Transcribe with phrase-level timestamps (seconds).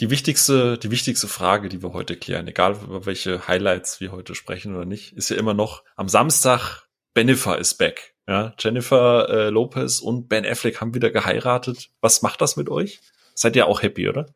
[0.00, 4.34] die wichtigste, die wichtigste Frage, die wir heute klären, egal über welche Highlights wir heute
[4.34, 8.14] sprechen oder nicht, ist ja immer noch am Samstag Benifer ist back.
[8.28, 11.90] Ja, Jennifer äh, Lopez und Ben Affleck haben wieder geheiratet.
[12.00, 13.00] Was macht das mit euch?
[13.34, 14.26] Seid ihr auch happy, oder?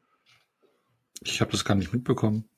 [1.20, 2.48] Ich habe das gar nicht mitbekommen.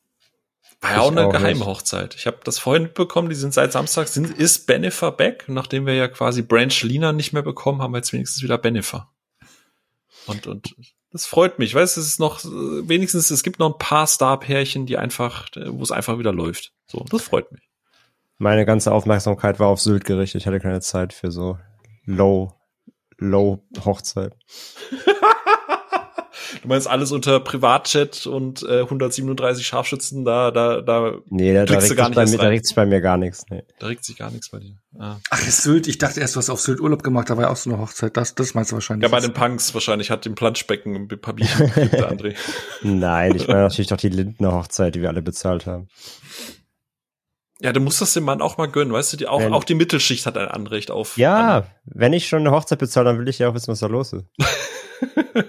[0.80, 1.66] War ja auch eine auch geheime nicht.
[1.66, 2.14] Hochzeit.
[2.14, 5.48] Ich habe das vorhin mitbekommen, die sind seit Samstag, sind, ist Benifer back.
[5.48, 9.10] Nachdem wir ja quasi Branch Lina nicht mehr bekommen, haben wir jetzt wenigstens wieder Benifer.
[10.26, 10.74] Und, und
[11.12, 14.96] das freut mich, weißt es ist noch, wenigstens, es gibt noch ein paar Star-Pärchen, die
[14.96, 16.72] einfach, wo es einfach wieder läuft.
[16.86, 17.62] So, das freut mich.
[18.38, 20.40] Meine ganze Aufmerksamkeit war auf Sylt gerichtet.
[20.40, 21.58] Ich hatte keine Zeit für so
[22.04, 22.54] Low,
[23.18, 24.34] Low Hochzeit.
[26.60, 31.78] Du meinst alles unter Privatchat und äh, 137 Scharfschützen, da, da, da nee, da, da
[31.78, 33.44] regt gar nicht bei mir, Da regt sich bei mir gar nichts.
[33.50, 33.62] Nee.
[33.78, 34.76] Da regt sich gar nichts bei dir.
[34.98, 35.16] Ah.
[35.30, 35.88] Ach, ist Sylt.
[35.88, 37.78] Ich dachte erst, du hast auf Sylt Urlaub gemacht, da war ja auch so eine
[37.78, 38.16] Hochzeit.
[38.16, 39.02] Das, das meinst du wahrscheinlich.
[39.02, 42.34] Ja, bei den Punks wahrscheinlich hat den Planschbecken ein paar gekriegt, der André.
[42.82, 45.88] Nein, ich meine natürlich doch die Lindner Hochzeit, die wir alle bezahlt haben.
[47.62, 49.62] Ja, du musst das dem Mann auch mal gönnen, weißt du, die, auch, wenn, auch
[49.62, 51.16] die Mittelschicht hat ein Anrecht auf.
[51.16, 51.64] Ja, an.
[51.84, 54.12] wenn ich schon eine Hochzeit bezahle, dann will ich ja auch wissen, was da los
[54.12, 54.24] ist.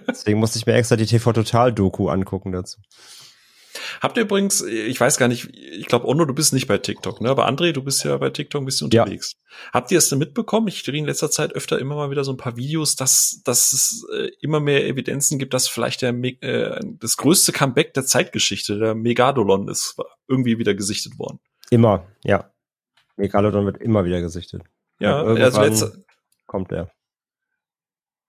[0.07, 2.79] Deswegen musste ich mir extra die TV-Total-Doku angucken dazu.
[4.01, 7.21] Habt ihr übrigens, ich weiß gar nicht, ich glaube, Ono, du bist nicht bei TikTok,
[7.21, 7.29] ne?
[7.29, 9.33] Aber André, du bist ja bei TikTok ein bisschen unterwegs.
[9.33, 9.73] Ja.
[9.73, 10.67] Habt ihr es denn mitbekommen?
[10.67, 13.73] Ich drehe in letzter Zeit öfter immer mal wieder so ein paar Videos, dass, dass
[13.73, 18.77] es äh, immer mehr Evidenzen gibt, dass vielleicht der äh, das größte Comeback der Zeitgeschichte,
[18.77, 19.95] der Megadolon, ist
[20.27, 21.39] irgendwie wieder gesichtet worden.
[21.69, 22.51] Immer, ja.
[23.15, 24.63] Megalodon wird immer wieder gesichtet.
[24.99, 25.99] Ja, ja also jetzt
[26.45, 26.91] kommt er.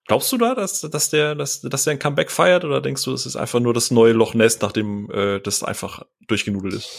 [0.07, 3.13] Glaubst du da, dass, dass der, dass, dass der ein Comeback feiert oder denkst du,
[3.13, 6.91] es ist einfach nur das neue Loch Ness, nachdem äh, das einfach durchgenudelt ist?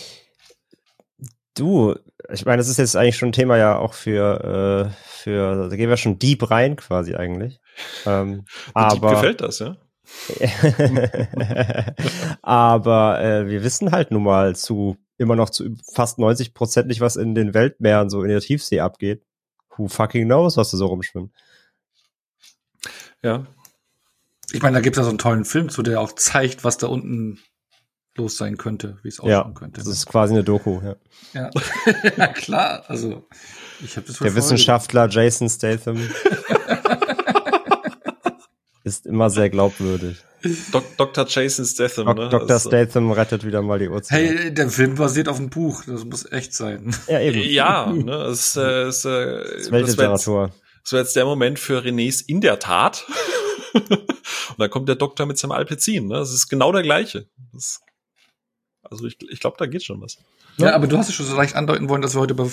[1.55, 1.95] Du,
[2.33, 5.77] ich meine, das ist jetzt eigentlich schon ein Thema ja auch für, äh, für, da
[5.77, 7.61] gehen wir schon deep rein quasi eigentlich.
[8.07, 9.77] Ähm, aber gefällt das, ja?
[12.43, 17.03] aber äh, wir wissen halt nun mal zu immer noch zu fast 90 Prozent nicht,
[17.03, 19.23] was in den Weltmeeren so in der Tiefsee abgeht.
[19.77, 21.33] Who fucking knows, was da so rumschwimmt.
[23.23, 23.47] Ja.
[24.53, 26.79] Ich meine, da gibt es ja so einen tollen Film zu, der auch zeigt, was
[26.79, 27.41] da unten
[28.17, 29.81] los sein könnte, wie es aussehen ja, könnte.
[29.81, 30.97] Das ist quasi eine Doku, ja.
[31.35, 31.51] Ja,
[32.17, 32.85] ja klar.
[32.89, 33.27] Also,
[33.85, 35.99] ich habe das Der Wissenschaftler Jason Statham
[38.85, 40.23] ist immer sehr glaubwürdig.
[40.71, 41.27] Dok Dr.
[41.29, 42.29] Jason Statham, Dok ne?
[42.29, 42.51] Dr.
[42.51, 44.19] Also Statham rettet wieder mal die Uhrzeit.
[44.19, 46.95] Hey, der Film basiert auf einem Buch, das muss echt sein.
[47.09, 47.41] Ja, eben.
[47.43, 50.49] Ja, ne, es, äh, es, äh, das ist Weltliteratur.
[50.49, 53.07] Das wäre jetzt der Moment für Renés in der Tat.
[53.73, 56.09] und dann kommt der Doktor mit seinem Alpezin.
[56.09, 56.15] Ne?
[56.15, 57.29] Das ist genau der gleiche.
[57.53, 57.81] Das,
[58.83, 60.19] also ich, ich glaube, da geht schon was.
[60.59, 62.51] Ja, aber du hast es schon so leicht andeuten wollen, dass wir heute über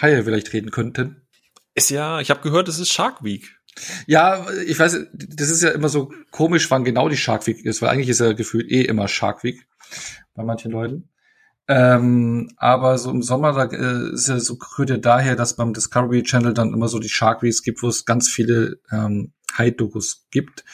[0.00, 1.26] Haie vielleicht reden könnten.
[1.74, 3.58] Ist ja, ich habe gehört, es ist Shark Week.
[4.06, 7.80] Ja, ich weiß, das ist ja immer so komisch, wann genau die Shark Week ist,
[7.80, 9.66] weil eigentlich ist ja gefühlt eh immer Shark Week
[10.34, 11.08] bei manchen Leuten.
[11.68, 16.22] Ähm, aber so im Sommer, da äh, ist ja so rührt daher, dass beim Discovery
[16.22, 20.64] Channel dann immer so die Shark Weeks gibt, wo es ganz viele ähm, High-Dokus gibt.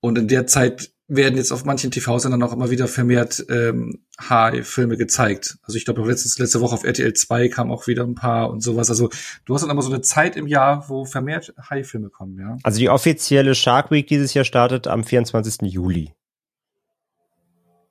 [0.00, 4.98] Und in der Zeit werden jetzt auf manchen TV-Sendern auch immer wieder vermehrt ähm, High-Filme
[4.98, 5.58] gezeigt.
[5.62, 8.62] Also ich glaube, letztes, letzte Woche auf RTL 2 kam auch wieder ein paar und
[8.62, 8.90] sowas.
[8.90, 9.08] Also
[9.46, 12.58] du hast dann immer so eine Zeit im Jahr, wo vermehrt High-Filme kommen, ja.
[12.62, 15.62] Also die offizielle Shark Week dieses Jahr startet am 24.
[15.62, 16.12] Juli.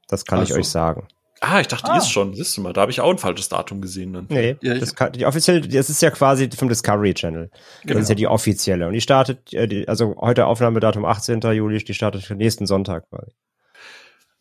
[0.07, 0.53] Das kann also.
[0.53, 1.07] ich euch sagen.
[1.39, 1.93] Ah, ich dachte, ah.
[1.93, 2.33] die ist schon.
[2.33, 4.13] Siehst du mal, da habe ich auch ein falsches Datum gesehen.
[4.13, 4.25] Dann.
[4.29, 7.49] Nee, ja, das, kann, die offizielle, das ist ja quasi vom Discovery Channel.
[7.83, 7.93] Genau.
[7.93, 8.87] Das ist ja die offizielle.
[8.87, 11.41] Und die startet, äh, also heute Aufnahmedatum 18.
[11.41, 13.31] Juli, die startet nächsten Sonntag quasi.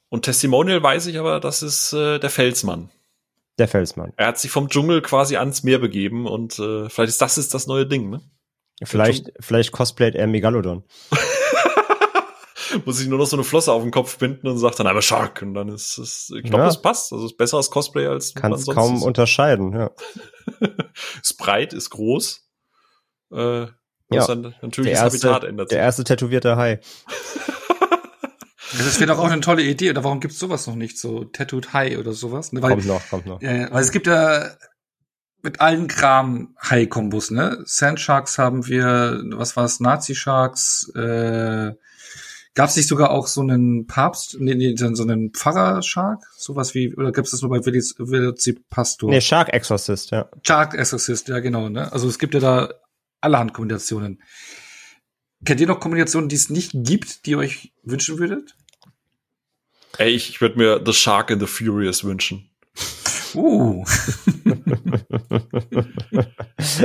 [0.08, 2.90] Und Testimonial weiß ich aber, das ist äh, der Felsmann.
[3.58, 4.12] Der Felsmann.
[4.16, 7.54] Er hat sich vom Dschungel quasi ans Meer begeben und äh, vielleicht ist das ist
[7.54, 8.20] das neue Ding, ne?
[8.84, 10.84] Vielleicht, vielleicht cosplayt er Megalodon.
[12.84, 15.02] muss ich nur noch so eine Flosse auf den Kopf binden und sagt dann aber
[15.02, 16.66] Shark und dann ist es, ich glaube, ja.
[16.66, 17.12] das passt.
[17.12, 19.02] Also ist besser als Cosplay als Kannst kaum ist.
[19.02, 19.90] unterscheiden, ja.
[21.22, 22.42] ist breit, ist groß.
[23.32, 23.66] Äh,
[24.10, 24.26] ja.
[24.26, 25.76] Dann natürlich der erste, Habitat ändert sich.
[25.76, 26.80] Der erste tätowierte Hai.
[28.72, 29.90] Das wäre doch auch eine tolle Idee.
[29.90, 30.98] Oder warum gibt's sowas noch nicht?
[30.98, 32.52] So Tattooed High oder sowas?
[32.52, 32.62] Ne?
[32.62, 33.40] Weil, kommt noch, kommt noch.
[33.40, 34.50] Ja, weil es gibt ja
[35.42, 37.62] mit allen Kram High-Kombos, ne?
[37.64, 41.72] Sand Sharks haben wir, was war's, Nazi Sharks, äh,
[42.56, 46.24] Gab es nicht sogar auch so einen Papst, nee, nee, so einen Pfarrer-Shark?
[46.38, 47.60] Sowas wie, oder gibt es das nur bei
[48.70, 49.10] Pastor?
[49.10, 50.30] Nee, Shark Exorcist, ja.
[50.42, 51.92] Shark Exorcist, ja, genau, ne?
[51.92, 52.72] Also es gibt ja da
[53.20, 54.22] allerhand Kombinationen.
[55.44, 58.56] Kennt ihr noch Kombinationen, die es nicht gibt, die ihr euch wünschen würdet?
[59.98, 62.48] Ey, ich, ich würde mir The Shark and the Furious wünschen.
[63.34, 63.84] Uh.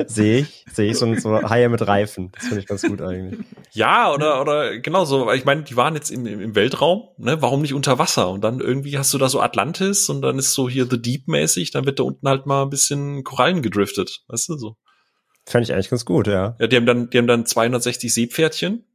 [0.07, 2.31] sehe ich, sehe ich so, so Haie mit Reifen.
[2.33, 3.45] Das finde ich ganz gut eigentlich.
[3.71, 5.31] Ja, oder, oder genau so.
[5.31, 7.41] Ich meine, die waren jetzt im, im Weltraum, ne?
[7.41, 8.29] Warum nicht unter Wasser?
[8.29, 11.71] Und dann irgendwie hast du da so Atlantis und dann ist so hier The Deep-mäßig,
[11.71, 14.23] dann wird da unten halt mal ein bisschen Korallen gedriftet.
[14.27, 14.75] Weißt du so?
[15.45, 16.55] Fände ich eigentlich ganz gut, ja.
[16.59, 18.85] Ja, die haben dann, die haben dann 260 Seepferdchen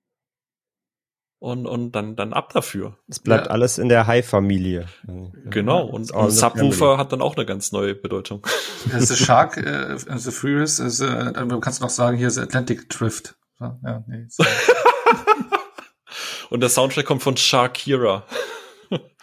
[1.38, 2.96] und, und dann, dann ab dafür.
[3.08, 3.52] Es bleibt Ja.
[3.52, 4.86] alles in der Hai-Familie.
[5.44, 5.84] Genau.
[5.84, 8.46] Und, und the Subwoofer hat dann auch eine ganz neue Bedeutung.
[8.90, 12.88] Das ist Shark, äh, The Furious, äh, dann kannst du noch sagen, hier ist Atlantic
[12.88, 13.36] Drift.
[13.60, 14.26] Ja, ja, nee.
[14.28, 14.44] so.
[16.50, 18.24] Und der Soundtrack kommt von Sharkira.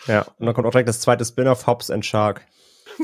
[0.07, 2.41] Ja, und dann kommt auch direkt das zweite Spin-off Hobbs and Shark.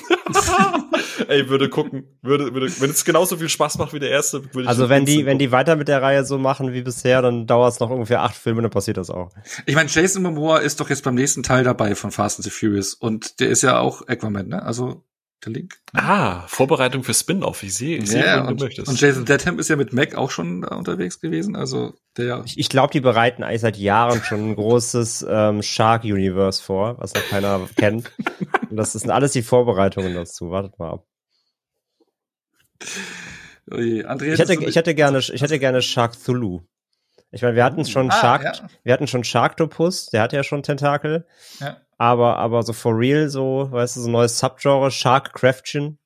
[1.28, 4.64] Ey, würde gucken, würde, würde, wenn es genauso viel Spaß macht wie der erste, würde
[4.64, 5.40] ich Also wenn die, wenn gucken.
[5.40, 8.36] die weiter mit der Reihe so machen wie bisher, dann dauert es noch ungefähr acht
[8.36, 9.32] Filme, dann passiert das auch.
[9.66, 12.50] Ich meine, Jason Momoa ist doch jetzt beim nächsten Teil dabei von Fast and the
[12.50, 14.64] Furious und der ist ja auch Aquaman, ne?
[14.64, 15.04] Also
[15.46, 15.80] der Link.
[15.94, 17.64] Ah, Vorbereitung für Spin-off.
[17.64, 18.88] Ich sehe, ich sehe, Ja, wenn du und, möchtest.
[18.90, 22.58] und Jason Statham ist ja mit Mac auch schon da unterwegs gewesen, also der Ich,
[22.60, 27.26] ich glaube, die bereiten eigentlich seit Jahren schon ein großes ähm, Shark-Universe vor, was noch
[27.30, 28.12] keiner kennt.
[28.70, 30.52] Und das sind alles die Vorbereitungen dazu.
[30.52, 31.06] Wartet mal ab.
[33.72, 36.62] Oje, André, Ich hätte, ich hätte gerne, ich hätte gerne Shark Thulu.
[37.32, 38.54] Ich meine, wir hatten schon Ah, Shark, ja.
[38.84, 41.28] wir hatten schon Sharktopus, der hat ja schon Tentakel.
[41.60, 41.78] Ja.
[42.00, 46.00] Aber, aber so for real, so, weißt du, so ein neues Subgenre, Shark Craftchen,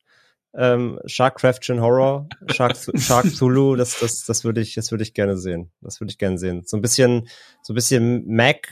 [0.56, 5.14] ähm, Shark Craftchen Horror, Shark, Shark Thulu, das, das, das würde ich, das würde ich
[5.14, 5.72] gerne sehen.
[5.82, 6.64] Das würde ich gerne sehen.
[6.66, 7.30] So ein bisschen,
[7.62, 8.68] so ein bisschen Mac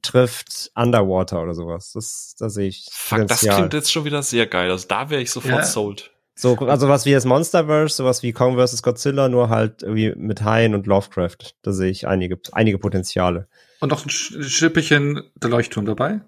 [0.00, 1.92] trifft Underwater oder sowas.
[1.92, 2.88] Das, da sehe ich.
[2.90, 4.70] Fuck, das klingt jetzt schon wieder sehr geil.
[4.70, 5.64] Also da wäre ich sofort Ja.
[5.64, 6.10] sold.
[6.34, 8.82] So, also was wie das Monsterverse, sowas wie Kong vs.
[8.82, 11.54] Godzilla, nur halt irgendwie mit Haien und Lovecraft.
[11.60, 13.46] Da sehe ich einige, einige Potenziale.
[13.80, 16.22] Und noch ein Sch- Schippchen der Leuchtturm dabei.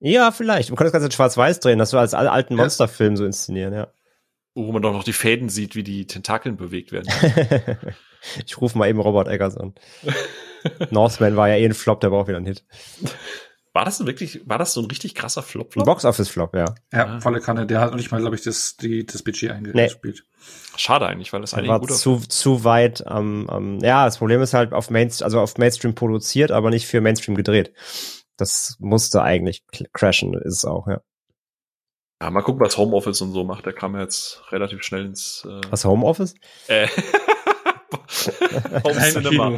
[0.00, 0.68] Ja, vielleicht.
[0.70, 2.62] Man könnte das Ganze in Schwarz-Weiß drehen, das so als alle alten Ja.
[2.62, 3.88] Monsterfilm so inszenieren, ja.
[4.54, 7.08] Wo man doch noch die Fäden sieht, wie die Tentakeln bewegt werden.
[8.46, 9.74] ich rufe mal eben Robert Eggers an.
[10.90, 12.64] Northman war ja eh ein Flop, der war auch wieder ein Hit.
[13.72, 15.68] War das denn wirklich, war das so ein richtig krasser Flop?
[15.68, 15.84] Ein Flop?
[15.86, 16.74] Box-Office-Flop, ja.
[16.92, 17.20] Ja, Ah.
[17.20, 17.66] volle Kanne.
[17.66, 20.24] Der hat noch nicht mal, glaube ich, das, die, das Budget eingespielt.
[20.76, 24.16] Schade eigentlich, weil das eigentlich ein war guter zu, zu weit am, am, ja, das
[24.16, 27.72] Problem ist halt auf Mainstream, also auf Mainstream produziert, aber nicht für Mainstream gedreht.
[28.36, 31.00] Das musste eigentlich crashen, ist es auch, ja.
[32.20, 33.66] Ja, mal gucken, was Homeoffice und so macht.
[33.66, 36.34] Der kam ja jetzt relativ schnell ins Was Homeoffice?
[36.66, 36.88] äh,
[38.84, 39.50] Home Cinema.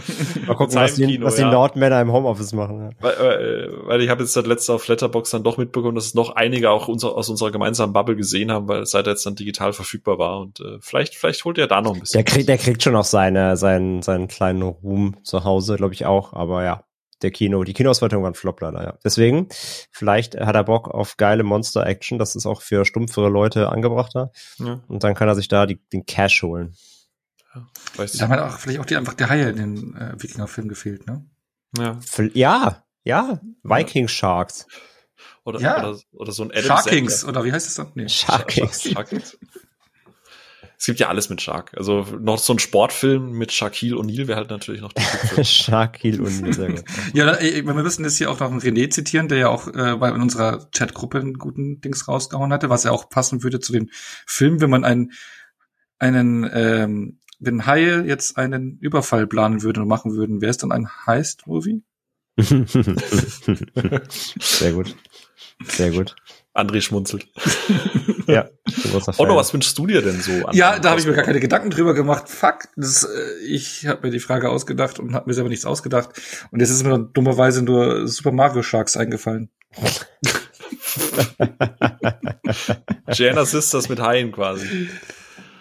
[0.46, 1.50] Mal gucken, was die, Kino, was die ja.
[1.50, 2.90] Nordmänner im Homeoffice machen.
[2.90, 2.90] Ja.
[3.00, 6.14] Weil, äh, weil ich habe jetzt seit letzter auf Letterbox dann doch mitbekommen, dass es
[6.14, 9.26] noch einige auch unser, aus unserer gemeinsamen Bubble gesehen haben, weil es seit er jetzt
[9.26, 10.40] dann digital verfügbar war.
[10.40, 12.18] Und äh, vielleicht, vielleicht holt er da noch ein bisschen.
[12.18, 16.06] Der kriegt, der kriegt schon noch seine, seinen, seinen kleinen Ruhm zu Hause, glaube ich
[16.06, 16.32] auch.
[16.32, 16.84] Aber ja,
[17.22, 18.98] der Kino, die Kinoauswertung war ein Flop leider, ja.
[19.04, 19.48] Deswegen,
[19.90, 22.18] vielleicht hat er Bock auf geile Monster-Action.
[22.18, 24.30] Das ist auch für stumpfere Leute angebrachter.
[24.58, 26.74] Ja, Und dann kann er sich da die, den Cash holen.
[27.92, 31.06] vielleicht, Da haben auch vielleicht auch die einfach der Haie in den äh, Wikinger-Film gefehlt,
[31.06, 31.24] ne?
[31.76, 31.98] ja.
[32.34, 34.66] Ja, ja, Viking Sharks.
[35.44, 35.78] Oder, Ja.
[35.88, 37.40] oder, oder so ein Adam Sharkings, Sandler.
[37.40, 37.90] oder wie heißt das dann?
[37.94, 38.08] Nee.
[38.08, 38.94] Shark Kings.
[40.78, 41.72] Es gibt ja alles mit Shark.
[41.76, 44.92] Also noch so ein Sportfilm mit Shaquille O'Neal wäre halt natürlich noch.
[45.42, 46.84] Sharkil und sehr gut.
[47.14, 49.96] Ja, ey, wir müssen jetzt hier auch noch einen René zitieren, der ja auch äh,
[49.96, 53.72] bei in unserer Chatgruppe einen guten Dings rausgehauen hatte, was ja auch passen würde zu
[53.72, 53.90] dem
[54.24, 55.12] Film, wenn man einen
[55.98, 60.70] einen ähm, wenn Haie jetzt einen Überfall planen würde und machen würden, wäre es dann
[60.72, 61.82] ein Heist-Movie?
[64.38, 64.96] sehr gut.
[65.64, 66.14] Sehr gut.
[66.54, 67.26] André schmunzelt.
[68.28, 69.02] Ja, Fan.
[69.36, 70.44] was wünschst du dir denn so?
[70.44, 72.28] an- Ja, da habe ich mir gar keine Gedanken drüber gemacht.
[72.28, 76.10] Fuck, das, äh, ich habe mir die Frage ausgedacht und habe mir selber nichts ausgedacht.
[76.50, 79.48] Und jetzt ist mir dummerweise nur Super Mario Sharks eingefallen.
[83.12, 84.88] Gianna Sisters mit Haien quasi.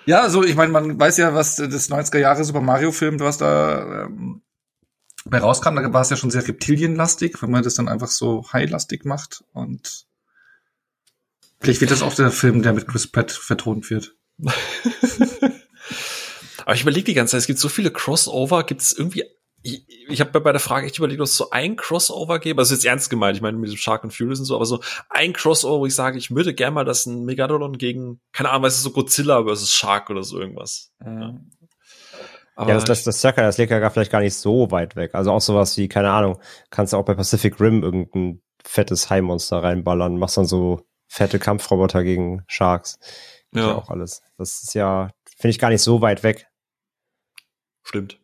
[0.05, 3.37] Ja, also ich meine, man weiß ja, was das 90er Jahre Super Mario Film, was
[3.37, 4.41] da ähm,
[5.25, 8.45] bei rauskam, da war es ja schon sehr reptilienlastig, wenn man das dann einfach so
[8.53, 10.05] high-lastig macht und
[11.59, 14.15] vielleicht wird das auch der Film, der mit Chris Pratt vertont wird.
[16.65, 19.23] Aber ich überlege die ganze Zeit, es gibt so viele Crossover, gibt es irgendwie.
[19.63, 22.61] Ich, ich habe bei der Frage echt überlegt, ob es so ein Crossover gäbe.
[22.61, 24.81] Also jetzt ernst gemeint, ich meine mit dem Shark und Furious und so, aber so
[25.09, 28.63] ein Crossover, wo ich sage, ich würde gerne mal, dass ein Megalodon gegen, keine Ahnung,
[28.63, 30.91] weißt du, so Godzilla versus Shark oder so irgendwas.
[32.57, 34.95] Aber Ja, das, das, das Circle, das liegt ja gar vielleicht gar nicht so weit
[34.95, 35.15] weg.
[35.15, 36.39] Also auch sowas wie, keine Ahnung,
[36.71, 42.03] kannst du auch bei Pacific Rim irgendein fettes Hai-Monster reinballern, machst dann so fette Kampfroboter
[42.03, 42.99] gegen Sharks.
[43.51, 43.69] Geht Ja.
[43.69, 44.21] ja auch alles.
[44.37, 46.47] Das ist ja, finde ich gar nicht so weit weg.
[47.83, 48.19] Stimmt.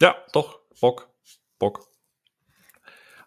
[0.00, 0.60] Ja, doch.
[0.80, 1.08] Bock.
[1.58, 1.88] Bock.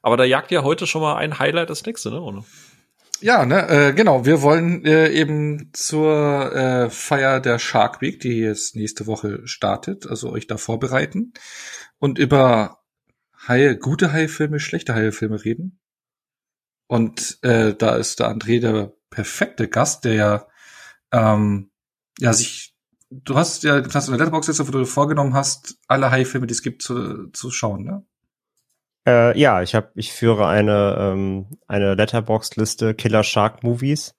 [0.02, 2.22] Aber da jagt ja heute schon mal ein Highlight das nächste, ne?
[2.22, 2.46] Oder?
[3.22, 4.26] Ja, ne, äh, genau.
[4.26, 10.08] Wir wollen äh, eben zur äh, Feier der Shark Week, die jetzt nächste Woche startet,
[10.08, 11.34] also euch da vorbereiten
[11.98, 12.80] und über
[13.48, 15.80] Haie, gute Haie-Filme, schlechte Haie-Filme reden.
[16.88, 20.48] Und äh, da ist der André der perfekte Gast, der ja,
[21.12, 21.72] ähm,
[22.20, 22.74] ja sich,
[23.10, 26.62] du hast ja, hast eine Letterbox jetzt, wo du vorgenommen hast, alle Haie-Filme, die es
[26.62, 28.06] gibt, zu, zu schauen, ne?
[29.06, 34.16] Äh, ja, ich habe, ich führe eine ähm, eine Letterbox-Liste Killer Shark Movies,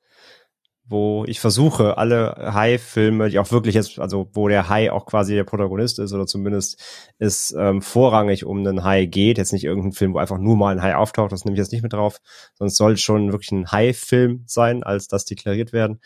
[0.91, 5.35] wo ich versuche, alle Hai-Filme, die auch wirklich jetzt, also wo der Hai auch quasi
[5.35, 6.83] der Protagonist ist oder zumindest
[7.19, 10.75] es ähm, vorrangig um einen Hai geht, jetzt nicht irgendein Film, wo einfach nur mal
[10.75, 12.19] ein Hai auftaucht, das nehme ich jetzt nicht mit drauf,
[12.55, 16.01] sonst soll schon wirklich ein Hai-Film sein, als das deklariert werden.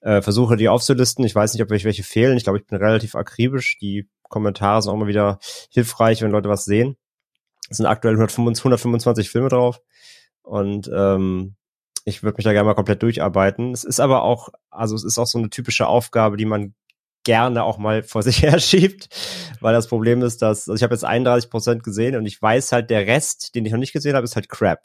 [0.00, 1.24] Äh, versuche die aufzulisten.
[1.24, 2.36] Ich weiß nicht, ob welche, welche fehlen.
[2.36, 3.78] Ich glaube, ich bin relativ akribisch.
[3.78, 5.38] Die Kommentare sind auch mal wieder
[5.70, 6.96] hilfreich, wenn Leute was sehen.
[7.70, 9.80] Es sind aktuell 125 Filme drauf.
[10.42, 11.54] Und ähm,
[12.04, 13.72] ich würde mich da gerne mal komplett durcharbeiten.
[13.72, 16.74] Es ist aber auch, also es ist auch so eine typische Aufgabe, die man
[17.24, 19.08] gerne auch mal vor sich her schiebt,
[19.60, 22.72] weil das Problem ist, dass also ich habe jetzt 31 Prozent gesehen und ich weiß
[22.72, 24.80] halt, der Rest, den ich noch nicht gesehen habe, ist halt Crap.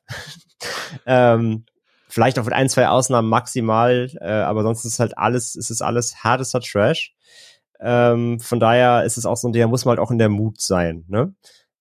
[1.06, 1.66] ähm,
[2.08, 5.82] vielleicht auch mit ein, zwei Ausnahmen maximal, äh, aber sonst ist halt alles, ist es
[5.82, 7.14] alles hardester Trash.
[7.82, 10.60] Ähm, von daher ist es auch so, der muss man halt auch in der Mut
[10.60, 11.34] sein, ne?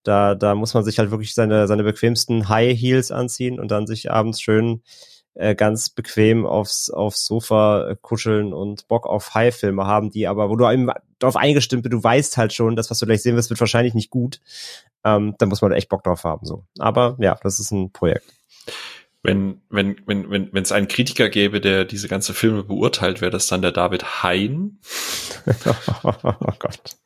[0.03, 3.85] Da, da muss man sich halt wirklich seine, seine bequemsten High Heels anziehen und dann
[3.85, 4.81] sich abends schön
[5.39, 10.49] äh, ganz bequem aufs, aufs Sofa äh, kuscheln und Bock auf High-Filme haben, die aber,
[10.49, 13.37] wo du eben darauf eingestimmt bist, du weißt halt schon, das, was du gleich sehen
[13.37, 14.41] wirst, wird wahrscheinlich nicht gut.
[15.05, 16.65] Ähm, da muss man echt Bock drauf haben, so.
[16.77, 18.25] Aber ja, das ist ein Projekt.
[19.23, 23.31] Wenn, wenn, wenn, wenn, wenn es einen Kritiker gäbe, der diese ganze Filme beurteilt, wäre
[23.31, 24.79] das dann der David Hein.
[26.03, 26.98] oh Gott.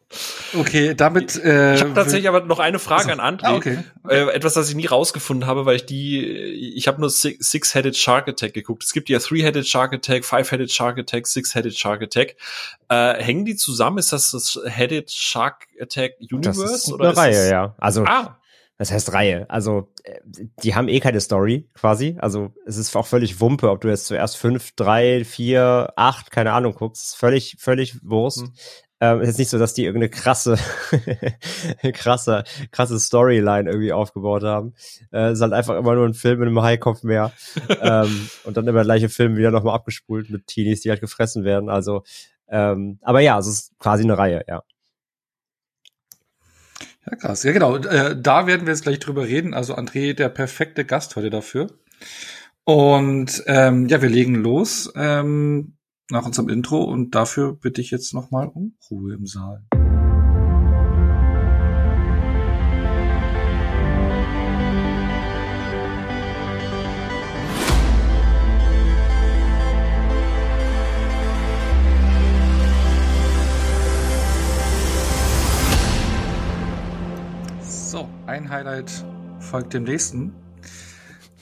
[0.56, 1.36] Okay, damit.
[1.44, 3.46] Äh, ich habe tatsächlich aber noch eine Frage also, an André.
[3.46, 3.80] Ah, okay.
[4.08, 6.24] Äh, etwas, das ich nie rausgefunden habe, weil ich die,
[6.76, 8.84] ich habe nur Six-Headed Shark Attack geguckt.
[8.84, 12.36] Es gibt ja Three-Headed Shark Attack, Five-Headed Shark Attack, Six-Headed Shark Attack.
[12.90, 13.98] Äh, hängen die zusammen?
[13.98, 16.62] Ist das das Headed Shark Attack Universe?
[16.62, 17.76] Das ist oder eine Reihe, ja.
[17.80, 18.38] Also ah.
[18.78, 19.50] Das heißt Reihe.
[19.50, 20.20] Also, äh,
[20.64, 22.18] die haben eh keine Story quasi.
[22.20, 26.54] Also, es ist auch völlig Wumpe, ob du jetzt zuerst fünf, drei, vier, acht, keine
[26.54, 27.16] Ahnung guckst.
[27.16, 28.42] Völlig, völlig Wurst.
[28.42, 28.54] Hm.
[29.04, 30.58] Ähm, ist jetzt nicht so, dass die irgendeine krasse,
[31.94, 34.76] krasse, krasse Storyline irgendwie aufgebaut haben.
[35.12, 37.34] Äh, ist halt einfach immer nur ein Film mit einem Haikopf mehr.
[37.82, 41.44] ähm, und dann immer der gleiche Film wieder nochmal abgespult mit Teenies, die halt gefressen
[41.44, 41.68] werden.
[41.68, 42.04] Also,
[42.48, 44.64] ähm, aber ja, es ist quasi eine Reihe, ja.
[47.06, 47.44] Ja, krass.
[47.44, 47.76] Ja, genau.
[47.76, 49.54] Äh, da werden wir jetzt gleich drüber reden.
[49.54, 51.68] Also André, der perfekte Gast heute dafür.
[52.64, 54.94] Und ähm, ja, wir legen los.
[54.96, 55.76] Ähm,
[56.12, 59.64] nach unserem Intro und dafür bitte ich jetzt nochmal um Ruhe im Saal.
[77.62, 79.06] So, ein Highlight
[79.40, 80.43] folgt dem nächsten.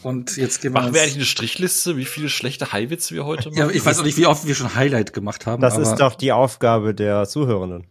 [0.04, 0.82] Und jetzt gehen wir.
[0.82, 3.58] Machen wir eigentlich eine Strichliste, wie viele schlechte Highwitze wir heute machen?
[3.58, 5.62] Ja, ich weiß auch nicht, wie oft wir schon Highlight gemacht haben.
[5.62, 7.88] Das ist doch die Aufgabe der Zuhörenden.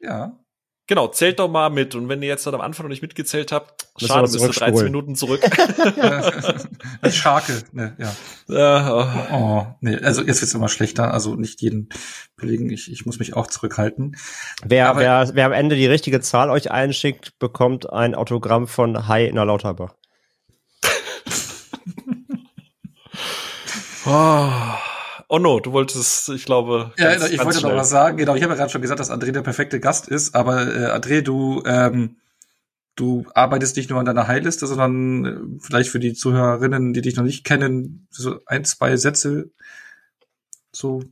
[0.00, 0.38] Ja.
[0.86, 1.94] Genau, zählt doch mal mit.
[1.94, 4.84] Und wenn ihr jetzt dann am Anfang noch nicht mitgezählt habt, schade, müsst ihr 13
[4.84, 5.40] Minuten zurück.
[7.10, 8.94] Scharke, ne, ja.
[9.30, 9.34] oh.
[9.34, 11.14] oh, nee, also jetzt wird's immer schlechter.
[11.14, 11.88] Also nicht jeden
[12.36, 14.16] belegen, ich, ich muss mich auch zurückhalten.
[14.62, 19.08] Wer, Aber, wer, wer am Ende die richtige Zahl euch einschickt, bekommt ein Autogramm von
[19.08, 19.94] Hai in der Lauterbach.
[24.06, 24.50] Oh.
[25.28, 26.92] oh no, du wolltest, ich glaube.
[26.98, 27.72] Ja, ganz, ich ganz wollte schnell.
[27.72, 28.16] noch was sagen.
[28.16, 30.90] Genau, ich habe ja gerade schon gesagt, dass André der perfekte Gast ist, aber äh,
[30.90, 32.16] André, du, ähm,
[32.96, 37.16] du arbeitest nicht nur an deiner Heilliste, sondern äh, vielleicht für die Zuhörerinnen, die dich
[37.16, 39.50] noch nicht kennen, so ein, zwei Sätze,
[40.72, 41.02] so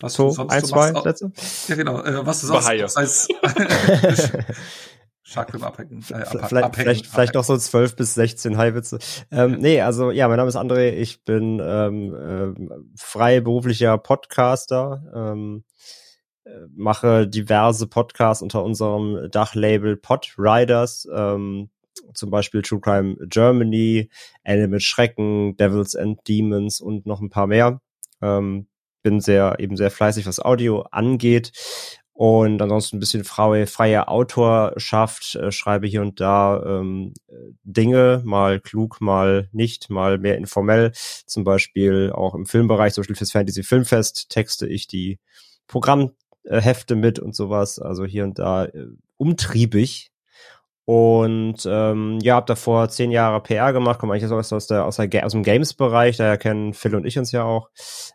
[0.00, 1.32] was so, du sonst ein, so zwei Sätze?
[1.68, 2.02] Ja, genau.
[2.02, 2.66] Äh, was du sonst
[2.96, 3.28] als
[5.30, 6.04] Schlagfilm abhängen.
[6.10, 8.98] Äh, ab, vielleicht, abhängen, vielleicht, vielleicht noch so 12 bis 16 Highwitze.
[9.30, 15.64] Ähm, nee, also ja, mein Name ist André, ich bin ähm, äh, freiberuflicher Podcaster, ähm,
[16.44, 21.70] äh, mache diverse Podcasts unter unserem Dachlabel Podriders, ähm,
[22.12, 24.10] zum Beispiel True Crime Germany,
[24.44, 27.80] Animal Schrecken, Devils and Demons und noch ein paar mehr.
[28.20, 28.66] Ähm,
[29.02, 31.52] bin sehr eben sehr fleißig, was Audio angeht
[32.20, 37.14] und ansonsten ein bisschen freie, freie Autorschaft, äh, schreibe hier und da ähm,
[37.64, 40.92] Dinge, mal klug, mal nicht, mal mehr informell.
[40.92, 45.18] Zum Beispiel auch im Filmbereich, zum Beispiel fürs Fantasy Filmfest texte ich die
[45.66, 47.78] Programmhefte mit und sowas.
[47.78, 50.09] Also hier und da äh, umtriebig.
[50.92, 54.96] Und ähm, ja, habe davor zehn Jahre PR gemacht, komme eigentlich aus, aus, der, aus,
[54.96, 57.70] der, aus dem Games-Bereich, daher kennen Phil und ich uns ja auch.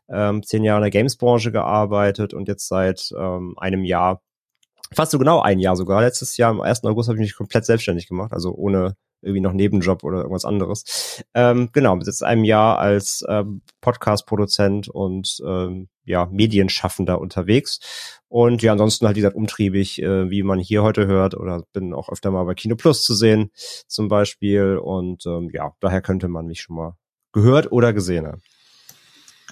[0.09, 4.21] Ähm, zehn Jahre in der Games-Branche gearbeitet und jetzt seit ähm, einem Jahr,
[4.93, 6.83] fast so genau ein Jahr sogar, letztes Jahr, am 1.
[6.83, 11.23] August habe ich mich komplett selbstständig gemacht, also ohne irgendwie noch Nebenjob oder irgendwas anderes.
[11.33, 17.79] Ähm, genau, seit einem Jahr als ähm, Podcast-Produzent und ähm, ja, Medienschaffender unterwegs.
[18.27, 21.93] Und ja, ansonsten halt, wie gesagt, umtriebig, äh, wie man hier heute hört, oder bin
[21.93, 23.51] auch öfter mal bei Kino Plus zu sehen,
[23.87, 24.77] zum Beispiel.
[24.77, 26.95] Und ähm, ja, daher könnte man mich schon mal
[27.33, 28.41] gehört oder gesehen haben.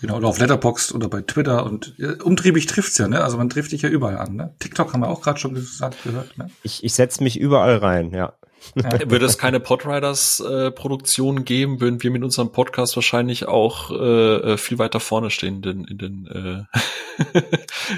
[0.02, 3.24] Genau, oder auf Letterboxd oder bei Twitter und äh, umtriebig trifft's ja, ne?
[3.24, 4.54] Also man trifft dich ja überall an, ne?
[4.60, 6.50] TikTok haben wir auch gerade schon gesagt, gehört, ne?
[6.64, 8.34] Ich, ich setze mich überall rein, ja.
[8.76, 9.10] ja.
[9.10, 14.58] Würde es keine Podriders-Produktion äh, geben, würden wir mit unserem Podcast wahrscheinlich auch äh, äh
[14.58, 17.42] viel weiter vorne stehen in den, in den, äh,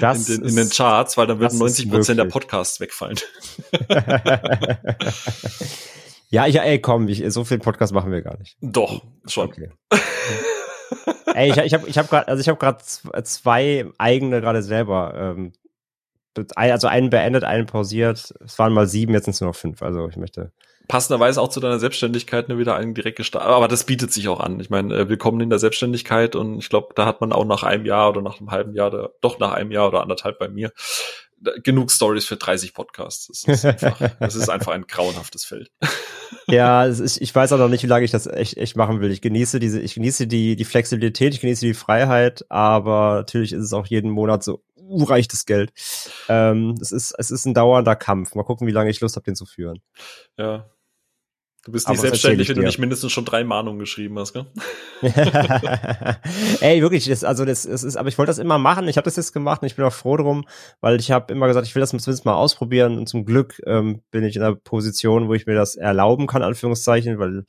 [0.00, 3.16] das in, den, in den Charts, weil dann würden 90 Prozent der Podcasts wegfallen.
[6.30, 8.56] ja, ich, ey, komm, ich, so viel Podcast machen wir gar nicht.
[8.60, 9.48] Doch, schon.
[9.48, 9.70] Okay.
[11.34, 12.78] ey, ich, ich habe ich hab gerade, also ich habe gerade
[13.24, 15.52] zwei eigene gerade selber ähm,
[16.54, 18.34] also einen beendet, einen pausiert.
[18.44, 19.82] Es waren mal sieben, jetzt sind es nur noch fünf.
[19.82, 20.52] Also ich möchte.
[20.88, 23.50] Passenderweise auch zu deiner Selbstständigkeit ne, wieder einen direkt gestartet.
[23.50, 24.60] Aber das bietet sich auch an.
[24.60, 27.64] Ich meine, äh, willkommen in der Selbstständigkeit und ich glaube, da hat man auch nach
[27.64, 30.48] einem Jahr oder nach einem halben Jahr, oder, doch nach einem Jahr oder anderthalb bei
[30.48, 30.72] mir,
[31.62, 33.26] genug Stories für 30 Podcasts.
[33.26, 35.70] Das ist einfach, das ist einfach ein grauenhaftes Feld.
[36.48, 39.10] Ja, ist, ich weiß auch noch nicht, wie lange ich das echt, echt machen will.
[39.10, 43.64] Ich genieße diese, ich genieße die, die Flexibilität, ich genieße die Freiheit, aber natürlich ist
[43.64, 45.72] es auch jeden Monat so urreichtes Geld.
[46.28, 48.34] Ähm, es ist, es ist ein dauernder Kampf.
[48.34, 49.80] Mal gucken, wie lange ich Lust habe, den zu führen.
[50.38, 50.70] Ja.
[51.66, 54.46] Du bist nicht selbstständig, wenn du nicht mindestens schon drei Mahnungen geschrieben hast, gell?
[56.60, 58.86] Ey, wirklich, das, also das, das ist, aber ich wollte das immer machen.
[58.86, 60.46] Ich habe das jetzt gemacht und ich bin auch froh drum,
[60.80, 64.00] weil ich habe immer gesagt, ich will das zumindest mal ausprobieren und zum Glück ähm,
[64.12, 67.44] bin ich in einer Position, wo ich mir das erlauben kann, Anführungszeichen, weil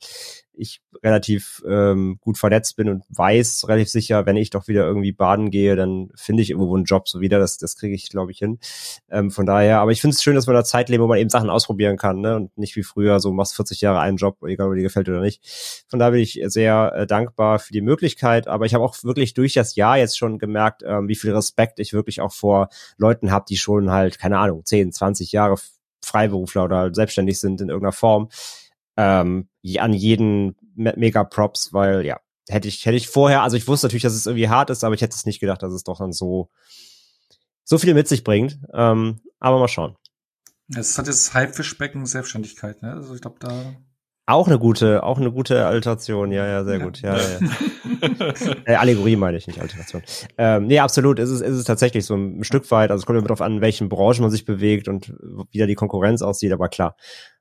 [0.58, 5.12] ich relativ ähm, gut vernetzt bin und weiß relativ sicher, wenn ich doch wieder irgendwie
[5.12, 7.38] baden gehe, dann finde ich irgendwo einen Job so wieder.
[7.38, 8.58] Das, das kriege ich, glaube ich, hin.
[9.10, 11.18] Ähm, von daher, aber ich finde es schön, dass man da Zeit leben, wo man
[11.18, 12.36] eben Sachen ausprobieren kann, ne?
[12.36, 15.20] Und nicht wie früher, so machst 40 Jahre einen Job, egal ob dir gefällt oder
[15.20, 15.84] nicht.
[15.88, 18.48] Von daher bin ich sehr äh, dankbar für die Möglichkeit.
[18.48, 21.80] Aber ich habe auch wirklich durch das Jahr jetzt schon gemerkt, ähm, wie viel Respekt
[21.80, 25.56] ich wirklich auch vor Leuten habe, die schon halt, keine Ahnung, 10, 20 Jahre
[26.04, 28.28] Freiberufler oder selbstständig sind in irgendeiner Form
[28.98, 33.86] ähm, an jeden mega Props, weil ja, hätte ich, hätte ich vorher, also ich wusste
[33.86, 35.98] natürlich, dass es irgendwie hart ist, aber ich hätte es nicht gedacht, dass es doch
[35.98, 36.50] dann so,
[37.62, 38.58] so viel mit sich bringt.
[38.74, 39.96] Ähm, aber mal schauen.
[40.74, 42.92] Es hat jetzt Haifischbecken Selbstständigkeit, ne?
[42.92, 43.76] Also ich glaube, da
[44.28, 46.84] auch eine gute, auch eine gute Alteration, ja, ja, sehr ja.
[46.84, 48.34] gut, ja, ja.
[48.66, 50.02] äh, Allegorie meine ich nicht, Alteration.
[50.36, 53.18] Ähm, nee, absolut, ist es, ist es tatsächlich so ein, Stück weit, also es kommt
[53.18, 55.14] immer darauf an, in welchen Branchen man sich bewegt und
[55.50, 56.96] wie da die Konkurrenz aussieht, aber klar,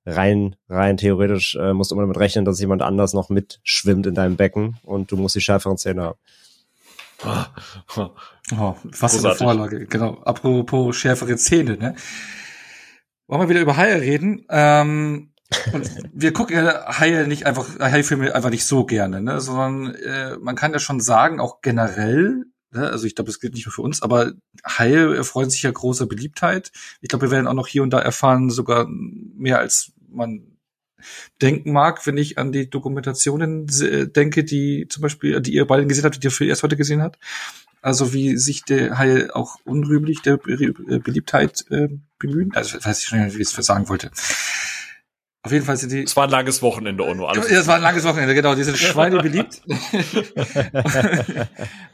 [0.06, 4.16] rein, rein theoretisch äh, musst du immer damit rechnen, dass jemand anders noch mitschwimmt in
[4.16, 6.20] deinem Becken und du musst die schärferen Zähne haben.
[8.58, 10.22] Oh, was eine Vorlage, genau.
[10.24, 11.96] Apropos schärfere Zähne, ne?
[13.28, 14.46] Wollen wir wieder über Haie reden?
[14.50, 15.32] Ähm,
[15.74, 19.40] und wir gucken ja Haie nicht einfach, Haie-Filme einfach nicht so gerne, ne?
[19.40, 22.90] sondern äh, man kann ja schon sagen, auch generell, ne?
[22.90, 24.34] also ich glaube, das gilt nicht nur für uns, aber
[24.66, 26.72] Haie erfreuen sich ja großer Beliebtheit.
[27.02, 30.58] Ich glaube, wir werden auch noch hier und da erfahren, sogar mehr als man
[31.42, 36.06] denken mag, wenn ich an die Dokumentationen denke, die zum Beispiel, die ihr beide gesehen
[36.06, 37.20] habt, die ihr für erst heute gesehen habt.
[37.82, 42.52] Also wie sich der Hai auch unrühmlich der Beliebtheit äh, bemühen.
[42.56, 44.12] Also weiß ich schon, wie ich es sagen wollte.
[45.48, 46.04] Auf jeden Fall sind die.
[46.04, 47.26] Es war ein langes Wochenende, Ono.
[47.26, 48.54] Alles ja, es war ein langes Wochenende, genau.
[48.54, 49.62] Die sind Schweine beliebt.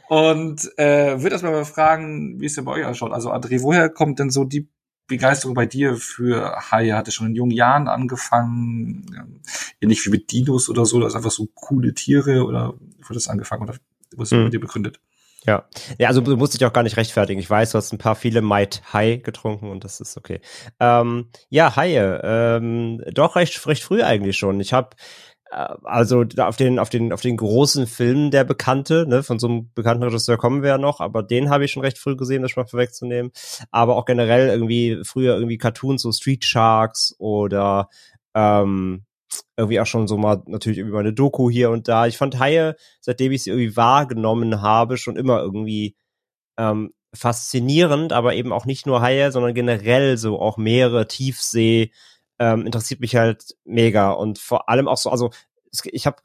[0.08, 3.12] und äh, würde erstmal mal fragen, wie es denn bei euch ausschaut.
[3.12, 4.68] Also André, woher kommt denn so die
[5.06, 6.96] Begeisterung bei dir für Haie?
[6.96, 9.40] Hatte schon in jungen Jahren angefangen,
[9.80, 13.62] ähnlich wie mit Dinos oder so, das einfach so coole Tiere oder wurde das angefangen
[13.62, 13.76] oder
[14.16, 14.46] was hm.
[14.46, 14.98] bei dir begründet?
[15.46, 15.64] Ja.
[15.98, 17.40] Ja, also du musst dich auch gar nicht rechtfertigen.
[17.40, 20.40] Ich weiß, du hast ein paar viele Might High getrunken und das ist okay.
[20.80, 22.20] Ähm, ja, Haie.
[22.24, 24.58] Ähm, doch recht, recht früh eigentlich schon.
[24.60, 24.90] Ich habe
[25.50, 29.46] äh, also auf den auf den auf den großen Film der Bekannte, ne, von so
[29.48, 32.42] einem bekannten Regisseur kommen wir ja noch, aber den habe ich schon recht früh gesehen,
[32.42, 33.30] das mal vorwegzunehmen.
[33.70, 37.88] Aber auch generell irgendwie früher irgendwie Cartoons, so Street Sharks oder
[38.34, 39.04] ähm,
[39.56, 42.06] irgendwie auch schon so mal natürlich irgendwie mal eine Doku hier und da.
[42.06, 45.96] Ich fand Haie, seitdem ich sie irgendwie wahrgenommen habe, schon immer irgendwie
[46.58, 51.90] ähm, faszinierend, aber eben auch nicht nur Haie, sondern generell so auch Meere, Tiefsee,
[52.38, 55.30] ähm, interessiert mich halt mega und vor allem auch so, also
[55.84, 56.22] ich habe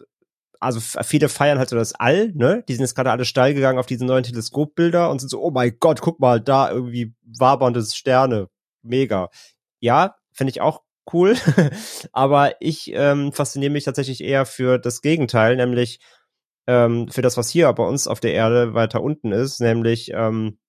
[0.59, 2.63] also viele feiern halt so das All, ne?
[2.67, 5.51] Die sind jetzt gerade alle steil gegangen auf diese neuen Teleskopbilder und sind so, oh
[5.51, 8.49] mein Gott, guck mal, da irgendwie wabernde Sterne,
[8.81, 9.29] mega.
[9.79, 10.81] Ja, finde ich auch
[11.13, 11.35] cool.
[12.11, 15.99] Aber ich ähm, fasziniere mich tatsächlich eher für das Gegenteil, nämlich
[16.67, 20.59] ähm, für das, was hier bei uns auf der Erde weiter unten ist, nämlich, ähm,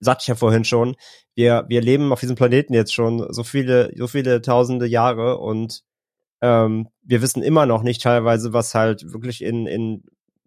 [0.00, 0.96] sagte ich ja vorhin schon,
[1.34, 5.82] wir, wir leben auf diesem Planeten jetzt schon so viele, so viele tausende Jahre und
[6.40, 10.04] ähm, wir wissen immer noch nicht teilweise, was halt wirklich in, in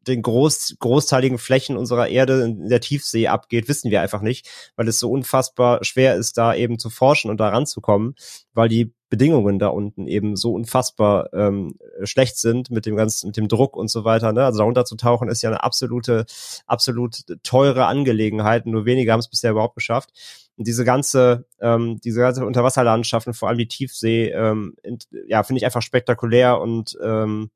[0.08, 4.88] den groß, großteiligen Flächen unserer Erde in der Tiefsee abgeht, wissen wir einfach nicht, weil
[4.88, 8.16] es so unfassbar schwer ist, da eben zu forschen und da ranzukommen,
[8.54, 13.38] weil die Bedingungen da unten eben so unfassbar ähm, schlecht sind mit dem ganzen, mit
[13.38, 14.32] dem Druck und so weiter.
[14.32, 14.46] Ne?
[14.46, 16.26] Also darunter zu tauchen ist ja eine absolute,
[16.66, 18.66] absolut teure Angelegenheit.
[18.66, 20.12] Nur wenige haben es bisher überhaupt geschafft.
[20.56, 25.44] Und diese ganze, ähm, diese ganze Unterwasserlandschaft und vor allem die Tiefsee, ähm, in, ja,
[25.44, 27.52] finde ich einfach spektakulär und ähm,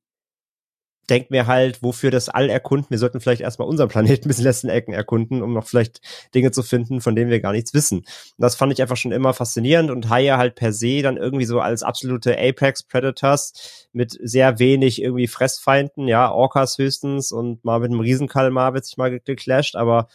[1.10, 2.90] denke mir halt, wofür das All erkunden?
[2.90, 6.02] Wir sollten vielleicht erstmal unseren Planeten bis letzten Ecken erkunden, um noch vielleicht
[6.34, 8.00] Dinge zu finden, von denen wir gar nichts wissen.
[8.00, 11.46] Und das fand ich einfach schon immer faszinierend und Haie halt per se dann irgendwie
[11.46, 17.80] so als absolute Apex Predators mit sehr wenig irgendwie Fressfeinden, ja, Orcas höchstens und mal
[17.80, 20.08] mit einem Riesenkalmar wird sich mal geclasht, aber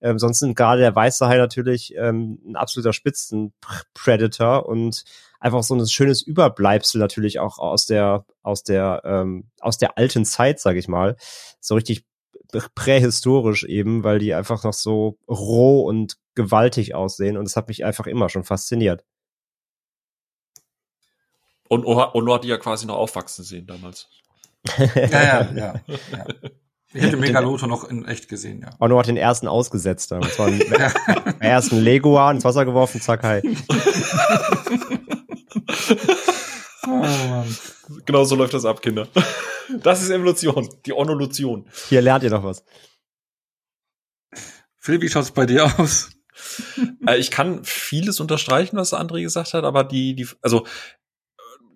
[0.00, 5.04] ähm, sonst sind gerade der weiße Hai natürlich ähm, ein absoluter Spitzenpredator und
[5.40, 10.24] einfach so ein schönes Überbleibsel natürlich auch aus der aus der ähm, aus der alten
[10.24, 11.16] Zeit, sag ich mal,
[11.60, 12.04] so richtig
[12.74, 17.84] prähistorisch eben, weil die einfach noch so roh und gewaltig aussehen und das hat mich
[17.84, 19.04] einfach immer schon fasziniert.
[21.68, 24.08] Und Ono hat die ja quasi noch aufwachsen sehen damals.
[24.78, 25.74] ja, ja, ja.
[26.12, 26.26] ja.
[26.94, 28.70] Ich hätte Megalodon noch in echt gesehen, ja.
[28.80, 30.10] Ono hat den ersten ausgesetzt.
[30.10, 30.62] Und zwar den
[31.38, 33.42] ersten Leguan ins Wasser geworfen, zack, hi.
[36.86, 37.44] oh,
[38.04, 39.08] genau so läuft das ab, Kinder.
[39.82, 41.68] Das ist Evolution, die Onolution.
[41.88, 42.64] Hier lernt ihr noch was.
[44.78, 46.10] Phil, wie schaut's bei dir aus?
[47.06, 50.66] Äh, ich kann vieles unterstreichen, was André gesagt hat, aber die, die, also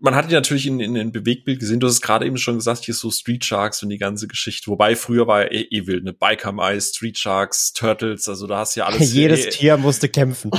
[0.01, 1.79] man hat die natürlich in, in, in Bewegtbild gesehen.
[1.79, 4.27] Du hast es gerade eben schon gesagt, hier ist so Street Sharks und die ganze
[4.27, 4.69] Geschichte.
[4.69, 6.13] Wobei früher war ja eh, eh wild, ne?
[6.13, 9.13] Biker Mais, Street Sharks, Turtles, also da hast du ja alles.
[9.15, 10.51] Jedes eh, Tier musste kämpfen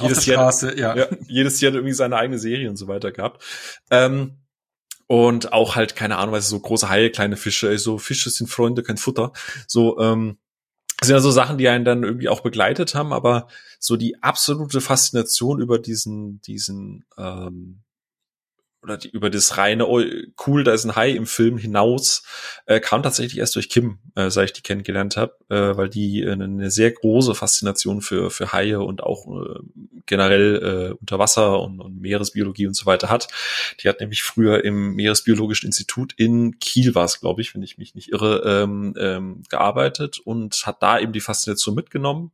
[0.00, 0.96] jedes Jahr, ja.
[0.96, 1.06] ja.
[1.26, 3.42] Jedes Jahr hat irgendwie seine eigene Serie und so weiter gehabt.
[3.90, 4.38] Ähm,
[5.06, 8.48] und auch halt, keine Ahnung, weißt du, so große Haie, kleine Fische, so Fische sind
[8.48, 9.32] Freunde, kein Futter.
[9.66, 10.38] So, ähm,
[10.98, 14.22] das sind ja so Sachen, die einen dann irgendwie auch begleitet haben, aber so die
[14.22, 17.82] absolute Faszination über diesen, diesen, ähm,
[18.84, 20.02] oder die, über das reine, oh,
[20.46, 22.22] cool, da ist ein Hai im Film hinaus,
[22.66, 26.22] äh, kam tatsächlich erst durch Kim, äh, seit ich die kennengelernt habe, äh, weil die
[26.22, 29.58] äh, eine sehr große Faszination für, für Haie und auch äh,
[30.04, 33.28] generell äh, Unterwasser und, und Meeresbiologie und so weiter hat.
[33.82, 37.78] Die hat nämlich früher im Meeresbiologischen Institut in Kiel war es, glaube ich, wenn ich
[37.78, 42.32] mich nicht irre, ähm, ähm, gearbeitet und hat da eben die Faszination mitgenommen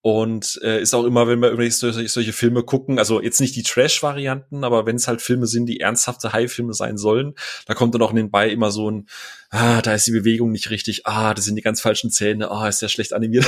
[0.00, 3.56] und äh, ist auch immer, wenn wir übrigens solche, solche Filme gucken, also jetzt nicht
[3.56, 7.34] die Trash-Varianten, aber wenn es halt Filme sind, die ernsthafte High-Filme sein sollen,
[7.66, 9.08] da kommt dann auch nebenbei immer so ein,
[9.50, 12.68] ah, da ist die Bewegung nicht richtig, ah, das sind die ganz falschen Zähne, ah,
[12.68, 13.46] ist sehr schlecht animiert.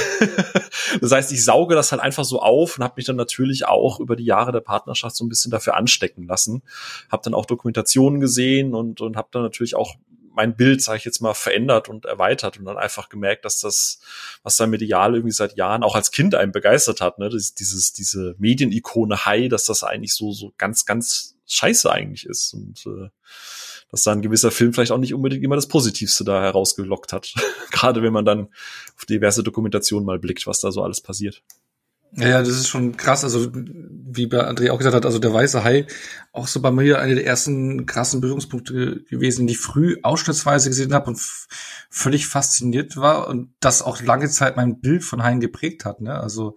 [1.00, 4.00] das heißt, ich sauge das halt einfach so auf und habe mich dann natürlich auch
[4.00, 6.62] über die Jahre der Partnerschaft so ein bisschen dafür anstecken lassen.
[7.10, 9.94] Hab dann auch Dokumentationen gesehen und, und habe dann natürlich auch
[10.32, 14.00] mein Bild, sage ich jetzt mal, verändert und erweitert und dann einfach gemerkt, dass das,
[14.42, 17.92] was da medial irgendwie seit Jahren auch als Kind einen begeistert hat, ne, das, dieses,
[17.92, 23.08] diese Medienikone High, dass das eigentlich so, so ganz, ganz scheiße eigentlich ist und äh,
[23.90, 27.34] dass da ein gewisser Film vielleicht auch nicht unbedingt immer das Positivste da herausgelockt hat.
[27.72, 28.48] Gerade wenn man dann
[28.96, 31.42] auf diverse Dokumentationen mal blickt, was da so alles passiert.
[32.12, 33.22] Ja, das ist schon krass.
[33.22, 35.86] Also, wie bei André auch gesagt hat, also der weiße Hai,
[36.32, 40.92] auch so bei mir eine der ersten krassen Berührungspunkte gewesen, die ich früh ausschnittsweise gesehen
[40.92, 41.20] habe und
[41.88, 46.00] völlig fasziniert war und das auch lange Zeit mein Bild von Haien geprägt hat.
[46.00, 46.18] Ne?
[46.18, 46.56] Also,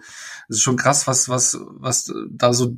[0.50, 2.78] es ist schon krass, was, was, was da so,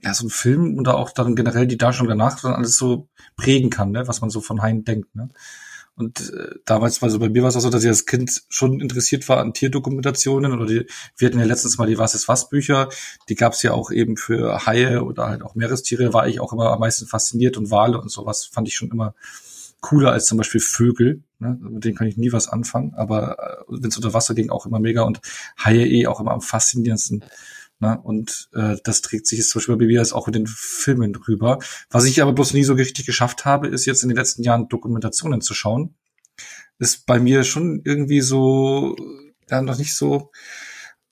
[0.00, 3.70] ja, so ein Film oder auch dann generell die Darstellung danach dann alles so prägen
[3.70, 4.06] kann, ne?
[4.06, 5.14] was man so von Haien denkt.
[5.16, 5.30] Ne?
[5.94, 8.42] Und äh, damals war so bei mir war es auch so, dass ich als Kind
[8.48, 10.86] schon interessiert war an Tierdokumentationen oder die,
[11.18, 12.88] wir hatten ja letztens mal die Was ist was Bücher,
[13.28, 16.52] die gab es ja auch eben für Haie oder halt auch Meerestiere, war ich auch
[16.52, 19.14] immer am meisten fasziniert und Wale und sowas fand ich schon immer
[19.82, 21.22] cooler als zum Beispiel Vögel.
[21.40, 21.58] Ne?
[21.60, 24.64] Mit denen kann ich nie was anfangen, aber äh, wenn es unter Wasser ging, auch
[24.64, 25.20] immer mega und
[25.62, 27.22] Haie eh auch immer am faszinierendsten.
[27.82, 27.98] Ne?
[28.00, 31.58] Und äh, das trägt sich jetzt zum Beispiel bei BBS auch in den Filmen rüber.
[31.90, 34.68] Was ich aber bloß nie so richtig geschafft habe, ist jetzt in den letzten Jahren
[34.68, 35.96] Dokumentationen zu schauen.
[36.78, 38.94] Ist bei mir schon irgendwie so
[39.50, 40.30] ja, noch nicht so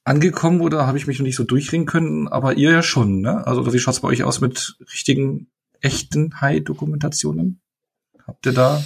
[0.04, 3.44] angekommen oder habe ich mich noch nicht so durchringen können, aber ihr ja schon, ne?
[3.48, 7.60] Also wie schaut's bei euch aus mit richtigen, echten High-Dokumentationen?
[8.28, 8.84] Habt ihr da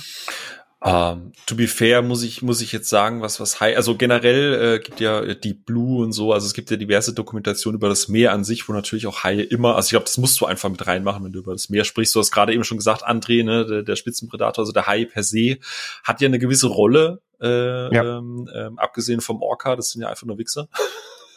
[0.87, 4.75] Um, to be fair muss ich muss ich jetzt sagen, was was Hai, also generell
[4.75, 8.09] äh, gibt ja die Blue und so, also es gibt ja diverse Dokumentationen über das
[8.09, 10.69] Meer an sich, wo natürlich auch Haie immer, also ich glaube, das musst du einfach
[10.69, 12.15] mit reinmachen, wenn du über das Meer sprichst.
[12.15, 15.23] Du hast gerade eben schon gesagt, André, ne, der, der Spitzenpredator, also der Hai per
[15.23, 15.57] se,
[16.03, 18.19] hat ja eine gewisse Rolle, äh, ja.
[18.19, 20.69] ähm, ähm, abgesehen vom Orca, das sind ja einfach nur Wichser.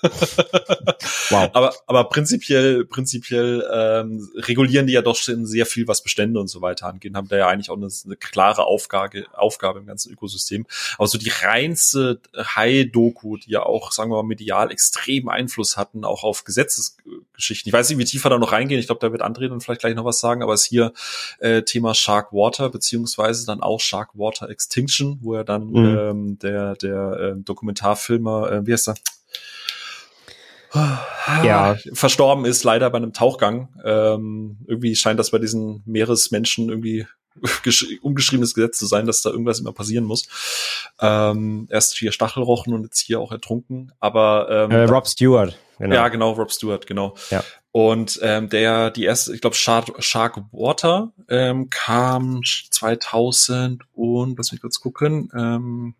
[1.30, 1.50] wow.
[1.54, 6.48] Aber, aber prinzipiell, prinzipiell ähm, regulieren die ja doch schon sehr viel, was Bestände und
[6.48, 10.12] so weiter angeht, haben da ja eigentlich auch eine, eine klare Aufgabe, Aufgabe im ganzen
[10.14, 10.66] Ökosystem.
[10.98, 16.04] Aber so die reinste High-Doku, die ja auch, sagen wir mal, medial extrem Einfluss hatten,
[16.04, 17.70] auch auf Gesetzesgeschichten.
[17.70, 18.80] Ich weiß nicht, wie tiefer da noch reingehen.
[18.80, 20.94] Ich glaube, da wird André dann vielleicht gleich noch was sagen, aber es ist hier
[21.40, 25.98] äh, Thema Shark Water, beziehungsweise dann auch Shark Water Extinction, wo er dann mhm.
[25.98, 28.96] ähm, der, der äh, Dokumentarfilmer, äh, wie heißt er?
[31.44, 31.76] Ja.
[31.94, 33.70] verstorben ist, leider bei einem Tauchgang.
[33.84, 37.06] Ähm, irgendwie scheint das bei diesen Meeresmenschen irgendwie
[38.02, 40.28] ungeschriebenes Gesetz zu sein, dass da irgendwas immer passieren muss.
[41.00, 43.92] Ähm, erst vier Stachelrochen und jetzt hier auch ertrunken.
[44.00, 45.58] Aber ähm, äh, Rob Stewart.
[45.80, 45.96] Genau.
[45.96, 47.16] Ja, genau, Rob Stewart, genau.
[47.30, 47.44] Ja.
[47.72, 54.52] Und ähm, der, die erste, ich glaube, Shark, Shark Water ähm, kam 2000 und, lass
[54.52, 55.96] mich kurz gucken, ähm,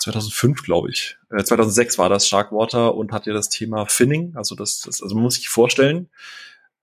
[0.00, 1.16] 2005, glaube ich.
[1.30, 4.34] Äh, 2006 war das Sharkwater und hat ja das Thema Finning.
[4.36, 6.08] Also das, das, also man muss sich vorstellen,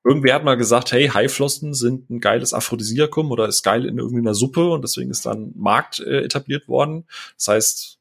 [0.04, 4.34] irgendwer hat mal gesagt, hey, Haiflossen sind ein geiles Aphrodisiakum oder ist geil in irgendeiner
[4.34, 7.06] Suppe und deswegen ist dann Markt äh, etabliert worden.
[7.36, 7.98] Das heißt,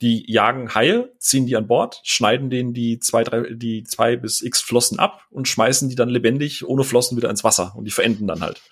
[0.00, 4.40] die jagen Haie, ziehen die an Bord, schneiden denen die zwei, drei, die zwei bis
[4.40, 7.90] x Flossen ab und schmeißen die dann lebendig ohne Flossen wieder ins Wasser und die
[7.90, 8.62] verenden dann halt.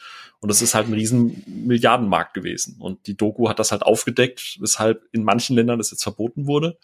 [0.40, 2.76] Und das ist halt ein riesen Milliardenmarkt gewesen.
[2.78, 6.78] Und die Doku hat das halt aufgedeckt, weshalb in manchen Ländern das jetzt verboten wurde.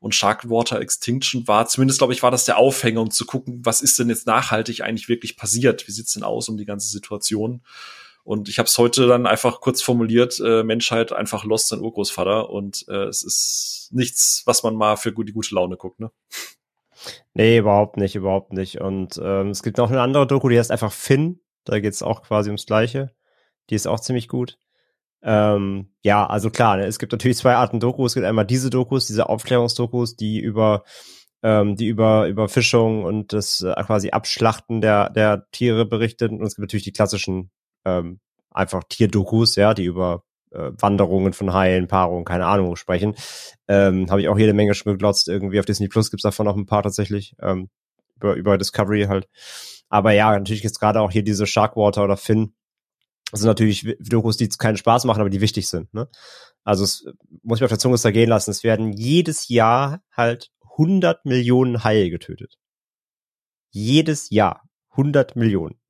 [0.00, 3.80] Und Sharkwater Extinction war, zumindest glaube ich, war das der Aufhänger, um zu gucken, was
[3.80, 5.86] ist denn jetzt nachhaltig eigentlich wirklich passiert?
[5.88, 7.62] Wie sieht's denn aus um die ganze Situation?
[8.22, 12.50] Und ich habe es heute dann einfach kurz formuliert, äh, Menschheit einfach lost sein Urgroßvater.
[12.50, 16.10] Und äh, es ist nichts, was man mal für die gute Laune guckt, ne?
[17.32, 18.80] Nee, überhaupt nicht, überhaupt nicht.
[18.80, 21.40] Und ähm, es gibt noch eine andere Doku, die heißt einfach Finn.
[21.64, 23.10] Da geht es auch quasi ums Gleiche.
[23.70, 24.58] Die ist auch ziemlich gut.
[25.22, 28.12] Ähm, ja, also klar, ne, es gibt natürlich zwei Arten Dokus.
[28.12, 30.84] Es gibt einmal diese Dokus, diese Aufklärungsdokus, die über
[31.42, 36.32] ähm, die über Überfischung und das äh, quasi Abschlachten der der Tiere berichtet.
[36.32, 37.50] Und es gibt natürlich die klassischen
[37.84, 38.20] ähm,
[38.50, 43.14] einfach Tierdokus, ja, die über äh, Wanderungen von Haien, Paarungen, keine Ahnung sprechen.
[43.68, 45.28] Ähm, Habe ich auch jede Menge schon geglotzt.
[45.28, 47.34] Irgendwie auf Disney Plus gibt's davon noch ein paar tatsächlich.
[47.40, 47.68] Ähm,
[48.16, 49.28] über, über Discovery halt.
[49.90, 52.54] Aber ja, natürlich ist gerade auch hier diese Sharkwater oder Finn.
[53.30, 55.92] Das sind natürlich Dokus, die keinen Spaß machen, aber die wichtig sind.
[55.92, 56.08] Ne?
[56.64, 57.04] Also es
[57.42, 58.50] muss ich auf der Zunge zergehen lassen.
[58.50, 62.58] Es werden jedes Jahr halt 100 Millionen Haie getötet.
[63.70, 65.80] Jedes Jahr 100 Millionen.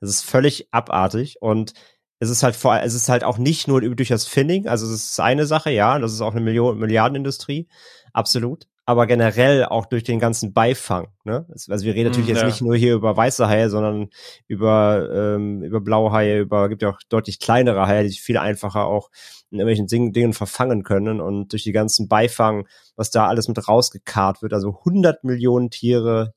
[0.00, 1.74] Das ist völlig abartig und
[2.18, 4.92] es ist halt vor, es ist halt auch nicht nur durch das Finning, also es
[4.92, 7.68] ist eine Sache, ja, das ist auch eine Million, Milliardenindustrie,
[8.12, 11.08] absolut aber generell auch durch den ganzen Beifang.
[11.24, 11.46] Ne?
[11.48, 14.10] Also wir reden natürlich mm, jetzt nicht nur hier über weiße Haie, sondern
[14.46, 18.86] über ähm, über blaue Haie, über gibt ja auch deutlich kleinere Haie, die viel einfacher
[18.86, 19.10] auch
[19.50, 23.66] in irgendwelchen Dingen, Dingen verfangen können und durch die ganzen Beifang, was da alles mit
[23.66, 26.34] rausgekarrt wird, also 100 Millionen Tiere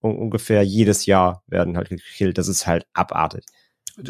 [0.00, 2.38] ungefähr jedes Jahr werden halt gekillt.
[2.38, 3.44] Das ist halt abartig.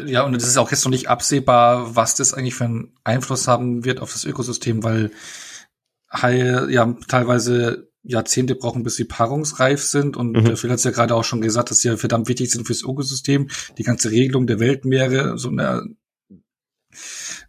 [0.05, 3.47] Ja, und es ist auch jetzt noch nicht absehbar, was das eigentlich für einen Einfluss
[3.47, 5.11] haben wird auf das Ökosystem, weil
[6.11, 10.15] Haie ja teilweise Jahrzehnte brauchen, bis sie paarungsreif sind.
[10.15, 10.57] Und mhm.
[10.57, 12.83] Phil hat es ja gerade auch schon gesagt, dass sie ja verdammt wichtig sind fürs
[12.83, 15.85] Ökosystem, die ganze Regelung der Weltmeere, so eine,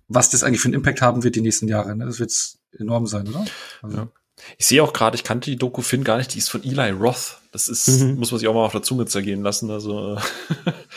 [0.09, 1.95] was das eigentlich für einen Impact haben wird die nächsten Jahre.
[1.95, 2.07] Ne?
[2.07, 2.33] Das wird
[2.79, 3.45] enorm sein, oder?
[3.83, 3.97] Also.
[3.97, 4.09] Ja.
[4.57, 6.91] Ich sehe auch gerade, ich kannte die Doku Finn gar nicht, die ist von Eli
[6.91, 7.39] Roth.
[7.51, 8.17] Das ist, mhm.
[8.17, 9.71] muss man sich auch mal auf der Zunge zergehen lassen.
[9.71, 10.17] Also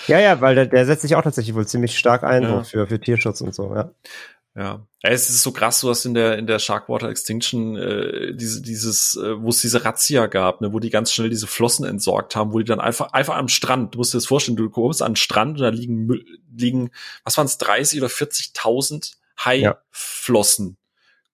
[0.07, 2.63] ja, ja, weil der, der setzt sich auch tatsächlich wohl ziemlich stark ein ja.
[2.63, 3.91] für, für Tierschutz und so, ja.
[4.53, 8.61] Ja, es ist so krass, du hast in der in der Sharkwater Extinction äh, diese
[8.61, 12.35] dieses, äh, wo es diese Razzia gab, ne, wo die ganz schnell diese Flossen entsorgt
[12.35, 15.01] haben, wo die dann einfach einfach am Strand, du musst dir das vorstellen, du kommst
[15.01, 16.09] an den Strand und da liegen
[16.53, 16.91] liegen,
[17.23, 20.77] was waren es, 30 oder 40.000 Haiflossen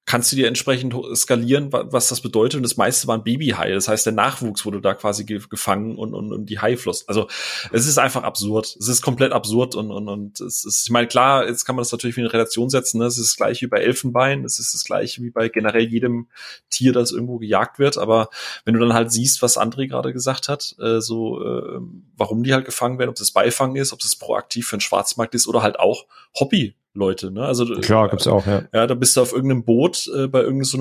[0.08, 2.56] kannst du dir entsprechend skalieren, was das bedeutet.
[2.56, 3.74] Und das meiste waren Babyhaie.
[3.74, 7.04] Das heißt, der Nachwuchs wurde da quasi gefangen und, und, und die Haiflossen.
[7.10, 7.28] Also
[7.74, 8.78] es ist einfach absurd.
[8.80, 11.82] Es ist komplett absurd und, und, und es ist, ich meine, klar, jetzt kann man
[11.82, 13.00] das natürlich wie eine Relation setzen.
[13.00, 13.06] Ne?
[13.06, 16.28] Es ist das gleiche wie bei Elfenbein, es ist das gleiche wie bei generell jedem
[16.70, 17.98] Tier, das irgendwo gejagt wird.
[17.98, 18.30] Aber
[18.63, 21.82] wenn du dann halt siehst, was André gerade gesagt hat, äh, so äh,
[22.15, 25.36] warum die halt gefangen werden, ob das Beifang ist, ob das proaktiv für den Schwarzmarkt
[25.36, 26.06] ist oder halt auch
[26.39, 27.46] Hobby Leute, ne?
[27.46, 28.64] Also klar gibt's auch, ja.
[28.74, 30.78] Ja, da bist du auf irgendeinem Boot äh, bei irgendeinem so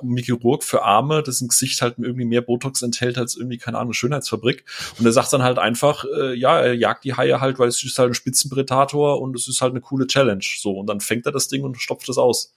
[0.00, 3.92] einem Chirurg für Arme, dessen Gesicht halt irgendwie mehr Botox enthält als irgendwie keine Ahnung
[3.92, 4.64] Schönheitsfabrik
[4.98, 7.82] und er sagt dann halt einfach, äh, ja, er jagt die Haie halt, weil es
[7.84, 11.26] ist halt ein Spitzenprädator und es ist halt eine coole Challenge, so und dann fängt
[11.26, 12.54] er das Ding und stopft es aus.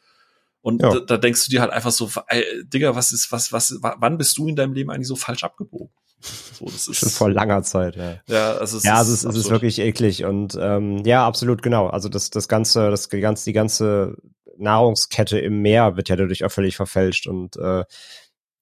[0.62, 0.91] Und ja.
[0.91, 4.17] da, da, denkst du dir halt einfach so, ey, Digga, was ist, was, was, wann
[4.17, 5.89] bist du in deinem Leben eigentlich so falsch abgebogen?
[6.23, 8.15] So, das ist schon vor langer Zeit, ja.
[8.27, 11.62] Ja, also es ja, ist, also es, es ist wirklich eklig und ähm, ja, absolut
[11.62, 11.88] genau.
[11.88, 14.15] Also das, das ganze, das die ganze, die ganze
[14.57, 17.83] Nahrungskette im Meer wird ja dadurch auch völlig verfälscht und äh,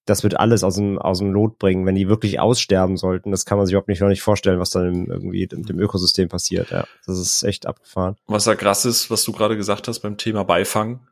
[0.05, 3.31] das wird alles aus dem, aus dem Lot bringen, wenn die wirklich aussterben sollten.
[3.31, 5.79] Das kann man sich überhaupt nicht, noch nicht vorstellen, was dann im, irgendwie mit dem
[5.79, 6.71] Ökosystem passiert.
[6.71, 8.15] Ja, das ist echt abgefahren.
[8.25, 11.07] Was ja krass ist, was du gerade gesagt hast beim Thema Beifang.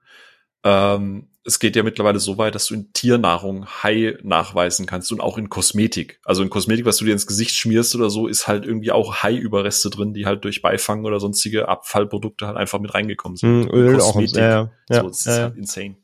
[0.63, 5.21] Ähm, es geht ja mittlerweile so weit, dass du in Tiernahrung Hai nachweisen kannst und
[5.21, 6.19] auch in Kosmetik.
[6.25, 9.23] Also in Kosmetik, was du dir ins Gesicht schmierst oder so, ist halt irgendwie auch
[9.23, 13.65] Hai-Überreste drin, die halt durch Beifang oder sonstige Abfallprodukte halt einfach mit reingekommen sind.
[13.65, 14.37] Mm, Öl Kosmetik.
[14.37, 14.41] auch.
[14.41, 15.95] Ja, ja, so, das ja, ist halt insane.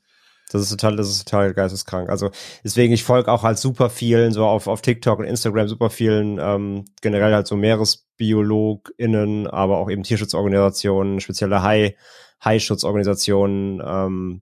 [0.52, 2.10] Das ist total, das ist total geisteskrank.
[2.10, 2.32] Also
[2.64, 6.40] deswegen, ich folge auch halt super vielen, so auf, auf TikTok und Instagram super vielen,
[6.40, 11.98] ähm, generell halt so MeeresbiologInnen, aber auch eben Tierschutzorganisationen, spezielle Hai,
[12.44, 14.42] Hai-Schutzorganisationen, ähm,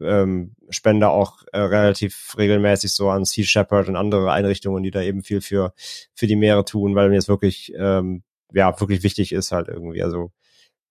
[0.00, 5.02] ähm, spende auch äh, relativ regelmäßig so an Sea Shepherd und andere Einrichtungen, die da
[5.02, 5.72] eben viel für
[6.14, 10.02] für die Meere tun, weil mir es wirklich ähm, ja wirklich wichtig ist halt irgendwie.
[10.02, 10.32] Also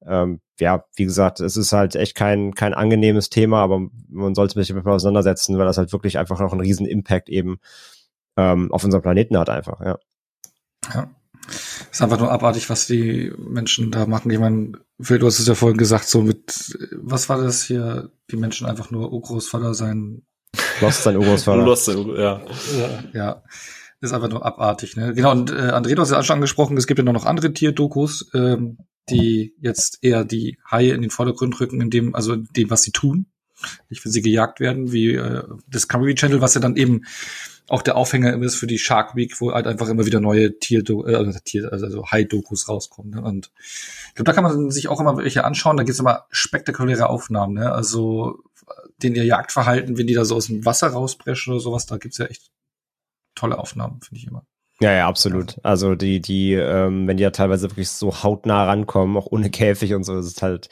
[0.05, 4.59] ähm, ja, wie gesagt, es ist halt echt kein kein angenehmes Thema, aber man sollte
[4.59, 7.59] sich damit auseinandersetzen, weil das halt wirklich einfach noch einen riesen Impact eben
[8.37, 9.79] ähm, auf unserem Planeten hat einfach.
[9.81, 9.99] Ja.
[10.93, 11.09] Ja.
[11.47, 14.31] Ist einfach nur abartig, was die Menschen da machen.
[14.31, 18.11] Ich meine, du hast es ja vorhin gesagt, so mit, was war das hier?
[18.31, 20.23] Die Menschen einfach nur Urgroßvater sein.
[20.81, 21.63] Lost sein Urgroßvater.
[21.63, 22.41] Lost sein, ja.
[22.77, 23.03] ja.
[23.13, 23.43] Ja.
[24.01, 25.13] Ist einfach nur abartig, ne?
[25.13, 28.29] Genau, und äh, André, du hast ja schon angesprochen, es gibt ja noch andere Tierdokus,
[28.33, 28.77] ähm,
[29.09, 32.81] die jetzt eher die Haie in den Vordergrund rücken, in dem, also in dem, was
[32.81, 33.27] sie tun.
[33.89, 37.03] Nicht, wenn sie gejagt werden, wie äh, Discovery Channel, was ja dann eben
[37.67, 40.83] auch der Aufhänger ist für die Shark Week, wo halt einfach immer wieder neue Tier,
[40.87, 43.11] äh, also Tier also Hai-Dokus rauskommen.
[43.11, 43.21] Ne?
[43.21, 43.51] Und
[44.09, 45.77] ich glaube, da kann man sich auch immer welche anschauen.
[45.77, 47.55] Da gibt's immer spektakuläre Aufnahmen.
[47.55, 47.71] Ne?
[47.71, 48.39] Also
[49.01, 52.17] den ihr Jagdverhalten, wenn die da so aus dem Wasser rausbrechen oder sowas, da gibt's
[52.17, 52.51] ja echt
[53.33, 54.45] tolle Aufnahmen, finde ich immer.
[54.79, 55.57] Ja, ja, absolut.
[55.63, 59.93] Also die, die, ähm, wenn die ja teilweise wirklich so hautnah rankommen, auch ohne Käfig
[59.93, 60.69] und so, ist es halt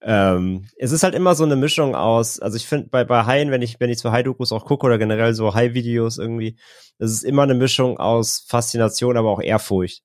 [0.00, 3.50] ähm, es ist halt immer so eine Mischung aus, also ich finde bei, bei Haien,
[3.50, 6.56] wenn ich, wenn ich zu Hai-Dokus auch gucke oder generell so Hai-Videos irgendwie,
[6.98, 10.02] es ist immer eine Mischung aus Faszination, aber auch Ehrfurcht.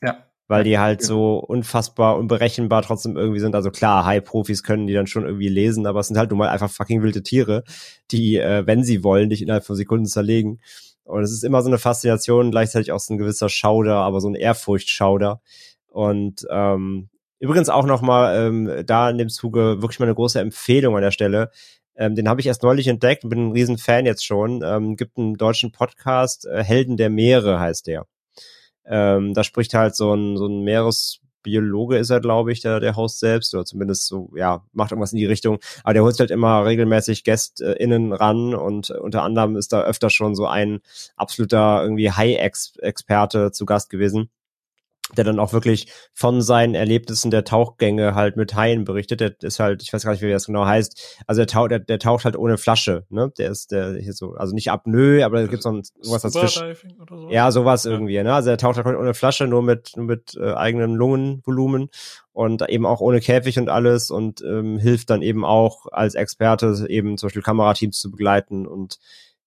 [0.00, 0.26] Ja.
[0.46, 1.06] Weil die halt ja.
[1.06, 3.54] so unfassbar unberechenbar trotzdem irgendwie sind.
[3.54, 6.48] Also klar, Hai-Profis können die dann schon irgendwie lesen, aber es sind halt nun mal
[6.48, 7.64] einfach fucking wilde Tiere,
[8.10, 10.60] die, äh, wenn sie wollen, dich innerhalb von Sekunden zerlegen.
[11.04, 14.28] Und es ist immer so eine Faszination, gleichzeitig auch so ein gewisser Schauder, aber so
[14.28, 15.40] ein Ehrfurchtschauder.
[15.88, 17.08] Und ähm,
[17.42, 21.10] Übrigens auch nochmal ähm, da in dem Zuge wirklich mal eine große Empfehlung an der
[21.10, 21.50] Stelle.
[21.96, 24.62] Ähm, den habe ich erst neulich entdeckt und bin ein riesen Fan jetzt schon.
[24.64, 28.06] Ähm, gibt einen deutschen Podcast, äh, Helden der Meere heißt der.
[28.86, 32.94] Ähm, da spricht halt so ein, so ein Meeresbiologe ist er, glaube ich, der, der
[32.94, 35.58] Host selbst, oder zumindest so, ja, macht irgendwas in die Richtung.
[35.82, 40.36] Aber der holt halt immer regelmäßig GästInnen ran und unter anderem ist da öfter schon
[40.36, 40.78] so ein
[41.16, 44.30] absoluter irgendwie High-Experte zu Gast gewesen
[45.16, 49.20] der dann auch wirklich von seinen Erlebnissen der Tauchgänge halt mit Haien berichtet.
[49.20, 51.22] Der ist halt, ich weiß gar nicht, wie das genau heißt.
[51.26, 53.32] Also der taucht, der, der taucht halt ohne Flasche, ne?
[53.38, 56.74] Der ist der hier so, also nicht Apnoe, aber da gibt's noch sowas dazwischen.
[57.08, 57.30] So.
[57.30, 57.90] Ja, sowas ja.
[57.90, 58.32] irgendwie, ne?
[58.32, 61.88] Also der taucht halt ohne Flasche, nur mit, nur mit äh, eigenem Lungenvolumen
[62.32, 66.86] und eben auch ohne Käfig und alles und ähm, hilft dann eben auch als Experte
[66.88, 68.98] eben zum Beispiel Kamerateams zu begleiten und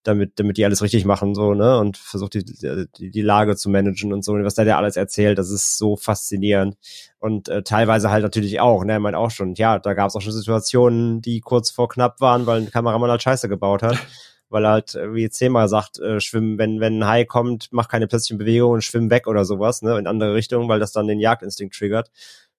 [0.06, 3.70] damit, damit die alles richtig machen, so, ne, und versucht die, die, die Lage zu
[3.70, 6.76] managen und so, und was der der alles erzählt, das ist so faszinierend.
[7.18, 10.16] Und äh, teilweise halt natürlich auch, ne, er meint auch schon, ja, da gab es
[10.16, 13.98] auch schon Situationen, die kurz vor knapp waren, weil ein Kameramann halt Scheiße gebaut hat.
[14.48, 18.06] weil er halt wie zehnmal sagt, äh, schwimmen, wenn, wenn ein Hai kommt, mach keine
[18.06, 21.18] plötzlichen Bewegungen und schwimm weg oder sowas, ne, in andere Richtungen, weil das dann den
[21.20, 22.10] Jagdinstinkt triggert.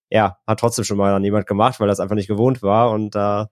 [0.10, 3.16] Ja, hat trotzdem schon mal dann jemand gemacht, weil das einfach nicht gewohnt war und
[3.16, 3.50] da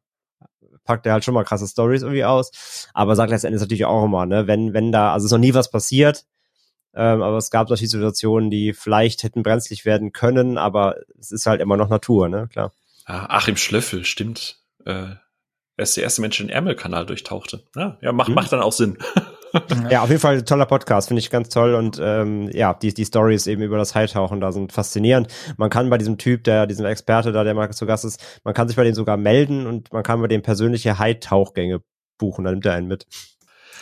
[0.86, 2.88] packt er halt schon mal krasse Stories irgendwie aus.
[2.94, 5.70] Aber sagt letztendlich natürlich auch immer, ne, wenn, wenn da, also ist noch nie was
[5.70, 6.26] passiert,
[6.94, 11.46] ähm, aber es gab solche Situationen, die vielleicht hätten brenzlig werden können, aber es ist
[11.46, 12.72] halt immer noch Natur, ne, klar.
[13.06, 14.60] Ah, Achim Schlöffel, stimmt.
[14.86, 15.16] Äh,
[15.78, 17.64] er ist der erste Mensch, der den Ärmelkanal durchtauchte.
[17.76, 18.36] Ja, ja macht, hm.
[18.36, 18.98] macht dann auch Sinn.
[19.90, 21.76] ja, auf jeden Fall ein toller Podcast, finde ich ganz toll.
[21.76, 25.28] Und ähm, ja, die, die Stories eben über das Heitauchen da sind faszinierend.
[25.58, 28.54] Man kann bei diesem Typ, der, diesem Experte da, der mal zu Gast ist, man
[28.54, 31.82] kann sich bei dem sogar melden und man kann bei dem persönliche Heitauchgänge
[32.18, 33.06] buchen, dann nimmt er einen mit.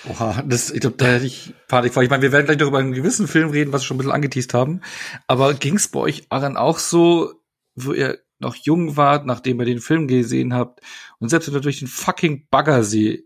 [0.09, 2.03] Oha, das, ich glaube, da hätte ich Panik vor.
[2.03, 4.11] Ich meine, wir werden gleich darüber einen gewissen Film reden, was wir schon ein bisschen
[4.11, 4.81] angeteased haben.
[5.27, 7.33] Aber ging es bei euch dann auch so,
[7.75, 10.81] wo ihr noch jung wart, nachdem ihr den Film gesehen habt
[11.19, 13.23] und selbst wenn ihr durch den fucking Baggersee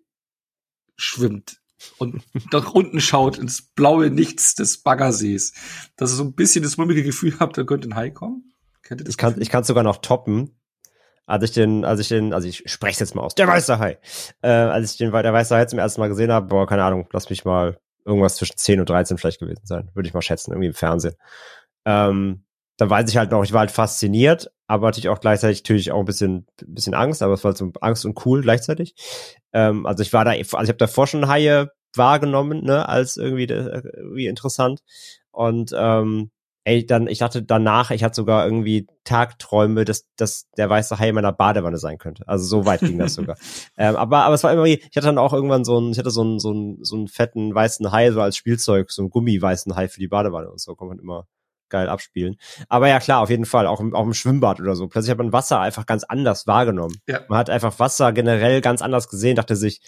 [0.95, 1.59] schwimmt
[1.97, 5.53] und nach unten schaut ins blaue Nichts des Baggersees,
[5.95, 8.53] dass ihr so ein bisschen das mulmige Gefühl habt, da könnte ein Hai kommen?
[8.84, 10.53] Kennt das ich kann kann sogar noch toppen.
[11.25, 13.99] Als ich den, als ich den, also ich spreche jetzt mal aus, der weiße Hai.
[14.41, 17.07] Äh, als ich den der weiße Hai zum ersten Mal gesehen habe, boah, keine Ahnung,
[17.11, 20.51] lass mich mal irgendwas zwischen 10 und 13 vielleicht gewesen sein, würde ich mal schätzen,
[20.51, 21.15] irgendwie im Fernsehen.
[21.86, 22.45] Ähm,
[22.78, 25.99] da weiß ich halt noch, ich war halt fasziniert, aber natürlich auch gleichzeitig natürlich auch
[25.99, 28.95] ein bisschen, bisschen Angst, aber es war so Angst und cool gleichzeitig.
[29.53, 33.45] Ähm, also ich war da, also ich habe davor schon Haie wahrgenommen, ne, als irgendwie,
[33.45, 34.82] äh, irgendwie interessant.
[35.32, 36.32] Und ähm,
[36.65, 41.09] ey, dann, ich dachte danach, ich hatte sogar irgendwie Tagträume, dass, dass der weiße Hai
[41.09, 42.28] in meiner Badewanne sein könnte.
[42.28, 43.38] Also so weit ging das sogar.
[43.78, 46.11] ähm, aber, aber es war immer, ich hatte dann auch irgendwann so einen, ich hatte
[46.11, 49.78] so einen, so einen, so einen fetten weißen Hai so als Spielzeug, so einen Gummiweißen
[49.78, 51.26] Hai für die Badewanne und so, kann man immer
[51.70, 52.38] geil abspielen.
[52.70, 54.88] Aber ja, klar, auf jeden Fall, auch im, auch im Schwimmbad oder so.
[54.88, 56.95] Plötzlich hat man Wasser einfach ganz anders wahrgenommen.
[57.07, 57.22] Ja.
[57.28, 59.82] Man hat einfach Wasser generell ganz anders gesehen, dachte sich,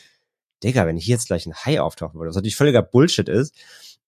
[0.64, 3.56] Digga, wenn hier jetzt gleich ein Hai auftauchen würde, was natürlich völliger Bullshit ist,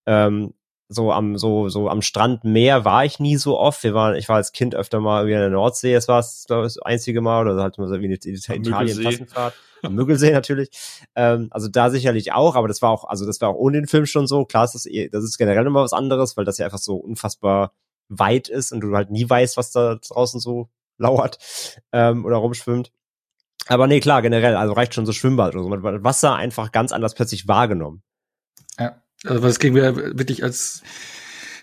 [0.05, 0.53] ähm,
[0.93, 3.83] so am so so am Strand Meer war ich nie so oft.
[3.83, 5.93] Wir waren, ich war als Kind öfter mal irgendwie in der Nordsee.
[5.93, 9.53] Das war das, das einzige Mal oder halt mal so wie eine Italien-Klassenfahrt.
[9.83, 10.69] Am Müggelsee natürlich.
[11.15, 13.87] Ähm, also da sicherlich auch, aber das war auch, also das war auch ohne den
[13.87, 14.45] Film schon so.
[14.45, 16.97] Klar, das ist, eh, das ist generell immer was anderes, weil das ja einfach so
[16.97, 17.73] unfassbar
[18.09, 21.39] weit ist und du halt nie weißt, was da draußen so lauert
[21.93, 22.91] ähm, oder rumschwimmt.
[23.67, 25.69] Aber nee, klar, generell, also reicht schon so Schwimmbad oder so.
[25.69, 28.03] Man hat Wasser einfach ganz anders plötzlich wahrgenommen.
[28.77, 30.81] Ja, also was ging mir wirklich als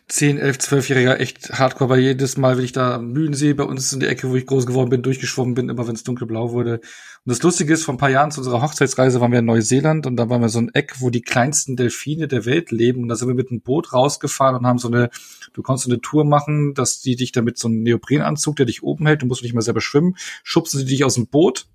[0.08, 3.92] 10, 11, 12-Jähriger echt hardcore, weil jedes Mal, wenn ich da am Mühlen bei uns
[3.92, 6.76] in der Ecke, wo ich groß geworden bin, durchgeschwommen bin, immer wenn es dunkelblau wurde.
[6.76, 10.06] Und das Lustige ist, vor ein paar Jahren zu unserer Hochzeitsreise waren wir in Neuseeland
[10.06, 13.02] und da waren wir so ein Eck, wo die kleinsten Delfine der Welt leben.
[13.02, 15.10] Und da sind wir mit einem Boot rausgefahren und haben so eine,
[15.52, 19.06] du konntest eine Tour machen, dass die dich damit so einen Neoprenanzug, der dich oben
[19.06, 21.66] hält, du musst nicht mal selber schwimmen, schubsen sie dich aus dem Boot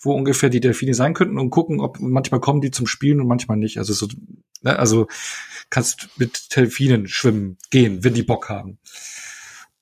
[0.00, 3.26] wo ungefähr die Delfine sein könnten und gucken, ob manchmal kommen die zum Spielen und
[3.26, 3.78] manchmal nicht.
[3.78, 4.08] Also so,
[4.62, 5.06] ne, also
[5.70, 8.78] kannst mit Delfinen schwimmen gehen, wenn die Bock haben.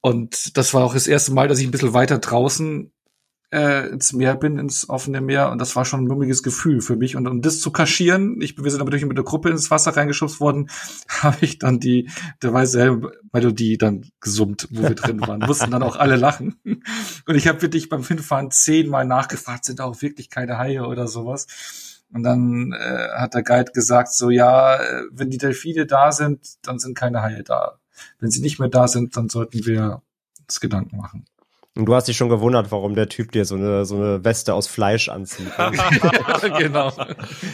[0.00, 2.90] Und das war auch das erste Mal, dass ich ein bisschen weiter draußen
[3.52, 5.50] äh, ins Meer bin, ins offene Meer.
[5.50, 7.16] Und das war schon ein mummiges Gefühl für mich.
[7.16, 9.96] Und um das zu kaschieren, ich, wir sind aber durch mit der Gruppe ins Wasser
[9.96, 10.70] reingeschubst worden,
[11.08, 12.10] habe ich dann die,
[12.42, 13.00] der weiße
[13.32, 15.40] Melodie dann gesummt, wo wir drin waren.
[15.40, 16.56] Mussten dann auch alle lachen.
[16.64, 21.08] Und ich habe wirklich beim Hinfahren zehnmal nachgefragt, sind da auch wirklich keine Haie oder
[21.08, 21.46] sowas.
[22.12, 26.40] Und dann äh, hat der Guide gesagt, so ja, äh, wenn die Delfine da sind,
[26.62, 27.78] dann sind keine Haie da.
[28.18, 30.02] Wenn sie nicht mehr da sind, dann sollten wir
[30.40, 31.24] uns Gedanken machen.
[31.80, 34.52] Und du hast dich schon gewundert, warum der Typ dir so eine, so eine Weste
[34.52, 35.50] aus Fleisch anzieht.
[36.58, 36.92] genau.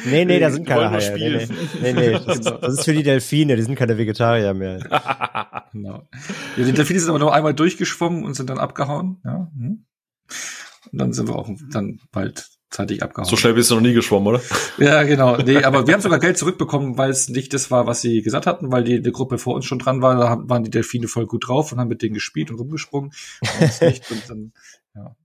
[0.05, 1.15] Nee, nee, da sind keine Haie.
[1.17, 1.49] Nee, nee,
[1.81, 4.81] nee, nee das, das, ist für die Delfine, die sind keine Vegetarier mehr.
[5.71, 6.09] genau.
[6.57, 9.21] Ja, die Delfine sind aber nur einmal durchgeschwommen und sind dann abgehauen.
[9.25, 9.49] Ja.
[9.57, 9.87] Hm.
[10.91, 13.29] Und dann sind wir auch dann bald zeitig abgehauen.
[13.29, 14.41] So schnell bist du noch nie geschwommen, oder?
[14.79, 15.37] Ja, genau.
[15.37, 18.47] Nee, aber wir haben sogar Geld zurückbekommen, weil es nicht das war, was sie gesagt
[18.47, 21.27] hatten, weil die, die Gruppe vor uns schon dran war, da waren die Delfine voll
[21.27, 23.13] gut drauf und haben mit denen gespielt und rumgesprungen.
[24.11, 24.53] Und dann,
[24.95, 25.17] ja.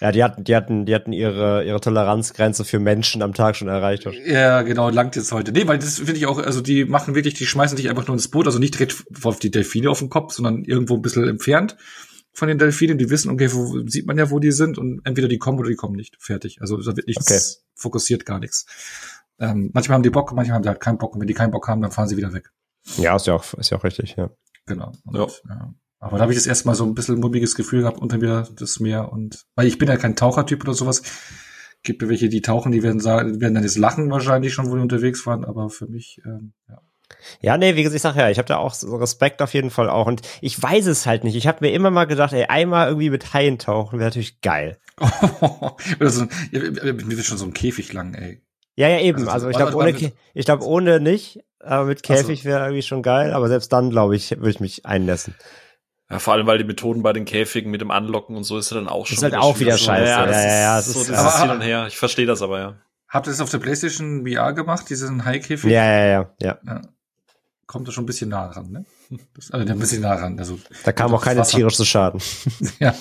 [0.00, 3.68] Ja, die hatten, die hatten, die hatten ihre, ihre Toleranzgrenze für Menschen am Tag schon
[3.68, 4.08] erreicht.
[4.26, 5.52] Ja, genau, langt jetzt heute.
[5.52, 8.16] Nee, weil das finde ich auch, also die machen wirklich, die schmeißen dich einfach nur
[8.16, 11.28] ins Boot, also nicht direkt auf die Delfine auf den Kopf, sondern irgendwo ein bisschen
[11.28, 11.76] entfernt
[12.32, 15.28] von den Delfinen, die wissen, okay, wo, sieht man ja, wo die sind und entweder
[15.28, 16.16] die kommen oder die kommen nicht.
[16.18, 16.60] Fertig.
[16.60, 17.66] Also da wird nichts okay.
[17.74, 18.66] fokussiert, gar nichts.
[19.38, 21.50] Ähm, manchmal haben die Bock, manchmal haben die halt keinen Bock und wenn die keinen
[21.50, 22.50] Bock haben, dann fahren sie wieder weg.
[22.96, 24.30] Ja, ist ja auch, ist ja auch richtig, ja.
[24.66, 24.92] Genau.
[25.04, 25.26] Und, ja.
[25.48, 25.74] ja.
[25.98, 28.80] Aber da habe ich das erstmal so ein bisschen mummiges Gefühl gehabt unter mir, das
[28.80, 31.02] Meer und, weil ich bin ja kein Tauchertyp oder sowas.
[31.84, 34.76] Gibt ja welche, die tauchen, die werden sagen, werden dann jetzt lachen wahrscheinlich schon, wo
[34.76, 36.80] die unterwegs waren, aber für mich, ähm, ja.
[37.40, 39.70] Ja, nee, wie gesagt, ich sag ja, ich habe da auch so Respekt auf jeden
[39.70, 40.06] Fall auch.
[40.06, 41.36] Und ich weiß es halt nicht.
[41.36, 44.78] Ich habe mir immer mal gedacht, ey, einmal irgendwie mit Haien tauchen wäre natürlich geil.
[45.98, 48.42] also, mir wird schon so ein Käfig lang, ey.
[48.74, 49.20] Ja, ja, eben.
[49.20, 53.02] Also, also ich glaube ohne, ich glaube ohne nicht, aber mit Käfig wäre irgendwie schon
[53.02, 53.32] geil.
[53.32, 55.34] Aber selbst dann, glaube ich, würde ich mich einlassen.
[56.10, 58.70] Ja, vor allem, weil die Methoden bei den Käfigen mit dem Anlocken und so ist
[58.70, 59.16] ja dann auch schon.
[59.16, 60.04] Das ist halt auch wieder scheiße.
[60.04, 61.86] Ja, ja, ja, ja, das ist so dieses Hin und Her.
[61.88, 62.76] Ich verstehe das aber, ja.
[63.08, 65.70] Habt ihr das auf der PlayStation VR gemacht, diesen Haikäfig?
[65.70, 66.58] Ja, ja, ja, ja.
[66.66, 66.82] ja
[67.66, 68.84] kommt da schon ein bisschen nah ran, ne?
[69.34, 70.38] Das, also ein bisschen nah ran.
[70.38, 72.20] Also, da kam auch keine tierische Schaden.
[72.78, 72.94] ja.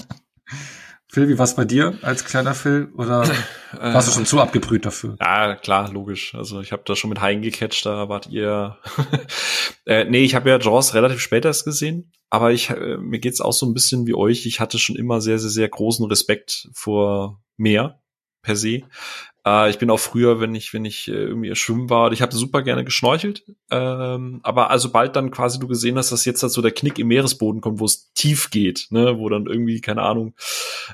[1.14, 2.90] Phil, wie war's bei dir als kleiner Phil?
[2.96, 3.30] Oder
[3.74, 5.18] warst du schon zu abgebrüht dafür?
[5.20, 6.34] Ja, klar, logisch.
[6.36, 8.78] Also ich habe da schon mit Haien gecatcht, da wart ihr.
[9.86, 13.42] äh, nee, ich habe ja Jaws relativ spät erst gesehen, aber ich äh, mir geht's
[13.42, 14.46] auch so ein bisschen wie euch.
[14.46, 18.02] Ich hatte schon immer sehr, sehr, sehr großen Respekt vor Meer
[18.42, 18.84] per se.
[19.46, 22.36] Äh, ich bin auch früher, wenn ich, wenn ich äh, irgendwie schwimmen war, ich habe
[22.36, 23.44] super gerne geschnorchelt.
[23.70, 27.00] Ähm, aber also bald dann quasi du gesehen hast, dass jetzt halt so der Knick
[27.00, 30.34] im Meeresboden kommt, wo es tief geht, ne, wo dann irgendwie, keine Ahnung,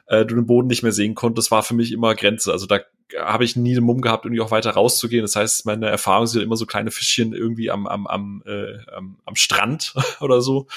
[0.07, 2.51] äh, du den Boden nicht mehr sehen konntest, war für mich immer Grenze.
[2.51, 2.79] Also da
[3.17, 5.21] habe ich nie den Mumm gehabt, irgendwie auch weiter rauszugehen.
[5.21, 9.17] Das heißt, meine Erfahrung sind immer so kleine Fischchen irgendwie am, am, am, äh, am,
[9.25, 10.67] am Strand oder so.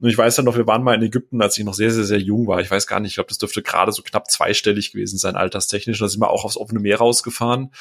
[0.00, 2.04] Und ich weiß dann noch, wir waren mal in Ägypten, als ich noch sehr, sehr,
[2.04, 2.60] sehr jung war.
[2.60, 5.98] Ich weiß gar nicht, ich glaube, das dürfte gerade so knapp zweistellig gewesen sein, alterstechnisch.
[5.98, 7.72] Da sind wir auch aufs offene Meer rausgefahren.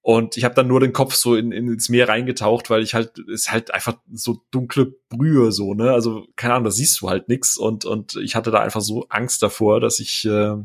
[0.00, 2.94] Und ich habe dann nur den Kopf so in, in, ins Meer reingetaucht, weil ich
[2.94, 5.92] halt, ist halt einfach so dunkle Brühe so, ne?
[5.92, 7.58] Also, keine Ahnung, da siehst du halt nix.
[7.58, 10.56] Und, und ich hatte da einfach so Angst davor, dass ich äh,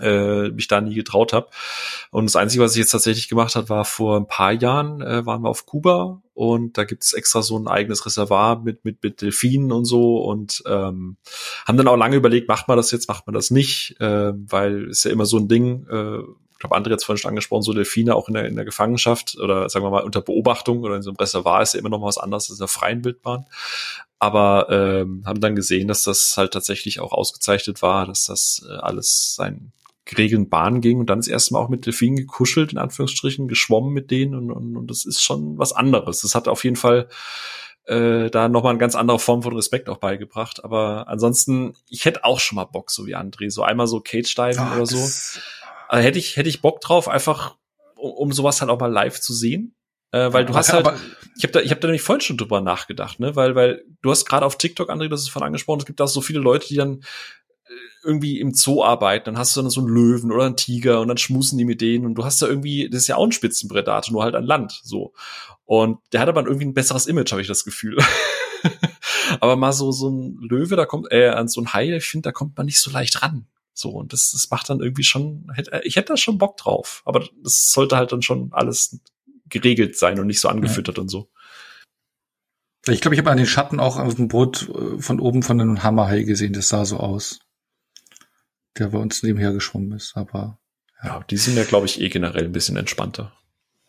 [0.00, 1.48] äh, mich da nie getraut habe.
[2.10, 5.26] Und das Einzige, was ich jetzt tatsächlich gemacht habe, war vor ein paar Jahren, äh,
[5.26, 9.22] waren wir auf Kuba und da gibt's extra so ein eigenes Reservoir mit, mit, mit
[9.22, 11.16] Delfinen und so und ähm,
[11.66, 14.88] haben dann auch lange überlegt, macht man das jetzt, macht man das nicht, äh, weil
[14.88, 16.22] ist ja immer so ein Ding, äh,
[16.58, 18.64] ich glaube, André hat es vorhin schon angesprochen, so Delfine auch in der, in der
[18.64, 21.88] Gefangenschaft oder sagen wir mal unter Beobachtung oder in so einem Reservoir ist ja immer
[21.88, 23.46] noch mal was anderes als in der freien Wildbahn
[24.18, 28.72] aber ähm, haben dann gesehen, dass das halt tatsächlich auch ausgezeichnet war, dass das äh,
[28.72, 29.72] alles sein
[30.04, 33.92] geregelten Bahn ging und dann das erste Mal auch mit Delfinen gekuschelt, in Anführungsstrichen, geschwommen
[33.92, 36.22] mit denen und, und, und das ist schon was anderes.
[36.22, 37.08] Das hat auf jeden Fall
[37.84, 40.64] äh, da nochmal eine ganz andere Form von Respekt auch beigebracht.
[40.64, 44.72] Aber ansonsten, ich hätte auch schon mal Bock, so wie André, so einmal so Cage-Diven
[44.72, 44.98] oder so.
[45.88, 47.56] Also hätte ich, hätte ich Bock drauf, einfach
[47.96, 49.74] um, um sowas halt auch mal live zu sehen.
[50.10, 50.88] Äh, weil du hast halt,
[51.36, 54.10] ich habe da, ich habe da nämlich vorhin schon drüber nachgedacht, ne, weil, weil du
[54.10, 56.66] hast gerade auf TikTok, André, das ist von angesprochen, es gibt da so viele Leute,
[56.66, 57.02] die dann
[58.02, 61.08] irgendwie im Zoo arbeiten, dann hast du dann so einen Löwen oder einen Tiger und
[61.08, 63.32] dann schmusen die mit denen und du hast da irgendwie, das ist ja auch ein
[63.32, 65.12] Spitzenpredator, nur halt an Land, so.
[65.66, 67.98] Und der hat aber irgendwie ein besseres Image, habe ich das Gefühl.
[69.40, 72.28] aber mal so, so ein Löwe, da kommt, äh, an so ein Hai, ich finde,
[72.28, 73.46] da kommt man nicht so leicht ran.
[73.78, 75.52] So, und das, das macht dann irgendwie schon,
[75.82, 79.00] ich hätte da schon Bock drauf, aber das sollte halt dann schon alles
[79.48, 81.02] geregelt sein und nicht so angefüttert ja.
[81.02, 81.30] und so.
[82.86, 85.60] Ich glaube, ich habe an den Schatten auch auf dem Boot äh, von oben von
[85.60, 87.40] einem Hammerhai gesehen, das sah so aus
[88.78, 90.16] der bei uns nebenher geschwommen ist.
[90.16, 90.58] Aber
[91.02, 93.32] ja, ja die sind ja, glaube ich, eh generell ein bisschen entspannter.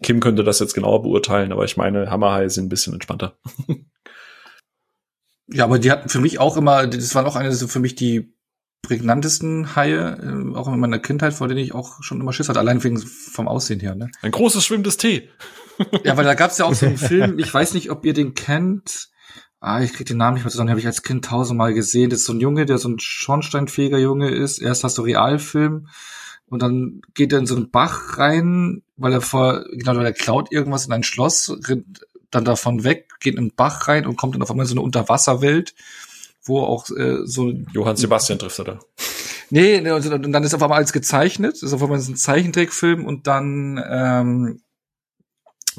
[0.02, 3.38] Kim könnte das jetzt genauer beurteilen, aber ich meine, Hammerhaie sind ein bisschen entspannter.
[5.48, 7.96] ja, aber die hatten für mich auch immer, das waren auch eine so für mich
[7.96, 8.34] die
[8.82, 12.60] prägnantesten Haie, äh, auch in meiner Kindheit, vor denen ich auch schon immer Schiss hatte,
[12.60, 13.96] allein wegen vom Aussehen her.
[13.96, 14.10] Ne?
[14.22, 15.30] Ein großes schwimmendes Tee.
[16.04, 18.34] ja, weil da gab's ja auch so einen Film, ich weiß nicht, ob ihr den
[18.34, 19.10] kennt,
[19.62, 22.10] Ah, ich krieg den Namen nicht mehr zusammen, den habe ich als Kind tausendmal gesehen.
[22.10, 24.60] Das ist so ein Junge, der so ein schornsteinfähiger Junge ist.
[24.60, 25.88] Erst hast du Realfilm
[26.48, 30.14] und dann geht er in so einen Bach rein, weil er vor, genau, weil er
[30.14, 34.16] klaut irgendwas in ein Schloss, rennt dann davon weg, geht in einen Bach rein und
[34.16, 35.76] kommt dann auf einmal in so eine Unterwasserwelt,
[36.44, 38.80] wo auch äh, so Johann Sebastian trifft er da.
[39.50, 43.26] Nee, nee, und dann ist auf einmal alles gezeichnet, ist auf einmal ein Zeichentrickfilm und
[43.26, 44.62] dann ähm,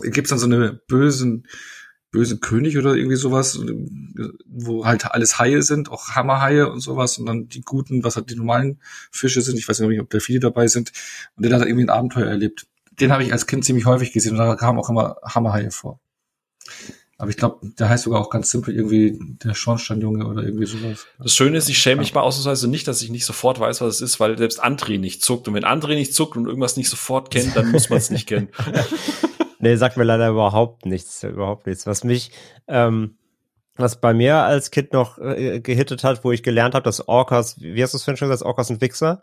[0.03, 1.47] gibt's dann so eine bösen
[2.11, 3.61] bösen König oder irgendwie sowas,
[4.47, 8.31] wo halt alles Haie sind, auch Hammerhaie und sowas und dann die guten, was halt
[8.31, 8.81] die normalen
[9.13, 10.93] Fische sind, ich weiß nicht, ob da viele dabei sind
[11.37, 12.67] und der hat irgendwie ein Abenteuer erlebt.
[13.01, 16.01] Den habe ich als Kind ziemlich häufig gesehen und da kamen auch immer Hammerhaie vor.
[17.21, 21.07] Aber ich glaube, der heißt sogar auch ganz simpel irgendwie der Schornsteinjunge oder irgendwie sowas.
[21.19, 23.97] Das Schöne ist, ich schäme mich mal ausnahmsweise nicht, dass ich nicht sofort weiß, was
[23.97, 25.47] es ist, weil selbst André nicht zuckt.
[25.47, 28.27] Und wenn André nicht zuckt und irgendwas nicht sofort kennt, dann muss man es nicht
[28.27, 28.49] kennen.
[29.63, 31.87] Nee, sagt mir leider überhaupt nichts, überhaupt nichts.
[31.87, 32.31] Was mich,
[32.67, 33.19] ähm,
[33.77, 37.61] was bei mir als Kind noch äh, gehittet hat, wo ich gelernt habe, dass Orcas,
[37.61, 39.23] wie hast du es vorhin schon gesagt, Orcas sind Wichser?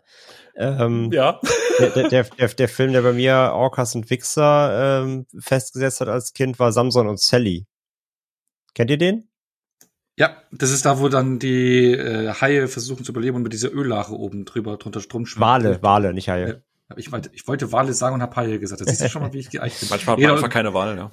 [0.54, 1.40] Ähm, ja.
[1.80, 6.32] Der, der, der, der Film, der bei mir Orcas und Wichser ähm, festgesetzt hat als
[6.32, 7.66] Kind, war Samson und Sally.
[8.78, 9.28] Kennt ihr den?
[10.16, 13.72] Ja, das ist da, wo dann die äh, Haie versuchen zu überleben und mit dieser
[13.72, 15.44] Öllache oben drüber drunter Strom schwimmen.
[15.44, 16.62] Wale, Wale, nicht Haie.
[16.96, 18.80] Ich wollte, ich wollte Wale sagen und habe Haie gesagt.
[18.80, 19.90] Das siehst du schon mal, wie ich geeicht bin.
[19.90, 21.10] Manchmal hat man einfach keine Wahl, ja.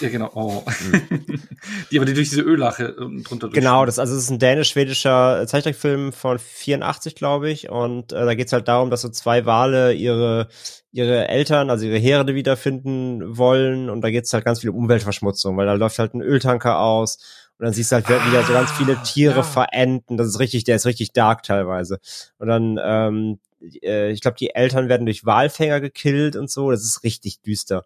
[0.00, 0.30] Ja, genau.
[0.34, 0.62] Oh.
[0.90, 1.42] Mhm.
[1.90, 5.46] die aber die durch diese Öllache ähm, drunter Genau, das also das ist ein dänisch-schwedischer
[5.46, 7.68] Zeichentrickfilm von 84, glaube ich.
[7.68, 10.48] Und äh, da geht's halt darum, dass so zwei Wale ihre
[10.92, 13.90] ihre Eltern, also ihre Herde wiederfinden wollen.
[13.90, 17.18] Und da geht's halt ganz viel um Umweltverschmutzung, weil da läuft halt ein Öltanker aus
[17.58, 19.42] und dann siehst du halt ah, wieder so ganz viele Tiere ja.
[19.42, 20.16] verenden.
[20.16, 21.98] Das ist richtig, der ist richtig dark teilweise.
[22.38, 23.40] Und dann ähm,
[23.82, 26.70] äh, ich glaube, die Eltern werden durch Walfänger gekillt und so.
[26.70, 27.84] Das ist richtig düster.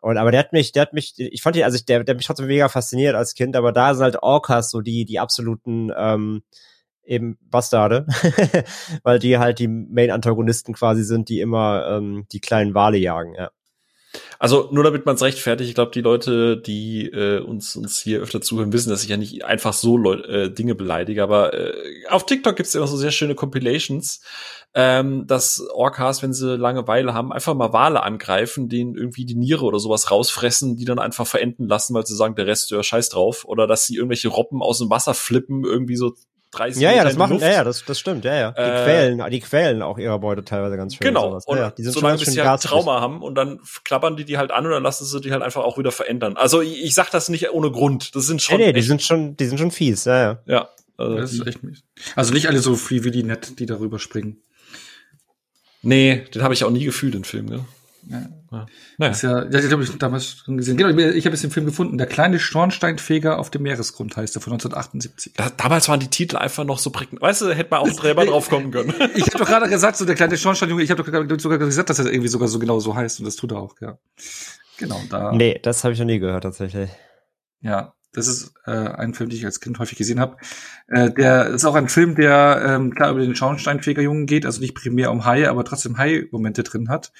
[0.00, 2.18] Und aber der hat mich, der hat mich, ich fand ihn, also der, der hat
[2.18, 5.90] mich trotzdem mega fasziniert als Kind, aber da sind halt Orcas so die, die absoluten
[5.96, 6.42] ähm,
[7.04, 8.06] eben Bastarde,
[9.02, 13.50] weil die halt die Main-Antagonisten quasi sind, die immer ähm, die kleinen Wale jagen, ja.
[14.38, 18.20] Also nur damit man es rechtfertigt, ich glaube, die Leute, die äh, uns uns hier
[18.20, 21.22] öfter zuhören, wissen, dass ich ja nicht einfach so Leu äh, Dinge beleidige.
[21.22, 21.72] Aber äh,
[22.08, 24.20] auf TikTok gibt's immer so sehr schöne Compilations,
[24.74, 29.64] ähm, dass Orcas, wenn sie Langeweile haben, einfach mal Wale angreifen, denen irgendwie die Niere
[29.64, 33.08] oder sowas rausfressen, die dann einfach verenden lassen, weil sie sagen, der Rest, ja, scheiß
[33.10, 33.44] drauf.
[33.44, 36.14] Oder dass sie irgendwelche Robben aus dem Wasser flippen, irgendwie so
[36.54, 37.44] 30 Ja, Meter ja, das in die machen, Luft.
[37.44, 38.50] ja, ja, das, das stimmt, ja, ja.
[38.52, 41.06] Die Äh, quälen, die quälen auch ihre Beute teilweise ganz schön.
[41.06, 41.44] Genau, sowas.
[41.46, 42.84] und ja, die sind solange schon bis ganz sie schön halt.
[42.84, 45.42] Trauma haben und dann klappern die die halt an und dann lassen sie die halt
[45.42, 46.36] einfach auch wieder verändern.
[46.36, 48.14] Also ich, ich sag das nicht ohne Grund.
[48.16, 50.38] Das sind Nee, schon nee, die echt, sind schon, die sind schon fies, ja, ja.
[50.46, 50.68] ja.
[50.96, 51.82] Also Das ist die, echt mies.
[52.16, 54.38] Also nicht alle so Free Willy nett, die darüber springen.
[55.82, 57.46] nee, den habe ich auch nie gefühlt, den Film.
[57.46, 57.64] Ne?
[58.08, 58.22] Ja.
[58.54, 58.66] Ja.
[58.98, 59.10] Naja.
[59.10, 60.76] Das ist ja, ja, ich habe ich damals schon gesehen.
[60.76, 61.98] Genau, ich, habe jetzt den Film gefunden.
[61.98, 65.32] Der kleine Schornsteinfeger auf dem Meeresgrund heißt er von 1978.
[65.36, 67.20] Da, damals waren die Titel einfach noch so prägnant.
[67.20, 68.94] Weißt du, hätte man auch selber drauf kommen können.
[69.14, 71.90] Ich habe doch gerade gesagt, so der kleine Schornsteinjunge, ich habe doch gerade sogar gesagt,
[71.90, 73.98] dass er irgendwie sogar so genau so heißt und das tut er auch, ja.
[74.78, 75.32] Genau, da.
[75.32, 76.90] Nee, das habe ich noch nie gehört, tatsächlich.
[77.60, 80.36] Ja, das ist äh, ein Film, den ich als Kind häufig gesehen habe.
[80.86, 84.74] Äh, der ist auch ein Film, der ähm, klar über den Schornsteinfegerjungen geht, also nicht
[84.74, 87.12] primär um Haie, aber trotzdem Hai-Momente drin hat.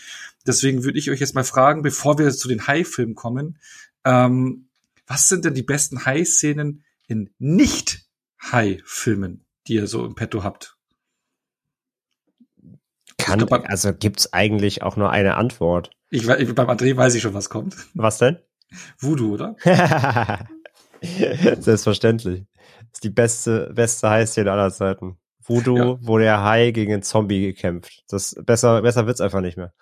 [0.47, 3.59] Deswegen würde ich euch jetzt mal fragen, bevor wir zu den Hai-Filmen kommen,
[4.05, 4.68] ähm,
[5.07, 10.76] was sind denn die besten Hai-Szenen in Nicht-Hai-Filmen, die ihr so im Petto habt?
[13.18, 15.90] Kann, glaub, also gibt's eigentlich auch nur eine Antwort.
[16.11, 17.76] Ich, ich, beim André weiß ich schon, was kommt.
[17.95, 18.38] Was denn?
[18.99, 19.57] Voodoo, oder?
[21.61, 22.44] Selbstverständlich.
[22.55, 25.18] Das ist die beste, beste Hai-Szene aller Zeiten.
[25.46, 25.96] Voodoo, Ja.
[26.00, 28.02] wo der Hai gegen einen Zombie kämpft.
[28.09, 29.72] Das besser, besser wird's einfach nicht mehr.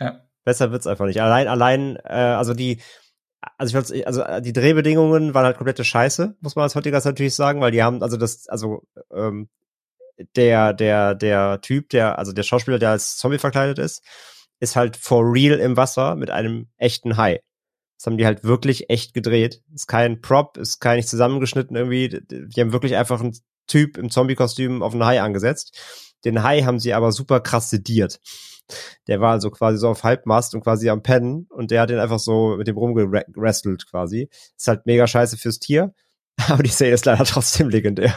[0.00, 0.20] Ja.
[0.44, 1.20] Besser wird's einfach nicht.
[1.22, 2.80] Allein, allein, äh, also die,
[3.56, 7.00] also ich würd's- also äh, die Drehbedingungen waren halt komplette Scheiße, muss man als heutiger
[7.02, 8.82] natürlich sagen, weil die haben, also das, also
[9.14, 9.48] ähm,
[10.36, 14.02] der, der, der Typ, der, also der Schauspieler, der als Zombie verkleidet ist,
[14.60, 17.40] ist halt for real im Wasser mit einem echten Hai.
[17.98, 19.60] Das haben die halt wirklich echt gedreht.
[19.74, 22.08] Ist kein Prop, ist kein nicht zusammengeschnitten irgendwie.
[22.30, 23.36] Die haben wirklich einfach einen
[23.66, 25.76] Typ im Zombie-Kostüm auf einen Hai angesetzt.
[26.24, 28.20] Den Hai haben sie aber super krass sediert.
[29.08, 31.98] Der war also quasi so auf Halbmast und quasi am Pennen und der hat den
[31.98, 34.28] einfach so mit dem rumgerestelt quasi.
[34.56, 35.92] Ist halt mega scheiße fürs Tier,
[36.48, 38.14] aber die Szene ist leider trotzdem legendär.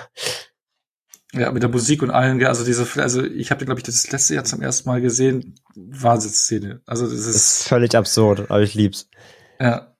[1.34, 4.12] Ja, mit der Musik und allem, also diese, also ich habe den, glaube ich, das
[4.12, 5.56] letzte Jahr zum ersten Mal gesehen.
[5.76, 6.82] Wahnsinnsszene.
[6.86, 9.10] Also das Das ist, ist völlig absurd, aber ich lieb's.
[9.62, 9.96] Ja.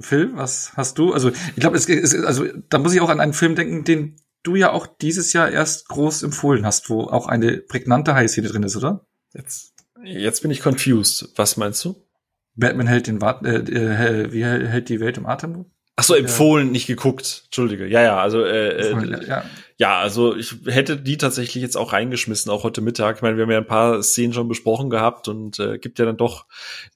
[0.00, 1.12] Phil, was hast du?
[1.12, 4.16] Also ich glaube, es, es, also da muss ich auch an einen Film denken, den
[4.42, 8.62] du ja auch dieses Jahr erst groß empfohlen hast, wo auch eine prägnante High-Szene drin
[8.62, 9.06] ist, oder?
[9.34, 11.28] Jetzt, jetzt bin ich confused.
[11.36, 12.06] Was meinst du?
[12.54, 15.66] Batman hält den Wat äh, äh, wie hält die Welt im Atem?
[15.96, 17.42] Ach so, empfohlen, nicht geguckt.
[17.46, 17.86] Entschuldige.
[17.86, 19.44] Ja, ja, also äh, äh, ja.
[19.80, 23.16] Ja, also ich hätte die tatsächlich jetzt auch reingeschmissen, auch heute Mittag.
[23.16, 26.04] Ich meine, wir haben ja ein paar Szenen schon besprochen gehabt und äh, gibt ja
[26.04, 26.44] dann doch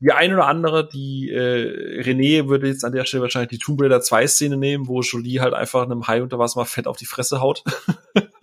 [0.01, 3.80] die ein oder andere, die äh, René würde jetzt an der Stelle wahrscheinlich die Tomb
[3.80, 6.99] Raider 2 Szene nehmen, wo Jolie halt einfach einem Hai unter Wasser mal fett auf
[6.99, 7.64] die Fresse haut.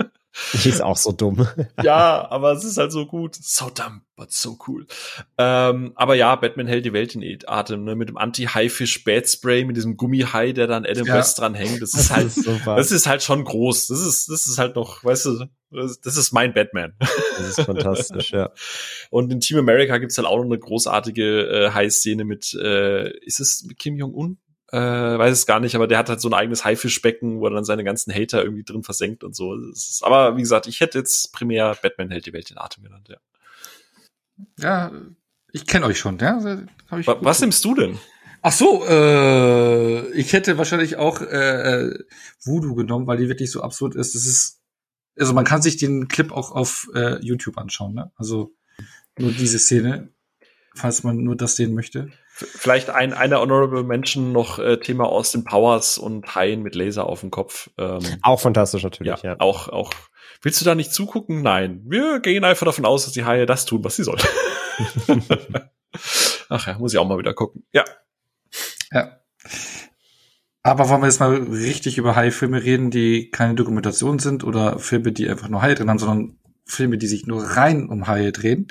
[0.53, 1.47] Die ist auch so dumm.
[1.83, 3.35] ja, aber es ist halt so gut.
[3.35, 4.85] So dumb, but so cool.
[5.37, 7.95] Ähm, aber ja, Batman hält die Welt in Atem, ne?
[7.95, 11.15] Mit dem Anti-Haifisch-Bad-Spray, mit diesem Gummihai, der dann Adam Ja.
[11.15, 11.81] West dran hängt.
[11.81, 12.75] Das ist halt, super.
[12.75, 13.87] das ist halt schon groß.
[13.87, 16.93] Das ist, das ist halt noch, weißt du, das das ist mein Batman.
[16.99, 18.51] Das ist fantastisch, ja.
[19.09, 23.39] Und in Team America gibt's halt auch noch eine großartige äh, Hai-Szene mit, äh, ist
[23.39, 24.37] es mit Kim Jong-un?
[24.71, 27.51] Äh, weiß es gar nicht, aber der hat halt so ein eigenes Haifischbecken, wo er
[27.51, 29.53] dann seine ganzen Hater irgendwie drin versenkt und so.
[29.69, 33.09] Ist, aber wie gesagt, ich hätte jetzt primär Batman hält die Welt in Atem genannt,
[33.09, 33.17] ja.
[34.59, 34.91] Ja,
[35.51, 36.41] ich kenne euch schon, ja?
[36.43, 36.55] Wa-
[36.95, 37.99] gut Was nimmst du denn?
[38.41, 41.25] Ach so, äh, ich hätte wahrscheinlich auch äh,
[41.89, 41.99] äh,
[42.43, 44.15] Voodoo genommen, weil die wirklich so absurd ist.
[44.15, 44.61] Das ist,
[45.19, 48.11] also man kann sich den Clip auch auf äh, YouTube anschauen, ne?
[48.15, 48.55] Also
[49.19, 50.09] nur diese Szene,
[50.73, 52.09] falls man nur das sehen möchte.
[52.45, 57.21] Vielleicht ein, eine Honorable Mention noch äh, Thema Austin Powers und Haien mit Laser auf
[57.21, 57.69] dem Kopf.
[57.77, 59.35] Ähm, Auch fantastisch ja, natürlich, ja.
[59.39, 59.91] auch, auch.
[60.41, 61.41] Willst du da nicht zugucken?
[61.41, 61.81] Nein.
[61.85, 64.21] Wir gehen einfach davon aus, dass die Haie das tun, was sie sollen.
[66.49, 67.63] Ach ja, muss ich auch mal wieder gucken.
[67.73, 67.85] Ja.
[68.91, 69.21] Ja.
[70.63, 75.11] Aber wollen wir jetzt mal richtig über Hai-Filme reden, die keine Dokumentation sind oder Filme,
[75.11, 78.67] die einfach nur Haie drin haben, sondern Filme, die sich nur rein um Haie drehen.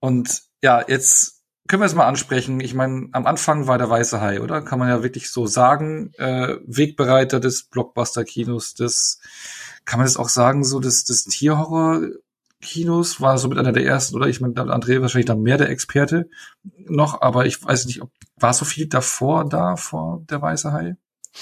[0.00, 1.33] Und ja, jetzt
[1.68, 2.60] können wir es mal ansprechen.
[2.60, 4.62] Ich meine, am Anfang war der weiße Hai, oder?
[4.62, 6.12] Kann man ja wirklich so sagen.
[6.18, 9.20] Äh, Wegbereiter des Blockbuster-Kinos, des,
[9.84, 14.14] kann man das auch sagen, so des, des Tierhorror-Kinos, war so mit einer der ersten,
[14.16, 14.26] oder?
[14.26, 16.28] Ich meine, André wahrscheinlich dann mehr der Experte
[16.86, 20.96] noch, aber ich weiß nicht, ob war so viel davor da, vor der weiße Hai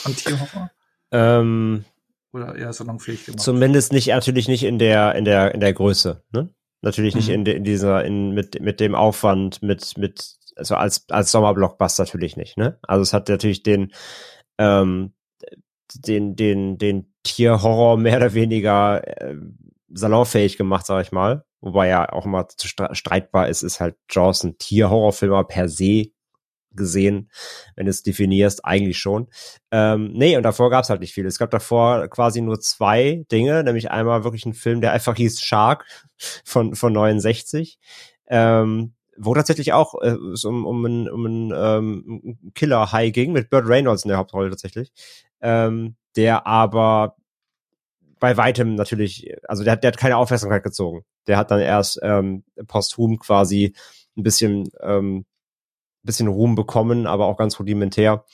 [0.05, 0.71] an Tierhorror?
[1.11, 1.85] Ähm,
[2.33, 3.41] Oder eher salonfähig gemacht?
[3.41, 6.49] zumindest nicht, natürlich nicht in der, in der, in der Größe, ne?
[6.83, 7.35] Natürlich nicht Mhm.
[7.35, 12.05] in, de, in dieser, in, mit, mit dem Aufwand, mit, mit also als, als Sommerblockbuster
[12.05, 12.79] natürlich nicht, ne?
[12.83, 13.93] Also es hat natürlich den,
[14.59, 15.15] ähm,
[15.95, 19.37] den, den, den Tierhorror mehr oder weniger äh,
[19.89, 21.45] salonfähig gemacht, sag ich mal.
[21.61, 22.49] Wobei ja auch immer
[22.93, 26.07] streitbar ist, ist halt Jaws ein Tierhorrorfilm per se
[26.75, 27.31] gesehen,
[27.77, 29.29] wenn du es definierst, eigentlich schon.
[29.71, 31.27] Ähm, nee, und davor gab es halt nicht viel.
[31.27, 35.41] Es gab davor quasi nur zwei Dinge, nämlich einmal wirklich ein Film, der einfach hieß
[35.41, 35.87] Shark
[36.45, 37.79] von, von 69.
[38.29, 43.51] Ähm, wo tatsächlich auch äh, es um, um einen, um einen ähm, Killer-High ging, mit
[43.51, 44.93] Burt Reynolds in der Hauptrolle tatsächlich,
[45.41, 47.17] ähm, der aber
[48.19, 51.05] bei weitem natürlich, also der, der hat keine Aufmerksamkeit gezogen.
[51.27, 53.75] Der hat dann erst ähm, posthum quasi
[54.17, 55.25] ein bisschen ähm,
[56.03, 58.25] bisschen Ruhm bekommen, aber auch ganz rudimentär.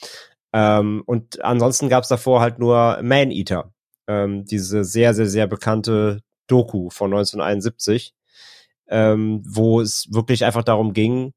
[0.52, 3.72] Ähm, und ansonsten gab es davor halt nur Man Eater,
[4.06, 8.14] ähm, diese sehr, sehr, sehr bekannte Doku von 1971,
[8.88, 11.34] ähm, wo es wirklich einfach darum ging,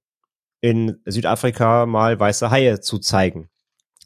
[0.61, 3.49] in Südafrika mal weiße Haie zu zeigen.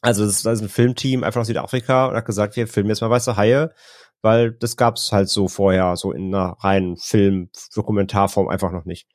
[0.02, 3.10] Also das ist ein Filmteam einfach aus Südafrika und hat gesagt, wir filmen jetzt mal
[3.10, 3.74] weiße Haie,
[4.22, 9.08] weil das gab's halt so vorher, so in einer reinen Film-Dokumentarform einfach noch nicht.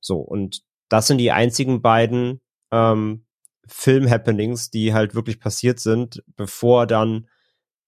[0.00, 2.40] So, und das sind die einzigen beiden
[2.70, 3.24] ähm,
[3.66, 7.28] Film-Happenings, die halt wirklich passiert sind, bevor dann,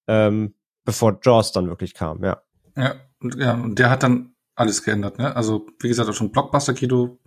[0.07, 0.55] ähm,
[0.85, 2.43] bevor Jaws dann wirklich kam, ja.
[2.77, 5.35] Ja, und, ja, und der hat dann alles geändert, ne?
[5.35, 7.19] Also, wie gesagt, auch schon Blockbuster-Kino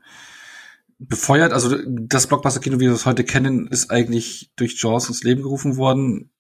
[0.99, 1.53] befeuert.
[1.53, 5.77] Also, das Blockbuster-Kino, wie wir es heute kennen, ist eigentlich durch Jaws ins Leben gerufen
[5.77, 6.31] worden.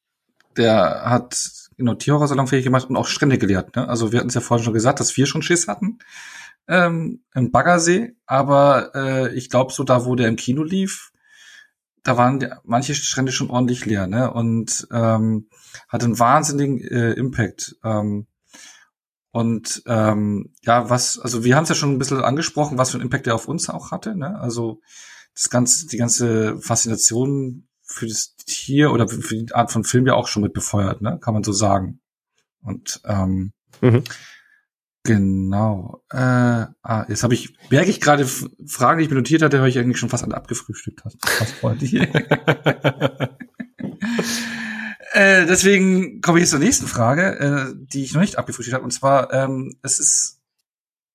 [0.57, 1.37] Der hat
[1.77, 3.87] genau Tierhorror salonfähig gemacht und auch Strände gelehrt, ne?
[3.87, 5.99] Also, wir hatten es ja vorhin schon gesagt, dass wir schon Schiss hatten
[6.67, 11.11] ähm, im Baggersee, aber äh, ich glaube, so da, wo der im Kino lief,
[12.03, 14.31] da waren die, manche Strände schon ordentlich leer, ne?
[14.31, 15.49] Und ähm,
[15.89, 17.75] hat einen wahnsinnigen äh, Impact.
[17.83, 18.27] Ähm,
[19.31, 22.97] und ähm, ja, was, also wir haben es ja schon ein bisschen angesprochen, was für
[22.97, 24.39] einen Impact er auf uns auch hatte, ne?
[24.39, 24.81] Also
[25.33, 30.13] das ganze, die ganze Faszination für das Tier oder für die Art von Film ja
[30.13, 31.19] auch schon mit befeuert, ne?
[31.19, 31.99] Kann man so sagen.
[32.61, 33.51] Und ähm,
[33.81, 34.03] mhm.
[35.05, 36.03] Genau.
[36.09, 39.69] Äh, ah, jetzt habe ich, merke ich gerade Fragen, die ich mir notiert hatte, habe
[39.69, 41.05] ich eigentlich schon fast alle abgefrühstückt.
[41.05, 41.93] Hast, fast freundlich.
[45.13, 48.83] äh, deswegen komme ich jetzt zur nächsten Frage, äh, die ich noch nicht abgefrühstückt habe.
[48.83, 50.41] Und zwar, ähm, es ist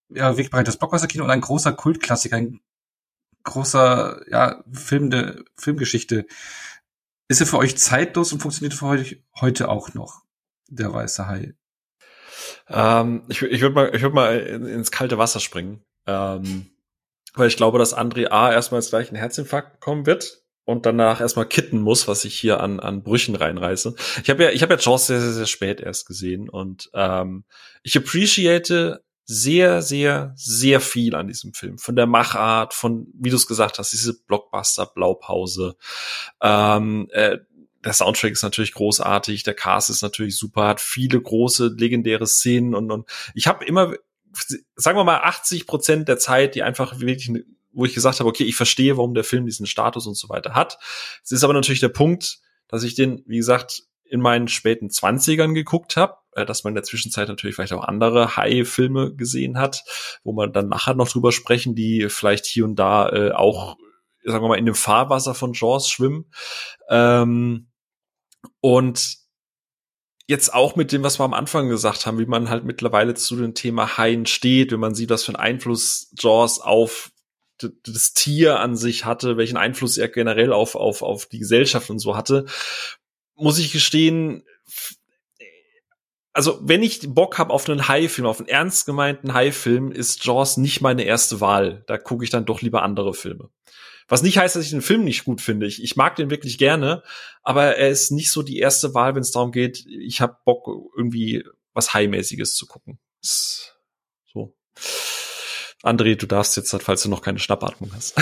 [0.08, 2.60] ja Wegbereit das Blockbuster-Kino und ein großer Kultklassiker, ein
[3.42, 6.26] großer ja, Film der Filmgeschichte.
[7.26, 10.22] Ist er für euch zeitlos und funktioniert für euch heute auch noch,
[10.68, 11.54] der Weiße Hai?
[12.68, 15.82] Ähm, ich ich würde mal, ich würd mal ins kalte Wasser springen.
[16.06, 16.70] Ähm,
[17.34, 18.52] weil ich glaube, dass André A.
[18.52, 22.80] erstmal gleich ein Herzinfarkt bekommen wird und danach erstmal kitten muss, was ich hier an,
[22.80, 23.94] an Brüchen reinreiße.
[24.22, 27.44] Ich habe ja, ich habe ja Jaws sehr, sehr, sehr spät erst gesehen und ähm,
[27.82, 31.78] ich appreciate sehr, sehr, sehr viel an diesem Film.
[31.78, 35.76] Von der Machart, von, wie du es gesagt hast, diese Blockbuster-Blaupause,
[36.42, 37.38] ähm, äh,
[37.84, 42.74] der Soundtrack ist natürlich großartig, der Cast ist natürlich super, hat viele große legendäre Szenen
[42.74, 43.94] und, und ich habe immer,
[44.76, 47.30] sagen wir mal, 80 Prozent der Zeit, die einfach wirklich,
[47.72, 50.54] wo ich gesagt habe, okay, ich verstehe, warum der Film diesen Status und so weiter
[50.54, 50.78] hat.
[51.24, 55.54] Es ist aber natürlich der Punkt, dass ich den, wie gesagt, in meinen späten Zwanzigern
[55.54, 59.84] geguckt habe, äh, dass man in der Zwischenzeit natürlich vielleicht auch andere High-Filme gesehen hat,
[60.24, 63.76] wo man dann nachher noch drüber sprechen, die vielleicht hier und da äh, auch,
[64.24, 66.26] sagen wir mal, in dem Fahrwasser von Jaws schwimmen.
[66.88, 67.69] Ähm,
[68.60, 69.18] und
[70.26, 73.36] jetzt auch mit dem, was wir am Anfang gesagt haben, wie man halt mittlerweile zu
[73.36, 77.10] dem Thema Haien steht, wenn man sieht, was für einen Einfluss Jaws auf
[77.58, 81.98] das Tier an sich hatte, welchen Einfluss er generell auf, auf, auf die Gesellschaft und
[81.98, 82.46] so hatte,
[83.34, 84.44] muss ich gestehen,
[86.32, 90.56] also wenn ich Bock habe auf einen Hai-Film, auf einen ernst gemeinten Hai-Film, ist Jaws
[90.56, 91.82] nicht meine erste Wahl.
[91.86, 93.50] Da gucke ich dann doch lieber andere Filme.
[94.10, 95.66] Was nicht heißt, dass ich den Film nicht gut finde.
[95.66, 97.02] Ich, ich mag den wirklich gerne,
[97.42, 100.66] aber er ist nicht so die erste Wahl, wenn es darum geht, ich habe Bock,
[100.96, 102.98] irgendwie was High-mäßiges zu gucken.
[103.20, 104.54] So.
[105.82, 108.14] André, du darfst jetzt, falls du noch keine Schnappatmung hast.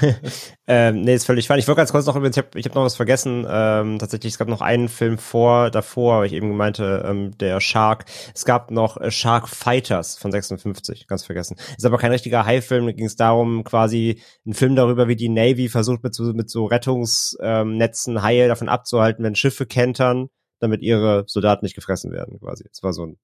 [0.66, 1.60] ähm, nee, ist völlig fein.
[1.60, 3.46] Ich wollte ganz kurz noch übrigens, ich habe ich hab noch was vergessen.
[3.48, 8.06] Ähm, tatsächlich, es gab noch einen Film vor, davor, ich eben meinte, ähm, der Shark.
[8.34, 11.56] Es gab noch äh, Shark Fighters von 56, ganz vergessen.
[11.76, 15.28] Ist aber kein richtiger High-Film, da ging es darum, quasi ein Film darüber, wie die
[15.28, 20.82] Navy versucht, mit so, mit so Rettungsnetzen ähm, Haie davon abzuhalten, wenn Schiffe kentern, damit
[20.82, 22.64] ihre Soldaten nicht gefressen werden, quasi.
[22.72, 23.18] Es war so ein,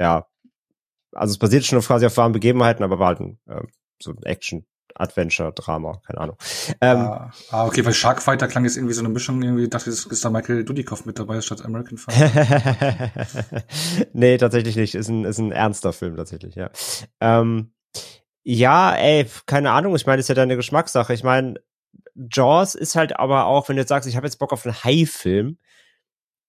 [0.00, 0.26] ja,
[1.12, 3.62] also es basiert schon auf quasi auf wahren Begebenheiten, aber war halt ein, äh,
[4.00, 6.36] so ein Action Adventure, Drama, keine Ahnung.
[6.80, 10.06] Ähm, ah, ah, okay, weil Sharkfighter klang jetzt irgendwie so eine Mischung, irgendwie dachte ich,
[10.06, 13.10] ist da Michael Dudikoff mit dabei statt American Fighter.
[14.12, 14.94] nee, tatsächlich nicht.
[14.94, 16.70] Ist ein, ist ein ernster Film tatsächlich, ja.
[17.20, 17.72] Ähm,
[18.44, 21.14] ja, ey, keine Ahnung, ich meine, ist ja deine Geschmackssache.
[21.14, 21.54] Ich meine,
[22.14, 24.74] Jaws ist halt aber auch, wenn du jetzt sagst, ich habe jetzt Bock auf einen
[24.74, 25.58] Hai-Film,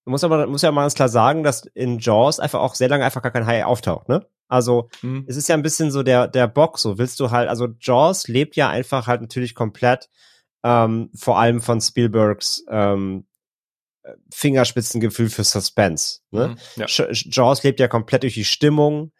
[0.04, 2.88] du musst aber muss ja mal ganz klar sagen, dass in Jaws einfach auch sehr
[2.88, 4.26] lange einfach gar kein Hai auftaucht, ne?
[4.48, 5.24] Also mhm.
[5.26, 8.28] es ist ja ein bisschen so der der Bock, so willst du halt, also Jaws
[8.28, 10.10] lebt ja einfach halt natürlich komplett
[10.62, 13.26] ähm, vor allem von Spielbergs ähm,
[14.32, 16.20] Fingerspitzengefühl für Suspense.
[16.30, 16.48] Ne?
[16.76, 16.86] Mhm, ja.
[17.10, 19.12] Jaws lebt ja komplett durch die Stimmung,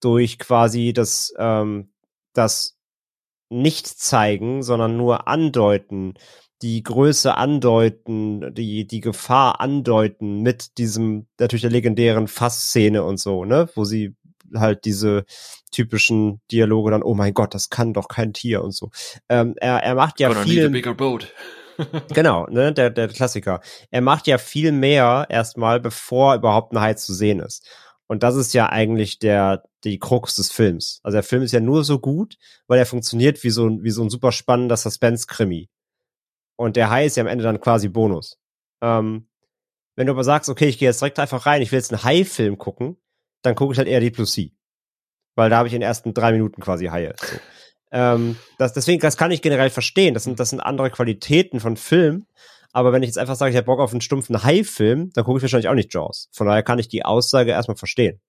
[0.00, 1.92] durch quasi das ähm,
[2.32, 2.78] das
[3.50, 6.14] nicht zeigen, sondern nur andeuten,
[6.62, 13.44] die Größe andeuten, die, die Gefahr andeuten mit diesem, natürlich der legendären Fassszene und so,
[13.44, 14.14] ne, wo sie
[14.54, 15.24] halt diese
[15.70, 18.90] typischen Dialoge dann, oh mein Gott, das kann doch kein Tier und so.
[19.28, 20.70] Ähm, er, er macht ja viel.
[22.14, 23.60] genau, ne, der, der Klassiker.
[23.90, 27.66] Er macht ja viel mehr erstmal, bevor überhaupt ein Hai zu sehen ist.
[28.06, 31.00] Und das ist ja eigentlich der, die Krux des Films.
[31.02, 32.36] Also der Film ist ja nur so gut,
[32.66, 35.68] weil er funktioniert wie so, ein wie so ein super spannender Suspense-Krimi.
[36.56, 38.36] Und der Hai ist ja am Ende dann quasi Bonus.
[38.82, 39.28] Ähm,
[39.96, 42.04] wenn du aber sagst, okay, ich gehe jetzt direkt einfach rein, ich will jetzt einen
[42.04, 42.96] Hai-Film gucken,
[43.42, 44.52] dann gucke ich halt eher die Plus C.
[45.34, 47.14] Weil da habe ich in den ersten drei Minuten quasi Haie.
[47.18, 47.36] So.
[47.92, 50.14] Ähm, das, deswegen, das kann ich generell verstehen.
[50.14, 52.26] Das sind, das sind andere Qualitäten von Film.
[52.72, 55.38] Aber wenn ich jetzt einfach sage, ich habe Bock auf einen stumpfen Hai-Film, dann gucke
[55.38, 56.28] ich wahrscheinlich auch nicht Jaws.
[56.32, 58.20] Von daher kann ich die Aussage erstmal verstehen.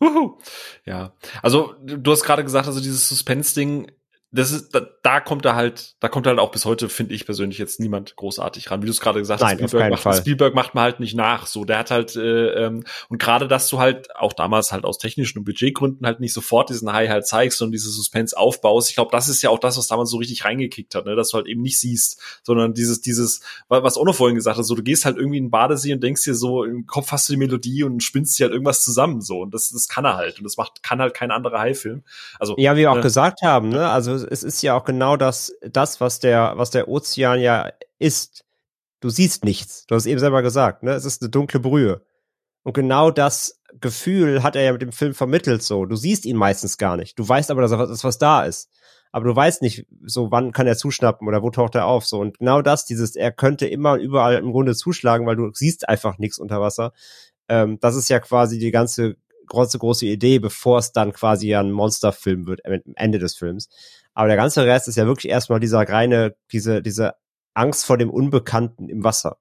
[0.00, 0.38] Uhu.
[0.84, 1.12] Ja,
[1.42, 3.90] also du hast gerade gesagt, also dieses Suspense-Ding
[4.30, 7.24] das ist, da, da kommt er halt, da kommt halt auch bis heute, finde ich
[7.24, 8.82] persönlich jetzt niemand großartig ran.
[8.82, 11.46] Wie du es gerade gesagt hast, Spielberg macht, Spielberg macht man halt nicht nach.
[11.46, 14.98] So, der hat halt, äh, ähm, und gerade, dass du halt auch damals halt aus
[14.98, 18.90] technischen und Budgetgründen halt nicht sofort diesen High halt zeigst und diese Suspense aufbaust.
[18.90, 21.16] Ich glaube, das ist ja auch das, was damals so richtig reingekickt hat, ne?
[21.16, 24.64] dass du halt eben nicht siehst, sondern dieses, dieses, was auch noch vorhin gesagt hat,
[24.64, 27.28] so du gehst halt irgendwie in den Badesee und denkst dir so, im Kopf hast
[27.28, 29.40] du die Melodie und spinnst dir halt irgendwas zusammen, so.
[29.40, 30.38] Und das, das kann er halt.
[30.38, 32.02] Und das macht, kann halt kein anderer High-Film.
[32.38, 32.54] Also.
[32.58, 33.88] Ja, wie wir auch äh, gesagt haben, ne?
[33.88, 38.44] Also, es ist ja auch genau das, das, was der, was der Ozean ja ist.
[39.00, 39.86] Du siehst nichts.
[39.86, 40.92] Du hast eben selber gesagt, ne?
[40.92, 42.02] Es ist eine dunkle Brühe.
[42.62, 45.84] Und genau das Gefühl hat er ja mit dem Film vermittelt so.
[45.86, 47.18] Du siehst ihn meistens gar nicht.
[47.18, 48.70] Du weißt aber, dass das was da ist.
[49.10, 52.20] Aber du weißt nicht, so wann kann er zuschnappen oder wo taucht er auf so.
[52.20, 56.18] Und genau das, dieses, er könnte immer überall im Grunde zuschlagen, weil du siehst einfach
[56.18, 56.92] nichts unter Wasser.
[57.48, 59.16] Ähm, das ist ja quasi die ganze
[59.48, 63.68] große, große Idee, bevor es dann quasi ein Monsterfilm wird, am Ende des Films.
[64.18, 67.14] Aber der ganze Rest ist ja wirklich erstmal dieser reine, diese, diese
[67.54, 69.38] Angst vor dem Unbekannten im Wasser.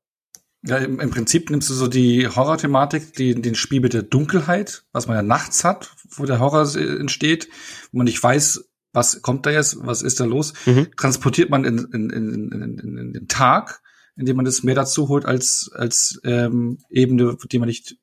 [0.62, 4.86] Ja, im, im Prinzip nimmst du so die Horror-Thematik, die, den Spiel mit der Dunkelheit,
[4.92, 7.50] was man ja nachts hat, wo der Horror entsteht,
[7.92, 10.90] wo man nicht weiß, was kommt da jetzt, was ist da los, mhm.
[10.96, 13.82] transportiert man in, in, in, in, in, den Tag,
[14.16, 17.98] indem man das mehr dazu holt als, als ähm, Ebene, die man nicht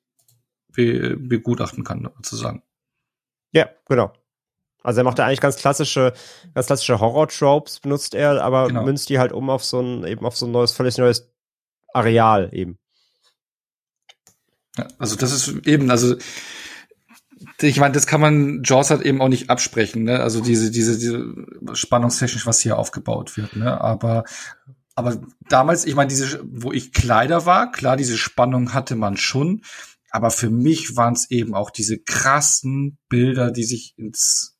[0.73, 2.63] be, begutachten kann, sozusagen.
[3.53, 4.11] Ja, genau.
[4.85, 6.13] Also er macht ja eigentlich ganz klassische,
[6.53, 8.83] ganz klassische Horror-Tropes, benutzt er, aber genau.
[8.83, 11.31] münzt die halt um auf so ein, eben auf so ein neues, völlig neues
[11.93, 12.77] Areal eben.
[14.77, 16.15] Ja, also das ist eben, also
[17.61, 20.19] ich meine, das kann man Jaws halt eben auch nicht absprechen, ne?
[20.19, 23.79] Also diese, diese, diese spannungstechnisch, was hier aufgebaut wird, ne?
[23.79, 24.23] Aber,
[24.95, 29.61] aber damals, ich meine, diese, wo ich Kleider war, klar, diese Spannung hatte man schon,
[30.11, 34.54] aber für mich waren es eben auch diese krassen Bilder, die sich ins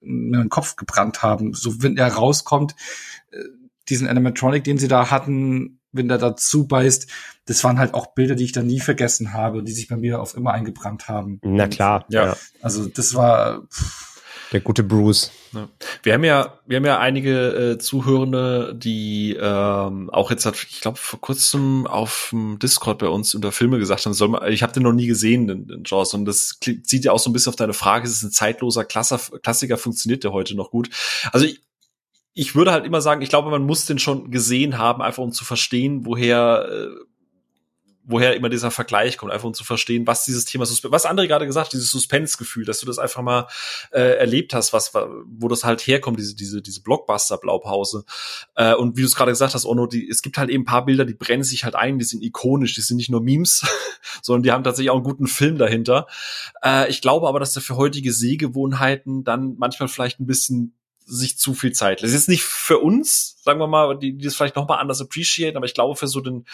[0.00, 1.54] in den Kopf gebrannt haben.
[1.54, 2.74] So, wenn er rauskommt,
[3.30, 3.36] äh,
[3.88, 7.08] diesen Animatronic, den sie da hatten, wenn der dazu beißt,
[7.46, 10.20] das waren halt auch Bilder, die ich dann nie vergessen habe, die sich bei mir
[10.20, 11.40] auf immer eingebrannt haben.
[11.42, 12.36] Na klar, ja.
[12.62, 14.09] Also das war pff,
[14.52, 15.30] der gute Bruce.
[15.52, 15.68] Ja.
[16.02, 20.98] Wir haben ja, wir haben ja einige äh, Zuhörende, die ähm, auch jetzt, ich glaube,
[20.98, 24.72] vor kurzem auf dem Discord bei uns unter Filme gesagt haben, soll man, ich habe
[24.72, 27.50] den noch nie gesehen, den, den Jaws, und das zieht ja auch so ein bisschen
[27.50, 30.90] auf deine Frage, ist es ein zeitloser Klasser, Klassiker, funktioniert der heute noch gut?
[31.32, 31.60] Also ich,
[32.34, 35.32] ich würde halt immer sagen, ich glaube, man muss den schon gesehen haben, einfach um
[35.32, 37.09] zu verstehen, woher äh,
[38.10, 41.46] woher immer dieser Vergleich kommt, einfach um zu verstehen, was dieses Thema was andere gerade
[41.46, 43.46] gesagt, dieses Suspense-Gefühl, dass du das einfach mal
[43.92, 48.04] äh, erlebt hast, was, wo das halt herkommt, diese, diese, diese Blockbuster-Blaupause.
[48.56, 50.66] Äh, und wie du es gerade gesagt hast, Ono, die, es gibt halt eben ein
[50.66, 53.66] paar Bilder, die brennen sich halt ein, die sind ikonisch, die sind nicht nur Memes,
[54.22, 56.06] sondern die haben tatsächlich auch einen guten Film dahinter.
[56.64, 60.74] Äh, ich glaube aber, dass der für heutige Sehgewohnheiten dann manchmal vielleicht ein bisschen
[61.10, 62.02] sich zu viel Zeit.
[62.02, 64.76] Das ist jetzt nicht für uns, sagen wir mal, die, die das vielleicht noch mal
[64.76, 66.44] anders appreciate, aber ich glaube für so den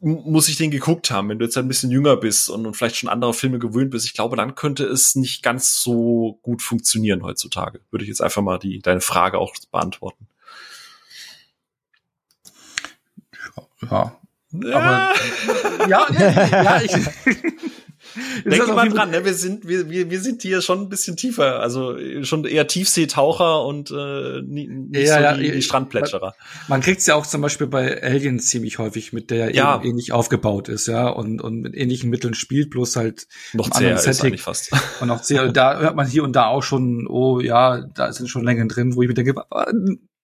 [0.00, 1.28] muss ich den geguckt haben.
[1.28, 4.06] Wenn du jetzt ein bisschen jünger bist und, und vielleicht schon andere Filme gewöhnt bist,
[4.06, 7.80] ich glaube, dann könnte es nicht ganz so gut funktionieren heutzutage.
[7.90, 10.26] Würde ich jetzt einfach mal die, deine Frage auch beantworten.
[13.90, 14.18] Ja.
[14.52, 15.14] Aber,
[15.88, 16.92] ja, ja, ich,
[18.44, 19.24] Denke mal dran, ne?
[19.24, 23.64] wir sind wir, wir, wir sind hier schon ein bisschen tiefer, also schon eher Tiefseetaucher
[23.64, 26.34] und äh, nicht ja, so ja, die, die Strandplätscherer.
[26.68, 30.68] Man, kriegt's ja auch zum Beispiel bei Aliens ziemlich häufig mit, der ja, ähnlich aufgebaut
[30.68, 34.38] ist, ja, und, und mit ähnlichen Mitteln spielt, bloß halt noch sehr Setting.
[34.38, 34.70] fast.
[35.00, 38.28] Und auch sehr, da hört man hier und da auch schon, oh ja, da sind
[38.28, 39.34] schon Längen drin, wo ich mir denke,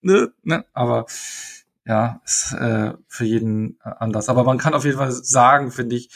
[0.01, 1.05] ne, ne, aber
[1.85, 4.29] ja, ist äh, für jeden äh, anders.
[4.29, 6.09] Aber man kann auf jeden Fall sagen, finde ich,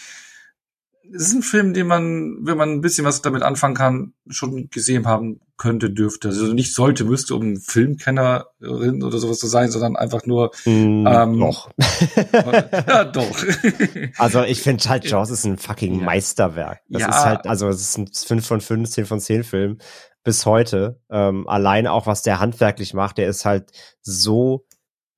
[1.13, 4.69] es ist ein Film, den man, wenn man ein bisschen was damit anfangen kann, schon
[4.69, 6.29] gesehen haben könnte, dürfte.
[6.29, 11.39] Also nicht sollte, müsste, um Filmkennerin oder sowas zu sein, sondern einfach nur mm, ähm,
[11.39, 11.69] doch.
[12.87, 13.43] ja, doch.
[14.17, 16.05] also ich finde halt Jaws ist ein fucking ja.
[16.05, 16.81] Meisterwerk.
[16.89, 17.09] Das ja.
[17.09, 19.77] ist halt, also es ist ein 5 von 5, 10 von 10 Film
[20.23, 20.99] bis heute.
[21.09, 24.65] Ähm, allein auch, was der handwerklich macht, der ist halt so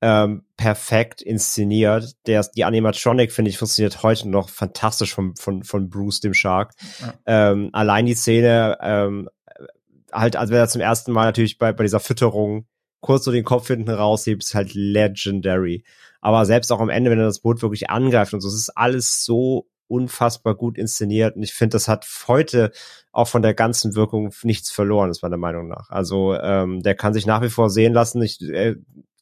[0.00, 2.14] ähm, perfekt inszeniert.
[2.26, 6.74] Der, die Animatronic, finde ich, funktioniert heute noch fantastisch von, von, von Bruce, dem Shark.
[7.00, 7.14] Ja.
[7.50, 9.28] Ähm, allein die Szene, ähm,
[10.12, 12.66] halt, als wenn er zum ersten Mal natürlich bei, bei dieser Fütterung
[13.00, 15.84] kurz so den Kopf hinten raushebt, ist halt legendary.
[16.20, 18.76] Aber selbst auch am Ende, wenn er das Boot wirklich angreift und so, es ist
[18.76, 22.72] alles so unfassbar gut inszeniert und ich finde, das hat heute
[23.10, 25.88] auch von der ganzen Wirkung nichts verloren, ist meiner Meinung nach.
[25.88, 28.20] Also ähm, der kann sich nach wie vor sehen lassen.
[28.22, 28.76] Ich, äh,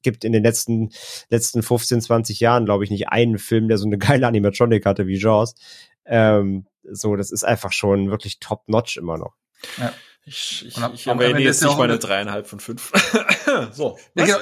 [0.07, 0.91] gibt in den letzten,
[1.31, 5.09] letzten 15, 20 Jahren, glaube ich, nicht einen Film, der so eine geile Animatronic hatte
[5.09, 5.57] wie Jaws.
[6.05, 9.35] Ähm, so, das ist einfach schon wirklich top-notch immer noch.
[9.79, 9.93] Ja.
[10.29, 12.93] Ich, ich, ab, ich erwähne jetzt nicht meine dreieinhalb von fünf.
[13.73, 13.97] so.
[14.15, 14.39] Ja, genau.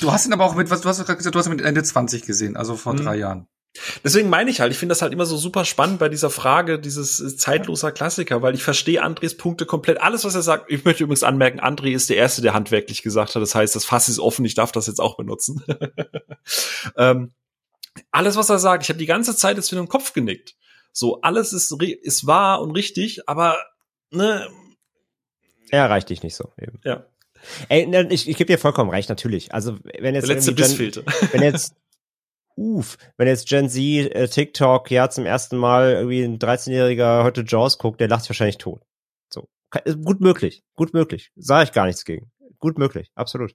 [0.00, 1.60] Du hast ihn aber auch mit, was du hast gerade gesagt, du hast ihn mit
[1.60, 2.98] Ende 20 gesehen, also vor mhm.
[2.98, 3.46] drei Jahren.
[4.04, 6.78] Deswegen meine ich halt, ich finde das halt immer so super spannend bei dieser Frage
[6.78, 10.00] dieses äh, zeitloser Klassiker, weil ich verstehe Andres Punkte komplett.
[10.00, 13.34] Alles, was er sagt, ich möchte übrigens anmerken, André ist der Erste, der handwerklich gesagt
[13.34, 13.42] hat.
[13.42, 15.64] Das heißt, das Fass ist offen, ich darf das jetzt auch benutzen.
[16.96, 17.32] ähm,
[18.10, 20.54] alles, was er sagt, ich habe die ganze Zeit jetzt wieder im Kopf genickt.
[20.92, 23.58] So, alles ist, ist wahr und richtig, aber
[24.10, 24.48] ne.
[25.70, 26.80] Er erreicht dich nicht so eben.
[26.84, 27.06] Ja.
[27.68, 29.54] Ey, ne, ich, ich gebe dir vollkommen recht, natürlich.
[29.54, 30.28] Also, wenn jetzt.
[30.28, 31.04] Der letzte Biss fehlte.
[31.32, 31.74] Wenn jetzt
[32.58, 37.44] uff, wenn jetzt Gen Z äh, TikTok ja zum ersten Mal irgendwie ein 13-Jähriger heute
[37.46, 38.82] Jaws guckt, der lacht sich wahrscheinlich tot.
[39.32, 39.48] So.
[40.04, 40.64] Gut möglich.
[40.74, 41.30] Gut möglich.
[41.36, 42.30] Sage ich gar nichts gegen.
[42.58, 43.10] Gut möglich.
[43.14, 43.54] Absolut.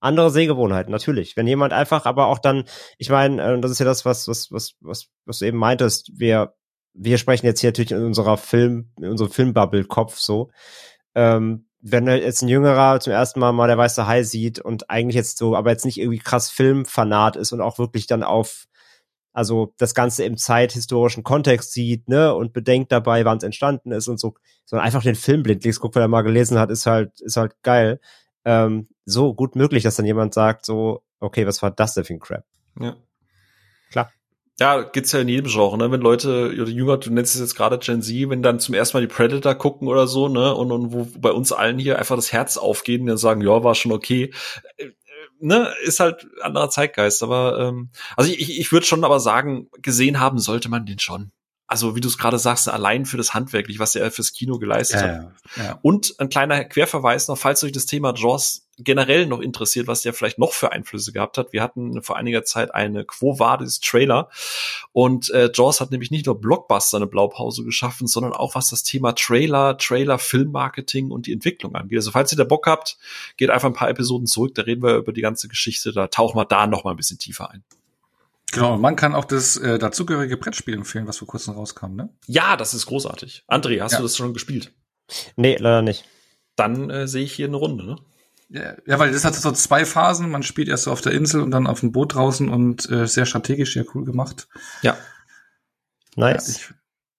[0.00, 1.36] Andere Sehgewohnheiten, natürlich.
[1.36, 2.64] Wenn jemand einfach, aber auch dann,
[2.98, 6.12] ich meine, äh, das ist ja das, was, was, was, was, was du eben meintest,
[6.14, 6.54] wir,
[6.94, 10.50] wir sprechen jetzt hier natürlich in unserer Film, in unserem Filmbubble-Kopf so.
[11.16, 15.14] Ähm, wenn jetzt ein Jüngerer zum ersten Mal mal der weiße Hai sieht und eigentlich
[15.14, 18.66] jetzt so, aber jetzt nicht irgendwie krass Filmfanat ist und auch wirklich dann auf,
[19.32, 24.08] also das Ganze im zeithistorischen Kontext sieht, ne, und bedenkt dabei, wann es entstanden ist
[24.08, 27.20] und so, sondern einfach den Film blindlings guckt, weil er mal gelesen hat, ist halt,
[27.20, 28.00] ist halt geil.
[28.44, 32.14] Ähm, so gut möglich, dass dann jemand sagt, so, okay, was war das denn für
[32.14, 32.44] ein Crap?
[32.80, 32.96] Ja.
[33.90, 34.10] Klar
[34.60, 35.90] ja, gibt's ja in jedem Genre, ne?
[35.90, 38.96] Wenn Leute, oder Jünger, du nennst es jetzt gerade Gen Z, wenn dann zum ersten
[38.96, 40.54] Mal die Predator gucken oder so, ne?
[40.54, 43.62] Und, und wo bei uns allen hier einfach das Herz aufgeht und dann sagen, ja,
[43.62, 44.32] war schon okay.
[44.76, 44.90] Äh,
[45.40, 50.18] ne, ist halt anderer Zeitgeist, aber ähm, also ich, ich würde schon aber sagen, gesehen
[50.18, 51.30] haben sollte man den schon
[51.68, 55.02] also wie du es gerade sagst, allein für das Handwerklich, was er fürs Kino geleistet
[55.02, 55.32] ja, hat.
[55.56, 55.78] Ja, ja.
[55.82, 60.12] Und ein kleiner Querverweis noch, falls euch das Thema Jaws generell noch interessiert, was der
[60.12, 61.52] vielleicht noch für Einflüsse gehabt hat.
[61.52, 64.30] Wir hatten vor einiger Zeit eine Quo Vadis Trailer
[64.92, 68.82] und äh, Jaws hat nämlich nicht nur Blockbuster eine Blaupause geschaffen, sondern auch was das
[68.82, 71.98] Thema Trailer, Trailer, Filmmarketing und die Entwicklung angeht.
[71.98, 72.98] Also falls ihr da Bock habt,
[73.36, 76.38] geht einfach ein paar Episoden zurück, da reden wir über die ganze Geschichte, da tauchen
[76.38, 77.64] wir da noch mal ein bisschen tiefer ein.
[78.52, 82.08] Genau, man kann auch das äh, dazugehörige Brettspiel empfehlen, was vor kurzem rauskam, ne?
[82.26, 83.44] Ja, das ist großartig.
[83.46, 83.98] André, hast ja.
[83.98, 84.72] du das schon gespielt?
[85.36, 86.04] Nee, leider nicht.
[86.56, 87.96] Dann äh, sehe ich hier eine Runde, ne?
[88.50, 90.30] Ja, ja, weil das hat so zwei Phasen.
[90.30, 93.06] Man spielt erst so auf der Insel und dann auf dem Boot draußen und äh,
[93.06, 94.48] sehr strategisch, sehr cool gemacht.
[94.80, 94.96] Ja.
[96.16, 96.48] Nice.
[96.48, 96.74] Ja, ich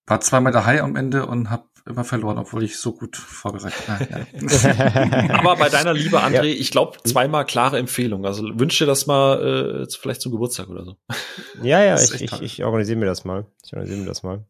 [0.07, 3.87] war zweimal der Hai am Ende und habe immer verloren, obwohl ich so gut vorbereitet
[3.87, 3.99] war.
[4.01, 5.29] Ja.
[5.39, 6.43] Aber bei deiner Liebe, André, ja.
[6.43, 8.25] ich glaube, zweimal klare Empfehlung.
[8.25, 10.95] Also wünsche dir das mal äh, vielleicht zum Geburtstag oder so.
[11.61, 13.45] Ja, ja, ich, ich, ich organisiere mir das mal.
[13.65, 14.45] Ich organisiere mir das mal.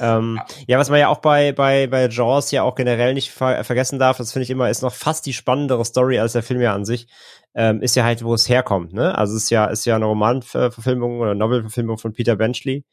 [0.00, 3.62] Ähm, ja, was man ja auch bei, bei, bei Jaws ja auch generell nicht ver
[3.62, 6.60] vergessen darf, das finde ich immer, ist noch fast die spannendere Story als der Film
[6.60, 7.06] ja an sich,
[7.54, 8.92] ähm, ist ja halt, wo es herkommt.
[8.92, 9.16] Ne?
[9.16, 12.84] Also es ist ja, ist ja eine Romanverfilmung oder Novelverfilmung von Peter Benchley.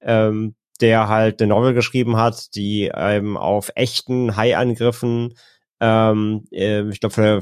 [0.00, 5.34] Ähm, der halt eine Novel geschrieben hat, die ähm, auf echten Hai-Angriffen,
[5.80, 7.40] ähm, äh, ich glaube, für,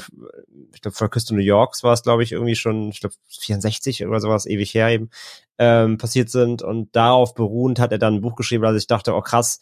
[0.74, 4.07] ich glaube, für Küste New Yorks war es, glaube ich, irgendwie schon, ich glaube, 64
[4.07, 5.11] oder sowas, ewig her eben,
[5.59, 6.62] ähm, passiert sind.
[6.62, 9.61] Und darauf beruhend hat er dann ein Buch geschrieben, also ich dachte, oh krass,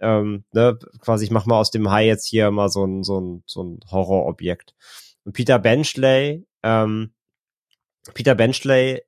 [0.00, 3.20] ähm, ne, quasi, ich mach mal aus dem Hai jetzt hier mal so ein, so
[3.20, 4.74] ein, so ein Horrorobjekt.
[5.24, 7.12] Und Peter Benchley, ähm,
[8.14, 9.02] Peter Benchley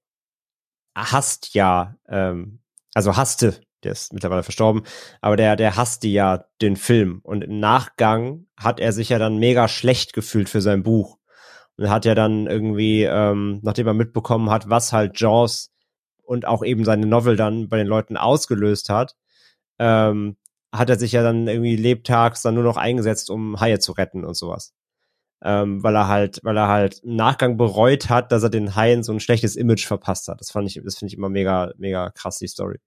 [0.97, 2.61] hasst ja, ähm,
[2.95, 4.83] also hasste der ist mittlerweile verstorben,
[5.21, 9.39] aber der, der hasste ja den Film und im Nachgang hat er sich ja dann
[9.39, 11.19] mega schlecht gefühlt für sein Buch
[11.77, 15.73] und hat ja dann irgendwie, ähm, nachdem er mitbekommen hat, was halt Jaws
[16.25, 19.15] und auch eben seine Novel dann bei den Leuten ausgelöst hat,
[19.79, 20.37] ähm,
[20.73, 24.25] hat er sich ja dann irgendwie lebtags dann nur noch eingesetzt, um Haie zu retten
[24.25, 24.75] und sowas.
[25.43, 29.03] Ähm, weil er halt, weil er halt im Nachgang bereut hat, dass er den Haien
[29.03, 30.41] so ein schlechtes Image verpasst hat.
[30.41, 32.79] Das fand ich, das finde ich immer mega, mega krass, die Story.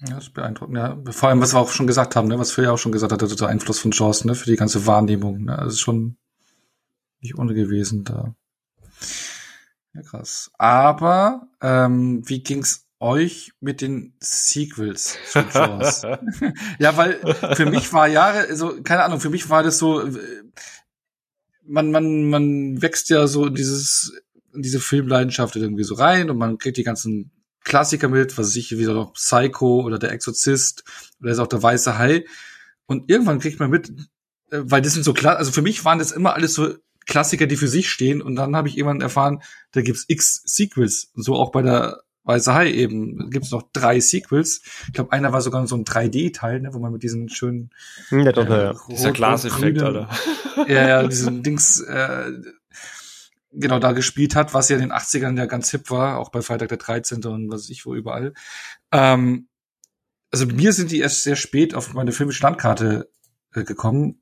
[0.00, 0.96] Ja, das ist beeindruckend, ja.
[1.10, 3.12] Vor allem, was wir auch schon gesagt haben, ne, was Phil ja auch schon gesagt
[3.12, 6.16] hat, der Einfluss von Jaws, ne, für die ganze Wahrnehmung, ne, das ist schon
[7.20, 8.34] nicht ohne gewesen da.
[9.94, 10.52] Ja, krass.
[10.56, 16.02] Aber, ähm, wie ging's euch mit den Sequels zu Jaws.
[16.78, 17.20] ja, weil
[17.54, 20.08] für mich war Jahre, also keine Ahnung, für mich war das so,
[21.64, 24.12] man, man, man wächst ja so in dieses,
[24.54, 27.30] in diese Filmleidenschaft irgendwie so rein und man kriegt die ganzen
[27.68, 30.82] Klassiker mit, was ich wieder noch Psycho oder der Exorzist
[31.20, 32.24] oder ist auch der Weiße Hai.
[32.86, 33.90] Und irgendwann kriegt man mit,
[34.50, 36.74] äh, weil das sind so klar, also für mich waren das immer alles so
[37.06, 38.20] Klassiker, die für sich stehen.
[38.22, 39.42] Und dann habe ich irgendwann erfahren,
[39.72, 41.10] da gibt's x Sequels.
[41.14, 43.30] Und so auch bei der Weiße Hai eben.
[43.30, 44.60] Gibt's noch drei Sequels.
[44.86, 47.70] Ich glaube, einer war sogar so ein 3D-Teil, ne, wo man mit diesen schönen
[48.10, 48.74] ja, doch, äh, ja.
[48.90, 50.10] Dieser Glaseffekt, Alter.
[50.68, 52.32] Ja, ja, diesen Dings, äh,
[53.52, 56.42] genau da gespielt hat, was ja in den 80ern ja ganz hip war, auch bei
[56.42, 57.24] Freitag der 13.
[57.24, 58.34] und was weiß ich wo überall.
[58.92, 59.48] Ähm,
[60.30, 63.10] also mir sind die erst sehr spät auf meine Filmstandkarte
[63.54, 64.20] äh, gekommen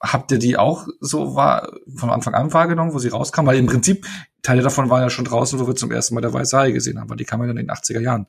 [0.00, 3.46] Habt ihr die auch so war, von Anfang an wahrgenommen, wo sie rauskam?
[3.46, 4.06] Weil im Prinzip,
[4.42, 7.00] Teile davon waren ja schon draußen, wo wir zum ersten Mal der Weiße Hai gesehen
[7.00, 8.26] haben, weil die kamen ja in den 80er Jahren.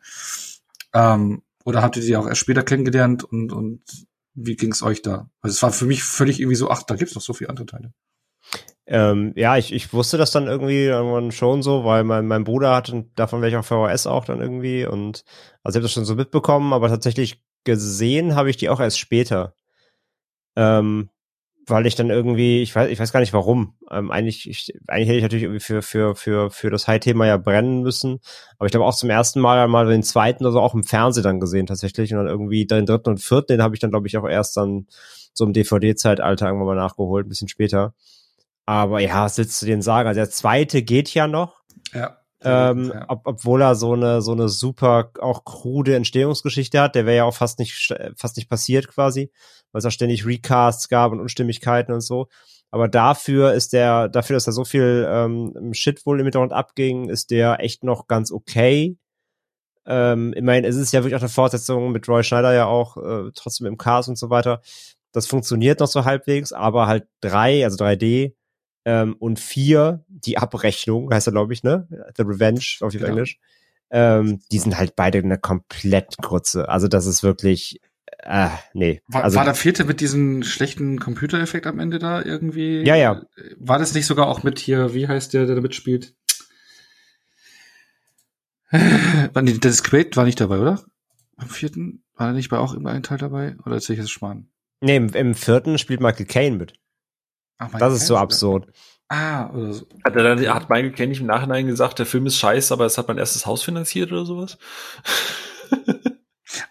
[0.93, 3.83] Ähm, oder habt ihr die auch erst später kennengelernt und, und
[4.33, 5.29] wie ging's euch da?
[5.41, 7.67] Also es war für mich völlig irgendwie so, ach, da gibt's noch so viele andere
[7.67, 7.93] Teile.
[8.89, 12.73] Ähm, ja, ich, ich wusste das dann irgendwie irgendwann schon so, weil mein, mein Bruder
[12.73, 15.25] hatte davon welche auf VHS auch dann irgendwie und
[15.61, 18.97] also ich habe das schon so mitbekommen, aber tatsächlich gesehen habe ich die auch erst
[18.99, 19.53] später.
[20.55, 21.09] Ähm,
[21.67, 23.75] weil ich dann irgendwie, ich weiß, ich weiß gar nicht warum.
[23.91, 27.35] Ähm, eigentlich, ich, eigentlich hätte ich natürlich irgendwie für, für, für, für das High-Thema ja
[27.35, 28.19] brennen müssen.
[28.57, 31.23] Aber ich glaube auch zum ersten Mal mal den zweiten oder so auch im Fernsehen
[31.23, 32.13] dann gesehen tatsächlich.
[32.13, 34.55] Und dann irgendwie den dritten und vierten, den habe ich dann, glaube ich, auch erst
[34.55, 34.87] dann
[35.33, 37.93] so im DVD-Zeitalter irgendwann mal nachgeholt, ein bisschen später.
[38.67, 40.07] Aber ja, was willst du denn sagen?
[40.07, 41.63] Also der zweite geht ja noch.
[41.93, 42.17] Ja.
[42.43, 43.05] Ähm, ja.
[43.07, 47.23] ob, obwohl er so eine so eine super auch krude Entstehungsgeschichte hat, der wäre ja
[47.23, 49.31] auch fast nicht fast nicht passiert quasi
[49.71, 52.27] weil es auch ständig Recasts gab und Unstimmigkeiten und so.
[52.71, 57.09] Aber dafür ist der, dafür, dass da so viel ähm, Shit wohl im Hintergrund abging,
[57.09, 58.97] ist der echt noch ganz okay.
[59.85, 63.31] Ähm, immerhin ist es ja wirklich auch eine Fortsetzung mit Roy Schneider ja auch äh,
[63.33, 64.61] trotzdem im Cast und so weiter.
[65.13, 68.33] Das funktioniert noch so halbwegs, aber halt drei, also 3D
[68.87, 71.89] ähm, und vier, die Abrechnung, heißt er, glaube ich, ne?
[72.15, 73.05] The Revenge auf ja.
[73.05, 73.37] Englisch.
[73.91, 76.69] Ähm, die sind halt beide eine komplett Grütze.
[76.69, 77.81] Also das ist wirklich
[78.19, 79.01] äh, nee.
[79.07, 82.81] War, also, war der vierte mit diesem schlechten Computereffekt am Ende da irgendwie?
[82.83, 83.23] Ja, ja.
[83.57, 86.15] War das nicht sogar auch mit hier, wie heißt der, der da mitspielt?
[88.71, 90.81] nee, das Quaid war nicht dabei, oder?
[91.35, 92.03] Am vierten?
[92.15, 93.57] War er nicht bei auch immer ein Teil dabei?
[93.65, 94.47] Oder erzähl ich das Schmarrn?
[94.79, 96.73] Nee, im, im vierten spielt Michael Caine mit.
[97.57, 98.67] Ach, das ist so absurd.
[99.09, 99.85] Ah, oder so.
[100.03, 102.85] Hat, er dann, hat Michael Caine nicht im Nachhinein gesagt, der Film ist scheiße, aber
[102.85, 104.57] es hat mein erstes Haus finanziert oder sowas?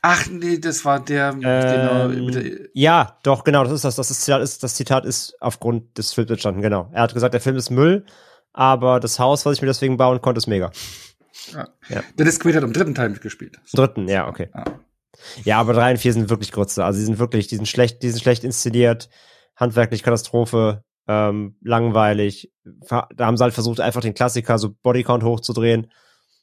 [0.03, 1.31] Ach nee, das war der.
[1.31, 3.97] Ähm, genau, ja, doch, genau, das ist das.
[3.97, 6.89] Das, ist, das, Zitat ist aufgrund des Films entstanden, genau.
[6.93, 8.05] Er hat gesagt, der Film ist Müll,
[8.53, 10.71] aber das Haus, was ich mir deswegen bauen konnte, ist mega.
[11.53, 11.69] Ja.
[11.89, 12.03] ja.
[12.19, 13.59] Dennis Quaid hat im dritten Teil mitgespielt.
[13.65, 13.79] So.
[13.79, 14.49] Dritten, ja, okay.
[14.53, 14.65] Ah.
[15.45, 16.85] Ja, aber drei und vier sind wirklich Grütze.
[16.85, 19.09] Also, die sind wirklich, die sind schlecht, die sind schlecht inszeniert,
[19.57, 22.53] handwerklich Katastrophe, ähm, langweilig.
[22.65, 25.91] Da haben sie halt versucht, einfach den Klassiker so Bodycount hochzudrehen.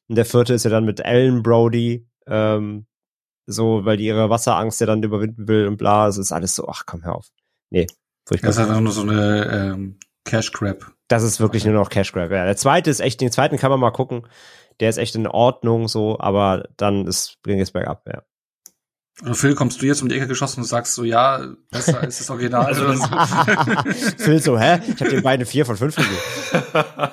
[0.08, 2.86] Und der vierte ist ja dann mit Ellen Brody, ähm,
[3.46, 6.68] so, weil die ihre Wasserangst ja dann überwinden will und bla, es ist alles so,
[6.68, 7.28] ach komm, hör auf.
[7.70, 7.88] Nee,
[8.26, 8.48] furchtbar.
[8.48, 10.94] Das ist einfach nur so eine ähm, Cash Grab.
[11.08, 12.32] Das ist wirklich nur noch Cash Grab.
[12.32, 14.28] Ja, der zweite ist echt, den zweiten kann man mal gucken.
[14.80, 18.24] Der ist echt in Ordnung so, aber dann ist bringt es bergab, ja.
[19.22, 22.20] Oder Phil, kommst du jetzt um die Ecke geschossen und sagst so, ja, besser ist
[22.20, 22.66] das Original.
[22.66, 22.94] also
[24.18, 24.80] Phil so, hä?
[24.88, 26.18] Ich habe den beiden vier von fünf gegeben.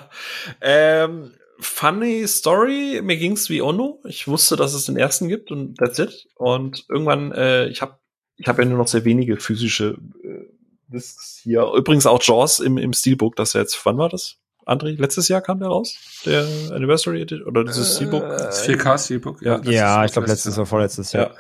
[0.63, 3.01] ähm, funny Story.
[3.03, 4.01] Mir ging's wie Ono.
[4.05, 6.27] Ich wusste, dass es den ersten gibt und that's it.
[6.37, 7.99] Und irgendwann, äh, ich habe
[8.37, 10.47] ich hab ja nur noch sehr wenige physische äh,
[10.89, 11.71] Discs hier.
[11.77, 14.40] Übrigens auch Jaws im, im Steelbook, das jetzt, wann war das?
[14.71, 15.97] André, letztes Jahr kam der raus?
[16.25, 18.23] Der Anniversary Edition oder dieses äh, Steelbook?
[18.23, 19.43] Das 4K Steelbook.
[19.43, 21.35] Ja, ja ich glaube letztes oder vorletztes Jahr.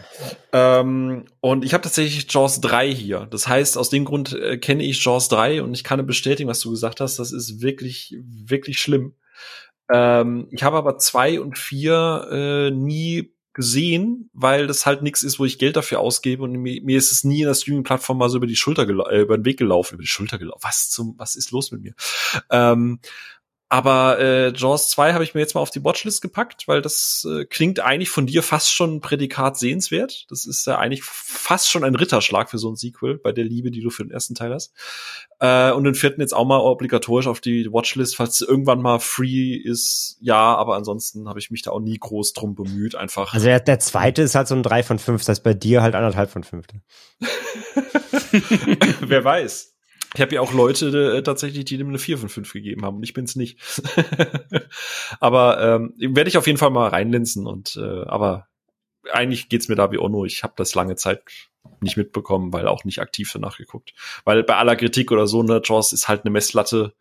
[0.53, 0.81] Ja.
[0.81, 3.29] Ähm, und ich habe tatsächlich Jaws 3 hier.
[3.31, 6.59] Das heißt, aus dem Grund äh, kenne ich Jaws 3 und ich kann bestätigen, was
[6.59, 7.21] du gesagt hast.
[7.21, 9.15] Das ist wirklich, wirklich schlimm.
[9.93, 15.39] Ähm, ich habe aber zwei und vier äh, nie gesehen, weil das halt nichts ist,
[15.39, 18.29] wo ich Geld dafür ausgebe und mir, mir ist es nie in der Streaming-Plattform mal
[18.29, 20.61] so über die Schulter äh, über den Weg gelaufen, über die Schulter gelaufen.
[20.63, 21.95] Was zum, was ist los mit mir?
[22.51, 23.01] Ähm,
[23.73, 27.25] aber äh, Jaws 2 habe ich mir jetzt mal auf die Watchlist gepackt, weil das
[27.31, 30.27] äh, klingt eigentlich von dir fast schon ein Prädikat sehenswert.
[30.29, 33.71] Das ist ja eigentlich fast schon ein Ritterschlag für so ein Sequel bei der Liebe,
[33.71, 34.75] die du für den ersten Teil hast.
[35.39, 39.55] Äh, und den vierten jetzt auch mal obligatorisch auf die Watchlist, falls irgendwann mal free
[39.55, 40.19] ist.
[40.21, 42.97] Ja, aber ansonsten habe ich mich da auch nie groß drum bemüht.
[42.97, 43.35] Einfach.
[43.35, 45.81] Also der, der zweite ist halt so ein 3 von 5, das heißt bei dir
[45.81, 46.67] halt anderthalb von 5.
[49.01, 49.75] Wer weiß.
[50.15, 52.97] Ich habe ja auch Leute äh, tatsächlich, die dem eine 4 von 5 gegeben haben
[52.97, 53.61] und ich bin's nicht.
[55.21, 58.49] aber ähm, werde ich auf jeden Fall mal reinlinsen und äh, aber
[59.13, 60.25] eigentlich geht's mir da wie Ono.
[60.25, 61.23] Ich habe das lange Zeit
[61.81, 63.95] nicht mitbekommen, weil auch nicht aktiv danach geguckt.
[64.25, 66.95] Weil bei aller Kritik oder so, ne, Jaws ist halt eine Messlatte,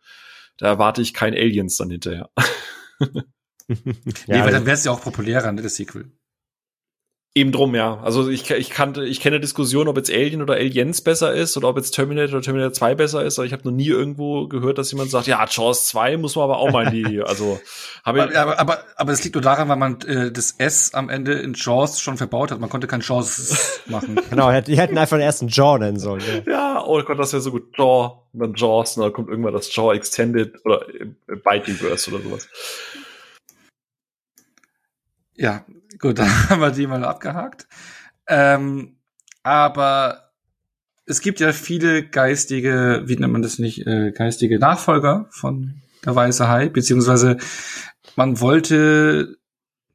[0.56, 2.30] da erwarte ich kein Aliens dann hinterher.
[2.98, 3.24] ja,
[3.68, 6.12] nee, weil dann wäre es ja auch populärer, ne, das Sequel.
[7.32, 8.00] Eben drum, ja.
[8.00, 11.68] Also ich, ich kannte, ich kenne Diskussionen, ob jetzt Alien oder Aliens besser ist oder
[11.68, 14.78] ob jetzt Terminator oder Terminator 2 besser ist, aber ich habe noch nie irgendwo gehört,
[14.78, 17.60] dass jemand sagt, ja, Jaws 2 muss man aber auch mal in die, also
[18.04, 18.36] habe ich.
[18.36, 21.54] Aber, aber, aber es liegt nur daran, weil man äh, das S am Ende in
[21.54, 22.58] Jaws schon verbaut hat.
[22.58, 24.18] Man konnte kein Jaws machen.
[24.28, 26.22] genau, die hätten einfach den ersten Jaw nennen sollen.
[26.46, 27.78] Ja, ja oh Gott, das wäre so gut.
[27.78, 30.84] Jaw, und dann Jaws, und dann kommt irgendwann das Jaw Extended oder
[31.28, 32.48] Bitingverse oder sowas.
[35.36, 35.64] Ja,
[36.00, 37.66] gut, dann haben wir die mal abgehakt.
[38.26, 38.96] Ähm,
[39.42, 40.30] aber
[41.06, 46.14] es gibt ja viele geistige, wie nennt man das nicht, äh, geistige Nachfolger von der
[46.14, 47.38] Weiße Hai, beziehungsweise
[48.16, 49.39] man wollte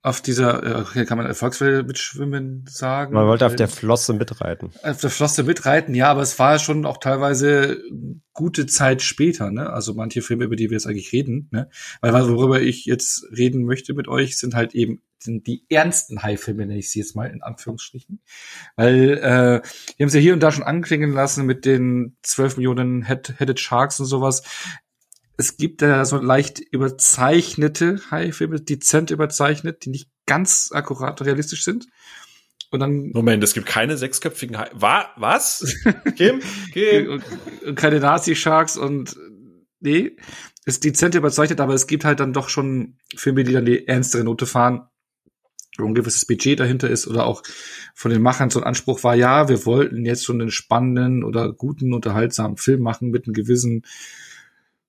[0.06, 3.16] auf dieser, hier kann man Erfolgswelle mitschwimmen sagen.
[3.16, 4.70] Man wollte auf der Flosse mitreiten.
[4.84, 7.82] Auf der Flosse mitreiten, ja, aber es war schon auch teilweise
[8.32, 9.72] gute Zeit später, ne?
[9.72, 11.70] Also manche Filme, über die wir jetzt eigentlich reden, ne?
[12.02, 16.68] Weil worüber ich jetzt reden möchte mit euch, sind halt eben sind die ernsten High-Filme,
[16.68, 18.22] nenne ich sie jetzt mal in Anführungsstrichen.
[18.76, 19.68] Weil äh,
[19.98, 23.60] die haben sie ja hier und da schon anklingen lassen mit den 12 Millionen Head-Headed
[23.60, 24.44] Sharks und sowas
[25.38, 31.88] es gibt da so leicht überzeichnete Hai-Filme, dezent überzeichnet, die nicht ganz akkurat realistisch sind.
[32.72, 34.70] Und dann Moment, es gibt keine sechsköpfigen Hai.
[34.74, 35.66] Wa was?
[36.16, 36.42] Kim?
[36.74, 37.22] Kim?
[37.66, 39.16] Und keine Nazi-Sharks und
[39.80, 40.18] nee,
[40.66, 44.24] ist dezent überzeichnet, aber es gibt halt dann doch schon Filme, die dann die ernstere
[44.24, 44.88] Note fahren,
[45.78, 47.44] wo ein gewisses Budget dahinter ist oder auch
[47.94, 51.54] von den Machern so ein Anspruch war, ja, wir wollten jetzt schon einen spannenden oder
[51.54, 53.84] guten, unterhaltsamen Film machen mit einem gewissen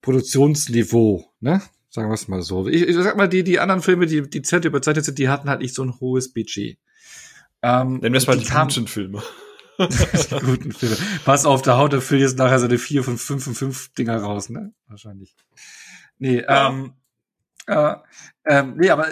[0.07, 1.61] Produktionsniveau, ne?
[1.89, 2.69] Sagen wir es mal so.
[2.69, 5.51] Ich, ich sag mal, die, die anderen Filme, die, die Z überzeichnet sind, die hatten
[5.51, 6.79] halt nicht so ein hohes Budget.
[7.61, 9.21] Ähm, wir es mal die, die guten Filme.
[9.81, 10.97] die guten Filme.
[11.25, 14.19] Pass auf, da haut der Film jetzt nachher seine vier von fünf von fünf Dinger
[14.19, 14.73] raus, ne?
[14.87, 15.35] Wahrscheinlich.
[16.19, 16.69] Nee, ja.
[16.69, 16.93] ähm,
[17.67, 17.97] äh,
[18.45, 19.09] ähm, nee, aber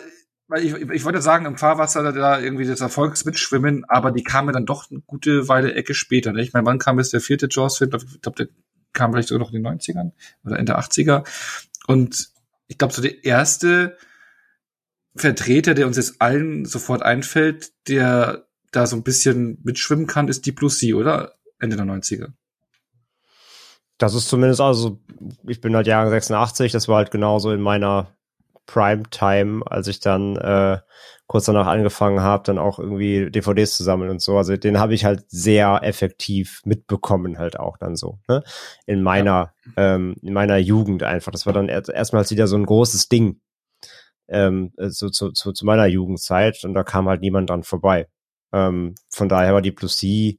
[0.47, 4.53] weil ich, ich wollte sagen, im Fahrwasser da irgendwie das Erfolgs mitschwimmen, aber die kamen
[4.53, 6.33] dann doch eine gute Weile Ecke später.
[6.33, 6.43] Ne?
[6.43, 7.91] Ich meine, wann kam jetzt der vierte Jaws-Film?
[7.93, 8.49] Ich glaube, der
[8.95, 10.13] kam vielleicht sogar noch in den 90ern
[10.45, 11.27] oder Ende 80er.
[11.87, 12.31] Und
[12.67, 13.99] ich glaube, so der erste
[15.17, 20.47] Vertreter, der uns jetzt allen sofort einfällt, der da so ein bisschen mitschwimmen kann, ist
[20.47, 21.35] die Plus C, oder?
[21.61, 22.33] Ende der 90er.
[23.99, 25.01] Das ist zumindest also,
[25.47, 28.14] ich bin halt Jahre 86, das war halt genauso in meiner
[28.67, 30.79] Primetime, als ich dann äh,
[31.27, 34.37] kurz danach angefangen habe, dann auch irgendwie DVDs zu sammeln und so.
[34.37, 38.43] Also den habe ich halt sehr effektiv mitbekommen, halt auch dann so, ne?
[38.87, 39.95] In meiner, ja.
[39.95, 41.33] ähm, in meiner Jugend einfach.
[41.33, 43.41] Das war dann erst, erstmals wieder so ein großes Ding.
[44.27, 48.09] Ähm, so, zu, zu, zu meiner Jugendzeit und da kam halt niemand dran vorbei.
[48.53, 50.39] Ähm, von daher war die Plus C,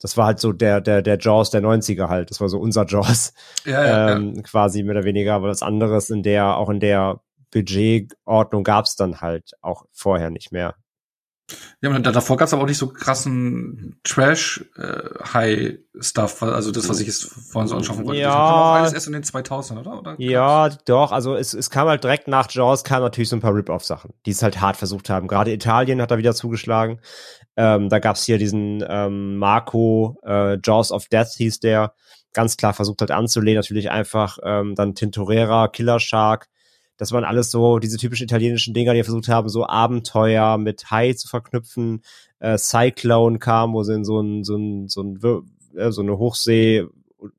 [0.00, 2.30] das war halt so der, der, der Jaws der 90er halt.
[2.30, 3.32] Das war so unser Jaws.
[3.64, 4.42] Ja, ja, ähm, ja.
[4.42, 5.34] Quasi mehr oder weniger.
[5.34, 7.20] Aber das andere ist in der, auch in der
[7.56, 10.74] Budgetordnung gab es dann halt auch vorher nicht mehr.
[11.80, 16.98] Ja, und davor gab es aber auch nicht so krassen Trash-High-Stuff, äh, also das, was
[16.98, 18.20] ich jetzt vorhin so anschauen wollte.
[18.20, 18.30] Ja.
[18.30, 19.96] Das kam auch alles erst in den 2000 oder?
[19.96, 23.40] oder ja, doch, also es, es kam halt direkt nach Jaws, kam natürlich so ein
[23.40, 25.28] paar Rip-Off-Sachen, die es halt hart versucht haben.
[25.28, 27.00] Gerade Italien hat da wieder zugeschlagen.
[27.56, 31.94] Ähm, da gab's hier diesen ähm, Marco, äh, Jaws of Death hieß der,
[32.32, 36.48] ganz klar versucht hat anzulehnen, natürlich einfach ähm, dann Tintorera, Killer Shark,
[36.96, 41.16] das waren alles so diese typischen italienischen Dinger, die versucht haben, so Abenteuer mit High
[41.16, 42.02] zu verknüpfen.
[42.38, 45.20] Äh, Cyclone kam, wo sie in so ein, so ein, so ein,
[45.76, 46.86] äh, so eine Hochsee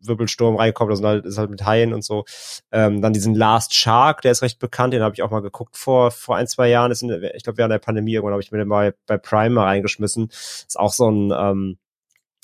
[0.01, 2.25] Wirbelsturm reinkommt, das ist halt, ist halt mit Haien und so.
[2.71, 5.77] Ähm, dann diesen Last Shark, der ist recht bekannt, den habe ich auch mal geguckt
[5.77, 6.91] vor vor ein, zwei Jahren.
[6.91, 9.51] Ist in, ich glaube, während der Pandemie irgendwann habe ich mir den mal bei Prime
[9.51, 10.29] mal reingeschmissen.
[10.29, 11.77] Ist auch so ein ähm,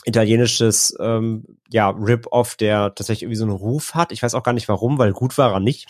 [0.05, 4.11] italienisches ähm, ja Rip-Off, der tatsächlich irgendwie so einen Ruf hat.
[4.11, 5.87] Ich weiß auch gar nicht warum, weil gut war er nicht.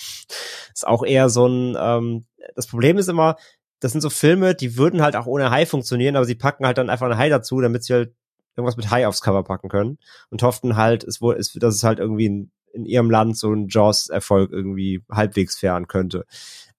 [0.74, 1.78] Ist auch eher so ein.
[1.80, 2.26] Ähm,
[2.56, 3.38] das Problem ist immer,
[3.80, 6.78] das sind so Filme, die würden halt auch ohne Hai funktionieren, aber sie packen halt
[6.78, 8.14] dann einfach ein Hai dazu, damit sie halt
[8.56, 9.98] irgendwas mit Hai aufs Cover packen können
[10.30, 13.68] und hofften halt, es es, dass es halt irgendwie in, in ihrem Land so ein
[13.68, 16.26] Jaws-Erfolg irgendwie halbwegs fähren könnte.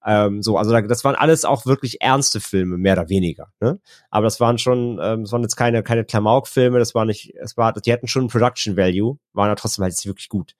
[0.05, 3.47] Ähm, so, also das waren alles auch wirklich ernste Filme, mehr oder weniger.
[3.59, 3.79] Ne?
[4.11, 7.57] Aber das waren schon, ähm, das waren jetzt keine, keine Klamauk-Filme, das war nicht, es
[7.57, 10.55] war, die hatten schon Production Value, waren aber trotzdem halt wirklich gut.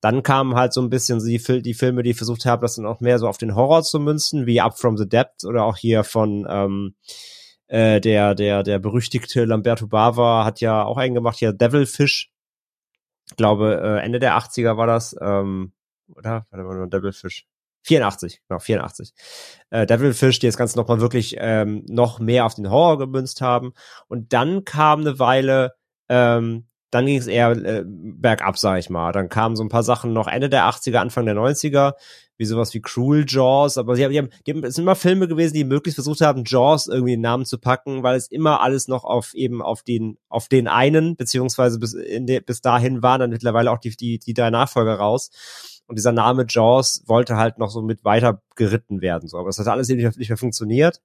[0.00, 3.00] Dann kamen halt so ein bisschen die, die Filme, die versucht haben, das dann auch
[3.00, 6.02] mehr so auf den Horror zu münzen, wie Up from the Depths oder auch hier
[6.02, 6.94] von ähm,
[7.68, 12.32] äh, der, der, der berüchtigte Lamberto Bava hat ja auch einen gemacht, hier Devilfish.
[13.28, 15.14] Ich glaube, äh, Ende der 80er war das.
[15.20, 15.72] Ähm,
[16.08, 16.46] oder?
[16.50, 17.46] Warte mal, Devilfish.
[17.82, 19.12] 84, genau, 84.
[19.70, 23.72] Äh, Devilfish, die das Ganze nochmal wirklich ähm, noch mehr auf den Horror gemünzt haben.
[24.08, 25.74] Und dann kam eine Weile,
[26.08, 29.12] ähm, dann ging es eher äh, bergab, sag ich mal.
[29.12, 31.92] Dann kamen so ein paar Sachen noch Ende der 80er, Anfang der 90er,
[32.36, 33.78] wie sowas wie Cruel Jaws.
[33.78, 36.20] Aber sie haben, die haben, die haben, es sind immer Filme gewesen, die möglichst versucht
[36.20, 39.82] haben, Jaws irgendwie den Namen zu packen, weil es immer alles noch auf eben auf
[39.82, 43.96] den, auf den einen, beziehungsweise bis, in de, bis dahin waren dann mittlerweile auch die,
[43.96, 45.30] die, die drei Nachfolger raus.
[45.90, 49.28] Und dieser Name Jaws wollte halt noch so mit weiter geritten werden.
[49.28, 49.38] So.
[49.38, 51.02] Aber das hat alles nicht mehr, nicht mehr funktioniert.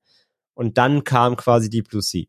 [0.54, 2.26] Und dann kam quasi Deep Blue Sea.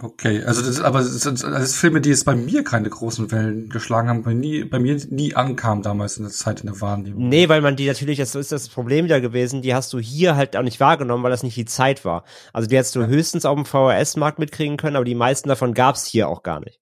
[0.00, 3.30] Okay, also das, aber das sind, das sind Filme, die jetzt bei mir keine großen
[3.30, 6.80] Wellen geschlagen haben, bei, nie, bei mir nie ankamen damals in der Zeit in der
[6.80, 7.28] Wahrnehmung.
[7.28, 10.36] Nee, weil man die natürlich, das ist das Problem wieder gewesen, die hast du hier
[10.36, 12.24] halt auch nicht wahrgenommen, weil das nicht die Zeit war.
[12.54, 16.06] Also die hättest du höchstens auf dem VHS-Markt mitkriegen können, aber die meisten davon gab's
[16.06, 16.80] hier auch gar nicht.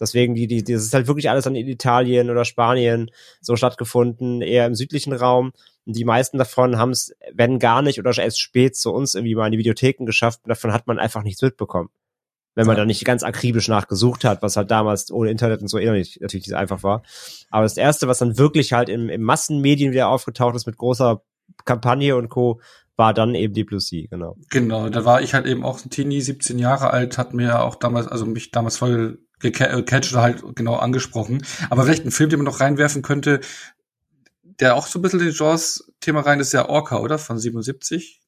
[0.00, 3.10] Deswegen, die, die, das ist halt wirklich alles an Italien oder Spanien
[3.40, 5.52] so stattgefunden, eher im südlichen Raum.
[5.84, 9.34] Und die meisten davon haben es, wenn gar nicht, oder erst spät zu uns irgendwie
[9.34, 10.40] mal in die Videotheken geschafft.
[10.44, 11.90] Und davon hat man einfach nichts mitbekommen.
[12.54, 12.82] Wenn man ja.
[12.82, 16.20] da nicht ganz akribisch nachgesucht hat, was halt damals ohne Internet und so eh nicht,
[16.20, 17.02] natürlich nicht einfach war.
[17.50, 21.22] Aber das erste, was dann wirklich halt im, im Massenmedien wieder aufgetaucht ist mit großer
[21.64, 22.60] Kampagne und Co.,
[22.96, 24.36] war dann eben die Plus C, genau.
[24.50, 27.76] Genau, da war ich halt eben auch ein Teenie, 17 Jahre alt, hat mir auch
[27.76, 31.44] damals, also mich damals voll gecatcht oder halt genau angesprochen.
[31.70, 33.40] Aber vielleicht ein Film, den man noch reinwerfen könnte,
[34.42, 37.18] der auch so ein bisschen den Jaws-Thema rein ist, ja Orca, oder?
[37.18, 38.22] Von 77.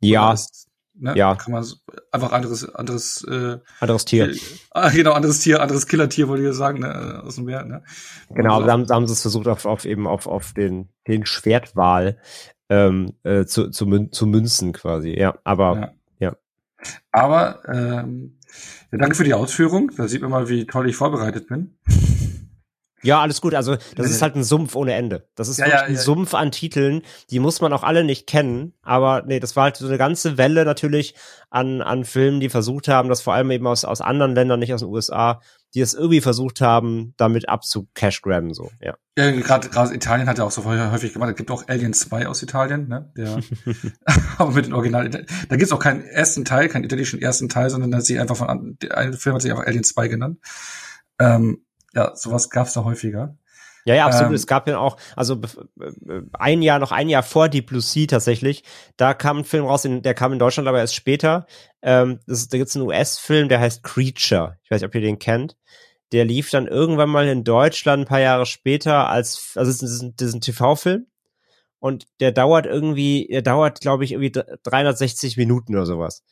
[0.00, 0.32] Ja.
[0.32, 1.14] Ist, ne?
[1.16, 1.34] Ja.
[1.34, 1.66] Kann man
[2.10, 4.34] einfach anderes, anderes, äh, anderes Tier.
[4.74, 7.22] Äh, genau, anderes Tier, anderes Killertier, wollte ich sagen, ne?
[7.24, 7.82] aus dem Meer, ne?
[8.30, 11.26] Genau, da haben, da haben sie es versucht, auf, auf eben auf, auf den, den
[11.26, 12.18] Schwertwal
[12.68, 15.36] ähm, äh, zu, zu, mün zu münzen quasi, ja.
[15.44, 16.28] Aber ja.
[16.28, 16.36] ja.
[17.10, 18.38] Aber ähm,
[18.92, 19.90] ja, danke für die Ausführung.
[19.96, 21.76] Da sieht man mal, wie toll ich vorbereitet bin.
[23.02, 23.54] Ja, alles gut.
[23.54, 25.28] Also das ist halt ein Sumpf ohne Ende.
[25.34, 26.00] Das ist ja, wirklich ja, ein ja.
[26.00, 27.02] Sumpf an Titeln.
[27.30, 28.74] Die muss man auch alle nicht kennen.
[28.82, 31.14] Aber nee, das war halt so eine ganze Welle natürlich
[31.48, 34.72] an, an Filmen, die versucht haben, das vor allem eben aus, aus anderen Ländern, nicht
[34.72, 35.40] aus den USA,
[35.74, 38.96] die es irgendwie versucht haben, damit abzucash grabben, so, ja.
[39.16, 41.30] Ja, gerade gerade Italien hat ja auch so häufig gemacht.
[41.30, 43.12] Es gibt auch Alien 2 aus Italien, ne?
[43.16, 43.40] Der,
[44.38, 45.10] aber mit den Original.
[45.10, 48.48] Da gibt's auch keinen ersten Teil, keinen italienischen ersten Teil, sondern da sie einfach von
[48.48, 50.38] ein Film hat sich einfach Alien 2 genannt.
[51.18, 51.64] Ähm,
[51.94, 53.36] ja, sowas gab's da häufiger.
[53.84, 54.30] Ja, ja, absolut.
[54.30, 55.40] Ähm, es gab ja auch, also
[55.80, 58.62] äh, ein Jahr, noch ein Jahr vor Deep Blue Sea tatsächlich,
[58.96, 61.46] da kam ein Film raus, in, der kam in Deutschland aber erst später.
[61.82, 64.58] Ähm, das, da gibt's einen US-Film, der heißt Creature.
[64.62, 65.56] Ich weiß nicht, ob ihr den kennt.
[66.12, 70.02] Der lief dann irgendwann mal in Deutschland ein paar Jahre später als, also es ist
[70.02, 71.06] ein, das ist ein TV-Film.
[71.78, 76.22] Und der dauert irgendwie, der dauert, glaube ich, irgendwie 360 Minuten oder sowas.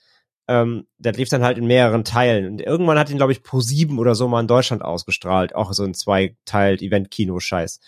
[0.49, 2.47] Ähm, der lief dann halt in mehreren Teilen.
[2.47, 5.55] Und irgendwann hat ihn, glaube ich, Pro 7 oder so mal in Deutschland ausgestrahlt.
[5.55, 7.81] Auch so ein Zweiteilt-Event-Kino-Scheiß.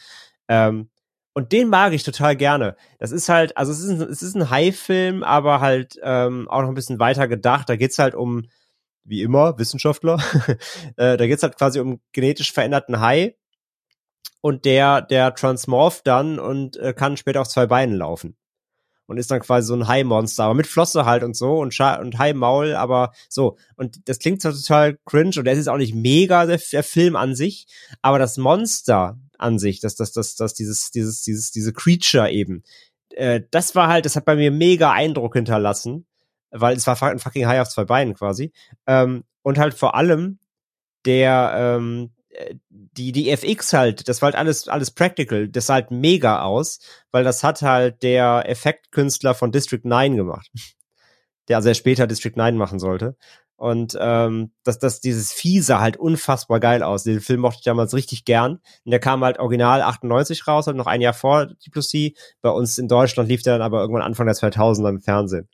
[0.49, 0.91] Ähm,
[1.33, 2.77] und den mag ich total gerne.
[2.99, 6.61] Das ist halt, also es ist ein, es ist ein High-Film, aber halt ähm, auch
[6.63, 7.69] noch ein bisschen weiter gedacht.
[7.69, 8.47] Da geht's halt um,
[9.05, 10.19] wie immer, Wissenschaftler.
[10.97, 13.37] äh, da geht's halt quasi um genetisch veränderten Hai.
[14.43, 18.37] Und der, der transmorpht dann und äh, kann später auf zwei Beinen laufen
[19.11, 21.97] und ist dann quasi so ein Hai-Monster, aber mit Flosse halt und so und, Scha
[21.97, 23.57] und Hai-Maul, aber so.
[23.75, 27.35] Und das klingt total cringe und der ist auch nicht mega, der, der Film an
[27.35, 27.67] sich,
[28.03, 32.63] aber das Monster an sich, das, das, das, das, dieses, dieses, dieses, diese Creature eben,
[33.11, 36.07] äh, das war halt, das hat bei mir mega Eindruck hinterlassen,
[36.53, 38.53] weil es war ein fucking Hai auf zwei Beinen quasi.
[38.87, 40.39] Ähm, und halt vor allem
[41.05, 42.13] der, ähm,
[42.69, 46.81] die, die FX halt, das war halt alles, alles practical, das sah halt mega aus,
[47.11, 50.51] weil das hat halt der Effektkünstler von District 9 gemacht.
[51.49, 53.17] Der also später District 9 machen sollte.
[53.57, 55.35] Und ähm, dass das dieses
[55.67, 57.03] sah halt unfassbar geil aus.
[57.03, 58.61] Den Film mochte ich damals richtig gern.
[58.85, 61.49] Und der kam halt original 98 raus, halt noch ein Jahr vor
[61.81, 62.15] C.
[62.41, 65.49] Bei uns in Deutschland lief der dann aber irgendwann Anfang der 2000er im Fernsehen.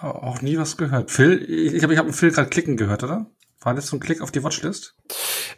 [0.00, 1.10] Auch nie was gehört.
[1.10, 3.26] Phil, ich glaube, ich habe einen Phil gerade klicken gehört, oder?
[3.62, 4.94] War das so ein Klick auf die Watchlist?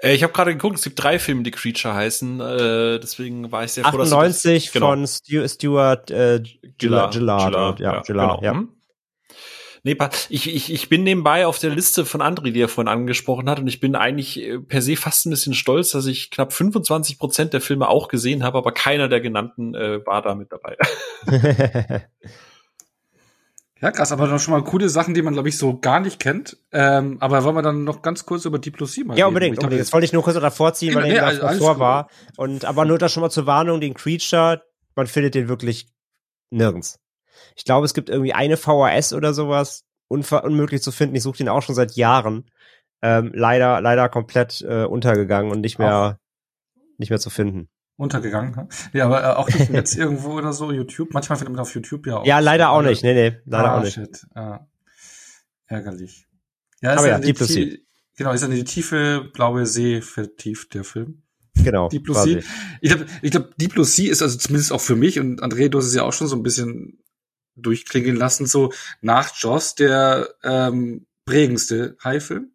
[0.02, 2.40] Äh, ich habe gerade geguckt, es gibt drei Filme, die Creature heißen.
[2.40, 4.86] Äh, deswegen war ich sehr froh, 98 dass du das, genau.
[4.88, 6.42] von Stu Stuart äh,
[6.78, 7.12] Gillard.
[7.12, 8.42] Gillard, Gillard, ja, ja, Gillard, genau.
[8.42, 8.58] ja.
[8.58, 8.68] Hm?
[9.84, 9.96] Nee,
[10.28, 13.58] ich, ich, ich bin nebenbei auf der Liste von André, die er vorhin angesprochen hat,
[13.58, 17.18] und ich bin eigentlich äh, per se fast ein bisschen stolz, dass ich knapp 25
[17.18, 20.76] Prozent der Filme auch gesehen habe, aber keiner der genannten äh, war da mit dabei.
[23.82, 26.20] Ja, krass, aber dann schon mal coole Sachen, die man, glaube ich, so gar nicht
[26.20, 26.56] kennt.
[26.70, 29.80] Ähm, aber wollen wir dann noch ganz kurz über Diplomatie mal Ja, unbedingt, unbedingt.
[29.80, 32.09] Das wollte ich nur kurz davor ziehen, weil nee, er nee, davor war.
[32.36, 34.62] Und, aber nur das schon mal zur Warnung, den Creature,
[34.94, 35.88] man findet den wirklich
[36.50, 37.00] nirgends.
[37.56, 41.16] Ich glaube, es gibt irgendwie eine VHS oder sowas, unmöglich zu finden.
[41.16, 42.48] Ich suche den auch schon seit Jahren.
[43.02, 46.78] Ähm, leider, leider komplett äh, untergegangen und nicht mehr, Ach.
[46.98, 48.69] nicht mehr zu finden untergegangen.
[48.93, 51.12] Ja, aber äh, auch nicht jetzt irgendwo oder so, YouTube.
[51.12, 52.27] Manchmal findet man auf YouTube ja auch.
[52.27, 53.02] Ja, leider auch nicht.
[53.02, 53.94] Nee, nee, leider ah, auch nicht.
[53.94, 54.27] Shit.
[54.35, 54.66] Ah,
[55.66, 56.27] ärgerlich.
[56.81, 57.77] Ja, ist aber ja, Deep Blue Sea.
[58.16, 61.23] Genau, ist ja die tiefe blaue See vertieft, der Film.
[61.55, 61.89] Genau.
[61.89, 62.40] Deep Blue Sea.
[62.81, 65.69] Ich glaube, ich glaub, Deep Blue Sea ist also zumindest auch für mich und André,
[65.69, 66.98] du hast es ja auch schon so ein bisschen
[67.55, 72.51] durchklingen lassen, so nach Joss der ähm, prägendste High-Film.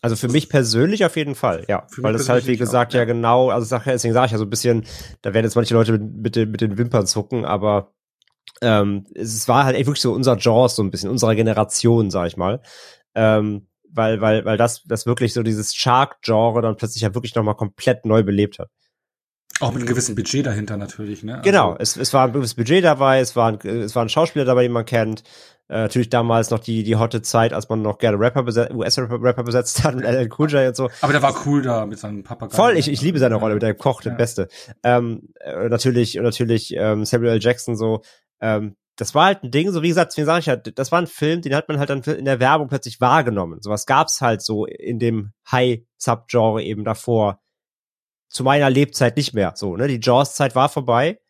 [0.00, 1.86] Also für mich persönlich auf jeden Fall, ja.
[1.96, 3.04] Weil das halt, wie gesagt, auch, ja.
[3.04, 4.84] genau, also sag, deswegen sage ich ja so ein bisschen,
[5.22, 7.94] da werden jetzt manche Leute mit, mit, den, mit den Wimpern zucken, aber
[8.62, 12.28] ähm, es war halt echt wirklich so unser Jaws, so ein bisschen, unserer Generation, sag
[12.28, 12.60] ich mal.
[13.14, 17.56] Ähm, weil, weil, weil das, das wirklich so dieses Shark-Genre dann plötzlich ja wirklich nochmal
[17.56, 18.70] komplett neu belebt hat.
[19.60, 21.34] Auch mit einem gewissen Budget dahinter natürlich, ne?
[21.34, 24.08] Also genau, es, es war ein gewisses Budget dabei, es war ein, es war ein
[24.08, 25.22] Schauspieler dabei, den man kennt.
[25.70, 29.42] Äh, natürlich damals noch die, die hotte Zeit, als man noch gerne Rapper besetzt, US-Rapper
[29.42, 30.88] besetzt hat mit LL Cool J und so.
[31.02, 32.56] Aber der war cool da mit seinem Papagei.
[32.56, 34.18] Voll, ich, ich liebe seine Rolle, mit der Koch, der ja.
[34.18, 34.48] Beste.
[34.82, 37.42] Ähm, äh, natürlich, und natürlich ähm, Samuel L.
[37.42, 38.00] Jackson so.
[38.40, 41.00] Ähm, das war halt ein Ding, so wie gesagt, wie sage ich ja, das war
[41.00, 43.60] ein Film, den hat man halt dann in der Werbung plötzlich wahrgenommen.
[43.60, 47.40] Sowas gab's halt so in dem High-Sub-Genre eben davor
[48.28, 49.52] zu meiner Lebzeit nicht mehr.
[49.56, 49.88] So, ne?
[49.88, 51.20] Die Jaws-Zeit war vorbei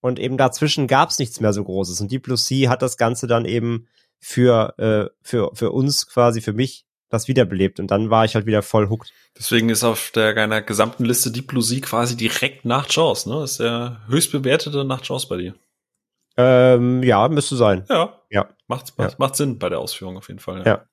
[0.00, 2.00] und eben dazwischen gab's nichts mehr so Großes.
[2.00, 3.86] Und Deep Blue Sea hat das Ganze dann eben
[4.18, 7.80] für, äh, für, für uns quasi, für mich, das wiederbelebt.
[7.80, 9.12] Und dann war ich halt wieder voll hooked.
[9.36, 13.40] Deswegen ist auf der einer gesamten Liste Deep Blue Sea quasi direkt nach Jaws, ne?
[13.40, 15.54] Das ist der höchst bewertete nach Jaws bei dir.
[16.36, 17.84] Ähm, ja, müsste sein.
[17.88, 18.20] Ja.
[18.30, 18.48] Ja.
[18.68, 19.16] Macht, macht, ja.
[19.18, 20.60] macht Sinn bei der Ausführung auf jeden Fall.
[20.60, 20.66] Ja.
[20.66, 20.84] ja.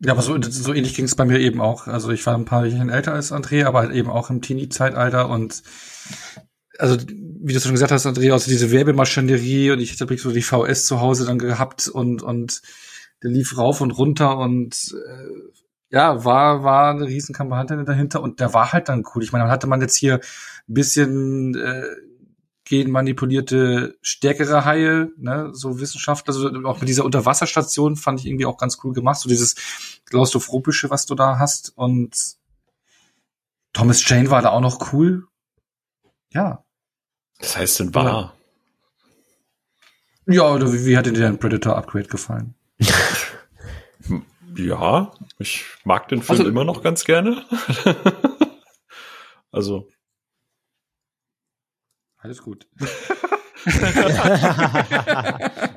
[0.00, 1.86] Ja, aber so, so ähnlich ging es bei mir eben auch.
[1.86, 5.28] Also ich war ein paar Jahre älter als André, aber halt eben auch im Teenie-Zeitalter
[5.30, 5.62] und
[6.78, 10.42] also wie du schon gesagt hast, André, also diese Werbemaschinerie und ich habe so die
[10.42, 12.60] VS zu Hause dann gehabt und und
[13.22, 15.28] der lief rauf und runter und äh,
[15.90, 19.22] ja, war war eine riesen Kampagne dahinter und der war halt dann cool.
[19.22, 21.84] Ich meine, dann hatte man jetzt hier ein bisschen äh,
[22.66, 28.58] genmanipulierte stärkere Haie, ne, so Wissenschaft, also auch mit dieser Unterwasserstation fand ich irgendwie auch
[28.58, 29.54] ganz cool gemacht, so dieses
[30.04, 32.36] klaustrophobische, was du da hast und
[33.72, 35.28] Thomas Jane war da auch noch cool.
[36.32, 36.64] Ja.
[37.38, 38.34] Das heißt denn war?
[40.26, 42.54] Ja, oder wie, wie hat dir dein Predator Upgrade gefallen?
[44.56, 47.44] ja, ich mag den Film also, immer noch ganz gerne.
[49.52, 49.88] also
[52.26, 52.66] alles gut.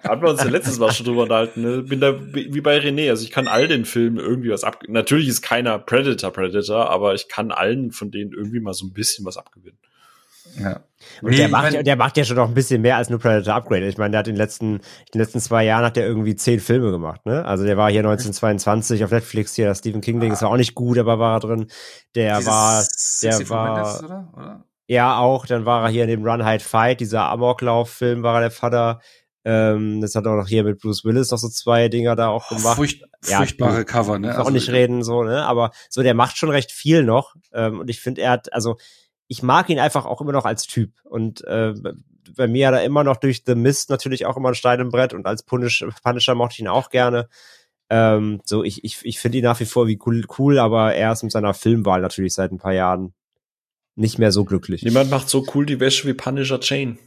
[0.03, 1.61] Hatten wir uns ja letztes Mal schon drüber unterhalten.
[1.61, 1.81] Ne?
[1.81, 3.09] Bin da wie bei René.
[3.09, 4.83] Also ich kann all den Filmen irgendwie was ab.
[4.87, 8.93] Natürlich ist keiner Predator Predator, aber ich kann allen von denen irgendwie mal so ein
[8.93, 9.79] bisschen was abgewinnen.
[10.57, 10.83] Ja.
[11.21, 13.19] Und nee, der, macht, mein, der macht ja schon noch ein bisschen mehr als nur
[13.19, 13.87] Predator Upgrade.
[13.87, 14.81] Ich meine, der hat in den letzten, in
[15.13, 17.45] den letzten zwei Jahren hat der irgendwie zehn Filme gemacht, ne?
[17.45, 20.33] Also der war hier 1922 auf Netflix hier, das Stephen King Ding, ah.
[20.33, 21.67] ist auch nicht gut, aber war er drin.
[22.15, 22.85] Der war,
[23.21, 24.33] der war, Mendes, oder?
[24.35, 24.65] oder?
[24.89, 25.45] Ja, auch.
[25.45, 28.99] Dann war er hier in dem Run Hide Fight, dieser Amoklauf-Film war er der Vater.
[29.45, 32.49] Ähm, das hat auch noch hier mit Bruce Willis noch so zwei Dinger da auch
[32.49, 32.75] gemacht.
[32.75, 34.31] Furcht, ja, furchtbare Cover, ne?
[34.31, 35.45] Also, auch nicht reden, so, ne?
[35.45, 37.35] Aber so, der macht schon recht viel noch.
[37.53, 38.77] Ähm, und ich finde, er hat, also,
[39.27, 40.93] ich mag ihn einfach auch immer noch als Typ.
[41.03, 41.75] Und äh,
[42.35, 44.89] bei mir hat er immer noch durch The Mist natürlich auch immer ein Stein im
[44.89, 47.29] Brett und als Punish, Punisher mochte ich ihn auch gerne.
[47.91, 51.11] Ähm, so, ich, ich, ich finde ihn nach wie vor wie cool, cool, aber er
[51.11, 53.13] ist mit seiner Filmwahl natürlich seit ein paar Jahren
[53.99, 54.83] nicht mehr so glücklich.
[54.83, 56.97] Niemand macht so cool die Wäsche wie Punisher Chain.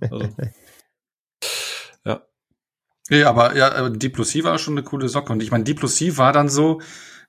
[0.00, 0.28] Also.
[2.04, 2.26] ja.
[3.10, 5.32] Ja, aber ja, Deep Blue Sea war schon eine coole Socke.
[5.32, 6.80] Und ich meine, Deep Blue Sea war dann so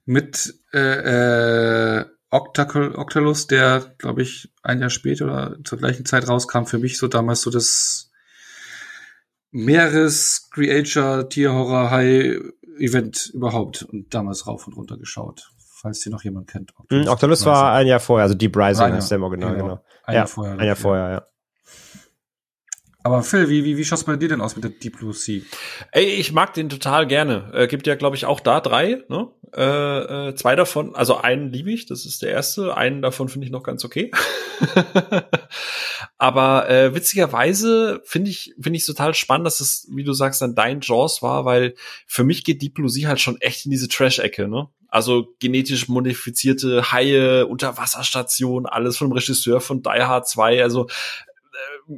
[0.05, 6.27] mit äh, äh, Octacle, Octalus, der, glaube ich, ein Jahr später oder zur gleichen Zeit
[6.27, 8.11] rauskam, für mich so damals so das
[9.51, 12.41] Meeres Creature Tierhorror High
[12.77, 16.73] Event überhaupt und damals rauf und runter geschaut falls hier noch jemand kennt.
[16.77, 19.63] Octolus, hm, Octolus war ein Jahr vorher, also Deep Rising heißt der im Original, genau.
[19.63, 19.83] genau.
[20.03, 20.57] Ein ja, Jahr vorher.
[20.57, 21.25] Ein Jahr vorher, ja.
[23.01, 25.41] Aber Phil, wie, wie, wie schaut's bei dir denn aus mit der Deep Blue Sea?
[25.93, 27.49] Ey, ich mag den total gerne.
[27.53, 29.03] Äh, gibt ja, glaube ich, auch da drei.
[29.07, 29.29] Ne?
[29.55, 32.75] Äh, äh, zwei davon, also einen liebe ich, das ist der erste.
[32.75, 34.11] Einen davon finde ich noch ganz okay.
[36.17, 40.53] Aber äh, witzigerweise finde ich finde ich total spannend, dass es, wie du sagst, dann
[40.53, 41.75] dein Jaws war, weil
[42.05, 44.49] für mich geht Deep Blue Sea halt schon echt in diese Trash-Ecke.
[44.49, 44.67] Ne?
[44.89, 50.63] Also genetisch modifizierte Haie, Unterwasserstationen, alles vom Regisseur von Die Hard 2.
[50.63, 50.87] Also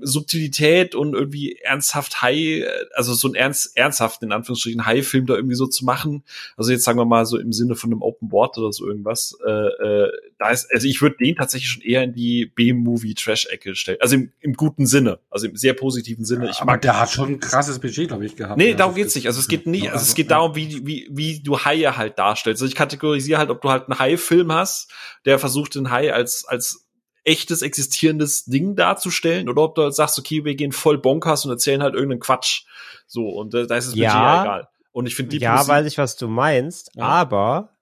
[0.02, 2.64] Subtilität und irgendwie ernsthaft High,
[2.94, 6.24] also so ein ernst, ernsthaft in Anführungsstrichen High-Film da irgendwie so zu machen.
[6.56, 9.38] Also jetzt sagen wir mal so im Sinne von einem Open Board oder so irgendwas.
[9.46, 13.98] Äh, äh, da ist, also ich würde den tatsächlich schon eher in die B-Movie-Trash-Ecke stellen.
[14.02, 16.50] Also im, im guten Sinne, also im sehr positiven Sinne.
[16.50, 18.58] Ich aber mag der hat schon ein krasses Budget, glaube ich, gehabt.
[18.58, 19.28] Nee, darum geht's nicht.
[19.28, 22.62] Also es geht nie, also es geht darum, wie, wie, wie du Haie halt darstellst.
[22.62, 24.90] Also ich kategorisiere halt, ob du halt einen Hai-Film hast,
[25.26, 26.88] der versucht den Hai als, als
[27.24, 31.52] echtes existierendes Ding darzustellen oder ob du halt sagst, okay, wir gehen voll bonkers und
[31.52, 32.66] erzählen halt irgendeinen Quatsch.
[33.08, 34.70] So, und äh, da ist es ja, ja egal.
[34.92, 37.04] Und ich finde die Ja, weiß ich, was du meinst, ja.
[37.04, 37.76] aber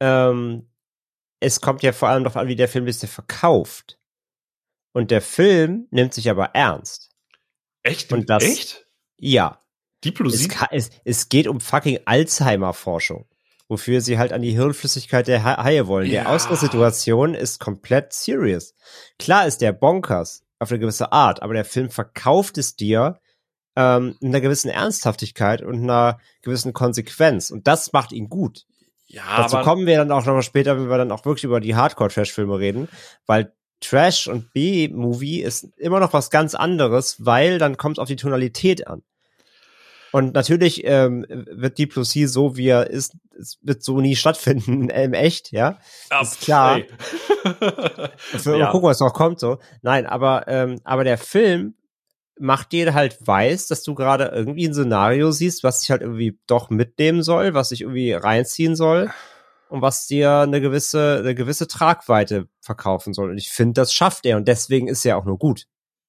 [0.00, 0.68] ähm,
[1.40, 3.98] es kommt ja vor allem darauf an, wie der Film ist verkauft.
[4.92, 7.10] Und der Film nimmt sich aber ernst.
[7.82, 8.12] Echt?
[8.12, 8.86] Und das, Echt?
[9.18, 9.62] Ja.
[10.04, 10.48] Diplosie?
[10.70, 13.26] Es, es, es geht um fucking Alzheimer-Forschung
[13.68, 16.10] wofür sie halt an die Hirnflüssigkeit der Haie wollen.
[16.10, 16.22] Ja.
[16.22, 18.74] Die Ausgangssituation ist komplett serious.
[19.18, 23.18] Klar ist der bonkers auf eine gewisse Art, aber der Film verkauft es dir
[23.76, 27.50] ähm, in einer gewissen Ernsthaftigkeit und einer gewissen Konsequenz.
[27.50, 28.66] Und das macht ihn gut.
[29.08, 31.76] Ja, Dazu kommen wir dann auch nochmal später, wenn wir dann auch wirklich über die
[31.76, 32.88] Hardcore-Trash-Filme reden,
[33.26, 38.08] weil Trash und B-Movie ist immer noch was ganz anderes, weil dann kommt es auf
[38.08, 39.02] die Tonalität an.
[40.12, 44.16] Und natürlich ähm, wird Deep Blue Sea so, wie er ist, es wird so nie
[44.16, 45.78] stattfinden im echt, ja.
[46.10, 46.80] Ab, ist klar.
[48.16, 48.70] Für, ja.
[48.70, 49.58] Gucken, was noch kommt, so.
[49.82, 51.74] Nein, aber, ähm, aber der Film
[52.38, 56.38] macht dir halt weiß, dass du gerade irgendwie ein Szenario siehst, was dich halt irgendwie
[56.46, 59.10] doch mitnehmen soll, was dich irgendwie reinziehen soll
[59.68, 63.30] und was dir eine gewisse, eine gewisse Tragweite verkaufen soll.
[63.30, 65.66] Und ich finde, das schafft er und deswegen ist er auch nur gut.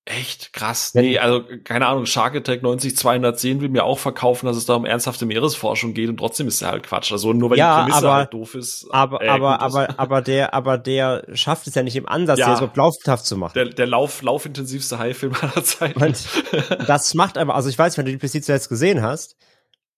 [0.10, 0.94] Echt krass.
[0.94, 4.86] Nee, also keine Ahnung, Shark Attack 90210 will mir auch verkaufen, dass es da um
[4.86, 7.12] ernsthafte Meeresforschung geht und trotzdem ist er halt Quatsch.
[7.12, 8.88] Also nur weil ja, die Prämisse aber, halt doof ist.
[8.90, 12.56] Aber äh, aber aber aber der aber der schafft es ja nicht im Ansatz, ja,
[12.56, 13.52] so laufhaft zu machen.
[13.56, 16.02] Der, der Lauf laufintensivste Haifilm aller Zeiten.
[16.02, 16.26] Und
[16.88, 19.36] das macht aber, also ich weiß, wenn du die PC zuletzt gesehen hast,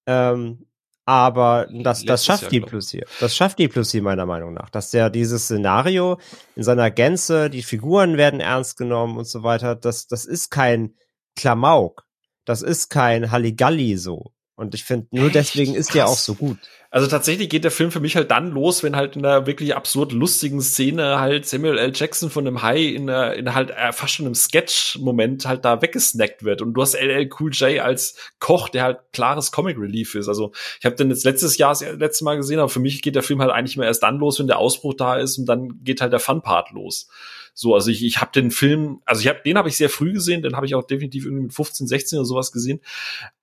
[0.08, 0.66] ähm,
[1.10, 3.04] aber das, das schafft Jahr, die Plus hier.
[3.20, 4.70] Das schafft die Plus hier meiner Meinung nach.
[4.70, 6.20] Dass der dieses Szenario
[6.56, 10.94] in seiner Gänze, die Figuren werden ernst genommen und so weiter, das, das ist kein
[11.36, 12.06] Klamauk.
[12.46, 14.34] Das ist kein Halligalli so.
[14.54, 16.60] Und ich finde, nur deswegen ist der auch so gut.
[16.92, 19.76] Also tatsächlich geht der Film für mich halt dann los, wenn halt in einer wirklich
[19.76, 21.92] absurd lustigen Szene halt Samuel L.
[21.94, 25.84] Jackson von einem Hai in, einer, in halt äh, fast schon einem Sketch-Moment halt da
[25.84, 26.64] weggesnackt wird.
[26.64, 30.28] Und du hast LL Cool J als Koch, der halt klares Comic Relief ist.
[30.28, 33.14] Also ich habe den jetzt letztes Jahr das letzte Mal gesehen, aber für mich geht
[33.14, 35.84] der Film halt eigentlich mehr erst dann los, wenn der Ausbruch da ist und dann
[35.84, 37.08] geht halt der Fun-Part los.
[37.54, 40.14] So, also ich, ich habe den Film, also ich habe den habe ich sehr früh
[40.14, 42.80] gesehen, den habe ich auch definitiv irgendwie mit 15, 16 oder sowas gesehen.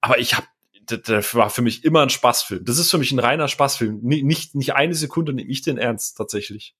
[0.01, 0.47] Aber ich habe
[0.87, 2.65] das war für mich immer ein Spaßfilm.
[2.65, 4.01] Das ist für mich ein reiner Spaßfilm.
[4.03, 6.75] Nicht, nicht eine Sekunde nehme ich den ernst, tatsächlich.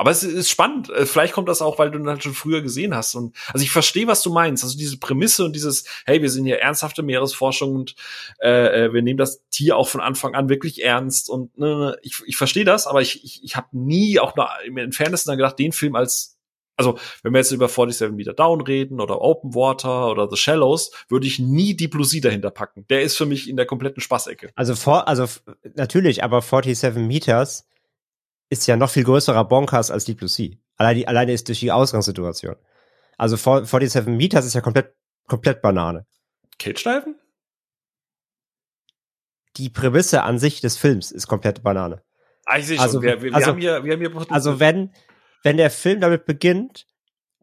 [0.00, 0.88] Aber es ist spannend.
[0.88, 3.14] Äh, vielleicht kommt das auch, weil du ihn halt schon früher gesehen hast.
[3.14, 4.64] Und also ich verstehe, was du meinst.
[4.64, 7.94] Also diese Prämisse und dieses, hey, wir sind hier ernsthafte Meeresforschung und
[8.40, 11.28] äh, äh wir nehmen das Tier auch von Anfang an wirklich ernst.
[11.28, 14.48] Und ne, ne ich, ich verstehe das, aber ich, ich, ich habe nie auch nur
[14.64, 16.39] im Entferntesten gedacht, den Film als
[16.80, 20.90] also wenn wir jetzt über 47 Meter Down reden oder Open Water oder The Shallows,
[21.08, 22.86] würde ich nie die Blue Sea dahinter packen.
[22.88, 24.50] Der ist für mich in der kompletten Spaßecke.
[24.54, 25.26] Also vor, also
[25.74, 27.66] natürlich, aber 47 Meters
[28.48, 30.56] ist ja noch viel größerer Bonkers als die Blue Sea.
[30.76, 32.56] Allein die, alleine ist durch die Ausgangssituation.
[33.18, 34.94] Also 47 Meters ist ja komplett,
[35.26, 36.06] komplett Banane.
[36.58, 37.16] Killstreifen?
[39.56, 42.02] Die Prämisse an sich des Films ist komplett Banane.
[42.46, 42.84] Ah, ich sehe schon.
[42.84, 44.92] Also, wir, wir, also, haben hier, wir haben hier also wenn,
[45.42, 46.86] wenn der Film damit beginnt,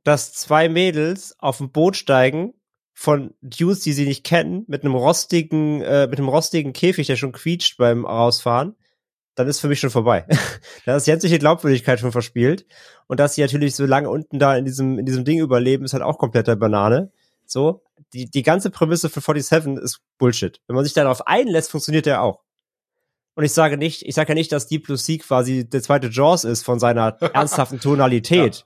[0.04, 2.54] dass zwei Mädels auf ein Boot steigen
[2.94, 7.16] von Dudes, die sie nicht kennen, mit einem rostigen, äh, mit einem rostigen Käfig, der
[7.16, 8.76] schon quietscht beim Rausfahren,
[9.36, 10.26] dann ist für mich schon vorbei.
[10.86, 12.66] da ist sämtliche Glaubwürdigkeit schon verspielt.
[13.08, 15.94] Und dass sie natürlich so lange unten da in diesem, in diesem Ding überleben, ist
[15.94, 17.12] halt auch kompletter Banane.
[17.46, 17.84] So,
[18.14, 20.60] die, die ganze Prämisse für 47 ist Bullshit.
[20.68, 22.44] Wenn man sich darauf einlässt, funktioniert der auch.
[23.38, 26.08] Und ich sage nicht, ich sage ja nicht, dass Deep Blue Sea quasi der zweite
[26.08, 28.56] Jaws ist von seiner ernsthaften Tonalität.
[28.56, 28.64] Ja.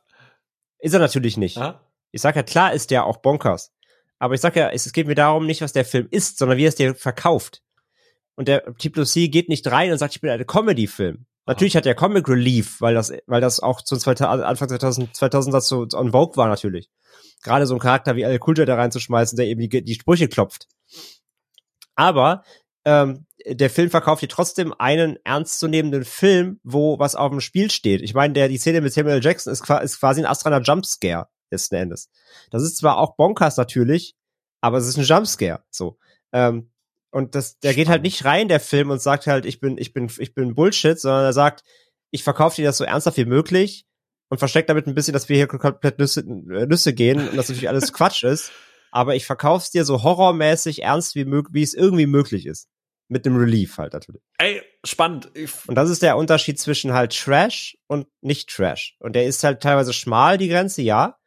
[0.79, 1.57] Ist er natürlich nicht.
[1.57, 1.81] Ja?
[2.11, 3.73] Ich sage ja, klar ist der auch bonkers.
[4.17, 6.57] Aber ich sage ja, es, es geht mir darum nicht, was der Film ist, sondern
[6.57, 7.61] wie er es dir verkauft.
[8.35, 11.25] Und der Deep Blue Sea geht nicht rein und sagt, ich bin ein Comedy-Film.
[11.47, 15.63] Natürlich hat er Comic Relief, weil das, weil das auch zum 2000, Anfang 2000, 2000
[15.63, 16.89] so on Vogue war natürlich.
[17.43, 20.69] gerade so einen Charakter wie Al Kultur da reinzuschmeißen, der eben die, die Sprüche klopft.
[21.95, 22.45] Aber
[22.85, 28.01] ähm, der Film verkauft dir trotzdem einen ernstzunehmenden Film, wo was auf dem Spiel steht.
[28.01, 31.75] Ich meine, der die Szene mit Samuel Jackson ist, ist quasi ein astraler Jumpscare letzten
[31.75, 32.09] Endes.
[32.49, 34.15] Das ist zwar auch Bonkers natürlich,
[34.61, 35.63] aber es ist ein Jumpscare.
[35.69, 35.97] So.
[36.31, 36.71] Ähm,
[37.11, 39.93] und das, der geht halt nicht rein, der Film, und sagt halt, ich bin, ich
[39.93, 41.63] bin, ich bin Bullshit, sondern er sagt,
[42.09, 43.85] ich verkaufe dir das so ernsthaft wie möglich
[44.29, 47.69] und versteckt damit ein bisschen, dass wir hier komplett Nüsse, Nüsse gehen und das natürlich
[47.69, 48.51] alles Quatsch ist.
[48.91, 52.67] Aber ich verkauf's dir so horrormäßig ernst wie, wie es irgendwie möglich ist.
[53.11, 54.21] Mit dem Relief halt natürlich.
[54.37, 55.31] Ey, spannend.
[55.67, 58.95] Und das ist der Unterschied zwischen halt Trash und nicht Trash.
[58.99, 61.17] Und der ist halt teilweise schmal, die Grenze, ja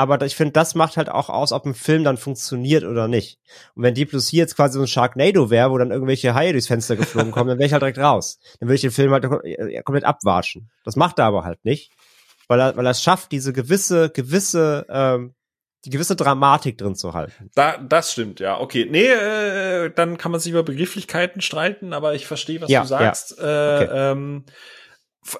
[0.00, 3.38] aber ich finde, das macht halt auch aus, ob ein Film dann funktioniert oder nicht.
[3.74, 6.52] Und wenn Deep Blue Sea jetzt quasi so ein Sharknado wäre, wo dann irgendwelche Haie
[6.52, 8.38] durchs Fenster geflogen kommen, dann wäre ich halt direkt raus.
[8.58, 9.24] Dann würde ich den Film halt
[9.84, 10.70] komplett abwatschen.
[10.84, 11.92] Das macht er aber halt nicht,
[12.48, 15.34] weil er, weil er es schafft, diese gewisse, gewisse, ähm,
[15.84, 17.50] die gewisse Dramatik drin zu halten.
[17.54, 18.60] Da, das stimmt, ja.
[18.60, 18.86] Okay.
[18.90, 22.86] Nee, äh, dann kann man sich über Begrifflichkeiten streiten, aber ich verstehe, was ja, du
[22.86, 23.36] sagst.
[23.38, 23.80] Ja.
[23.80, 24.12] Äh, okay.
[24.12, 24.44] ähm,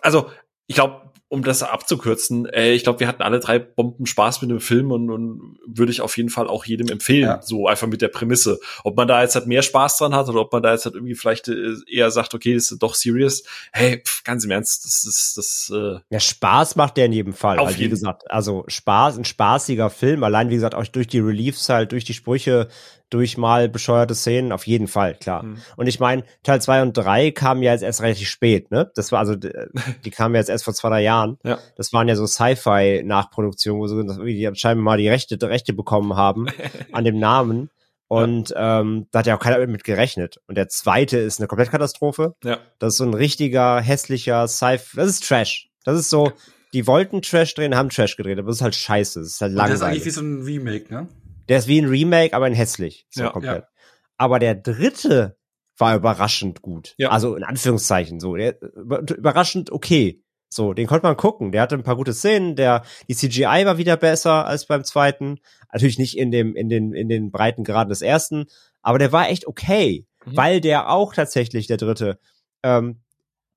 [0.02, 0.30] also,
[0.66, 4.50] ich glaube, um das abzukürzen, äh, ich glaube, wir hatten alle drei Bomben Spaß mit
[4.50, 7.40] dem Film und, und würde ich auf jeden Fall auch jedem empfehlen, ja.
[7.40, 8.58] so einfach mit der Prämisse.
[8.82, 10.96] Ob man da jetzt halt mehr Spaß dran hat oder ob man da jetzt halt
[10.96, 13.44] irgendwie vielleicht äh, eher sagt, okay, das ist doch serious.
[13.72, 15.72] Hey, pff, ganz im Ernst, das ist das.
[15.72, 17.60] Äh, ja, Spaß macht der in jedem Fall.
[17.60, 17.86] Auf halt, jeden.
[17.86, 20.24] wie gesagt, also Spaß, ein spaßiger Film.
[20.24, 22.66] Allein wie gesagt auch durch die Reliefs halt, durch die Sprüche,
[23.10, 25.42] durch mal bescheuerte Szenen, auf jeden Fall, klar.
[25.42, 25.58] Mhm.
[25.76, 28.90] Und ich meine, Teil zwei und drei kamen ja jetzt erst relativ spät, ne?
[28.94, 31.19] Das war also, die kamen jetzt erst vor zwei, drei Jahren.
[31.44, 31.58] Ja.
[31.76, 36.46] Das waren ja so Sci-Fi-Nachproduktionen, wo sie die anscheinend mal die Rechte, Rechte bekommen haben
[36.92, 37.70] an dem Namen.
[38.08, 38.80] Und ja.
[38.80, 40.40] ähm, da hat ja auch keiner mit gerechnet.
[40.48, 42.34] Und der zweite ist eine Komplettkatastrophe.
[42.42, 42.58] Ja.
[42.80, 44.96] Das ist so ein richtiger, hässlicher Sci-Fi.
[44.96, 45.68] Das ist Trash.
[45.84, 46.32] Das ist so,
[46.72, 49.20] die wollten Trash drehen, haben Trash gedreht, aber das ist halt scheiße.
[49.20, 49.72] Das ist halt langweilig.
[49.72, 51.08] Das ist eigentlich wie so ein Remake, ne?
[51.48, 53.06] Der ist wie ein Remake, aber in hässlich.
[53.10, 53.62] So ja, komplett.
[53.62, 53.68] Ja.
[54.16, 55.36] Aber der dritte
[55.78, 56.94] war überraschend gut.
[56.98, 57.10] Ja.
[57.10, 58.36] Also in Anführungszeichen so.
[58.36, 60.22] Der, überraschend okay.
[60.52, 61.52] So, den konnte man gucken.
[61.52, 62.56] Der hatte ein paar gute Szenen.
[62.56, 65.38] Der, die CGI war wieder besser als beim zweiten.
[65.72, 68.46] Natürlich nicht in dem, in den, in den breiten Graden des ersten.
[68.82, 70.06] Aber der war echt okay.
[70.24, 70.36] Mhm.
[70.36, 72.18] Weil der auch tatsächlich, der dritte,
[72.64, 73.00] ähm,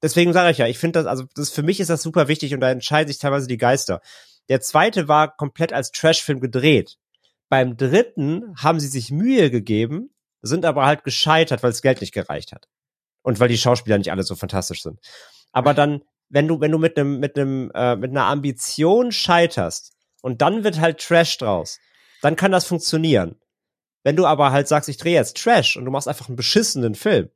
[0.04, 2.54] deswegen sage ich ja, ich finde das, also das, für mich ist das super wichtig
[2.54, 4.02] und da entscheiden sich teilweise die Geister.
[4.50, 6.98] Der zweite war komplett als Trashfilm gedreht.
[7.50, 10.12] Beim dritten haben sie sich Mühe gegeben,
[10.42, 12.68] sind aber halt gescheitert, weil das Geld nicht gereicht hat.
[13.22, 15.00] Und weil die Schauspieler nicht alle so fantastisch sind.
[15.54, 16.04] Aber dann,
[16.34, 20.64] wenn du, wenn du mit einem, mit einem, äh, mit einer Ambition scheiterst und dann
[20.64, 21.80] wird halt Trash draus,
[22.22, 23.36] dann kann das funktionieren.
[24.04, 26.96] Wenn du aber halt sagst, ich drehe jetzt Trash und du machst einfach einen beschissenen
[26.96, 27.30] Film,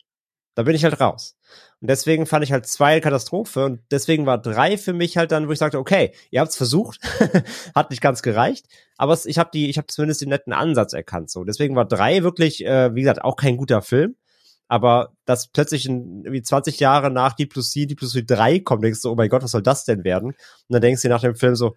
[0.56, 1.38] dann bin ich halt raus.
[1.80, 5.48] Und deswegen fand ich halt zwei Katastrophe und deswegen war drei für mich halt dann,
[5.48, 7.00] wo ich sagte, okay, ihr habt's versucht,
[7.76, 8.66] hat nicht ganz gereicht,
[8.98, 11.30] aber es, ich habe die, ich habe zumindest den netten Ansatz erkannt.
[11.30, 14.16] So, deswegen war drei wirklich, äh, wie gesagt, auch kein guter Film.
[14.68, 18.60] Aber dass plötzlich in, irgendwie 20 Jahre nach Deep Plus C, Deep Plus C 3
[18.60, 20.32] kommt, denkst du, oh mein Gott, was soll das denn werden?
[20.32, 20.38] Und
[20.70, 21.76] dann denkst du nach dem Film so,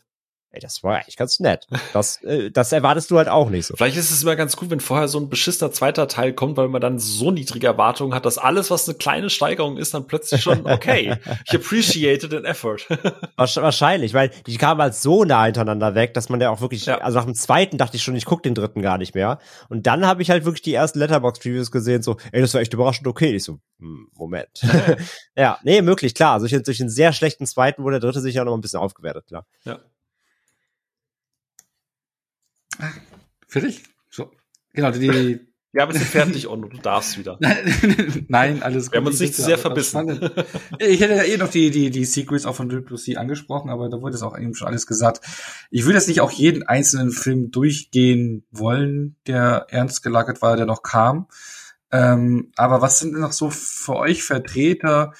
[0.52, 1.68] Ey, das war eigentlich ganz nett.
[1.92, 3.76] Das, äh, das erwartest du halt auch nicht so.
[3.76, 6.66] Vielleicht ist es immer ganz gut, wenn vorher so ein beschissener zweiter Teil kommt, weil
[6.66, 10.42] man dann so niedrige Erwartungen hat, dass alles, was eine kleine Steigerung ist, dann plötzlich
[10.42, 11.16] schon, okay,
[11.46, 12.78] ich appreciate den effort.
[13.36, 16.98] Wahrscheinlich, weil die kamen halt so nah hintereinander weg, dass man ja auch wirklich, ja.
[16.98, 19.38] also nach dem zweiten dachte ich schon, ich guck den dritten gar nicht mehr.
[19.68, 22.74] Und dann habe ich halt wirklich die ersten Letterbox-Reviews gesehen, so, ey, das war echt
[22.74, 23.36] überraschend okay.
[23.36, 24.48] Ich so, hm, Moment.
[25.36, 26.34] ja, nee, möglich, klar.
[26.34, 28.80] Also durch, durch einen sehr schlechten zweiten wurde der dritte sich ja noch ein bisschen
[28.80, 29.46] aufgewertet, klar.
[29.64, 29.78] Ja.
[33.46, 33.82] Fertig?
[34.10, 34.30] So.
[34.72, 35.40] Genau, die.
[35.72, 37.38] Ja, wir sind fertig und du darfst wieder.
[38.28, 38.94] Nein, alles gut.
[38.94, 40.18] Wir haben uns nicht zu sehr verbissen.
[40.80, 44.02] Ich hätte ja eh noch die, die, die Secrets auch von Sea angesprochen, aber da
[44.02, 45.24] wurde es auch eben schon alles gesagt.
[45.70, 50.66] Ich würde jetzt nicht auch jeden einzelnen Film durchgehen wollen, der ernst gelagert war, der
[50.66, 51.28] noch kam.
[51.92, 55.12] Ähm, aber was sind denn noch so für euch Vertreter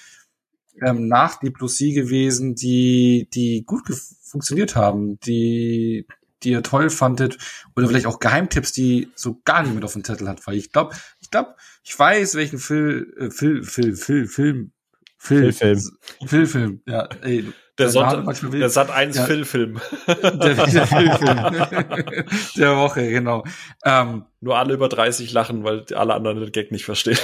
[0.83, 3.83] ähm, nach Sea gewesen, die, die gut
[4.23, 6.07] funktioniert haben, die
[6.43, 7.39] die ihr toll fandet
[7.77, 10.95] oder vielleicht auch Geheimtipps, die so gar niemand auf dem Zettel hat, weil ich glaube,
[11.21, 14.73] ich glaube, ich weiß, welchen Film, äh, Film, Film, Film, Film,
[15.19, 15.81] Film, Film,
[16.27, 19.81] Film, Film, ja, ey, der, Sonntag, der Sat 1 ja, Film.
[20.07, 21.11] Der, der Film.
[22.57, 23.45] der Woche, genau.
[23.85, 27.19] Ähm, Nur alle über 30 lachen, weil alle anderen den Gag nicht verstehen.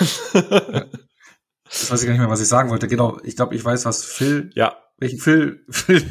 [1.69, 2.89] Das weiß ich gar nicht mehr, was ich sagen wollte.
[2.89, 4.77] Genau, ich glaube, ich weiß, was Phil, ja.
[4.99, 6.07] welchen Phil, Phil,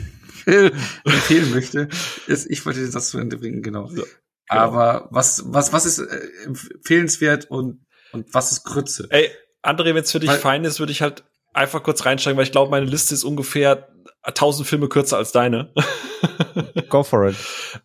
[0.45, 1.89] empfehlen möchte,
[2.27, 3.87] ist, ich wollte das zu Ende bringen, genau.
[3.89, 4.05] Ja, genau.
[4.47, 9.07] Aber was, was, was ist äh, empfehlenswert und, und was ist Krütze?
[9.09, 9.29] Ey,
[9.63, 11.23] André, wenn es für dich weil, fein ist, würde ich halt
[11.53, 13.89] einfach kurz reinsteigen, weil ich glaube, meine Liste ist ungefähr
[14.33, 15.73] tausend Filme kürzer als deine.
[16.89, 17.35] Go for it.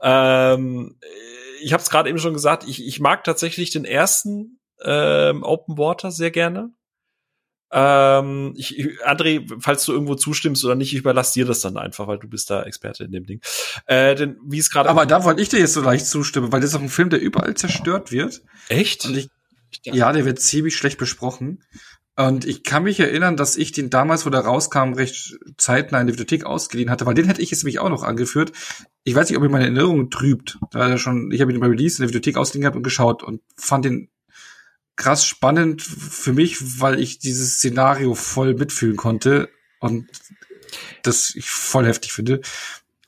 [0.03, 0.99] ähm,
[1.62, 5.78] ich habe es gerade eben schon gesagt, ich, ich mag tatsächlich den ersten ähm, Open
[5.78, 6.70] Water sehr gerne.
[7.73, 12.09] Ähm, ich, André, falls du irgendwo zustimmst oder nicht, ich überlasse dir das dann einfach,
[12.09, 13.41] weil du bist da Experte in dem Ding.
[13.87, 14.89] Äh, denn wie es gerade.
[14.89, 17.11] Aber da wollte ich dir jetzt so leicht zustimmen, weil das ist auch ein Film,
[17.11, 18.43] der überall zerstört wird.
[18.69, 19.05] Echt?
[19.05, 19.31] Und ich,
[19.85, 21.63] ja, der wird ziemlich schlecht besprochen.
[22.17, 26.07] Und ich kann mich erinnern, dass ich den damals, wo der rauskam, recht zeitnah in
[26.07, 28.53] der Bibliothek ausgeliehen hatte, weil den hätte ich jetzt nämlich auch noch angeführt.
[29.05, 30.59] Ich weiß nicht, ob ich meine Erinnerung trübt.
[30.71, 33.41] Da schon, ich habe ihn bei Release in der Bibliothek ausgeliehen gehabt und geschaut und
[33.57, 34.11] fand den
[35.01, 39.48] krass spannend für mich, weil ich dieses Szenario voll mitfühlen konnte
[39.81, 40.06] und
[41.02, 42.43] das ich voll heftig finde.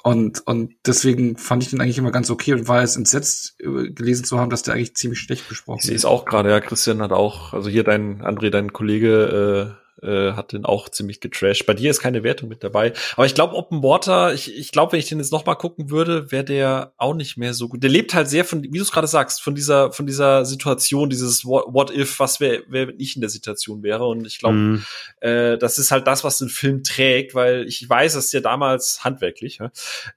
[0.02, 4.24] Und, und deswegen fand ich den eigentlich immer ganz okay und war jetzt entsetzt, gelesen
[4.24, 5.86] zu haben, dass der eigentlich ziemlich schlecht besprochen ist.
[5.86, 9.81] Sie ist auch gerade, ja, Christian hat auch, also hier dein, André, dein Kollege, äh,
[10.02, 11.66] äh, hat den auch ziemlich getrashed.
[11.66, 12.92] Bei dir ist keine Wertung mit dabei.
[13.14, 15.90] Aber ich glaube, Open Water, ich, ich glaube, wenn ich den jetzt noch mal gucken
[15.90, 17.82] würde, wäre der auch nicht mehr so gut.
[17.82, 21.10] Der lebt halt sehr von, wie du es gerade sagst, von dieser, von dieser Situation,
[21.10, 24.06] dieses What, what if, was wäre, wer ich in der Situation wäre.
[24.06, 24.84] Und ich glaube, mm.
[25.20, 29.04] äh, das ist halt das, was den Film trägt, weil ich weiß, dass der damals
[29.04, 29.70] handwerklich ja,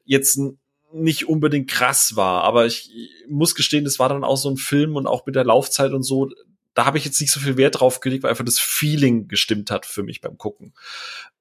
[0.04, 0.60] jetzt ein
[0.94, 2.90] nicht unbedingt krass war, aber ich
[3.28, 6.04] muss gestehen, das war dann auch so ein Film und auch mit der Laufzeit und
[6.04, 6.30] so,
[6.76, 9.72] da habe ich jetzt nicht so viel Wert drauf gelegt, weil einfach das Feeling gestimmt
[9.72, 10.74] hat für mich beim Gucken.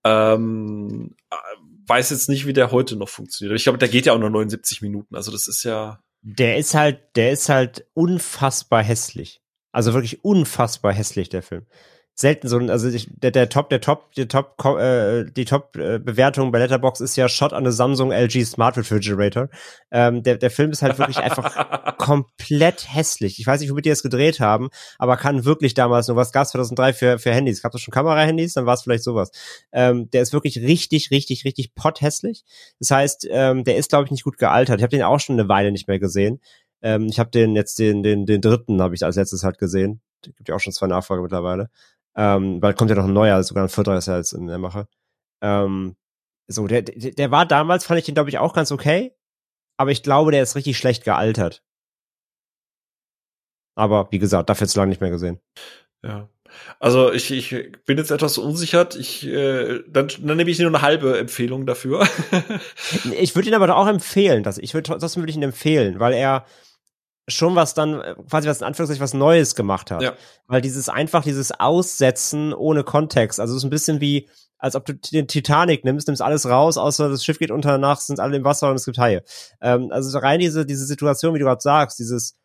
[0.05, 1.37] Ähm, äh,
[1.87, 3.57] weiß jetzt nicht, wie der heute noch funktioniert.
[3.57, 5.15] Ich glaube, der geht ja auch nur 79 Minuten.
[5.15, 6.01] Also das ist ja.
[6.23, 9.43] Der ist halt, der ist halt unfassbar hässlich.
[9.73, 11.67] Also wirklich unfassbar hässlich, der Film
[12.17, 15.99] selten so, also ich, der, der Top, der Top, die Top, äh, die Top äh,
[15.99, 19.49] Bewertung bei Letterbox ist ja Shot an a Samsung LG Smart Refrigerator.
[19.91, 23.41] Ähm, der, der Film ist halt wirklich einfach komplett hässlich.
[23.41, 24.69] Ich weiß nicht, womit die das gedreht haben,
[24.99, 27.63] aber kann wirklich damals nur was gab 2003 für für Handys.
[27.63, 29.33] Gab es schon Kamera-Handys, dann war es vielleicht sowas.
[29.73, 32.45] Ähm, der ist wirklich richtig, richtig, richtig potthässlich.
[32.79, 34.79] Das heißt, ähm, der ist glaube ich nicht gut gealtert.
[34.79, 36.41] Ich habe den auch schon eine Weile nicht mehr gesehen.
[36.81, 40.01] Ähm, ich habe den jetzt den den den dritten habe ich als letztes halt gesehen.
[40.23, 41.71] Gibt ja auch schon zwei Nachfolger mittlerweile.
[42.17, 44.59] Ähm, weil kommt ja noch ein neuer, sogar ein vierter ist ja jetzt in der
[44.59, 44.87] Mache.
[45.43, 45.97] Ähm,
[46.47, 49.15] so, der, der, der war damals, fand ich den, glaube ich, auch ganz okay.
[49.77, 51.63] Aber ich glaube, der ist richtig schlecht gealtert.
[53.77, 55.41] Aber wie gesagt, dafür jetzt lange nicht mehr gesehen.
[56.05, 56.29] Ja.
[56.79, 58.95] Also ich, ich bin jetzt etwas unsichert.
[58.95, 62.07] Ich, äh, dann, dann nehme ich nur eine halbe Empfehlung dafür.
[63.19, 64.45] ich würde ihn aber auch empfehlen.
[64.45, 66.47] Dass, ich würde trotzdem würde ich ihn empfehlen, weil er
[67.29, 70.03] schon was dann, äh, quasi was in Anführungszeichen was Neues gemacht hat.
[70.03, 70.13] Ja.
[70.47, 74.29] Weil dieses einfach, dieses Aussetzen ohne Kontext, also es ist ein bisschen wie,
[74.59, 78.01] als ob du den Titanic nimmst, nimmst alles raus, außer das Schiff geht unter, danach
[78.01, 79.23] sind alle im Wasser und es gibt Haie.
[79.61, 82.37] Ähm, also rein diese, diese Situation, wie du gerade sagst, dieses,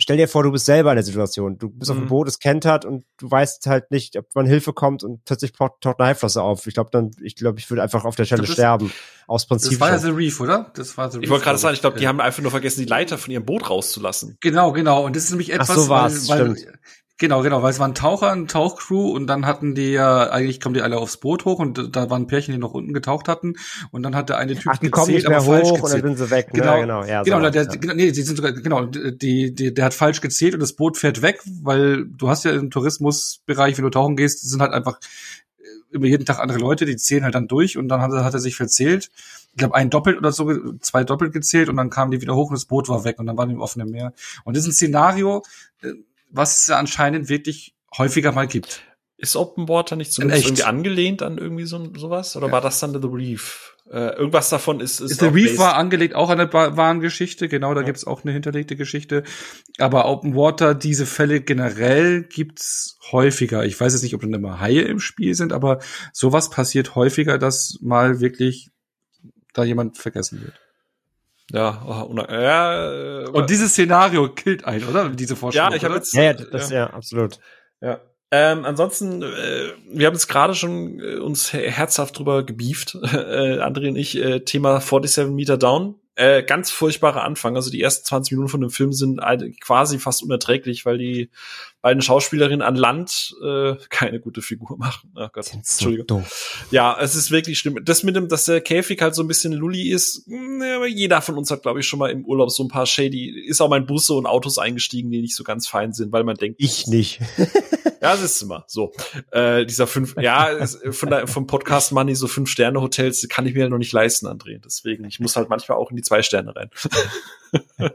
[0.00, 1.58] stell dir vor, du bist selber in der Situation.
[1.58, 1.92] Du bist mhm.
[1.92, 2.08] auf dem mhm.
[2.08, 5.84] Boot, es kentert und du weißt halt nicht, ob wann Hilfe kommt und plötzlich taucht
[5.84, 6.66] eine Haiflosse auf.
[6.66, 8.92] Ich glaube dann, ich glaube, ich würde einfach auf der Stelle glaub, sterben.
[9.26, 9.72] Aus Prinzip.
[9.72, 10.72] Das war ja The Reef, oder?
[10.74, 11.24] Das war The Reef.
[11.24, 13.44] Ich wollte gerade sagen, ich glaube, die haben einfach nur vergessen, die Leiter von ihrem
[13.44, 14.36] Boot rauszulassen.
[14.40, 15.04] Genau, genau.
[15.04, 16.78] Und das ist nämlich etwas, Ach so war's, weil, weil stimmt.
[17.20, 20.74] Genau, genau, weil es waren Taucher, ein Tauchcrew und dann hatten die ja, eigentlich kommen
[20.74, 23.56] die alle aufs Boot hoch und da waren Pärchen, die noch unten getaucht hatten
[23.90, 25.82] und dann hat der eine Typ Ach, die gezählt, kommen nicht mehr hoch gezählt.
[25.82, 26.54] und dann sind sie weg.
[26.54, 26.60] Ne?
[26.60, 27.70] Genau, genau, ja, genau, so, der, ja.
[27.72, 30.96] genau, nee, die sind sogar, genau, die, die, der hat falsch gezählt und das Boot
[30.96, 34.98] fährt weg, weil du hast ja im Tourismusbereich, wenn du tauchen gehst, sind halt einfach
[35.90, 38.40] immer jeden Tag andere Leute, die zählen halt dann durch und dann hat, hat er
[38.40, 39.10] sich verzählt.
[39.52, 42.48] Ich glaube, ein doppelt oder so, zwei doppelt gezählt und dann kamen die wieder hoch
[42.48, 44.14] und das Boot war weg und dann waren die im offenen Meer.
[44.44, 45.42] Und das ist ein Szenario,
[45.82, 45.92] äh,
[46.30, 48.82] was es anscheinend wirklich häufiger mal gibt.
[49.16, 52.36] Ist Open Water nicht zumindest irgendwie angelehnt an irgendwie so sowas?
[52.36, 52.52] Oder ja.
[52.52, 53.76] war das dann The Reef?
[53.90, 55.58] Äh, irgendwas davon ist, ist The Reef based.
[55.58, 57.86] war angelegt auch an eine wahren Geschichte, genau, da ja.
[57.86, 59.24] gibt's auch eine hinterlegte Geschichte.
[59.78, 63.64] Aber Open Water, diese Fälle generell gibt's häufiger.
[63.66, 65.80] Ich weiß jetzt nicht, ob dann immer Haie im Spiel sind, aber
[66.14, 68.70] sowas passiert häufiger, dass mal wirklich
[69.52, 70.54] da jemand vergessen wird.
[71.52, 75.08] Ja, oh, ja äh, und dieses Szenario killt einen, oder?
[75.08, 75.70] Diese Vorstellung.
[75.70, 76.14] Ja, ich habe jetzt.
[76.14, 76.76] Ja, ja, das, ja.
[76.76, 77.38] ja, absolut.
[77.80, 78.00] Ja.
[78.32, 83.88] Ähm, ansonsten, äh, wir haben jetzt gerade schon äh, uns herzhaft drüber gebieft, äh, André
[83.88, 85.96] und ich, äh, Thema 47 Meter Down.
[86.14, 87.56] Äh, ganz furchtbarer Anfang.
[87.56, 89.20] Also die ersten 20 Minuten von dem Film sind
[89.60, 91.30] quasi fast unerträglich, weil die
[91.82, 95.12] beiden Schauspielerinnen an Land äh, keine gute Figur machen.
[95.16, 96.24] Ach Gott, Entschuldigung.
[96.24, 97.78] So ja, es ist wirklich schlimm.
[97.82, 101.36] Das mit dem, dass der Käfig halt so ein bisschen Lully ist, mh, jeder von
[101.36, 103.78] uns hat, glaube ich, schon mal im Urlaub so ein paar Shady, ist auch mal
[103.78, 106.56] in Busse und Autos eingestiegen, die nicht so ganz fein sind, weil man denkt.
[106.60, 107.20] Ich nicht.
[107.38, 108.92] ja, das ist immer so.
[109.30, 113.54] Äh, dieser fünf, ja, von der, vom Podcast Money so fünf Sterne Hotels kann ich
[113.54, 114.60] mir halt noch nicht leisten, André.
[114.62, 116.70] Deswegen, ich muss halt manchmal auch in die zwei Sterne rein.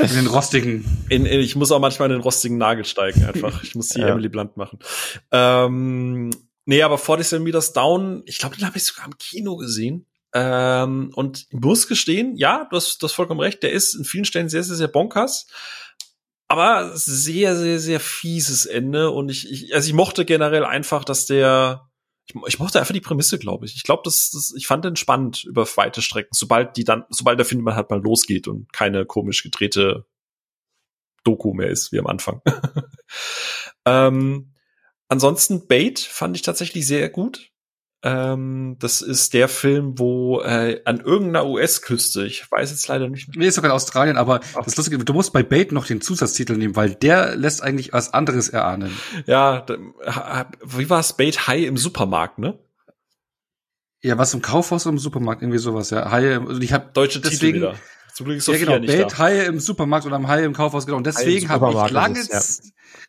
[0.00, 0.84] In den rostigen.
[1.08, 3.62] In, in, ich muss auch manchmal in den rostigen Nagel steigen, einfach.
[3.62, 4.08] Ich muss die ja.
[4.08, 4.78] Emily Blunt machen.
[5.32, 6.30] Ähm,
[6.66, 10.04] Nee, aber 47 Meters Down, ich glaube, den habe ich sogar im Kino gesehen.
[10.34, 14.24] Ähm, und muss gestehen, ja, du hast, du hast vollkommen recht, der ist in vielen
[14.24, 15.46] Stellen sehr, sehr, sehr bonkers.
[16.48, 19.10] Aber sehr, sehr, sehr fieses Ende.
[19.12, 21.85] Und ich, ich also ich mochte generell einfach, dass der,
[22.26, 23.76] ich, ich mochte einfach die Prämisse, glaube ich.
[23.76, 27.38] Ich glaube, das, das, ich fand den spannend über weite Strecken, sobald die dann, sobald
[27.38, 30.06] der Film halt mal losgeht und keine komisch gedrehte
[31.24, 32.40] Doku mehr ist, wie am Anfang.
[33.84, 34.52] ähm,
[35.08, 37.50] ansonsten Bait fand ich tatsächlich sehr gut.
[38.02, 43.28] Ähm, das ist der Film, wo äh, an irgendeiner US-Küste, ich weiß jetzt leider nicht
[43.28, 43.38] mehr.
[43.38, 44.64] Nee, ist sogar in Australien, aber Ach.
[44.64, 48.12] das Lustige, du musst bei Bait noch den Zusatztitel nehmen, weil der lässt eigentlich was
[48.12, 48.92] anderes erahnen.
[49.26, 49.64] Ja,
[50.64, 51.14] wie war es?
[51.14, 52.58] Bait High im Supermarkt, ne?
[54.02, 56.10] Ja, was im Kaufhaus oder im Supermarkt, irgendwie sowas, ja.
[56.10, 57.74] Haie, also ich habe deutsche deswegen, Titel wieder.
[58.16, 60.86] Zum Glück ist Sophia ja, genau, Bait Haie im Supermarkt oder am Haie im Kaufhaus,
[60.86, 60.96] genau.
[60.96, 62.18] Und deswegen habe ich lange,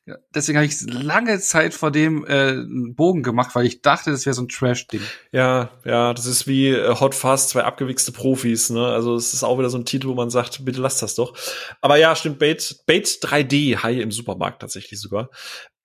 [0.05, 0.17] ja.
[0.35, 4.25] deswegen habe ich lange Zeit vor dem äh, einen Bogen gemacht, weil ich dachte, das
[4.25, 4.99] wäre so ein Trash-Ding.
[5.31, 8.85] Ja, ja, das ist wie äh, Hot Fast, zwei abgewichste Profis, ne?
[8.85, 11.37] Also es ist auch wieder so ein Titel, wo man sagt, bitte lasst das doch.
[11.79, 15.29] Aber ja, stimmt, Bait, Bait 3D, Haie im Supermarkt tatsächlich sogar.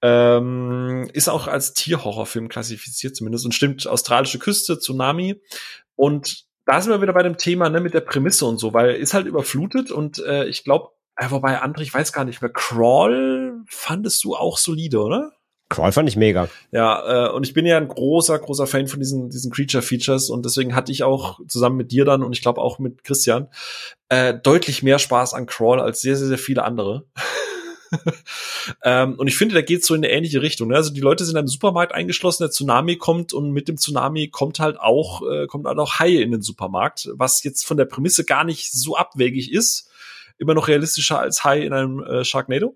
[0.02, 5.40] Ähm, ist auch als Tierhorrorfilm klassifiziert zumindest und stimmt australische Küste, Tsunami.
[5.94, 8.94] Und da sind wir wieder bei dem Thema, ne, mit der Prämisse und so, weil
[8.94, 12.52] ist halt überflutet und äh, ich glaube, äh, wobei André, ich weiß gar nicht mehr,
[12.52, 15.32] Crawl fandest du auch solide, oder?
[15.68, 16.48] Crawl fand ich mega.
[16.70, 20.44] Ja, äh, und ich bin ja ein großer, großer Fan von diesen, diesen Creature-Features und
[20.44, 23.48] deswegen hatte ich auch zusammen mit dir dann und ich glaube auch mit Christian
[24.08, 27.06] äh, deutlich mehr Spaß an Crawl als sehr, sehr, sehr viele andere.
[28.82, 30.68] ähm, und ich finde, da geht so in eine ähnliche Richtung.
[30.68, 30.76] Ne?
[30.76, 34.60] Also die Leute sind im Supermarkt eingeschlossen, der Tsunami kommt und mit dem Tsunami kommt
[34.60, 38.24] halt auch, äh, kommt halt auch Haie in den Supermarkt, was jetzt von der Prämisse
[38.24, 39.90] gar nicht so abwegig ist.
[40.38, 42.74] Immer noch realistischer als Hai in einem äh, Sharknado.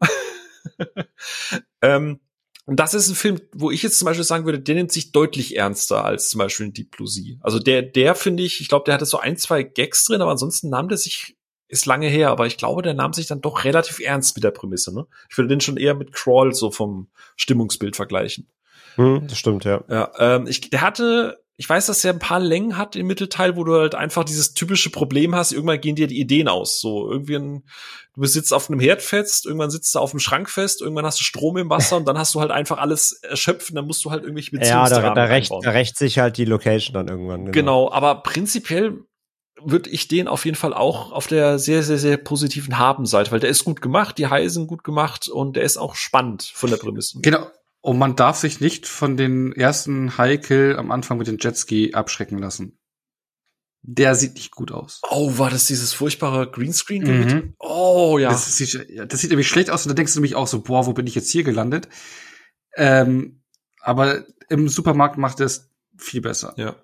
[1.83, 2.21] ähm,
[2.67, 5.13] und das ist ein Film, wo ich jetzt zum Beispiel sagen würde, der nimmt sich
[5.13, 7.37] deutlich ernster als zum Beispiel in Deep Blue Sea.
[7.41, 10.33] Also der, der finde ich, ich glaube, der hatte so ein, zwei Gags drin, aber
[10.33, 11.36] ansonsten nahm der sich
[11.69, 14.51] ist lange her, aber ich glaube, der nahm sich dann doch relativ ernst mit der
[14.51, 14.95] Prämisse.
[14.95, 15.07] Ne?
[15.31, 18.49] Ich würde den schon eher mit Crawl so vom Stimmungsbild vergleichen.
[18.97, 19.83] Hm, das stimmt, ja.
[19.89, 23.57] Ja, ähm, ich, der hatte, ich weiß, dass er ein paar Längen hat im Mittelteil,
[23.57, 26.81] wo du halt einfach dieses typische Problem hast, irgendwann gehen dir die Ideen aus.
[26.81, 27.65] So irgendwie ein,
[28.15, 31.21] du sitzt auf einem Herd fest, irgendwann sitzt du auf dem Schrank fest, irgendwann hast
[31.21, 34.05] du Strom im Wasser und dann hast du halt einfach alles erschöpft und dann musst
[34.05, 37.09] du halt irgendwelche Beziehungsdramen Ja, da, da, rächt, da rächt sich halt die Location dann
[37.09, 37.47] irgendwann.
[37.47, 39.05] Genau, genau aber prinzipiell
[39.63, 43.41] würde ich den auf jeden Fall auch auf der sehr, sehr, sehr positiven Haben-Seite, weil
[43.41, 46.71] der ist gut gemacht, die Haie sind gut gemacht und der ist auch spannend von
[46.71, 47.21] der Prämisse.
[47.23, 47.51] Genau.
[47.81, 52.39] Und man darf sich nicht von den ersten High-Kill am Anfang mit dem Jetski abschrecken
[52.39, 52.79] lassen.
[53.83, 55.01] Der sieht nicht gut aus.
[55.09, 57.05] Oh, war das dieses furchtbare Greenscreen?
[57.05, 57.55] Mhm.
[57.61, 58.31] Oh, ja.
[58.31, 60.87] Das sieht, das sieht nämlich schlecht aus und da denkst du nämlich auch so, boah,
[60.87, 61.89] wo bin ich jetzt hier gelandet?
[62.75, 63.45] Ähm,
[63.81, 66.55] aber im Supermarkt macht es viel besser.
[66.57, 66.77] Ja.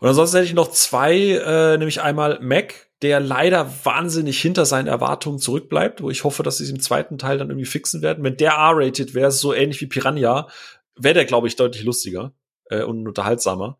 [0.00, 4.86] Und ansonsten hätte ich noch zwei, äh, nämlich einmal Mac, der leider wahnsinnig hinter seinen
[4.86, 8.24] Erwartungen zurückbleibt, wo ich hoffe, dass sie es im zweiten Teil dann irgendwie fixen werden.
[8.24, 10.48] Wenn der R-rated wäre, so ähnlich wie Piranha,
[10.96, 12.32] wäre der, glaube ich, deutlich lustiger
[12.70, 13.78] äh, und unterhaltsamer.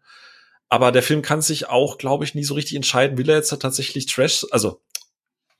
[0.68, 3.50] Aber der Film kann sich auch, glaube ich, nie so richtig entscheiden, will er jetzt
[3.60, 4.80] tatsächlich Trash, also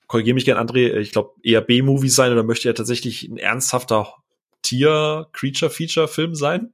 [0.07, 4.13] korrigiere mich gern, André, ich glaube eher B-Movie sein oder möchte er tatsächlich ein ernsthafter
[4.63, 6.73] Tier-Creature-Feature-Film sein?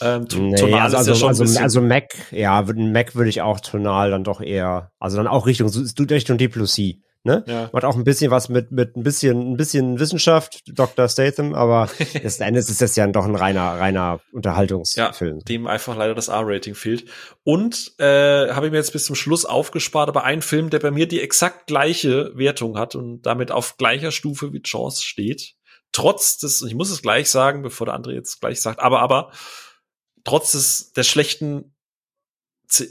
[0.00, 4.24] Ähm, nee, also, also, ja also, also Mac, ja, Mac würde ich auch tonal dann
[4.24, 7.00] doch eher, also dann auch Richtung, Richtung D plus C.
[7.24, 7.44] Ne?
[7.46, 7.68] Ja.
[7.72, 11.08] Macht auch ein bisschen was mit, mit ein bisschen, ein bisschen Wissenschaft, Dr.
[11.08, 15.38] Statham, aber letzten Endes ist das ja doch ein reiner, reiner Unterhaltungsfilm.
[15.38, 17.04] Ja, dem einfach leider das R-Rating fehlt.
[17.42, 20.90] Und äh, habe ich mir jetzt bis zum Schluss aufgespart, aber ein Film, der bei
[20.90, 25.54] mir die exakt gleiche Wertung hat und damit auf gleicher Stufe wie Jaws steht.
[25.90, 29.32] Trotz des, ich muss es gleich sagen, bevor der andere jetzt gleich sagt, aber, aber,
[30.28, 31.74] trotz des, der schlechten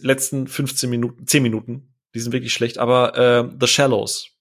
[0.01, 4.31] letzten 15 Minuten, 10 Minuten, die sind wirklich schlecht, aber äh, The Shallows,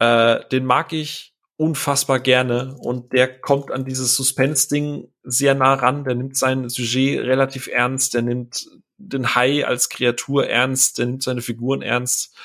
[0.00, 6.02] äh, den mag ich unfassbar gerne und der kommt an dieses Suspense-Ding sehr nah ran,
[6.02, 8.66] der nimmt sein Sujet relativ ernst, der nimmt
[8.96, 12.36] den Hai als Kreatur ernst, der nimmt seine Figuren ernst,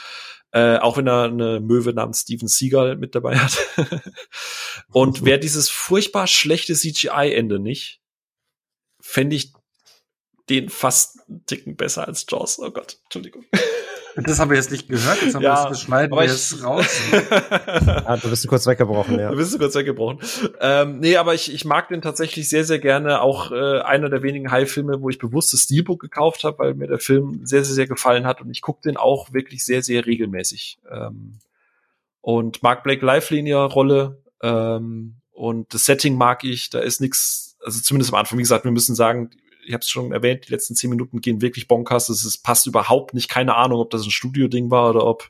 [0.52, 3.58] äh, auch wenn er eine Möwe namens Steven Seagal mit dabei hat.
[4.92, 8.02] und wer dieses furchtbar schlechte CGI-Ende nicht,
[9.04, 9.54] fände ich
[10.50, 12.60] den fast einen Ticken besser als Jaws.
[12.60, 13.46] Oh Gott, Entschuldigung.
[14.16, 16.86] Das haben wir jetzt nicht gehört, jetzt haben ja, wir das schneiden wir jetzt raus.
[17.12, 19.32] ja, du bist kurz weggebrochen, ja.
[19.32, 20.20] Du bist kurz weggebrochen.
[20.60, 23.22] Ähm, nee, aber ich, ich mag den tatsächlich sehr, sehr gerne.
[23.22, 26.88] Auch äh, einer der wenigen High-Filme, wo ich bewusst das Steelbook gekauft habe, weil mir
[26.88, 28.40] der Film sehr, sehr, sehr gefallen hat.
[28.40, 30.78] Und ich gucke den auch wirklich sehr, sehr regelmäßig.
[30.92, 31.40] Ähm,
[32.22, 34.22] und Mark Blake Lively in ihrer Rolle.
[34.44, 36.70] Ähm, und das Setting mag ich.
[36.70, 39.32] Da ist nichts, also zumindest am Anfang, wie gesagt, wir müssen sagen,
[39.66, 42.10] ich habe es schon erwähnt, die letzten zehn Minuten gehen wirklich bonkers.
[42.10, 43.30] Es ist, passt überhaupt nicht.
[43.30, 45.30] Keine Ahnung, ob das ein Studio-Ding war oder ob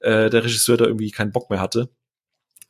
[0.00, 1.90] äh, der Regisseur da irgendwie keinen Bock mehr hatte.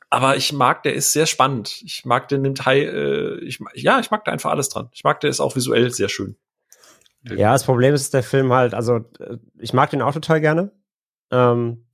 [0.09, 1.81] Aber ich mag, der ist sehr spannend.
[1.83, 4.89] Ich mag, der nimmt High, äh, ich, ja, ich mag da einfach alles dran.
[4.91, 6.37] Ich mag, der ist auch visuell sehr schön.
[7.23, 8.99] Ja, das Problem ist, der Film halt, also
[9.57, 10.71] ich mag den auch total gerne.
[11.31, 11.85] Ähm,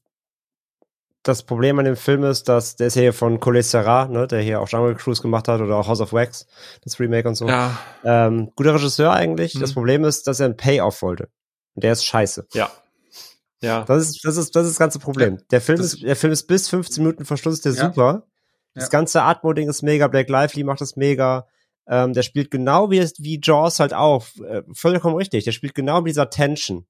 [1.23, 4.41] das Problem an dem Film ist, dass der ist hier von Collet Serra, ne, der
[4.41, 6.47] hier auch Jungle Cruise gemacht hat oder auch House of Wax,
[6.83, 7.47] das Remake und so.
[7.47, 7.77] Ja.
[8.03, 9.55] Ähm, guter Regisseur eigentlich.
[9.55, 9.59] Mhm.
[9.59, 11.29] Das Problem ist, dass er einen Payoff wollte.
[11.75, 12.47] Und der ist scheiße.
[12.53, 12.71] Ja.
[13.61, 13.83] Ja.
[13.83, 15.35] Das ist, das ist, das ist das ganze Problem.
[15.37, 17.73] Ja, der Film das- ist, der Film ist bis 15 Minuten vor Schluss ist der
[17.73, 17.87] Ja.
[17.89, 18.23] super.
[18.73, 18.89] Das Ja.
[18.89, 20.07] ganze Atmo-Ding ist mega.
[20.07, 21.47] Black Lively macht das mega.
[21.87, 24.25] Ähm, der spielt genau wie, wie Jaws halt auch.
[24.47, 25.43] Äh, vollkommen richtig.
[25.43, 26.85] Der spielt genau mit dieser Tension.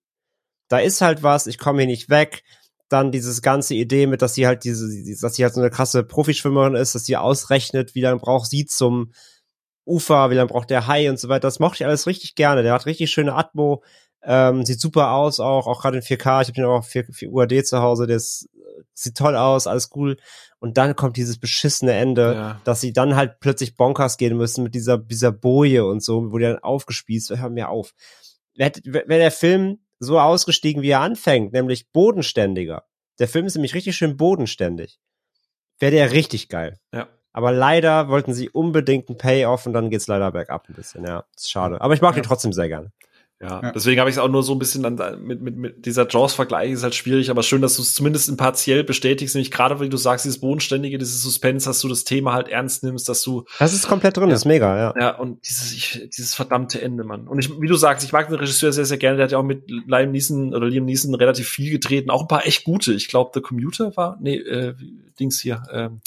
[0.67, 2.43] Da ist halt was, ich komme hier nicht weg.
[2.89, 4.87] Dann dieses ganze Idee mit, dass sie halt diese,
[5.21, 8.65] dass sie halt so eine krasse Profischwimmerin ist, dass sie ausrechnet, wie lange braucht sie
[8.65, 9.11] zum
[9.85, 11.41] Ufer, wie lange braucht der Hai und so weiter.
[11.47, 12.63] Das mochte ich alles richtig gerne.
[12.63, 13.83] Der hat richtig schöne Atmo.
[14.21, 16.41] Ähm, sieht super aus, auch, auch gerade in 4K.
[16.41, 18.05] Ich habe den auch auf 4, 4 UAD zu Hause.
[18.05, 18.49] Der ist,
[18.93, 20.17] sieht toll aus, alles cool.
[20.59, 22.61] Und dann kommt dieses beschissene Ende, Ja.
[22.65, 26.37] dass sie dann halt plötzlich bonkers gehen müssen mit dieser, dieser Boje und so, wo
[26.37, 27.29] die dann aufgespießt.
[27.37, 27.93] Hör mir auf.
[28.55, 32.83] Wäre wär der Film so ausgestiegen, wie er anfängt, nämlich bodenständiger.
[33.19, 34.99] Der Film ist nämlich richtig schön bodenständig.
[35.79, 36.79] Wäre der richtig geil.
[36.93, 37.07] Ja.
[37.31, 41.05] Aber leider wollten sie unbedingt einen Payoff und dann geht's leider bergab ein bisschen.
[41.05, 41.79] Ja, ist schade.
[41.79, 42.21] Aber ich mag Ja.
[42.21, 42.91] den trotzdem sehr gerne.
[43.41, 43.71] Ja, Ja.
[43.71, 46.71] deswegen habe ich es auch nur so ein bisschen an, mit, mit, mit dieser Jaws-Vergleich
[46.71, 49.95] ist halt schwierig, aber schön, dass du es zumindest partiell bestätigst, nämlich gerade, wie du
[49.95, 53.73] sagst, dieses Bodenständige, dieses Suspense, dass du das Thema halt ernst nimmst, dass du, Das
[53.73, 54.31] ist komplett drin, Ja.
[54.31, 54.93] das ist mega, ja.
[54.99, 57.27] ja, und dieses, ich, dieses verdammte Ende, Mann.
[57.29, 59.37] Und ich, wie du sagst, ich mag den Regisseur sehr, sehr gerne, der hat ja
[59.37, 62.91] auch mit Liam Neeson oder Liam Neeson relativ viel getreten, auch ein paar echt gute.
[62.93, 64.73] Ich glaube, The Commuter war, nee, äh,
[65.17, 66.01] Dings hier, ähm,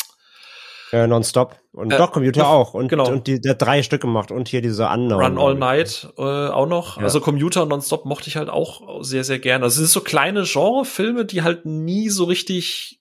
[0.92, 1.56] Äh, Nonstop.
[1.72, 2.74] Und Äh, doch, Computer noch- auch.
[2.74, 3.08] Und, genau.
[3.10, 5.22] und die, der hat drei Stück gemacht und hier diese Unknown.
[5.22, 5.54] Run All.
[5.54, 6.98] Night äh, auch noch.
[6.98, 7.04] Ja.
[7.04, 9.64] Also Commuter und Nonstop mochte ich halt auch sehr, sehr gerne.
[9.64, 13.00] Also es sind so kleine Genrefilme, die halt nie so richtig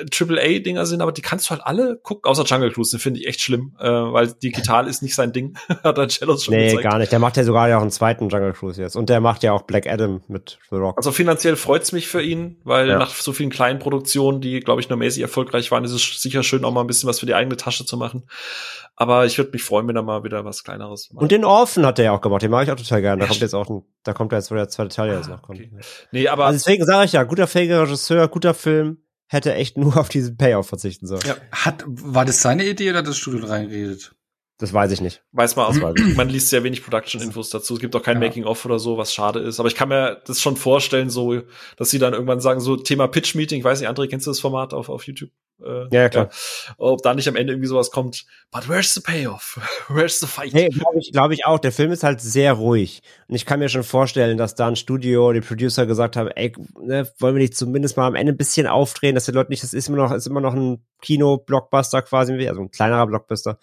[0.00, 3.20] äh, Triple-A-Dinger sind, aber die kannst du halt alle gucken, außer Jungle Cruise, den finde
[3.20, 6.68] ich echt schlimm, äh, weil digital ist nicht sein Ding, hat er Cellos schon Nee,
[6.70, 6.82] gezeigt.
[6.84, 7.12] gar nicht.
[7.12, 8.96] Der macht ja sogar ja auch einen zweiten Jungle Cruise jetzt.
[8.96, 10.96] Und der macht ja auch Black Adam mit The Rock.
[10.98, 12.98] Also finanziell freut's mich für ihn, weil Ja.
[12.98, 16.42] nach so vielen kleinen Produktionen, die, glaube ich, nur mäßig erfolgreich waren, ist es sicher
[16.42, 18.24] schön, auch mal ein bisschen was für die eigene Tasche zu machen.
[18.94, 21.22] Aber ich würde mich freuen, wenn er mal wieder was Kleineres macht.
[21.22, 22.42] Und den Orphan hat er ja auch gemacht.
[22.42, 23.20] Den mag ich auch total gerne.
[23.22, 25.36] Da kommt jetzt auch ein, da kommt ja jetzt, wo der zweite Teil jetzt Ah,
[25.36, 25.58] noch kommt.
[25.60, 25.70] okay.
[26.12, 28.98] nee, aber Also deswegen sage ich ja, guter fähiger Regisseur, guter Film,
[29.32, 31.22] hätte echt nur auf diesen Payoff verzichten sollen.
[31.26, 31.36] Ja.
[31.50, 34.14] Hat, war das seine Idee oder hat das Studio reingeredet?
[34.62, 35.24] Das weiß ich nicht.
[35.32, 35.80] Weiß man, also,
[36.14, 37.74] man liest sehr wenig Production-Infos dazu.
[37.74, 38.28] Es gibt auch kein Ja.
[38.28, 39.58] Making-of oder so, was schade ist.
[39.58, 41.42] Aber ich kann mir das schon vorstellen, so,
[41.76, 44.38] dass sie dann irgendwann sagen, so Thema Pitch-Meeting, ich weiß nicht, André, kennst du das
[44.38, 45.30] Format auf, auf YouTube?
[45.64, 46.30] Äh, Ja, klar.
[46.78, 49.58] Ob da nicht am Ende irgendwie sowas kommt, but where's the payoff?
[49.88, 50.54] where's the fight?
[50.54, 51.58] Nee, glaube ich, glaube ich auch.
[51.58, 53.02] Der Film ist halt sehr ruhig.
[53.26, 56.52] Und ich kann mir schon vorstellen, dass da ein Studio, die Producer gesagt haben, ey,
[56.80, 59.64] ne, wollen wir nicht zumindest mal am Ende ein bisschen aufdrehen, dass die Leute nicht,
[59.64, 63.58] das ist immer noch, ist immer noch ein Kino-Blockbuster quasi, also ein kleinerer Blockbuster.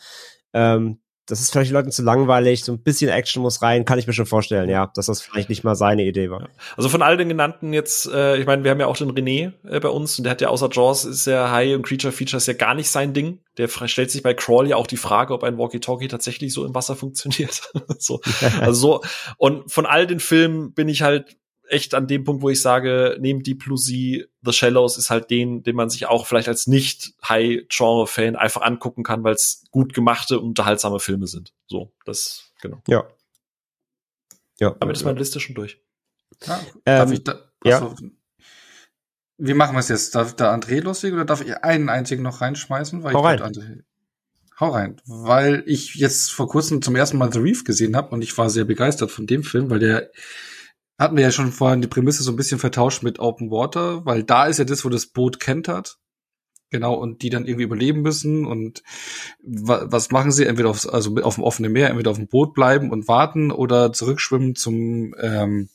[0.53, 0.99] Ähm,
[1.30, 4.07] das ist vielleicht den Leuten zu langweilig, so ein bisschen Action muss rein, kann ich
[4.07, 6.49] mir schon vorstellen, ja, dass das vielleicht nicht mal seine Idee war.
[6.76, 9.53] Also von all den genannten jetzt, äh, ich meine, wir haben ja auch den René
[9.67, 12.47] äh, bei uns und der hat ja außer Jaws ist ja High und Creature Features
[12.47, 13.39] ja gar nicht sein Ding.
[13.57, 16.73] Der stellt sich bei Crawl ja auch die Frage, ob ein Walkie-Talkie tatsächlich so im
[16.73, 17.61] Wasser funktioniert.
[17.99, 18.21] so,
[18.61, 19.01] also so.
[19.38, 21.38] Und von all den Filmen bin ich halt
[21.69, 25.29] echt an dem Punkt, wo ich sage, neben Deep Blue Sea, The Shallows ist halt
[25.29, 29.93] den, den man sich auch vielleicht als nicht High-Genre-Fan einfach angucken kann, weil es gut
[29.93, 31.53] gemachte, unterhaltsame Filme sind.
[31.67, 32.81] So, das, genau.
[32.87, 33.05] Ja.
[34.59, 34.75] Ja.
[34.79, 35.81] Damit ist meine Liste schon durch.
[36.45, 37.77] Ja, Ähm, darf ich da, ja.
[37.77, 37.95] achso,
[39.37, 40.15] Wie machen wir es jetzt?
[40.15, 43.03] Darf da André loslegen oder darf ich einen einzigen noch reinschmeißen?
[43.03, 43.53] Weil Hau ich rein.
[43.53, 43.83] André,
[44.59, 45.01] hau rein.
[45.05, 48.49] Weil ich jetzt vor kurzem zum ersten Mal The Reef gesehen habe und ich war
[48.49, 50.11] sehr begeistert von dem Film, weil der
[50.99, 54.23] hatten wir ja schon vorhin die Prämisse so ein bisschen vertauscht mit Open Water, weil
[54.23, 55.97] da ist ja das, wo das Boot kentert.
[56.71, 58.84] Genau, und die dann irgendwie überleben müssen und
[59.41, 60.45] wa was machen sie?
[60.45, 63.91] Entweder aufs, also auf dem offenen Meer, entweder auf dem Boot bleiben und warten oder
[63.91, 65.69] zurückschwimmen zum ähm,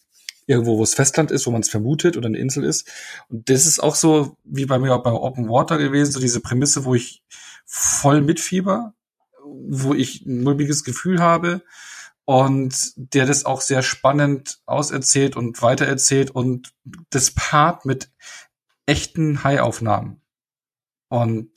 [0.47, 2.89] irgendwo, wo es Festland ist, wo man es vermutet oder eine Insel ist.
[3.29, 6.41] Und das ist auch so wie bei mir auch bei Open Water gewesen, so diese
[6.41, 7.25] Prämisse, wo ich
[7.65, 8.95] voll mitfieber,
[9.43, 11.63] wo ich ein mulmiges Gefühl habe
[12.25, 16.73] und der das auch sehr spannend auserzählt und weitererzählt und
[17.11, 18.11] das Part mit
[18.87, 20.21] echten High-Aufnahmen.
[21.09, 21.51] Und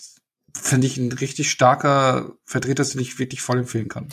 [0.53, 4.09] finde ich ein richtig starker Vertreter, den ich wirklich voll empfehlen kann.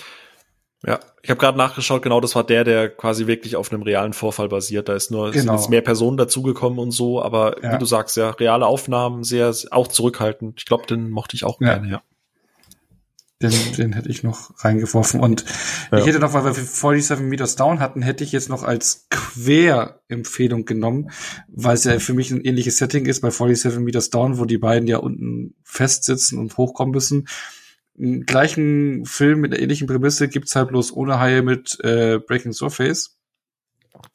[0.87, 4.13] Ja, ich habe gerade nachgeschaut, genau, das war der, der quasi wirklich auf einem realen
[4.13, 4.91] Vorfall basiert.
[4.91, 5.55] Da ist nur Genau.
[5.55, 7.73] jetzt mehr Personen dazugekommen und so, aber Ja.
[7.73, 10.57] wie du sagst, ja, reale Aufnahmen, sehr, auch zurückhaltend.
[10.59, 11.75] Ich glaube, den mochte ich auch Ja.
[11.75, 12.03] gerne, ja.
[13.43, 15.21] Den, den hätte ich noch reingeworfen.
[15.21, 15.45] Und
[15.91, 15.99] ja.
[15.99, 20.65] ich hätte noch, weil wir 47 Meters Down hatten, hätte ich jetzt noch als Querempfehlung
[20.65, 21.11] genommen,
[21.49, 24.59] weil es ja für mich ein ähnliches Setting ist bei 47 Meters Down, wo die
[24.59, 27.27] beiden ja unten festsitzen und hochkommen müssen.
[27.99, 32.53] Einen gleichen Film mit einer ähnlichen Prämisse gibt's halt bloß ohne Haie mit äh, Breaking
[32.53, 33.17] Surface.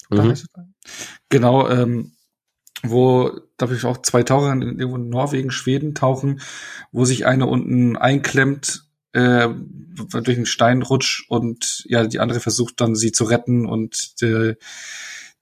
[0.10, 0.36] Mhm.
[1.30, 2.14] Genau, ähm,
[2.84, 6.42] wo, darf ich auch zwei Taucher in, irgendwo in Norwegen, Schweden tauchen,
[6.92, 9.50] wo sich eine unten einklemmt äh,
[10.24, 14.56] durch einen Steinrutsch und ja, die andere versucht dann sie zu retten und die,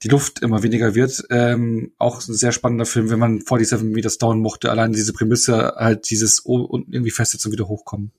[0.04, 1.26] die Luft immer weniger wird.
[1.30, 5.74] Ähm, auch ein sehr spannender Film, wenn man 47 Meters Down mochte, allein diese Prämisse,
[5.76, 8.12] halt dieses unten irgendwie festsetzen und wieder hochkommen.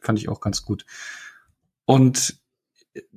[0.00, 0.84] Fand ich auch ganz gut.
[1.84, 2.40] Und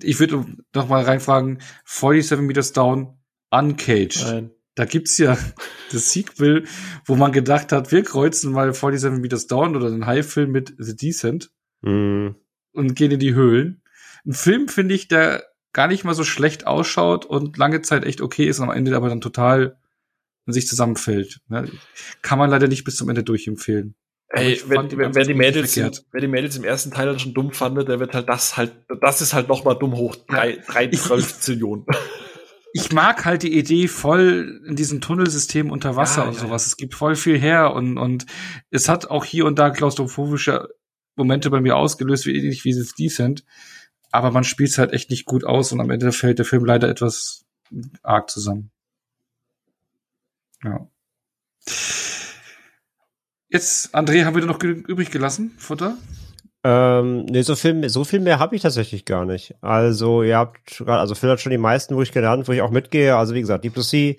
[0.02, 3.18] ich würde noch mal reinfragen, 47 Meters Down,
[3.52, 4.24] Uncaged.
[4.24, 4.52] Nein.
[4.76, 5.38] Da gibt's ja
[5.92, 6.66] das Sequel,
[7.06, 10.96] wo man gedacht hat, wir kreuzen mal 47 Meters Down oder den High-Film mit The
[10.96, 11.52] Descent
[11.86, 12.36] mm.
[12.74, 13.82] und gehen in die Höhlen.
[14.26, 15.44] Ein Film, finde ich, der
[15.74, 19.10] gar nicht mal so schlecht ausschaut und lange Zeit echt okay ist, am Ende aber
[19.10, 19.78] dann total
[20.48, 21.42] in sich zusammenfällt.
[21.48, 21.70] Ne?
[22.22, 23.96] Kann man leider nicht bis zum Ende durchempfehlen.
[24.30, 27.52] Ey, wenn, wenn, wenn, die Mädels, wenn die Mädels im ersten Teil dann schon dumm
[27.52, 30.88] fanden, der wird halt das halt, das ist halt noch mal dumm hoch drei, drei,
[30.90, 31.86] zwölf Zillionen.
[32.78, 36.66] Ich mag halt die Idee voll in diesem Tunnelsystem unter Wasser ja, und ja, sowas.
[36.66, 36.68] Ja.
[36.68, 38.26] Es gibt voll viel her und, und
[38.70, 40.68] es hat auch hier und da klaustrophobische
[41.16, 43.46] Momente bei mir ausgelöst, wie ähnlich wie es Decent.
[44.12, 46.66] Aber man spielt es halt echt nicht gut aus und am Ende fällt der Film
[46.66, 47.46] leider etwas
[48.04, 48.72] arg zusammen.
[50.64, 50.88] Ja.
[53.50, 55.98] Jetzt, André, haben wir noch übrig gelassen, Futter?
[56.64, 59.54] Ähm, nee, so viel, so viel mehr habe ich tatsächlich gar nicht.
[59.62, 62.62] Also, ihr habt gerade, also Phil hat schon die meisten, wo ich gelernt, wo ich
[62.62, 63.16] auch mitgehe.
[63.16, 64.16] Also, wie gesagt, Deep Blue Sea,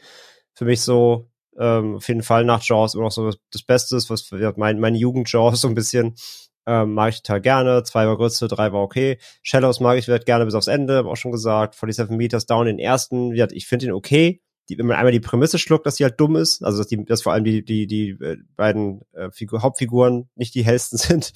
[0.54, 1.28] für mich so,
[1.58, 4.96] ähm, auf jeden Fall nach Jaws immer noch so das, Beste was ja, mein, meine
[4.96, 6.14] Jugend-Jaws so ein bisschen.
[6.66, 7.82] Ähm, mag ich total gerne.
[7.84, 9.18] Zwei war Grütze, drei war okay.
[9.42, 11.74] Shallows mag ich gerne bis aufs Ende, hab auch schon gesagt.
[11.74, 13.32] 47 Meters Down den ersten.
[13.52, 16.36] Ich finde ihn okay die, wenn man einmal die Prämisse schluckt, dass sie halt dumm
[16.36, 20.28] ist, also dass die, dass vor allem die die die äh, beiden äh, Figur, Hauptfiguren
[20.34, 21.32] nicht die hellsten sind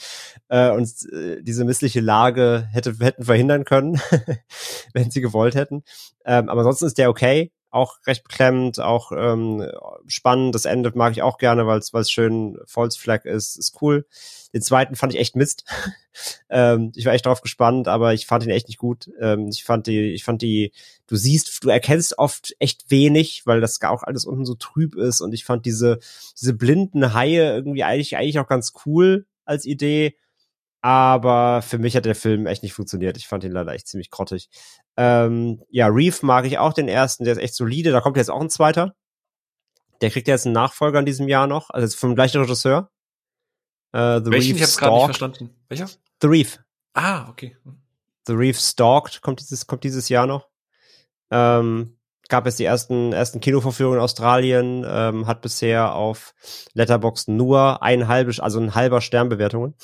[0.49, 4.01] äh, und äh, diese missliche Lage hätte hätten verhindern können,
[4.95, 5.83] wenn sie gewollt hätten.
[6.25, 9.67] Ähm, aber ansonsten ist der okay, auch recht beklemmend, auch ähm,
[10.07, 10.55] spannend.
[10.55, 14.07] Das Ende mag ich auch gerne, weil es schön False Flag ist, ist cool.
[14.53, 15.65] Den zweiten fand ich echt Mist.
[16.51, 19.11] ähm, ich war echt drauf gespannt, aber ich fand ihn echt nicht gut.
[19.21, 20.73] Ähm, ich fand die, ich fand die,
[21.07, 25.21] du siehst, du erkennst oft echt wenig, weil das auch alles unten so trüb ist
[25.21, 26.01] und ich fand diese,
[26.41, 30.17] diese blinden Haie irgendwie eigentlich, eigentlich auch ganz cool als Idee.
[30.83, 33.19] Aber für mich hat der Film echt nicht funktioniert.
[33.19, 34.49] Ich fand ihn leider echt ziemlich grottig.
[35.03, 37.91] Ähm, ja, Reef mag ich auch den ersten, der ist echt solide.
[37.91, 38.95] Da kommt jetzt auch ein zweiter.
[40.03, 42.91] Der kriegt jetzt einen Nachfolger in diesem Jahr noch, also vom gleichen Regisseur.
[43.93, 44.53] Äh, The Welchen?
[44.53, 45.51] Reef ich hab's gerade nicht verstanden.
[45.69, 45.89] Welcher?
[46.21, 46.59] The Reef.
[46.93, 47.57] Ah, okay.
[48.27, 50.49] The Reef Stalked kommt dieses, kommt dieses Jahr noch.
[51.31, 51.97] Ähm,
[52.29, 56.35] gab es die ersten, ersten Kinovorführungen in Australien, ähm, hat bisher auf
[56.75, 59.75] Letterboxd nur ein halbes, also ein halber Sternbewertungen.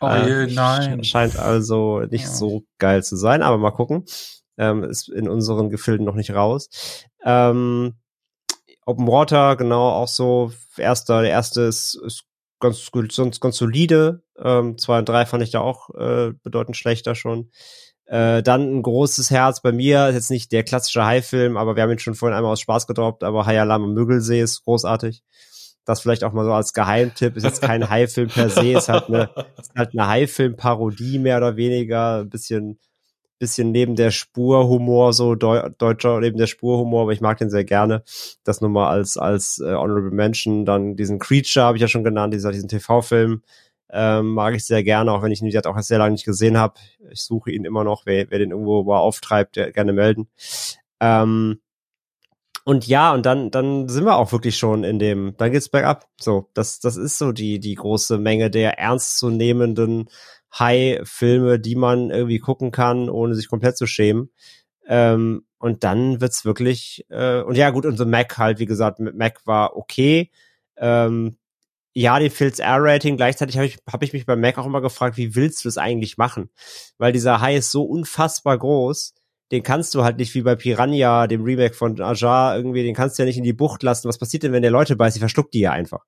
[0.00, 1.04] Oh äh, nein.
[1.04, 2.30] Scheint also nicht ja.
[2.30, 4.04] so geil zu sein, aber mal gucken.
[4.56, 6.68] Ähm, ist in unseren Gefilden noch nicht raus.
[7.24, 7.94] Ähm,
[8.86, 10.52] Open Water, genau, auch so.
[10.76, 12.24] Erster, der erste ist, ist
[12.60, 14.22] ganz sonst ganz solide.
[14.38, 17.50] Ähm, zwei und drei fand ich da auch äh, bedeutend schlechter schon.
[18.06, 21.82] Äh, dann ein großes Herz bei mir, ist jetzt nicht der klassische High-Film, aber wir
[21.82, 25.22] haben ihn schon vorhin einmal aus Spaß gedroppt, aber High Alarm am Müggelsee ist großartig.
[25.84, 29.08] Das vielleicht auch mal so als Geheimtipp, ist jetzt kein High-Film per se, ist halt
[29.08, 32.78] eine, ist halt eine High-Film-Parodie mehr oder weniger, ein bisschen
[33.38, 37.38] bisschen neben der Spur Humor, so Deu deutscher neben der Spur Humor, aber ich mag
[37.38, 38.02] den sehr gerne.
[38.44, 40.64] Das nur mal als, als äh, Honorable Mention.
[40.64, 43.42] Dann diesen Creature habe ich ja schon genannt, dieser, diesen TV-Film.
[43.90, 46.56] Ähm, mag ich sehr gerne, auch wenn ich ihn wie auch sehr lange nicht gesehen
[46.58, 46.74] habe.
[47.10, 50.28] Ich suche ihn immer noch, wer, wer den irgendwo mal auftreibt, der, gerne melden.
[51.00, 51.60] Ähm,
[52.64, 56.06] und ja, und dann, dann sind wir auch wirklich schon in dem, dann geht's bergab.
[56.18, 60.08] So, das, das ist so die, die große Menge der ernstzunehmenden
[60.58, 64.30] High-Filme, die man irgendwie gucken kann, ohne sich komplett zu schämen.
[64.86, 69.46] Ähm, und dann wird's wirklich, äh, und ja, gut, unser Mac halt, wie gesagt, Mac
[69.46, 70.30] war okay.
[70.76, 71.36] Ähm,
[71.92, 73.16] ja, die Phil's R-Rating.
[73.16, 75.78] Gleichzeitig habe ich, hab ich mich bei Mac auch immer gefragt, wie willst du es
[75.78, 76.50] eigentlich machen?
[76.98, 79.14] Weil dieser High ist so unfassbar groß,
[79.54, 83.16] den kannst du halt nicht wie bei Piranha, dem Remake von Ajar, irgendwie, den kannst
[83.16, 84.08] du ja nicht in die Bucht lassen.
[84.08, 85.14] Was passiert denn, wenn der Leute beißt?
[85.14, 86.04] Die verschluckt die ja einfach.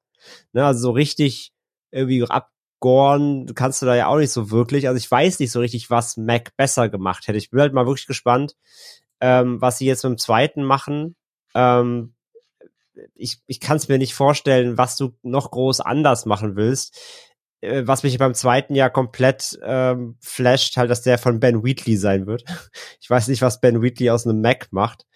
[0.52, 1.52] Ne, also so richtig
[1.92, 2.50] irgendwie ab,
[2.80, 4.88] Gorn kannst du da ja auch nicht so wirklich.
[4.88, 7.38] Also ich weiß nicht so richtig, was Mac besser gemacht hätte.
[7.38, 8.56] Ich bin halt mal wirklich gespannt,
[9.20, 11.14] ähm, was sie jetzt mit dem zweiten machen.
[11.54, 12.14] Ähm,
[13.14, 16.98] ich ich kann es mir nicht vorstellen, was du noch groß anders machen willst.
[17.66, 21.96] Äh, was mich beim zweiten Jahr komplett ähm, flasht, halt, dass der von Ben Wheatley
[21.96, 22.44] sein wird.
[23.00, 25.06] Ich weiß nicht, was Ben Wheatley aus einem Mac macht.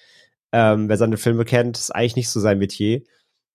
[0.53, 3.03] Ähm, wer seine Filme kennt, ist eigentlich nicht so sein Metier.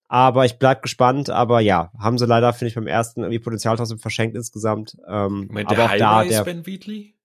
[0.07, 1.30] Aber ich bleib gespannt.
[1.30, 4.97] Aber ja, haben sie leider, finde ich, beim ersten irgendwie Potenzial trotzdem verschenkt insgesamt.
[5.07, 7.15] Ähm, Moment, aber der auch da, der, ist Ben Wheatley?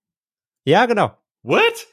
[0.65, 1.17] ja, genau.
[1.43, 1.87] What?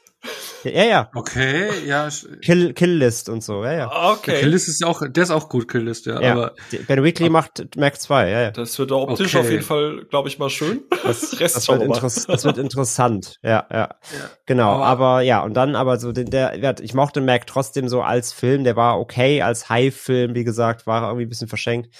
[0.74, 1.10] Ja, ja.
[1.14, 2.08] Okay, ja.
[2.42, 3.88] Kill, Kill List und so, ja, ja.
[3.88, 4.40] Der Okay.
[4.40, 6.20] Killlist ist ja auch, der ist auch gut, Killlist, ja.
[6.20, 6.32] ja.
[6.32, 6.54] Aber
[6.86, 8.50] Ben Wheatley macht Mac 2, ja, ja.
[8.50, 9.44] Das wird optisch Okay.
[9.44, 10.82] auf jeden Fall, glaube ich, mal schön.
[11.04, 13.78] Das, Rest das, wird interess das wird interessant, ja, ja.
[13.78, 14.30] Ja.
[14.46, 18.02] Genau, Aber- aber, ja, und dann aber so, den, der, ich mochte Mac trotzdem so
[18.02, 21.94] als Film, der war okay, als High-Film, wie gesagt, war irgendwie ein bisschen verschenkt.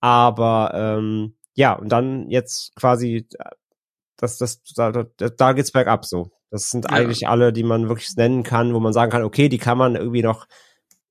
[0.00, 3.26] Aber ähm, ja, und dann jetzt quasi,
[4.18, 6.30] das, das, da, da, da geht's bergab so.
[6.50, 6.90] Das sind Ja.
[6.96, 9.96] eigentlich alle, die man wirklich nennen kann, wo man sagen kann, okay, die kann man
[9.96, 10.46] irgendwie noch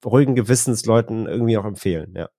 [0.05, 2.29] ruhigen Gewissens Leuten irgendwie noch empfehlen, ja.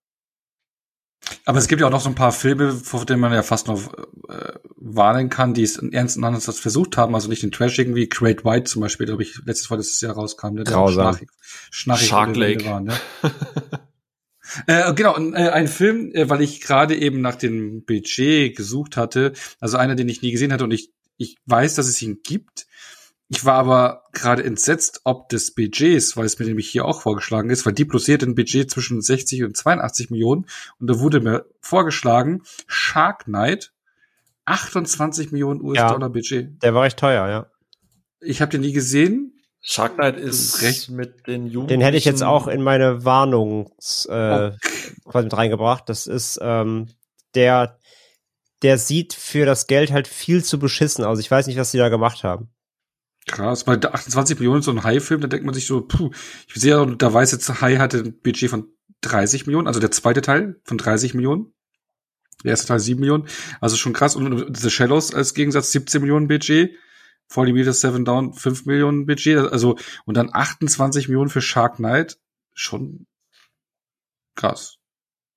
[1.45, 3.67] Aber es gibt ja auch noch so ein paar Filme, vor denen man ja fast
[3.67, 3.93] noch
[4.29, 8.07] äh, warnen kann, die es in ernsten Ansatz versucht haben, also nicht den Trash irgendwie.
[8.07, 10.53] Great White zum Beispiel, glaube ich, letztes vorletztes Jahr rauskam.
[10.53, 11.13] Ne, der Grausam.
[11.13, 11.29] Schnarchig,
[11.71, 12.65] schnarchig Shark Lake.
[12.65, 12.93] War, ne?
[14.67, 19.33] äh, genau, äh, ein Film, äh, weil ich gerade eben nach dem Budget gesucht hatte,
[19.59, 22.67] also einer, den ich nie gesehen hatte und ich, ich weiß, dass es ihn gibt.
[23.31, 27.51] Ich war aber gerade entsetzt, ob des Budgets, weil es mir nämlich hier auch vorgeschlagen
[27.51, 30.47] ist, weil die plosiert ein Budget zwischen 60 und 82 Millionen
[30.79, 33.71] und da wurde mir vorgeschlagen, Shark Knight,
[34.45, 36.63] 28 Millionen US-Dollar Budget.
[36.63, 37.45] Der war recht teuer, ja.
[38.19, 39.38] Ich habe den nie gesehen.
[39.71, 40.89] Shark Knight ist Recht.
[40.89, 41.67] mit den Jugendlichen.
[41.67, 44.57] Den hätte ich jetzt auch in meine Warnungs äh, Okay.
[45.05, 45.87] quasi mit reingebracht.
[45.87, 46.87] Das ist ähm,
[47.35, 47.77] der,
[48.63, 51.19] der sieht für das Geld halt viel zu beschissen aus.
[51.19, 52.49] Ich weiß nicht, was die da gemacht haben.
[53.27, 56.09] Krass, weil der 28 Millionen ist so ein High-Film, da denkt man sich so, puh,
[56.47, 58.69] ich sehe ja, da weiß jetzt, High hatte ein Budget von
[59.01, 61.53] 30 Millionen, also der zweite Teil von 30 Millionen.
[62.43, 63.27] Der erste Teil 7 Millionen,
[63.61, 64.15] also schon krass.
[64.15, 66.71] Und The Shallows als Gegensatz 17 Millionen Budget.
[67.29, 72.17] 40 Meters Seven Down 5 Millionen Budget, also, und dann 28 Millionen für Shark Knight,
[72.53, 73.05] schon
[74.35, 74.79] krass.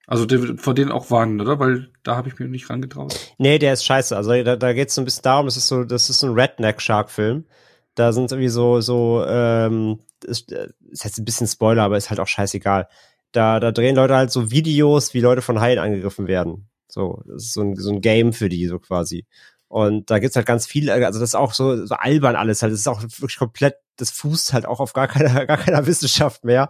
[0.07, 1.59] Also vor denen auch warnen, oder?
[1.59, 3.35] Weil da habe ich mir nicht rangetraut.
[3.39, 4.17] Nee, der ist scheiße.
[4.17, 6.27] Also da, da geht es so ein bisschen darum, das ist so, das ist so
[6.27, 7.47] ein Redneck-Shark-Film.
[7.95, 12.21] Da sind irgendwie so, so, ähm, ist, ist jetzt ein bisschen Spoiler, aber ist halt
[12.21, 12.89] auch scheißegal.
[13.33, 16.69] Da, da drehen Leute halt so Videos, wie Leute von Haien angegriffen werden.
[16.89, 19.25] So, das ist so ein, so ein Game für die, so quasi.
[19.73, 22.75] Und da gibt's halt ganz viel, also das ist auch so, so albern alles halt.
[22.75, 26.45] Das ist auch wirklich komplett, das fußt halt auch auf gar keiner, gar keiner Wissenschaft
[26.45, 26.69] mehr.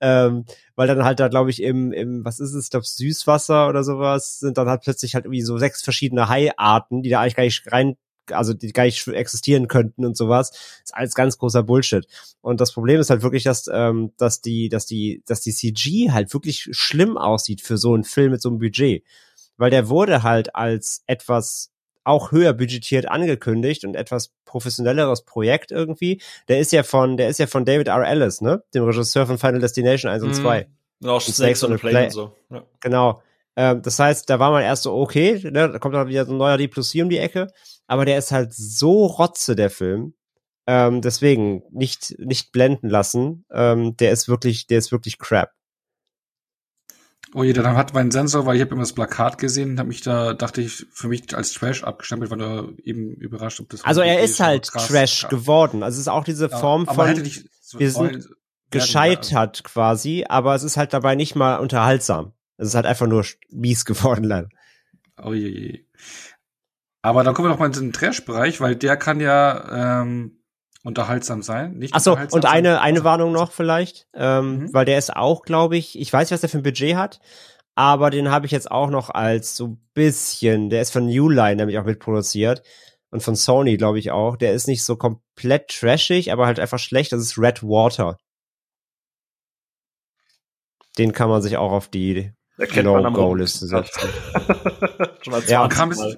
[0.00, 3.68] Ähm, weil dann halt da, glaube ich, im, im, was ist es, ich glaube, Süßwasser
[3.68, 7.36] oder sowas, sind dann halt plötzlich halt irgendwie so sechs verschiedene Haiarten, die da eigentlich
[7.36, 7.96] gar nicht rein,
[8.32, 10.50] also die gar nicht existieren könnten und sowas.
[10.82, 12.04] Ist alles ganz großer Bullshit.
[12.40, 16.10] Und das Problem ist halt wirklich, dass, ähm, dass die, dass die, dass die CG
[16.10, 19.04] halt wirklich schlimm aussieht für so einen Film mit so einem Budget.
[19.56, 21.70] Weil der wurde halt als etwas
[22.10, 26.20] auch höher budgetiert angekündigt und etwas professionelleres Projekt irgendwie.
[26.48, 28.06] Der ist ja von, der ist ja von David R.
[28.06, 28.62] Ellis, ne?
[28.74, 30.66] Dem Regisseur von Final Destination 1 und 2.
[31.00, 31.08] Mhm.
[31.08, 32.36] Auch Snakes on a Plane und so.
[32.50, 32.62] Ja.
[32.80, 33.22] Genau.
[33.56, 36.32] Ähm, das heißt, da war man erst so, okay, ne, da kommt dann wieder so
[36.32, 37.48] ein neuer D plus C um die Ecke,
[37.86, 40.14] aber der ist halt so rotze, der Film.
[40.66, 43.44] Ähm, deswegen nicht, nicht blenden lassen.
[43.50, 45.50] Ähm, der ist wirklich, der ist wirklich crap.
[47.32, 50.00] Oh je, dann hat mein Sensor, weil ich habe immer das Plakat gesehen, habe mich
[50.00, 54.00] da, dachte ich, für mich als Trash abgestempelt, weil da eben überrascht, ob das Also
[54.00, 55.30] er ist schon halt krass, Trash krass.
[55.30, 55.82] geworden.
[55.84, 57.14] Also es ist auch diese Ja, Form von
[57.60, 58.28] so wir sind
[58.70, 62.32] gescheitert quasi, aber es ist halt dabei nicht mal unterhaltsam.
[62.56, 64.48] Es ist halt einfach nur mies geworden, leider.
[65.22, 65.84] Oh je, je.
[67.02, 70.39] Aber dann kommen wir noch mal in den Trash-Bereich, weil der kann ja ähm,
[70.84, 71.74] unterhaltsam sein.
[71.74, 74.72] Nicht Achso, unterhaltsam und sein, eine, eine also- Warnung noch vielleicht, ähm, Mhm.
[74.74, 77.20] weil der ist auch, glaube ich, ich weiß nicht, was der für ein Budget hat,
[77.74, 81.56] aber den habe ich jetzt auch noch als so bisschen, der ist von New Line
[81.56, 82.62] nämlich auch mitproduziert
[83.10, 84.36] und von Sony, glaube ich auch.
[84.36, 87.12] Der ist nicht so komplett trashig, aber halt einfach schlecht.
[87.12, 88.16] Das ist Red Water.
[90.98, 94.08] Den kann man sich auch auf die am No-Go-Liste setzen.
[95.46, 96.16] Ja, 20 kam es- Mal.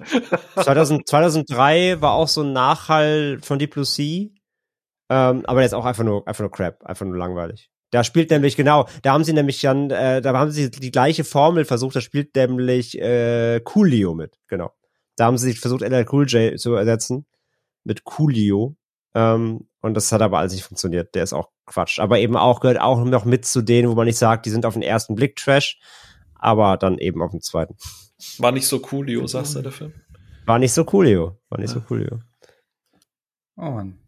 [0.63, 4.29] 2000, 2003 war auch so ein Nachhall von Deep Blue Sea.
[5.09, 7.69] Ähm, aber der ist auch einfach nur, einfach nur crap, einfach nur langweilig.
[7.91, 11.23] Da spielt nämlich, genau, da haben sie nämlich dann, äh, da haben sie die gleiche
[11.23, 14.71] Formel versucht, da spielt nämlich äh, Coolio mit, genau.
[15.15, 17.25] Da haben sie versucht, LL Cool J zu ersetzen
[17.83, 18.75] mit Coolio.
[19.13, 21.13] Ähm, und das hat aber alles nicht funktioniert.
[21.13, 21.99] Der ist auch Quatsch.
[21.99, 24.65] Aber eben auch, gehört auch noch mit zu denen, wo man nicht sagt, die sind
[24.65, 25.79] auf den ersten Blick Trash,
[26.35, 27.75] aber dann eben auf den zweiten.
[28.39, 29.93] War nicht so coolio, sagst du, der Film?
[30.45, 31.39] War nicht so Coolio.
[31.49, 32.19] War nicht so Coolio.
[33.55, 33.99] Oh Mann.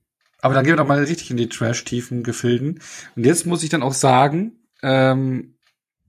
[0.45, 2.79] Aber dann gehen wir doch mal richtig in die Trash-tiefen Gefilden.
[3.15, 4.51] Und jetzt muss ich dann auch sagen,
[4.83, 5.55] ähm,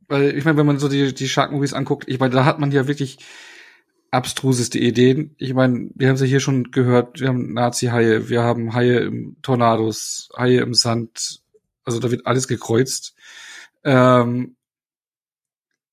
[0.08, 2.70] weil ich meine, wenn man so die, die Shark-Movies anguckt, ich meine, da hat man
[2.70, 3.16] ja wirklich
[4.10, 5.34] abstruseste Ideen.
[5.38, 9.36] Ich meine, wir haben sie hier schon gehört, wir haben Nazi-Haie, wir haben Haie im
[9.40, 11.40] Tornados, Haie im Sand,
[11.86, 13.14] also da wird alles gekreuzt.
[13.84, 14.56] Ähm,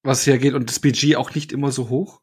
[0.04, 2.20] was hergeht und das Budget auch nicht immer so hoch.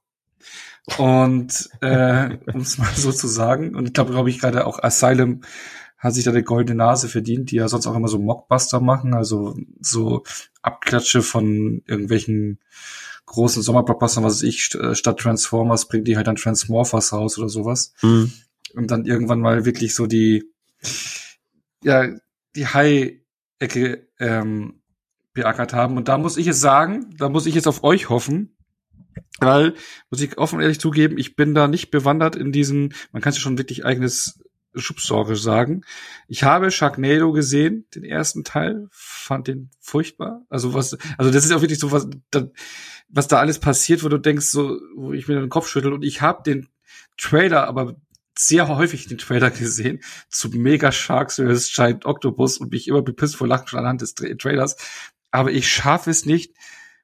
[0.99, 4.83] Und äh, um es mal so zu sagen, und ich glaube, glaube ich, gerade auch
[4.83, 5.41] Asylum
[6.01, 9.15] hat sich da eine goldene Nase verdient, die ja sonst auch immer so Mockbuster machen,
[9.15, 10.25] also so
[10.63, 12.59] Abklatsche von irgendwelchen
[13.27, 17.51] großen Sommerblockbustern, was weiß ich, äh, statt Transformers bringt die halt dann Transmorphers raus oder
[17.51, 17.93] sowas.
[18.03, 18.33] Mhm.
[18.75, 20.51] Und dann irgendwann mal wirklich so die,
[21.85, 22.09] ja,
[22.57, 24.81] die High-Ecke ähm,
[25.35, 25.97] beackert haben.
[25.97, 28.57] Und da muss ich es sagen, da muss ich jetzt auf euch hoffen,
[29.39, 29.75] weil,
[30.11, 33.39] muss ich offen ehrlich zugeben, ich bin da nicht bewandert in diesen, man kann ja
[33.39, 34.41] schon wirklich eigenes
[34.75, 35.83] Schubsorge sagen.
[36.29, 40.45] Ich habe Sharknado gesehen, den ersten Teil, fand den furchtbar.
[40.49, 42.09] Also was, also das ist auch wirklich so was,
[43.09, 46.05] was da alles passiert, wo du denkst, so, wo ich mir den Kopf schüttel und
[46.05, 46.69] ich habe den
[47.17, 47.97] Trailer, aber
[48.39, 51.73] sehr häufig den Trailer gesehen zu Mega Sharks vs.
[51.73, 54.77] Giant Octopus und mich immer bepisst vor Lachen schon anhand des Trailers.
[55.31, 56.55] Aber ich schaffe es nicht,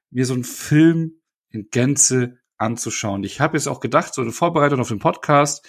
[0.09, 1.19] mir so einen Film
[1.49, 3.23] in Gänze anzuschauen.
[3.23, 5.67] Ich habe jetzt auch gedacht, so eine Vorbereitung auf den Podcast,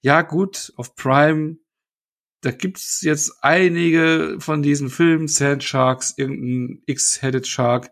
[0.00, 1.56] ja gut, auf Prime,
[2.42, 7.90] da gibt's jetzt einige von diesen Filmen, Sand Sharks, irgendein X-Headed Shark.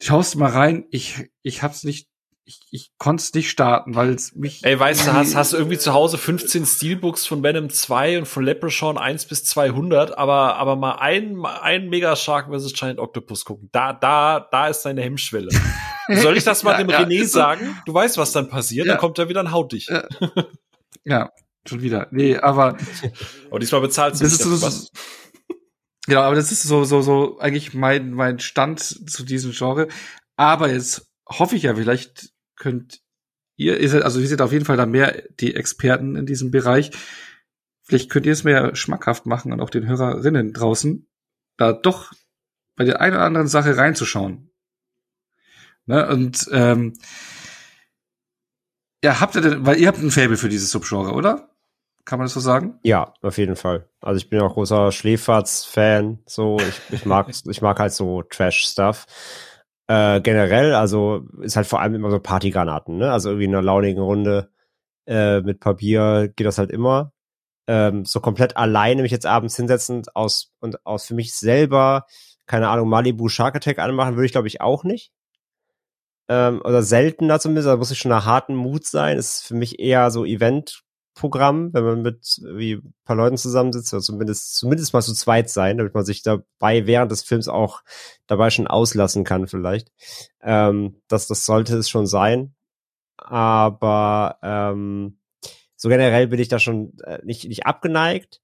[0.00, 2.08] Schaust mal rein, ich, ich hab's nicht
[2.44, 4.64] ich, ich konnte es nicht starten, weil es mich.
[4.64, 8.26] Ey, weißt du, hast, hast du irgendwie zu Hause 15 Steelbooks von Venom 2 und
[8.26, 12.72] von Leprechaun 1 bis 200, aber, aber mal ein, ein Mega Shark vs.
[12.72, 13.68] Giant Octopus gucken.
[13.72, 15.50] Da, da, da ist deine Hemmschwelle.
[16.08, 17.76] Soll ich das mal ja, dem ja, René sagen?
[17.86, 18.94] Du weißt, was dann passiert, ja.
[18.94, 19.88] dann kommt er wieder und haut dich.
[21.04, 21.30] Ja.
[21.66, 22.08] schon wieder.
[22.10, 22.76] Nee, aber.
[23.50, 24.92] Aber diesmal bezahlt du das ist.
[26.06, 29.86] Genau, aber das ist so, so, so eigentlich mein, mein Stand zu diesem Genre.
[30.34, 33.02] Aber jetzt hoffe ich ja, vielleicht könnt
[33.56, 36.50] ihr, ihr seid, also ihr seid auf jeden Fall da mehr die Experten in diesem
[36.50, 36.90] Bereich.
[37.84, 41.08] Vielleicht könnt ihr es mehr schmackhaft machen und auch den Hörerinnen draußen,
[41.56, 42.12] da doch
[42.74, 44.50] bei der einen oder anderen Sache reinzuschauen.
[45.86, 46.08] Ne?
[46.08, 46.94] Und ähm,
[49.04, 51.48] ja, habt ihr denn, weil ihr habt ein Fable für dieses Subgenre, oder?
[52.04, 52.78] Kann man das so sagen?
[52.82, 53.88] Ja, auf jeden Fall.
[54.00, 56.18] Also ich bin auch großer Schläferz-Fan.
[56.26, 59.06] So, ich, ich mag, ich mag halt so Trash-Stuff.
[59.86, 63.12] Äh, generell, also ist halt vor allem immer so Partygranaten, ne?
[63.12, 64.50] Also irgendwie in einer launigen Runde
[65.06, 67.12] äh, mit Papier geht das halt immer.
[67.68, 72.06] Ähm, so komplett alleine mich jetzt abends hinsetzen aus und aus für mich selber,
[72.46, 75.12] keine Ahnung, Malibu Shark Attack anmachen, würde ich glaube ich auch nicht.
[76.32, 79.18] Ähm, oder seltener zumindest, da muss ich schon einer harten Mut sein.
[79.18, 80.82] ist für mich eher so Event
[81.14, 85.50] Programm, wenn man mit wie ein paar Leuten zusammensitzt, oder zumindest, zumindest mal zu zweit
[85.50, 87.82] sein, damit man sich dabei während des Films auch
[88.26, 89.92] dabei schon auslassen kann, vielleicht.
[90.40, 92.54] Ähm, das, das sollte es schon sein.
[93.18, 95.20] Aber ähm,
[95.76, 98.40] so generell bin ich da schon äh, nicht, nicht abgeneigt.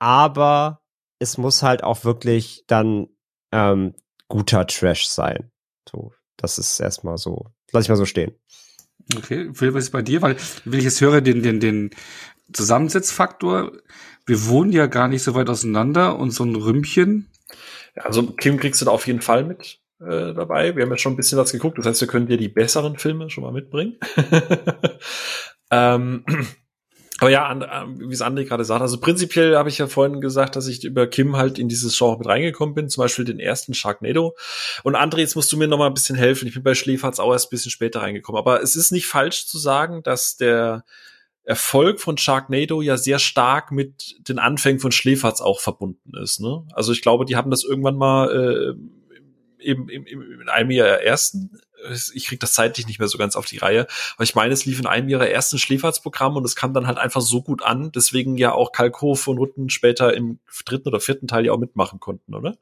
[0.00, 0.82] Aber
[1.20, 3.06] es muss halt auch wirklich dann
[3.52, 3.94] ähm,
[4.26, 5.52] guter Trash sein.
[5.88, 7.46] So, das ist erstmal so.
[7.72, 8.32] Lass ich mal so stehen.
[9.16, 10.22] Okay, Phil, was ist bei dir?
[10.22, 11.90] Weil, wenn ich jetzt höre, den, den, den
[12.52, 13.72] Zusammensetzfaktor,
[14.26, 17.30] wir wohnen ja gar nicht so weit auseinander und so ein Rümpchen.
[17.94, 20.76] Also Kim kriegst du da auf jeden Fall mit äh, dabei.
[20.76, 21.78] Wir haben ja schon ein bisschen was geguckt.
[21.78, 23.98] Das heißt, wir können dir die besseren Filme schon mal mitbringen.
[25.70, 26.24] ähm,
[27.18, 30.66] aber ja, wie es André gerade sagt, also prinzipiell habe ich ja vorhin gesagt, dass
[30.66, 34.36] ich über Kim halt in dieses Genre mit reingekommen bin, zum Beispiel den ersten Sharknado.
[34.82, 36.46] Und André, jetzt musst du mir noch mal ein bisschen helfen.
[36.46, 38.38] Ich bin bei Schläferz auch erst ein bisschen später reingekommen.
[38.38, 40.84] Aber es ist nicht falsch zu sagen, dass der
[41.44, 46.40] Erfolg von Sharknado ja sehr stark mit den Anfängen von Schläferz auch verbunden ist.
[46.40, 46.66] Ne?
[46.74, 48.74] Also ich glaube, die haben das irgendwann mal
[49.60, 51.58] äh, eben im, im, in einem ihrer ersten
[52.14, 53.86] ich krieg das zeitlich nicht mehr so ganz auf die Reihe,
[54.16, 56.98] aber ich meine, es lief in einem ihrer ersten Schläferzprogramme und es kam dann halt
[56.98, 61.28] einfach so gut an, deswegen ja auch Kalkhof und Rutten später im dritten oder vierten
[61.28, 62.56] Teil ja auch mitmachen konnten, oder?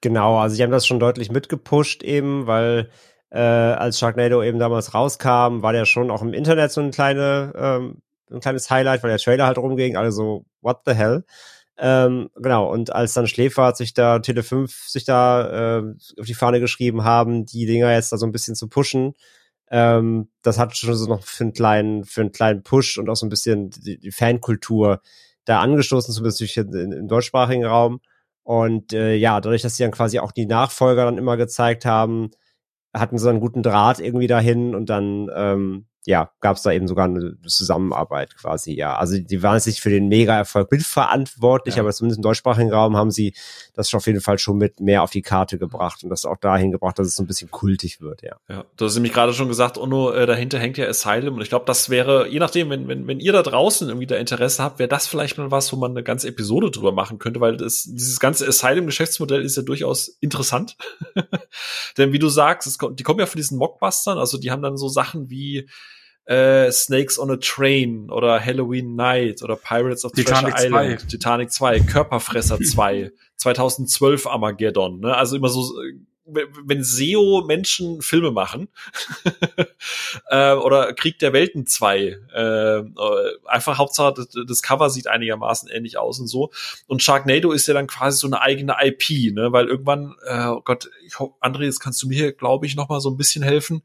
[0.00, 2.90] Genau, also sie haben das schon deutlich mitgepusht eben, weil
[3.30, 7.52] äh, als Sharknado eben damals rauskam, war der schon auch im Internet so ein kleine,
[7.56, 11.24] ähm, ein kleines Highlight, weil der Trailer halt rumging, alle so, what the hell?
[11.78, 16.34] Ähm, genau, und als dann Schläfert sich da, Tele 5 sich da äh, auf die
[16.34, 19.14] Fahne geschrieben haben, die Dinger jetzt da so ein bisschen zu pushen,
[19.70, 23.16] ähm, das hat schon so noch für einen kleinen, für einen kleinen Push und auch
[23.16, 25.00] so ein bisschen die, die Fankultur
[25.44, 28.00] da angestoßen, zumindest im, im deutschsprachigen Raum.
[28.42, 32.30] Und äh, ja, dadurch, dass sie dann quasi auch die Nachfolger dann immer gezeigt haben,
[32.94, 36.86] hatten sie einen guten Draht irgendwie dahin und dann, ähm, ja, gab es da eben
[36.86, 38.96] sogar eine Zusammenarbeit quasi, ja.
[38.96, 41.82] Also die waren jetzt nicht für den Mega-Erfolg mitverantwortlich, ja.
[41.82, 43.34] aber zumindest im deutschsprachigen Raum haben sie
[43.74, 46.70] das auf jeden Fall schon mit mehr auf die Karte gebracht und das auch dahin
[46.70, 48.36] gebracht, dass es so ein bisschen kultig wird, ja.
[48.48, 51.48] Ja, du hast nämlich gerade schon gesagt, Ono, äh, dahinter hängt ja Asylum und ich
[51.48, 54.78] glaube, das wäre, je nachdem, wenn, wenn, wenn ihr da draußen irgendwie da Interesse habt,
[54.78, 57.82] wäre das vielleicht mal was, wo man eine ganze Episode drüber machen könnte, weil das,
[57.82, 60.76] dieses ganze Asylum-Geschäftsmodell ist ja durchaus interessant.
[61.98, 64.76] Denn wie du sagst, es, die kommen ja von diesen Mockbustern, also die haben dann
[64.76, 65.68] so Sachen wie
[66.26, 70.84] äh, Snakes on a Train oder Halloween Night oder Pirates of Titanic Treasure 2.
[70.84, 75.16] Island, Titanic 2, Körperfresser 2, 2012 Armageddon, ne?
[75.16, 75.72] Also immer so
[76.26, 78.68] wenn SEO Menschen Filme machen
[80.30, 82.82] äh, oder Krieg der Welten 2, äh,
[83.44, 86.50] einfach Hauptsache das, das, Cover sieht einigermaßen ähnlich aus und so.
[86.86, 90.62] Und Sharknado ist ja dann quasi so eine eigene IP, ne, weil irgendwann, äh, oh
[90.64, 93.16] Gott, ich hoffe, André, jetzt kannst du mir hier, glaube ich, noch mal so ein
[93.16, 93.82] bisschen helfen,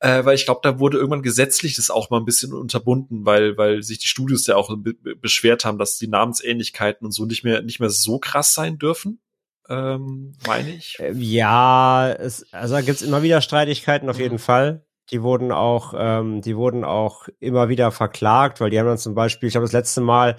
[0.00, 3.56] äh, weil ich glaube, da wurde irgendwann gesetzlich das auch mal ein bisschen unterbunden, weil
[3.56, 7.44] weil sich die Studios ja auch be beschwert haben, dass die Namensähnlichkeiten und so nicht
[7.44, 9.20] mehr nicht mehr so krass sein dürfen
[9.68, 10.98] ähm, meine ich.
[11.00, 14.22] Äh, ja, es, also da gibt's immer wieder Streitigkeiten auf mhm.
[14.22, 14.84] jeden Fall.
[15.10, 19.14] Die wurden auch, ähm, die wurden auch immer wieder verklagt, weil die haben dann zum
[19.14, 20.36] Beispiel, ich glaube, das letzte Mal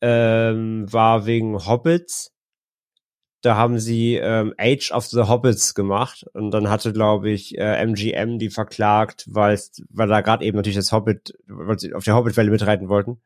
[0.00, 2.32] ähm, war wegen Hobbits.
[3.42, 7.84] Da haben sie ähm, Age of the Hobbits gemacht und dann hatte, glaube ich, äh,
[7.84, 9.58] MGM die verklagt, weil
[9.90, 13.20] weil da gerade eben natürlich das Hobbit, weil sie auf der Hobbit-Welle mitreiten wollten.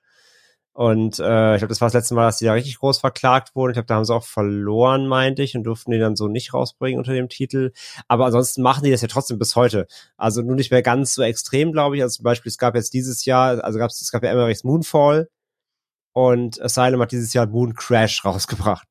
[0.76, 3.56] Und äh, ich glaube, das war das letzte Mal, dass die da richtig groß verklagt
[3.56, 3.70] wurden.
[3.70, 6.52] Ich glaube, da haben sie auch verloren, meinte ich, und durften die dann so nicht
[6.52, 7.72] rausbringen unter dem Titel.
[8.08, 9.86] Aber ansonsten machen die das ja trotzdem bis heute.
[10.18, 12.02] Also nur nicht mehr ganz so extrem, glaube ich.
[12.02, 15.30] Also zum Beispiel, es gab jetzt dieses Jahr, also gab's, es gab ja Emmerichs Moonfall
[16.12, 18.86] und Asylum hat dieses Jahr Moon Crash rausgebracht.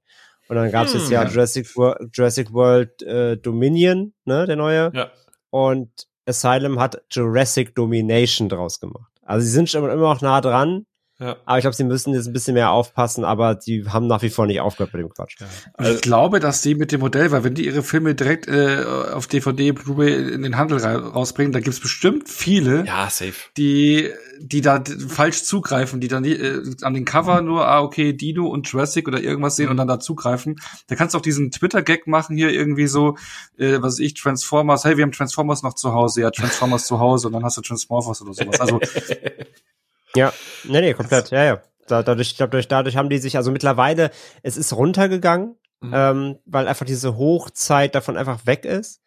[0.47, 1.29] Und dann gab es hm, jetzt ja, ja.
[1.29, 4.91] Jurassic, World, Jurassic World äh, Dominion, ne, der neue.
[4.95, 5.11] Ja.
[5.51, 9.11] Und Asylum hat Jurassic Domination draus gemacht.
[9.21, 10.87] Also sie sind schon immer noch nah dran,
[11.19, 11.37] ja.
[11.45, 14.29] Aber ich glaube, sie müssen jetzt ein bisschen mehr aufpassen, aber die haben nach wie
[14.29, 15.35] vor nicht aufgehört mit dem Quatsch.
[15.39, 15.47] Ja.
[15.73, 18.83] Also ich glaube, dass die mit dem Modell, weil wenn die ihre Filme direkt äh,
[18.83, 23.33] auf DVD, Blu-ray in den Handel rausbringen, da gibt's bestimmt viele, ja, safe.
[23.57, 28.47] die die da falsch zugreifen, die dann äh, an den Cover nur, ah, okay, Dino
[28.47, 29.71] und Jurassic oder irgendwas sehen mhm.
[29.71, 30.57] und dann da zugreifen.
[30.87, 33.15] Da kannst du auch diesen Twitter-Gag machen hier irgendwie so,
[33.57, 36.99] äh, was weiß ich, Transformers, hey, wir haben Transformers noch zu Hause, ja, Transformers zu
[36.99, 38.59] Hause und dann hast du Transformers oder sowas.
[38.59, 38.79] Also
[40.15, 40.33] Ja,
[40.63, 41.61] nee, nee, komplett, ja, ja.
[41.87, 44.09] Dadurch, ich glaube, dadurch haben die sich, also mittlerweile,
[44.41, 45.91] es ist runtergegangen, mhm.
[45.93, 49.01] ähm, weil einfach diese Hochzeit davon einfach weg ist.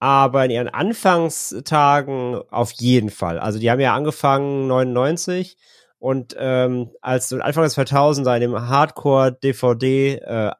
[0.00, 3.38] Aber in ihren Anfangstagen auf jeden Fall.
[3.38, 5.56] Also die haben ja angefangen 99
[5.98, 10.52] und ähm, als Anfang des 2000er in dem Hardcore-DVD äh,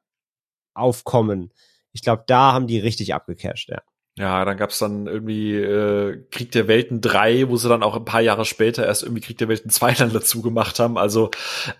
[0.75, 1.53] aufkommen,
[1.93, 3.81] ich glaube, da haben die richtig abgecasht, ja.
[4.19, 8.05] Ja, dann gab's dann irgendwie äh, Krieg der Welten 3, wo sie dann auch ein
[8.05, 10.99] paar Jahre später erst irgendwie Krieg der Welten 2 dann dazu gemacht haben.
[10.99, 11.31] Also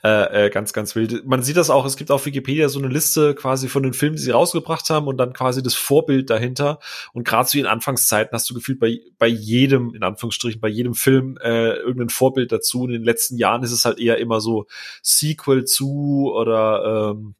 [0.05, 1.27] äh, äh, ganz, ganz wild.
[1.27, 4.17] Man sieht das auch, es gibt auf Wikipedia so eine Liste quasi von den Filmen,
[4.17, 6.79] die sie rausgebracht haben und dann quasi das Vorbild dahinter.
[7.13, 10.95] Und gerade zu den Anfangszeiten hast du gefühlt bei, bei jedem, in Anführungsstrichen, bei jedem
[10.95, 12.85] Film äh, irgendein Vorbild dazu.
[12.87, 14.67] In den letzten Jahren ist es halt eher immer so
[15.03, 17.40] Sequel zu oder ähm, äh,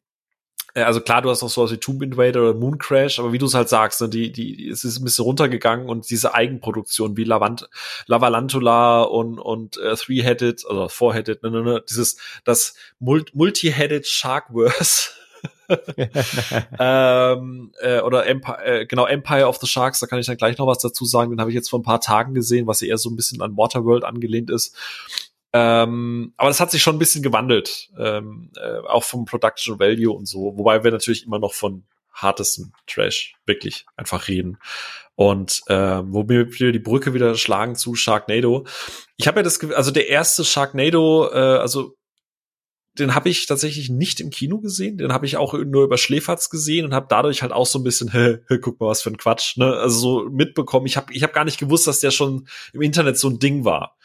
[0.73, 3.45] also klar, du hast auch sowas wie Tomb Invader oder Moon Crash, aber wie du
[3.45, 7.23] es halt sagst, ne, die, die, es ist ein bisschen runtergegangen und diese Eigenproduktion wie
[7.23, 7.69] Lavant,
[8.07, 15.09] Lavalantula und, und äh, Three-Headed, also Four-Headed, ne, ne, ne, dieses, das Multi-Headed Sharkverse.
[16.79, 20.57] ähm, äh, oder Empire, äh, genau Empire of the Sharks, da kann ich dann gleich
[20.57, 21.31] noch was dazu sagen.
[21.31, 23.57] Den habe ich jetzt vor ein paar Tagen gesehen, was eher so ein bisschen an
[23.57, 24.75] Waterworld angelehnt ist.
[25.53, 30.15] Ähm, aber das hat sich schon ein bisschen gewandelt, ähm, äh, auch vom Production Value
[30.15, 31.83] und so, wobei wir natürlich immer noch von
[32.13, 34.57] hartestem Trash wirklich einfach reden.
[35.15, 38.65] Und ähm, wo wir die Brücke wieder schlagen zu Sharknado.
[39.17, 41.95] Ich habe ja das, also der erste Sharknado, äh, also
[42.99, 46.49] den habe ich tatsächlich nicht im Kino gesehen, den habe ich auch nur über Schläferz
[46.49, 49.09] gesehen und habe dadurch halt auch so ein bisschen, hä, hä, guck mal, was für
[49.09, 49.75] ein Quatsch, ne?
[49.75, 50.85] Also so mitbekommen.
[50.85, 53.63] Ich habe ich hab gar nicht gewusst, dass der schon im Internet so ein Ding
[53.65, 53.97] war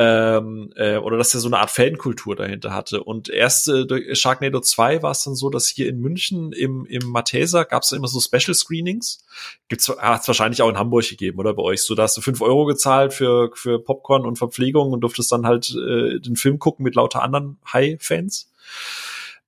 [0.00, 3.02] ähm, äh, oder dass er so eine Art Fankultur dahinter hatte.
[3.02, 6.86] Und erst äh, durch Sharknado 2 war es dann so, dass hier in München im,
[6.86, 9.26] im Matheser gab es immer so Special Screenings.
[9.66, 11.82] Gibt's hat es wahrscheinlich auch in Hamburg gegeben, oder bei euch?
[11.82, 15.46] So, da hast du fünf Euro gezahlt für, für Popcorn und Verpflegung und durftest dann
[15.46, 18.52] halt äh, den Film gucken mit lauter anderen High-Fans.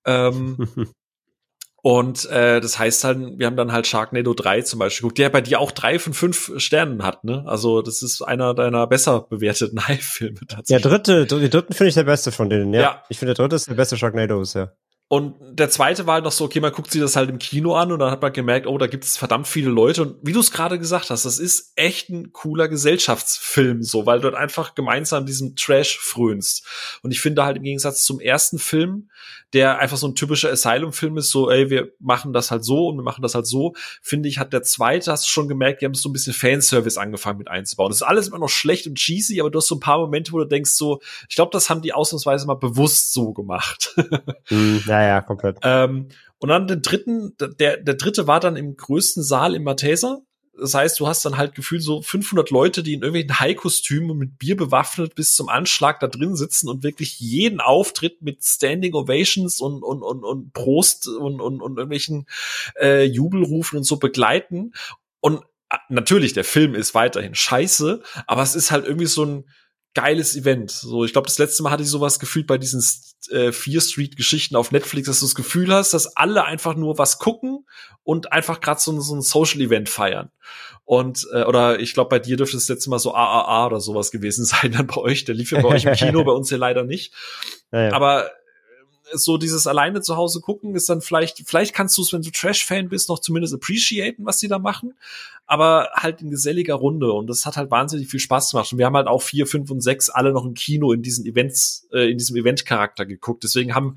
[0.04, 0.68] Ähm,
[1.82, 5.30] Und äh, das heißt halt, wir haben dann halt Sharknado 3 zum Beispiel geguckt, der
[5.30, 7.44] bei dir auch drei von fünf Sternen hat, ne?
[7.46, 10.82] Also das ist einer deiner besser bewerteten High-Filme tatsächlich.
[10.82, 12.80] Der dritte, den dritten finde ich der beste von denen, ja.
[12.80, 13.04] ja.
[13.08, 14.76] Ich finde der dritte ist der beste Sharknado bisher.
[15.12, 17.74] Und der zweite war halt noch so, okay, man guckt sich das halt im Kino
[17.74, 20.02] an und dann hat man gemerkt, oh, da gibt es verdammt viele Leute.
[20.02, 24.20] Und wie du es gerade gesagt hast, das ist echt ein cooler Gesellschaftsfilm, so, weil
[24.20, 26.64] dort einfach gemeinsam diesem Trash frönst.
[27.02, 29.10] Und ich finde halt im Gegensatz zum ersten Film,
[29.52, 32.96] der einfach so ein typischer Asylum-Film ist, so, ey, wir machen das halt so und
[32.96, 35.86] wir machen das halt so, finde ich, hat der zweite, hast du schon gemerkt, die
[35.86, 37.90] haben so ein bisschen Fanservice angefangen mit einzubauen.
[37.90, 40.30] Das ist alles immer noch schlecht und cheesy, aber du hast so ein paar Momente,
[40.32, 43.96] wo du denkst so, ich glaube, das haben die ausnahmsweise mal bewusst so gemacht.
[44.50, 45.58] Mm, ja, ja, komplett.
[45.62, 46.08] ähm,
[46.38, 50.22] und dann den dritten, der, der dritte war dann im größten Saal im Matheser.
[50.58, 54.38] Das heißt, du hast dann halt gefühlt so 500 Leute, die in irgendwelchen High-Kostümen mit
[54.38, 59.60] Bier bewaffnet bis zum Anschlag da drin sitzen und wirklich jeden Auftritt mit Standing Ovations
[59.60, 62.26] und, und, und, und Prost und, und, und irgendwelchen
[62.80, 64.72] äh, Jubelrufen und so begleiten.
[65.20, 65.40] Und
[65.70, 69.44] äh, natürlich, der Film ist weiterhin scheiße, aber es ist halt irgendwie so ein,
[69.94, 70.70] geiles Event.
[70.70, 72.82] So, ich glaube, das letzte Mal hatte ich sowas gefühlt bei diesen
[73.30, 76.98] äh, Fear Street Geschichten auf Netflix, dass du das Gefühl hast, dass alle einfach nur
[76.98, 77.66] was gucken
[78.02, 80.30] und einfach gerade so, so ein Social Event feiern.
[80.84, 84.10] Und äh, oder ich glaube, bei dir dürfte das letzte Mal so AAA oder sowas
[84.10, 85.24] gewesen sein dann bei euch.
[85.24, 87.12] Der lief ja bei euch im Kino, bei uns ja leider nicht.
[87.72, 87.92] Ja, ja.
[87.92, 88.30] Aber
[89.12, 92.30] so dieses alleine zu Hause gucken ist dann vielleicht, vielleicht kannst du es, wenn du
[92.30, 94.94] Trash-Fan bist, noch zumindest appreciaten, was die da machen,
[95.46, 98.86] aber halt in geselliger Runde und das hat halt wahnsinnig viel Spaß gemacht und wir
[98.86, 102.10] haben halt auch vier, fünf und sechs alle noch im Kino in diesen Events, äh,
[102.10, 103.96] in diesem Event-Charakter geguckt, deswegen haben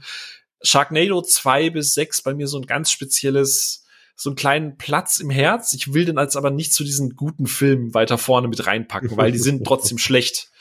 [0.62, 3.84] Sharknado zwei bis sechs bei mir so ein ganz spezielles
[4.16, 5.74] so einen kleinen Platz im Herz.
[5.74, 9.32] Ich will den als aber nicht zu diesen guten Filmen weiter vorne mit reinpacken, weil
[9.32, 10.52] die sind trotzdem schlecht.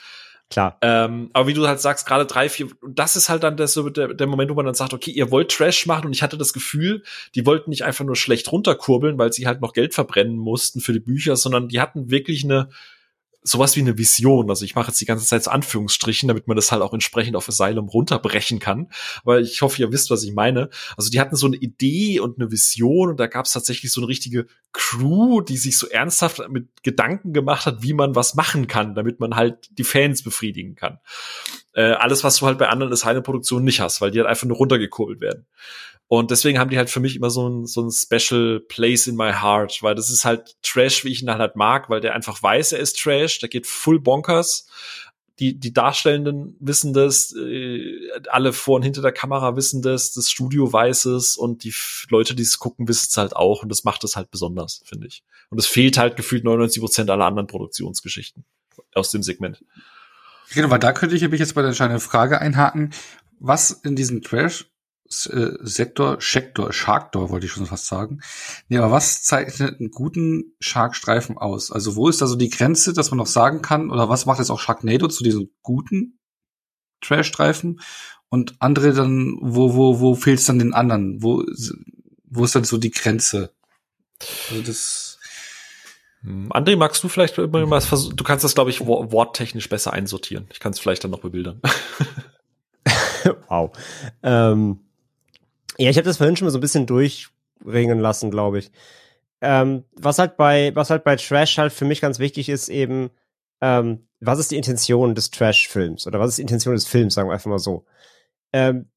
[0.53, 0.77] Klar.
[0.81, 3.73] Ähm, aber wie du halt sagst, gerade drei, vier, und das ist halt dann das,
[3.73, 6.37] der, der Moment, wo man dann sagt, okay, ihr wollt Trash machen und ich hatte
[6.37, 7.01] das Gefühl,
[7.33, 10.93] die wollten nicht einfach nur schlecht runterkurbeln, weil sie halt noch Geld verbrennen mussten für
[10.93, 12.69] die Bücher, sondern die hatten wirklich eine
[13.43, 14.49] sowas wie eine Vision.
[14.49, 17.35] Also ich mache jetzt die ganze Zeit so Anführungsstrichen, damit man das halt auch entsprechend
[17.35, 18.89] auf Asylum runterbrechen kann.
[19.23, 20.69] Aber ich hoffe, ihr wisst, was ich meine.
[20.97, 24.01] Also die hatten so eine Idee und eine Vision und da gab es tatsächlich so
[24.01, 28.67] eine richtige Crew, die sich so ernsthaft mit Gedanken gemacht hat, wie man was machen
[28.67, 30.99] kann, damit man halt die Fans befriedigen kann.
[31.73, 34.57] Äh, alles, was du halt bei anderen Asylum-Produktionen nicht hast, weil die halt einfach nur
[34.57, 35.45] runtergekurbelt werden.
[36.07, 39.15] Und deswegen haben die halt für mich immer so ein, so ein Special Place in
[39.15, 42.41] my heart, weil das ist halt Trash, wie ich ihn halt mag, weil der einfach
[42.41, 44.67] weiß, er ist Trash, der geht full bonkers.
[45.39, 47.97] Die, die Darstellenden wissen das, äh,
[48.29, 51.73] alle vor und hinter der Kamera wissen das, das Studio weiß es und die
[52.09, 55.07] Leute, die es gucken, wissen es halt auch und das macht es halt besonders, finde
[55.07, 55.23] ich.
[55.49, 58.45] Und es fehlt halt gefühlt 99 Prozent aller anderen Produktionsgeschichten
[58.93, 59.63] aus dem Segment.
[60.53, 62.93] Genau, weil da könnte ich mich jetzt bei der entscheidenden Frage einhaken.
[63.39, 64.65] Was in diesem Trash
[65.27, 68.21] äh, Sektor, Sektor, Sharkdoor wollte ich schon fast sagen.
[68.69, 71.71] Nee, aber was zeichnet einen guten Sharkstreifen aus?
[71.71, 74.39] Also wo ist da so die Grenze, dass man noch sagen kann, oder was macht
[74.39, 76.19] jetzt auch Sharknado zu diesem guten
[77.01, 77.81] Trash-Streifen?
[78.29, 81.21] Und andere dann, wo, wo, wo fehlt es dann den anderen?
[81.21, 81.43] Wo,
[82.25, 83.53] wo ist dann so die Grenze?
[84.49, 85.19] Also das.
[86.21, 88.15] Hm, André, magst du vielleicht immer mal versuchen?
[88.15, 90.47] Du kannst das, glaube ich, worttechnisch besser einsortieren.
[90.51, 91.61] Ich kann es vielleicht dann noch bebildern.
[93.49, 93.71] wow.
[94.23, 94.79] Ähm,
[95.77, 98.71] ja, ich habe das vorhin schon mal so ein bisschen durchringen lassen, glaube ich.
[99.41, 103.09] Ähm, was halt bei, was halt bei Trash halt für mich ganz wichtig ist, eben,
[103.61, 106.07] ähm, was ist die Intention des Trash-Films?
[106.07, 107.85] Oder was ist die Intention des Films, sagen wir einfach mal so.
[108.53, 108.89] Ähm,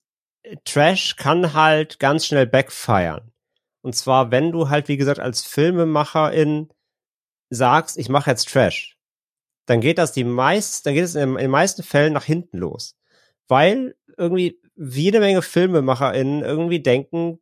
[0.64, 3.32] Trash kann halt ganz schnell backfiren.
[3.82, 6.68] Und zwar, wenn du halt, wie gesagt, als Filmemacherin
[7.50, 8.96] sagst, ich mache jetzt Trash,
[9.66, 12.58] dann geht das die meist, dann geht es in, in den meisten Fällen nach hinten
[12.58, 12.96] los.
[13.48, 17.38] Weil irgendwie jede Menge FilmemacherInnen irgendwie denken,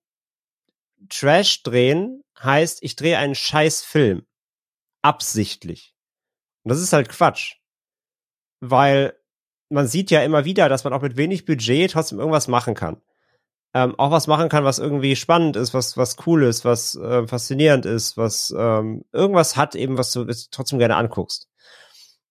[1.09, 4.27] Trash drehen heißt, ich drehe einen scheiß Film.
[5.03, 5.95] Absichtlich.
[6.63, 7.57] Und das ist halt Quatsch.
[8.61, 9.19] Weil
[9.69, 13.03] man sieht ja immer wieder, dass man auch mit wenig Budget trotzdem irgendwas machen kann.
[13.75, 17.27] Ähm, auch was machen kann, was irgendwie spannend ist, was, was cool ist, was äh,
[17.27, 21.49] faszinierend ist, was ähm, irgendwas hat eben, was du trotzdem gerne anguckst.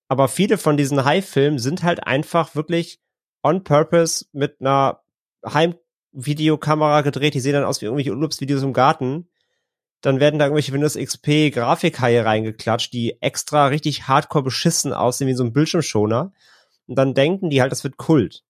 [0.07, 3.01] Aber viele von diesen High-Filmen sind halt einfach wirklich
[3.43, 5.01] on purpose mit einer
[5.45, 9.29] Heimvideokamera gedreht, die sehen dann aus wie irgendwelche Urlaubsvideos im Garten.
[10.01, 15.33] Dann werden da irgendwelche Windows XP Grafikhaie reingeklatscht, die extra richtig hardcore beschissen aussehen wie
[15.33, 16.33] so ein Bildschirmschoner.
[16.87, 18.43] Und dann denken die halt, das wird Kult.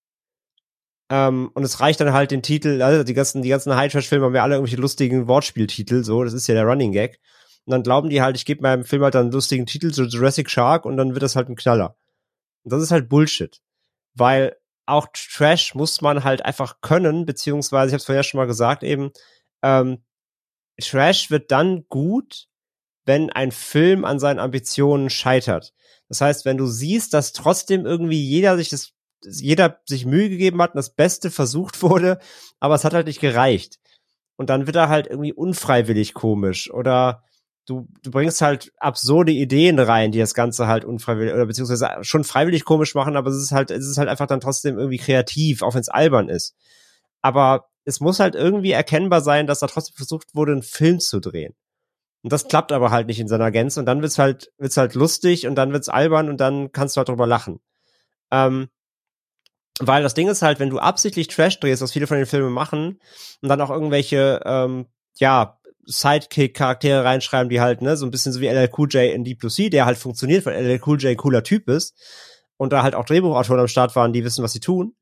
[1.09, 4.35] Ähm, und es reicht dann halt den Titel, also die ganzen, die ganzen High-Trash-Filme haben
[4.35, 7.19] ja alle irgendwelche lustigen Wortspieltitel, so, das ist ja der Running Gag.
[7.65, 10.03] Und dann glauben die halt, ich gebe meinem Film halt dann einen lustigen Titel, so
[10.03, 11.95] Jurassic Shark, und dann wird das halt ein Knaller.
[12.63, 13.61] Und das ist halt Bullshit.
[14.15, 18.47] Weil auch Trash muss man halt einfach können, beziehungsweise, ich habe es vorher schon mal
[18.47, 19.11] gesagt, eben,
[19.61, 20.03] ähm,
[20.81, 22.47] Trash wird dann gut,
[23.05, 25.73] wenn ein Film an seinen Ambitionen scheitert.
[26.09, 28.93] Das heißt, wenn du siehst, dass trotzdem irgendwie jeder sich das
[29.25, 32.19] jeder sich Mühe gegeben hat und das Beste versucht wurde,
[32.59, 33.79] aber es hat halt nicht gereicht.
[34.35, 37.23] Und dann wird er halt irgendwie unfreiwillig komisch oder
[37.65, 42.23] du, du bringst halt absurde Ideen rein, die das Ganze halt unfreiwillig oder beziehungsweise schon
[42.23, 45.61] freiwillig komisch machen, aber es ist halt, es ist halt einfach dann trotzdem irgendwie kreativ,
[45.61, 46.55] auch wenn es albern ist.
[47.21, 51.19] Aber es muss halt irgendwie erkennbar sein, dass da trotzdem versucht wurde, einen Film zu
[51.19, 51.55] drehen.
[52.21, 54.95] Und das klappt aber halt nicht in seiner Gänze und dann wird's halt, wird's halt
[54.95, 57.59] lustig und dann wird's albern und dann kannst du halt drüber lachen.
[58.31, 58.69] Ähm,
[59.79, 62.53] weil das Ding ist halt, wenn du absichtlich Trash drehst, was viele von den Filmen
[62.53, 62.99] machen,
[63.41, 64.85] und dann auch irgendwelche, ähm,
[65.15, 69.23] ja, Sidekick-Charaktere reinschreiben, die halt, ne, so ein bisschen so wie LL Cool J in
[69.23, 71.95] Deep Blue Sea, der halt funktioniert, weil LL Cool J ein cooler Typ ist
[72.57, 74.95] und da halt auch Drehbuchautoren am Start waren, die wissen, was sie tun.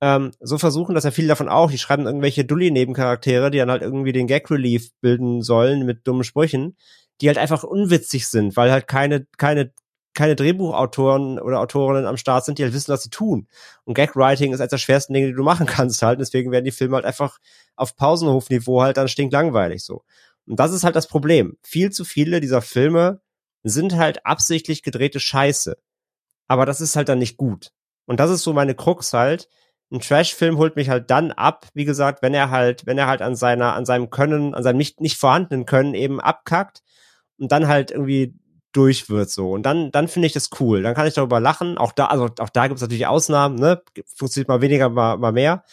[0.00, 1.70] Ähm, so versuchen das ja viele davon auch.
[1.70, 6.76] Die schreiben irgendwelche Dulli-Nebencharaktere, die dann halt irgendwie den Gag-Relief bilden sollen mit dummen Sprüchen,
[7.20, 9.72] die halt einfach unwitzig sind, weil halt keine, keine
[10.14, 13.46] keine Drehbuchautoren oder Autorinnen am Start sind, die halt wissen, was sie tun.
[13.84, 16.20] Und Gag-Writing ist eines der schwersten Dinge, die du machen kannst halt.
[16.20, 17.38] Deswegen werden die Filme halt einfach
[17.76, 20.02] auf Pausenhofniveau halt dann stinklangweilig so.
[20.46, 21.56] Und das ist halt das Problem.
[21.62, 23.20] Viel zu viele dieser Filme
[23.62, 25.76] sind halt absichtlich gedrehte Scheiße.
[26.48, 27.70] Aber das ist halt dann nicht gut.
[28.06, 29.48] Und das ist so meine Krux halt.
[29.92, 33.22] Ein Trash-Film holt mich halt dann ab, wie gesagt, wenn er halt, wenn er halt
[33.22, 36.82] an seiner, an seinem Können, an seinem nicht, nicht vorhandenen Können eben abkackt
[37.38, 38.34] und dann halt irgendwie
[38.72, 39.50] durch wird so.
[39.50, 40.82] Und dann, dann finde ich das cool.
[40.82, 41.78] Dann kann ich darüber lachen.
[41.78, 43.82] Auch da, also auch da gibt es natürlich Ausnahmen, ne?
[44.14, 45.64] Funktioniert mal weniger, mal, mal mehr.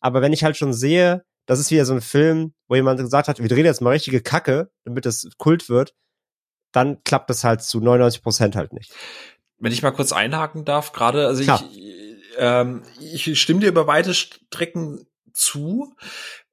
[0.00, 3.28] Aber wenn ich halt schon sehe, das ist wieder so ein Film, wo jemand gesagt
[3.28, 5.94] hat, wir drehen jetzt mal richtige Kacke, damit das Kult wird,
[6.72, 8.92] dann klappt das halt zu 99 Prozent halt nicht.
[9.58, 11.64] Wenn ich mal kurz einhaken darf, gerade, also Klar.
[11.70, 15.94] ich, ähm, ich stimme dir über weite Strecken zu.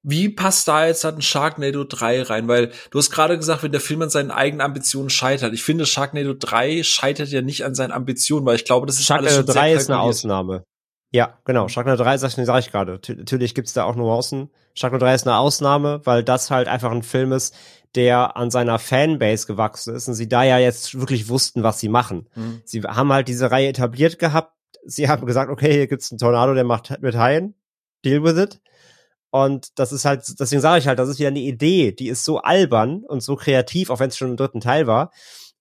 [0.08, 2.48] Wie passt da jetzt halt ein Sharknado 3 rein?
[2.48, 5.54] Weil du hast gerade gesagt, wenn der Film an seinen eigenen Ambitionen scheitert.
[5.54, 9.06] Ich finde, Sharknado 3 scheitert ja nicht an seinen Ambitionen, weil ich glaube, das ist
[9.06, 10.64] Sharknado alles schon 3 ist eine Ausnahme.
[11.12, 11.68] Ja, genau.
[11.70, 13.00] Sharknado 3 sag ich, sag ich gerade.
[13.08, 14.52] Natürlich gibt's da auch Nuancen.
[14.76, 17.56] Sharknado 3 ist eine Ausnahme, weil das halt einfach ein Film ist,
[17.96, 21.90] der an seiner Fanbase gewachsen ist und sie da ja jetzt wirklich wussten, was sie
[21.90, 22.30] machen.
[22.36, 22.62] Mhm.
[22.66, 24.54] Sie haben halt diese Reihe etabliert gehabt.
[24.86, 27.56] Sie haben gesagt, okay, hier gibt's einen Tornado, der macht mit Haien.
[28.04, 28.62] Deal with it.
[29.36, 32.24] Und das ist halt, deswegen sage ich halt, das ist wieder eine Idee, die ist
[32.24, 35.12] so albern und so kreativ, auch wenn es schon im dritten Teil war,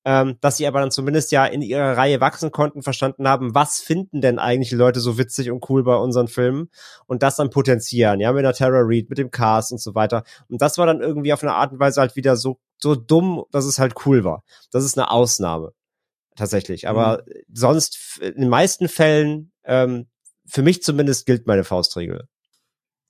[0.04, 3.80] ähm, dass sie aber dann zumindest ja in ihrer Reihe wachsen konnten, verstanden haben, was
[3.80, 6.70] finden denn eigentlich die Leute so witzig und cool bei unseren Filmen
[7.06, 10.22] und das dann potenzieren, ja, mit der Tara Reid, mit dem Cast und so weiter.
[10.46, 13.42] Und das war dann irgendwie auf eine Art und Weise halt wieder so, so dumm,
[13.50, 14.44] dass es halt cool war.
[14.70, 15.72] Das ist eine Ausnahme.
[16.36, 16.86] Tatsächlich.
[16.86, 17.32] Aber mhm.
[17.52, 20.06] sonst, in den meisten Fällen, ähm,
[20.46, 22.28] für mich zumindest gilt meine Faustregel.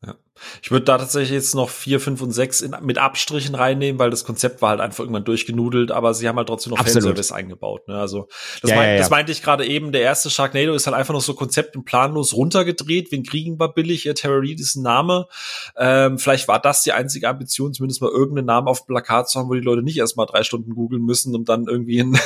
[0.06, 0.16] Ja.
[0.62, 4.10] Ich würde da tatsächlich jetzt noch vier, fünf und sechs in, mit Abstrichen reinnehmen, weil
[4.10, 7.02] das Konzept war halt einfach irgendwann durchgenudelt, aber sie haben halt trotzdem noch Absolut.
[7.04, 7.86] Fanservice eingebaut.
[7.88, 7.96] Ne?
[7.96, 8.28] Also
[8.60, 9.92] das, ja, mein, ja, das meinte ich gerade eben.
[9.92, 13.12] Der erste Sharknado ist halt einfach noch so Konzept und planlos runtergedreht.
[13.12, 14.06] Wen kriegen war billig?
[14.06, 15.28] Ihr Terror Reed ist ein Name.
[15.76, 19.38] Ähm, vielleicht war das die einzige Ambition, zumindest mal irgendeinen Namen auf dem Plakat zu
[19.38, 22.18] haben, wo die Leute nicht erst mal drei Stunden googeln müssen, um dann irgendwie ein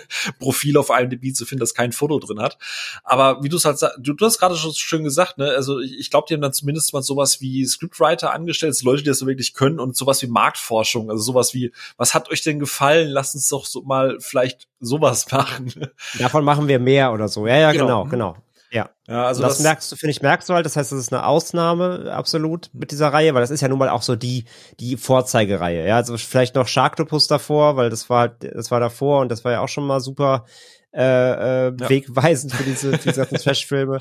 [0.38, 2.58] Profil auf IMDb zu finden, das kein Foto drin hat.
[3.04, 5.50] Aber wie du es halt du, du hast gerade schon schön gesagt, ne?
[5.50, 9.08] Also ich, ich glaube, die haben dann zumindest mal sowas wie Scriptwriter angestellt, Leute, die
[9.08, 12.58] das so wirklich können und sowas wie Marktforschung, also sowas wie, was hat euch denn
[12.58, 13.08] gefallen?
[13.08, 15.72] Lasst uns doch so mal vielleicht sowas machen.
[16.18, 17.46] Davon machen wir mehr oder so.
[17.46, 18.34] Ja, ja, genau, genau.
[18.34, 18.36] genau.
[18.72, 18.90] Ja.
[19.06, 20.64] ja also das, das, merkst du, finde ich, merkst du halt.
[20.64, 23.78] Das heißt, das ist eine Ausnahme absolut mit dieser Reihe, weil das ist ja nun
[23.78, 24.46] mal auch so die,
[24.80, 25.86] die Vorzeigereihe.
[25.86, 29.44] Ja, also vielleicht noch Sharktopus davor, weil das war halt, das war davor und das
[29.44, 30.46] war ja auch schon mal super
[30.94, 31.88] äh, äh, ja.
[31.88, 33.98] wegweisend für diese, diese ganzen Trash-Filme.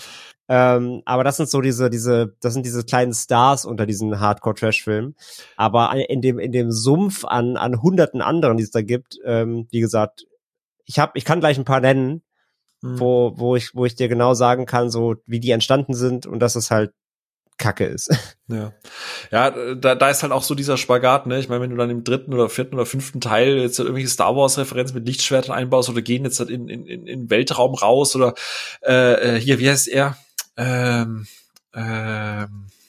[0.48, 5.16] Ähm, aber das sind so diese, diese, das sind diese kleinen Stars unter diesen Hardcore-Trash-Filmen.
[5.58, 9.68] Aber in dem, in dem Sumpf an, an hunderten anderen, die es da gibt, ähm,
[9.72, 10.26] wie gesagt,
[10.86, 12.24] ich habe, ich kann gleich ein paar nennen,
[12.82, 13.00] mhm.
[13.00, 16.40] wo, wo ich, wo ich dir genau sagen kann, so wie die entstanden sind und
[16.40, 16.92] dass es halt
[17.58, 18.10] Kacke ist.
[18.48, 18.74] Ja.
[19.32, 21.40] Ja, da, da ist halt auch so dieser Spagat, ne?
[21.40, 24.10] Ich meine, wenn du dann im dritten oder vierten oder fünften Teil jetzt halt irgendwelche
[24.10, 28.34] Star Wars-Referenzen mit Lichtschwertern einbaust oder gehen jetzt halt in, in, in, Weltraum raus oder
[28.86, 30.18] äh, äh hier, wie heißt er?
[30.58, 31.28] Ähm,
[31.74, 32.81] ähm, äh,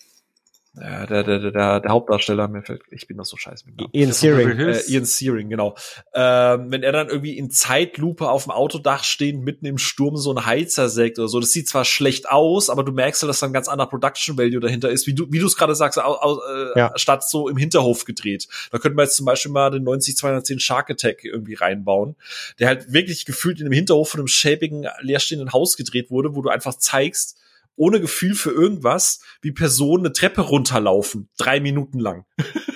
[0.75, 4.59] der, der, der, der Hauptdarsteller, mir fällt, ich bin doch so scheiße mit Ian Searing.
[4.59, 5.76] Äh, Ian Searing, genau.
[6.15, 10.33] Ähm, wenn er dann irgendwie in Zeitlupe auf dem Autodach stehend mitten im Sturm so
[10.33, 13.41] ein Heizer sägt oder so, das sieht zwar schlecht aus, aber du merkst ja, dass
[13.41, 15.99] da ein ganz anderer Production Value dahinter ist, wie du, wie du es gerade sagst,
[15.99, 16.92] au, au, äh, ja.
[16.97, 18.49] statt so im Hinterhof gedreht.
[18.70, 22.17] Da könnten wir jetzt zum Beispiel mal den 90-210 Shark Attack irgendwie reinbauen,
[22.59, 26.41] der halt wirklich gefühlt in einem Hinterhof von einem schäbigen, leerstehenden Haus gedreht wurde, wo
[26.41, 27.36] du einfach zeigst,
[27.76, 32.25] ohne Gefühl für irgendwas, wie Personen eine Treppe runterlaufen, drei Minuten lang.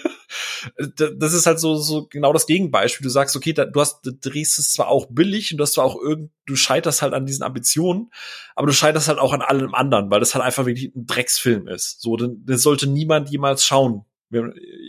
[1.18, 3.04] das ist halt so, so genau das Gegenbeispiel.
[3.04, 5.74] Du sagst, okay, da, du hast, du drehst es zwar auch billig und du hast
[5.74, 8.10] zwar auch irgend, du scheiterst halt an diesen Ambitionen,
[8.54, 11.68] aber du scheiterst halt auch an allem anderen, weil das halt einfach wirklich ein Drecksfilm
[11.68, 12.00] ist.
[12.00, 14.04] So, das sollte niemand jemals schauen.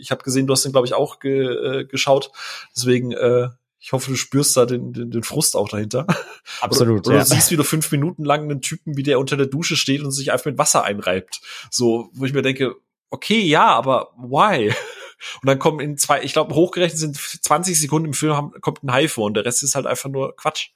[0.00, 2.32] Ich habe gesehen, du hast den, glaube ich, auch ge, äh, geschaut.
[2.74, 3.48] Deswegen, äh,
[3.80, 6.06] ich hoffe, du spürst da den, den, den Frust auch dahinter.
[6.60, 7.06] Absolut.
[7.06, 7.24] oder, oder ja.
[7.24, 10.02] du siehst, wie du fünf Minuten lang einen Typen, wie der unter der Dusche steht
[10.02, 11.40] und sich einfach mit Wasser einreibt.
[11.70, 12.74] So, wo ich mir denke,
[13.10, 14.74] okay, ja, aber why?
[15.42, 18.84] Und dann kommen in zwei, ich glaube, hochgerechnet sind 20 Sekunden im Film, haben, kommt
[18.84, 20.68] ein Hai vor und der Rest ist halt einfach nur Quatsch.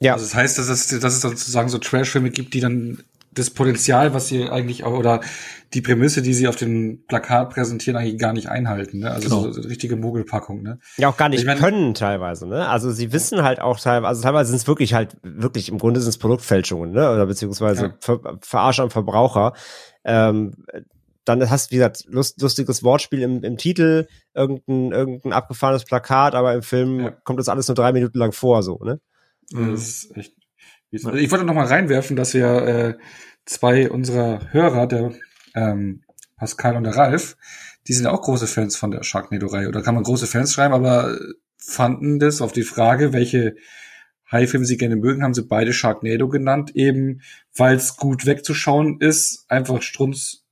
[0.00, 0.14] Ja.
[0.14, 3.04] Also das heißt, dass es, dass es sozusagen so Trash-Filme gibt, die dann
[3.36, 5.20] das Potenzial, was sie eigentlich auch, oder
[5.74, 9.00] die Prämisse, die sie auf dem Plakat präsentieren, eigentlich gar nicht einhalten.
[9.00, 9.10] Ne?
[9.10, 9.42] Also genau.
[9.42, 10.62] so, so richtige Mogelpackung.
[10.62, 10.78] Ne?
[10.96, 12.46] Ja, auch gar nicht ich mein, können teilweise.
[12.46, 12.68] Ne?
[12.68, 16.00] Also sie wissen halt auch teilweise, also teilweise sind es wirklich halt, wirklich im Grunde
[16.00, 17.12] sind es Produktfälschungen, ne?
[17.12, 17.94] oder beziehungsweise ja.
[18.00, 19.52] Ver Verarsche am Verbraucher.
[20.04, 20.54] Ähm,
[21.24, 26.34] dann hast du, wie gesagt, lust, lustiges Wortspiel im, im Titel, irgendein, irgendein abgefahrenes Plakat,
[26.34, 27.10] aber im Film ja.
[27.10, 29.00] kommt das alles nur drei Minuten lang vor, so, ne?
[29.50, 30.34] Das ist echt.
[30.90, 32.94] Ich wollte noch mal reinwerfen, dass wir äh,
[33.44, 35.12] zwei unserer Hörer, der
[35.54, 36.02] ähm,
[36.36, 37.36] Pascal und der Ralf,
[37.88, 39.68] die sind ja auch große Fans von der Sharknado-Reihe.
[39.68, 41.18] Oder kann man große Fans schreiben, aber
[41.56, 43.56] fanden das auf die Frage, welche
[44.30, 47.22] High-Filme sie gerne mögen, haben sie beide Sharknado genannt, eben
[47.54, 50.44] weil es gut wegzuschauen ist, einfach strunz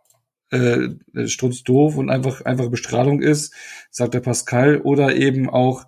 [0.51, 0.91] äh,
[1.27, 3.53] strunz doof und einfach einfache Bestrahlung ist,
[3.91, 5.87] sagt der Pascal, oder eben auch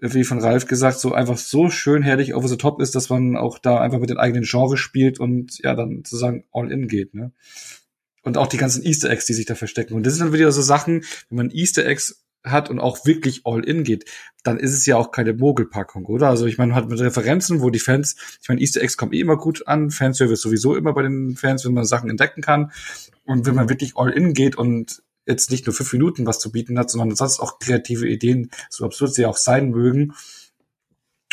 [0.00, 3.36] wie von Ralf gesagt, so einfach so schön herrlich over the top ist, dass man
[3.36, 7.14] auch da einfach mit den eigenen Genres spielt und ja, dann sozusagen all in geht,
[7.14, 7.32] ne?
[8.22, 9.92] Und auch die ganzen Easter Eggs, die sich da verstecken.
[9.94, 13.42] Und das sind dann wieder so Sachen, wenn man Easter Eggs hat und auch wirklich
[13.44, 14.10] all in geht,
[14.42, 16.28] dann ist es ja auch keine Mogelpackung, oder?
[16.28, 19.12] Also ich meine, man hat mit Referenzen, wo die Fans, ich meine, Easter Eggs kommen
[19.12, 22.72] eh immer gut an, Fanservice sowieso immer bei den Fans, wenn man Sachen entdecken kann.
[23.24, 26.52] Und wenn man wirklich all in geht und jetzt nicht nur fünf Minuten was zu
[26.52, 30.14] bieten hat, sondern sonst auch kreative Ideen, so absurd sie auch sein mögen,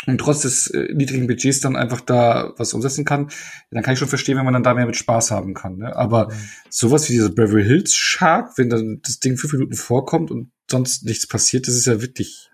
[0.06, 3.30] und trotz des äh, niedrigen Budgets dann einfach da was umsetzen kann,
[3.70, 5.78] dann kann ich schon verstehen, wenn man dann da mehr mit Spaß haben kann.
[5.78, 5.94] Ne?
[5.94, 6.48] Aber mhm.
[6.70, 11.04] sowas wie dieses Beverly Hills Shark, wenn dann das Ding fünf Minuten vorkommt und sonst
[11.04, 12.50] nichts passiert, das ist ja wirklich.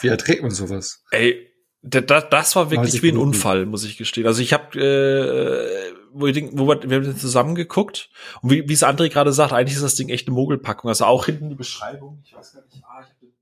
[0.00, 1.02] Wie erträgt man sowas?
[1.10, 1.48] Ey,
[1.82, 4.26] das, das war wirklich wie ein Unfall, muss ich gestehen.
[4.26, 8.10] Also ich habe äh, wo, ich denk, wo wir, wir haben zusammen geguckt
[8.42, 10.88] und wie, wie es André gerade sagt, eigentlich ist das Ding echt eine Mogelpackung.
[10.88, 12.20] Also auch hinten die Beschreibung.
[12.24, 12.82] Ich weiß gar nicht.
[12.84, 13.32] Ah, ich habe den,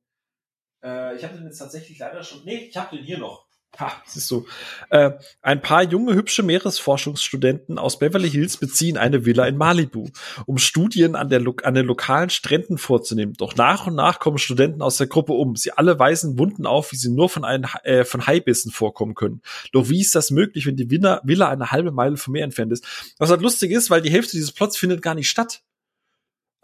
[0.83, 2.45] äh, ich hab den jetzt tatsächlich leider schon.
[2.45, 3.46] Nee, ich habe den hier noch.
[3.79, 4.47] Ha, siehst du.
[4.89, 5.11] Äh,
[5.43, 10.09] ein paar junge, hübsche Meeresforschungsstudenten aus Beverly Hills beziehen eine Villa in Malibu,
[10.47, 13.35] um Studien an, der, an den lokalen Stränden vorzunehmen.
[13.35, 15.57] Doch nach und nach kommen Studenten aus der Gruppe um.
[15.57, 19.43] Sie alle weisen Wunden auf, wie sie nur von, einem, äh, von Haibissen vorkommen können.
[19.73, 22.73] Doch wie ist das möglich, wenn die Villa, Villa eine halbe Meile vom Meer entfernt
[22.73, 23.15] ist?
[23.19, 25.63] Was halt lustig ist, weil die Hälfte dieses Plots findet gar nicht statt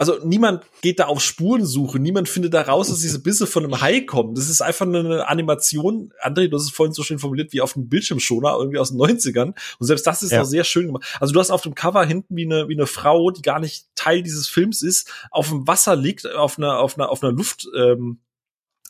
[0.03, 3.81] also niemand geht da auf Spurensuche, niemand findet da raus, dass diese Bisse von einem
[3.81, 4.35] Hai kommen.
[4.35, 6.13] Das ist einfach eine Animation.
[6.21, 8.99] André, du hast es vorhin so schön formuliert, wie auf einem Bildschirmschoner, irgendwie aus den
[8.99, 9.55] 90ern.
[9.79, 10.41] Und selbst das ist ja.
[10.41, 11.05] noch sehr schön gemacht.
[11.21, 13.87] Also du hast auf dem Cover hinten wie eine, wie eine Frau, die gar nicht
[13.95, 17.69] Teil dieses Films ist, auf dem Wasser liegt, auf einer, auf einer, auf einer Luft,
[17.77, 18.19] ähm,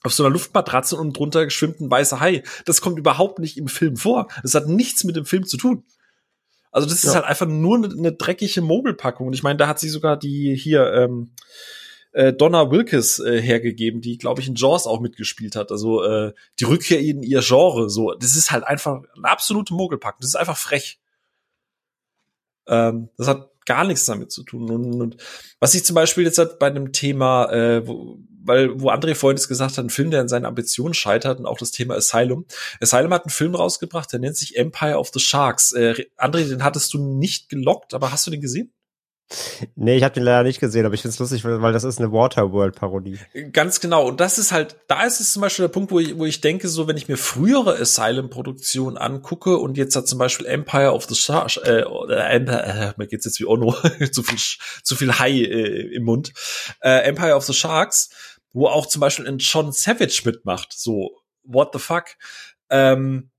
[0.02, 2.42] auf so einer Luftmatratze und drunter schwimmt ein weißer Hai.
[2.64, 4.28] Das kommt überhaupt nicht im Film vor.
[4.42, 5.84] Das hat nichts mit dem Film zu tun.
[6.72, 7.14] Also das ist ja.
[7.16, 9.28] halt einfach nur eine, eine dreckige Mogelpackung.
[9.28, 11.32] Und ich meine, da hat sie sogar die hier ähm,
[12.12, 15.70] äh, Donna Wilkes äh, hergegeben, die, glaube ich, in Jaws auch mitgespielt hat.
[15.70, 17.90] Also äh, die Rückkehr in ihr Genre.
[17.90, 20.20] So, das ist halt einfach eine absolute Mogelpackung.
[20.22, 20.98] Das ist einfach frech.
[22.66, 24.70] Ähm, das hat gar nichts damit zu tun.
[24.70, 25.16] Und, und
[25.60, 29.36] was ich zum Beispiel jetzt halt bei einem Thema, äh, wo, weil wo André vorhin
[29.36, 32.46] gesagt hat, ein Film, der in seinen Ambitionen scheitert und auch das Thema Asylum.
[32.80, 35.72] Asylum hat einen Film rausgebracht, der nennt sich Empire of the Sharks.
[35.72, 38.72] Äh, André, den hattest du nicht gelockt, aber hast du den gesehen?
[39.74, 41.98] Nee, ich habe den leider nicht gesehen, aber ich finde es lustig, weil das ist
[41.98, 43.18] eine Waterworld-Parodie.
[43.52, 44.06] Ganz genau.
[44.08, 46.40] Und das ist halt, da ist es zum Beispiel der Punkt, wo ich, wo ich
[46.40, 51.06] denke, so wenn ich mir frühere Asylum-Produktionen angucke und jetzt hat zum Beispiel Empire of
[51.06, 53.72] the Stars, äh, äh, äh, mir geht's jetzt wie Ono,
[54.12, 54.38] zu viel,
[54.82, 56.32] zu viel High äh, im Mund,
[56.80, 58.10] äh, Empire of the Sharks,
[58.52, 62.16] wo auch zum Beispiel ein John Savage mitmacht, so, what the fuck.
[62.70, 63.30] Ähm,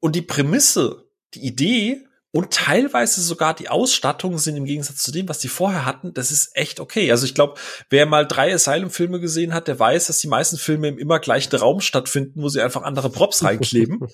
[0.00, 5.28] und die Prämisse, die Idee und teilweise sogar die Ausstattung sind im Gegensatz zu dem,
[5.28, 7.10] was die vorher hatten, das ist echt okay.
[7.10, 7.54] Also ich glaube,
[7.88, 11.56] wer mal drei Asylum-Filme gesehen hat, der weiß, dass die meisten Filme im immer gleichen
[11.56, 14.06] Raum stattfinden, wo sie einfach andere Props reinkleben.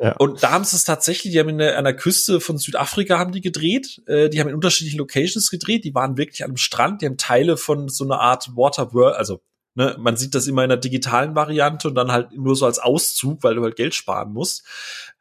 [0.00, 0.16] ja.
[0.16, 3.40] Und da haben sie es tatsächlich, die haben in der Küste von Südafrika haben die
[3.40, 7.06] gedreht, äh, die haben in unterschiedlichen Locations gedreht, die waren wirklich an einem Strand, die
[7.06, 9.40] haben Teile von so einer Art Waterworld, also
[9.76, 12.80] Ne, man sieht das immer in der digitalen Variante und dann halt nur so als
[12.80, 14.64] Auszug, weil du halt Geld sparen musst.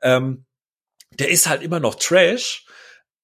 [0.01, 0.45] Ähm,
[1.19, 2.65] der ist halt immer noch Trash,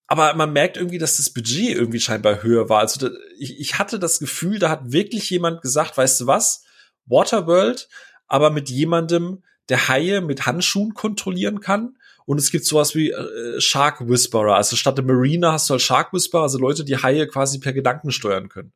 [0.08, 2.80] aber man merkt irgendwie, dass das Budget irgendwie scheinbar höher war.
[2.80, 3.10] Also
[3.40, 6.64] ich, ich hatte das Gefühl, da hat wirklich jemand gesagt, weißt du was,
[7.06, 7.88] Waterworld,
[8.28, 11.98] aber mit jemandem, der Haie mit Handschuhen kontrollieren kann.
[12.26, 14.56] Und es gibt sowas wie äh, Shark Whisperer.
[14.56, 17.74] Also statt der Marina hast du halt Shark Whisperer, also Leute, die Haie quasi per
[17.74, 18.74] Gedanken steuern können.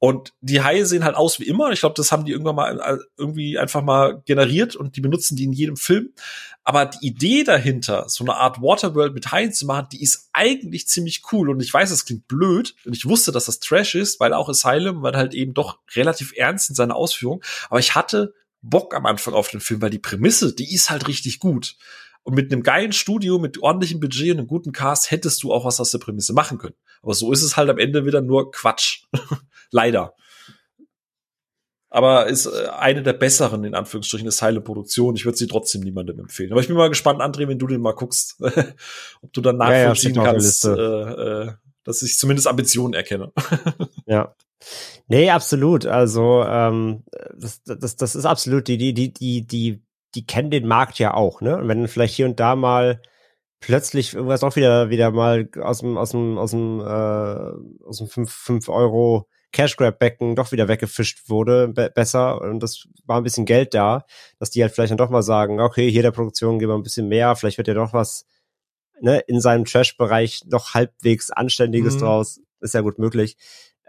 [0.00, 1.70] Und die Haie sehen halt aus wie immer.
[1.70, 5.36] Ich glaube, das haben die irgendwann mal äh, irgendwie einfach mal generiert und die benutzen
[5.36, 6.12] die in jedem Film.
[6.62, 10.86] Aber die Idee dahinter, so eine Art Waterworld mit Haien zu machen, die ist eigentlich
[10.86, 11.50] ziemlich cool.
[11.50, 12.76] Und ich weiß, es klingt blöd.
[12.84, 16.32] Und ich wusste, dass das Trash ist, weil auch Asylum war halt eben doch relativ
[16.36, 17.42] ernst in seiner Ausführung.
[17.68, 21.08] Aber ich hatte Bock am Anfang auf den Film, weil die Prämisse, die ist halt
[21.08, 21.76] richtig gut.
[22.28, 25.64] Und mit einem geilen Studio, mit ordentlichem Budget und einem guten Cast hättest du auch
[25.64, 26.74] was aus der Prämisse machen können.
[27.00, 29.04] Aber so ist es halt am Ende wieder nur Quatsch.
[29.70, 30.12] Leider.
[31.88, 35.16] Aber ist äh, eine der besseren, in Anführungsstrichen, Asylum-Produktionen.
[35.16, 36.52] Ich würde sie trotzdem niemandem empfehlen.
[36.52, 38.36] Aber ich bin mal gespannt, André, wenn du den mal guckst,
[39.22, 41.52] ob du dann nachvollziehen ja, ja, kannst, äh, äh,
[41.84, 43.32] dass ich zumindest Ambitionen erkenne.
[44.06, 44.34] ja.
[45.06, 45.86] Nee, absolut.
[45.86, 49.82] Also ähm, das, das, das ist absolut die, die, die, die, die,
[50.14, 51.56] die kennen den Markt ja auch, ne?
[51.58, 53.00] Und wenn vielleicht hier und da mal
[53.60, 58.08] plötzlich irgendwas auch wieder wieder mal aus dem aus dem aus dem äh, aus dem
[58.08, 63.18] 5, 5 Euro Cash Grab Becken doch wieder weggefischt wurde, be besser und das war
[63.18, 64.04] ein bisschen Geld da,
[64.38, 66.82] dass die halt vielleicht dann doch mal sagen, okay, hier der Produktion geben wir ein
[66.82, 68.26] bisschen mehr, vielleicht wird ja doch was
[69.00, 72.00] ne, in seinem Trash-Bereich noch halbwegs Anständiges mhm.
[72.00, 73.36] draus, ist ja gut möglich.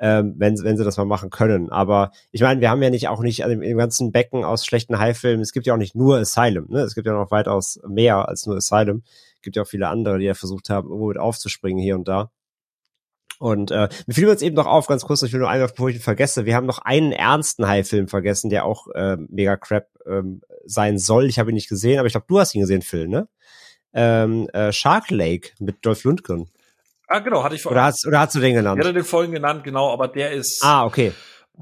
[0.01, 1.69] Ähm, wenn, wenn sie das mal machen können.
[1.69, 4.97] Aber ich meine, wir haben ja nicht auch nicht also im ganzen Becken aus schlechten
[4.97, 6.79] High-Filmen, es gibt ja auch nicht nur Asylum, ne?
[6.83, 9.03] Es gibt ja noch weitaus mehr als nur Asylum.
[9.35, 12.07] Es gibt ja auch viele andere, die ja versucht haben, irgendwo mit aufzuspringen hier und
[12.07, 12.31] da.
[13.39, 15.89] Und äh, mir fiel uns eben noch auf, ganz kurz, ich will nur einmal, bevor
[15.89, 19.87] ich ihn vergesse, wir haben noch einen ernsten High-Film vergessen, der auch äh, mega crap
[20.05, 21.25] ähm, sein soll.
[21.25, 23.27] Ich habe ihn nicht gesehen, aber ich glaube, du hast ihn gesehen, Phil, ne?
[23.93, 26.49] Ähm, äh, Shark Lake mit Dolph Lundgren.
[27.09, 27.77] Ah, genau, hatte ich vorhin.
[27.77, 28.79] Oder hast, oder hast du den genannt?
[28.79, 30.63] Ich hatte den vorhin genannt, genau, aber der ist.
[30.63, 31.11] Ah, okay.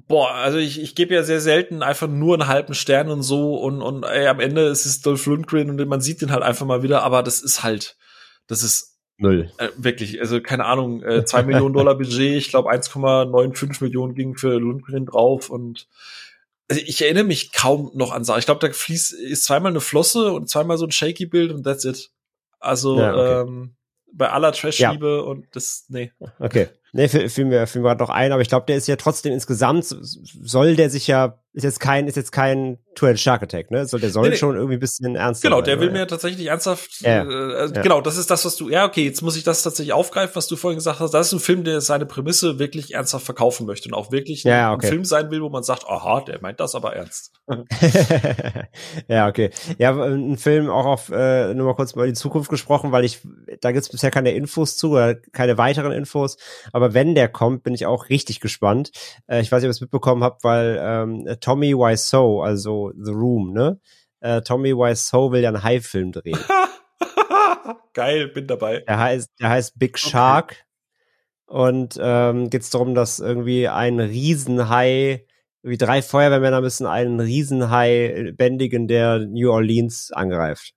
[0.08, 3.56] Boah, also ich, ich gebe ja sehr selten einfach nur einen halben Stern und so
[3.56, 6.66] und, und ey, am Ende ist es Dolph Lundgren und man sieht den halt einfach
[6.67, 7.98] mal wieder, aber das ist halt,
[8.45, 9.51] das ist Null.
[9.58, 14.35] Äh, wirklich, also keine Ahnung, äh, zwei Millionen Dollar Budget, ich glaube 1,95 Millionen ging
[14.35, 15.88] für Lundgren drauf und
[16.69, 18.40] also ich erinnere mich kaum noch an Sachen.
[18.40, 21.64] Ich glaube, da fließt ist zweimal eine Flosse und zweimal so ein shaky Bild und
[21.64, 22.11] that's it.
[22.59, 23.42] Also ja, okay.
[23.42, 23.77] ähm,
[24.18, 25.22] bei aller Trash-Liebe ja.
[25.22, 26.12] und das, nee.
[26.40, 26.68] Okay.
[26.93, 29.33] Nee, fiel mir, fiel mir gerade noch ein, aber ich glaube, der ist ja trotzdem
[29.33, 33.85] insgesamt, soll der sich ja, ist jetzt kein, ist jetzt kein Two-Headed Shark Attack, ne?
[33.85, 34.38] So, der soll nee, nee.
[34.38, 37.24] schon irgendwie ein bisschen ernst Genau, der will mir tatsächlich ernsthaft, ja.
[37.24, 37.82] äh, ja.
[37.82, 40.48] genau, das ist das, was du, ja, okay, jetzt muss ich das tatsächlich aufgreifen, was
[40.48, 41.14] du vorhin gesagt hast.
[41.14, 44.74] Das ist ein Film, der seine Prämisse wirklich ernsthaft verkaufen möchte und auch wirklich ja,
[44.74, 44.85] okay.
[44.85, 47.33] ein Film sein will, wo man sagt, aha, der meint das aber ernst.
[49.07, 49.51] ja, okay.
[49.77, 53.22] Ja, ein Film auch auf, äh, nur mal kurz mal die Zukunft gesprochen, weil ich,
[53.61, 56.38] da gibt's bisher keine Infos zu oder keine weiteren Infos,
[56.78, 58.92] aber wenn der kommt, bin ich auch richtig gespannt.
[59.26, 63.14] Äh, ich weiß nicht, ob ihr es mitbekommen habt, weil ähm, Tommy Wiseau, also The
[63.14, 63.80] Room, ne?
[64.20, 66.38] Äh, Tommy Wiseau will ja einen Hai-Film drehen.
[67.94, 68.82] Geil, bin dabei.
[68.82, 70.52] Der heißt, der heißt Big Shark.
[71.48, 71.60] Okay.
[71.60, 75.26] Und ähm, geht es darum, dass irgendwie ein Riesenhai,
[75.64, 80.74] wie drei Feuerwehrmänner müssen einen Riesenhai bändigen, der New Orleans angreift.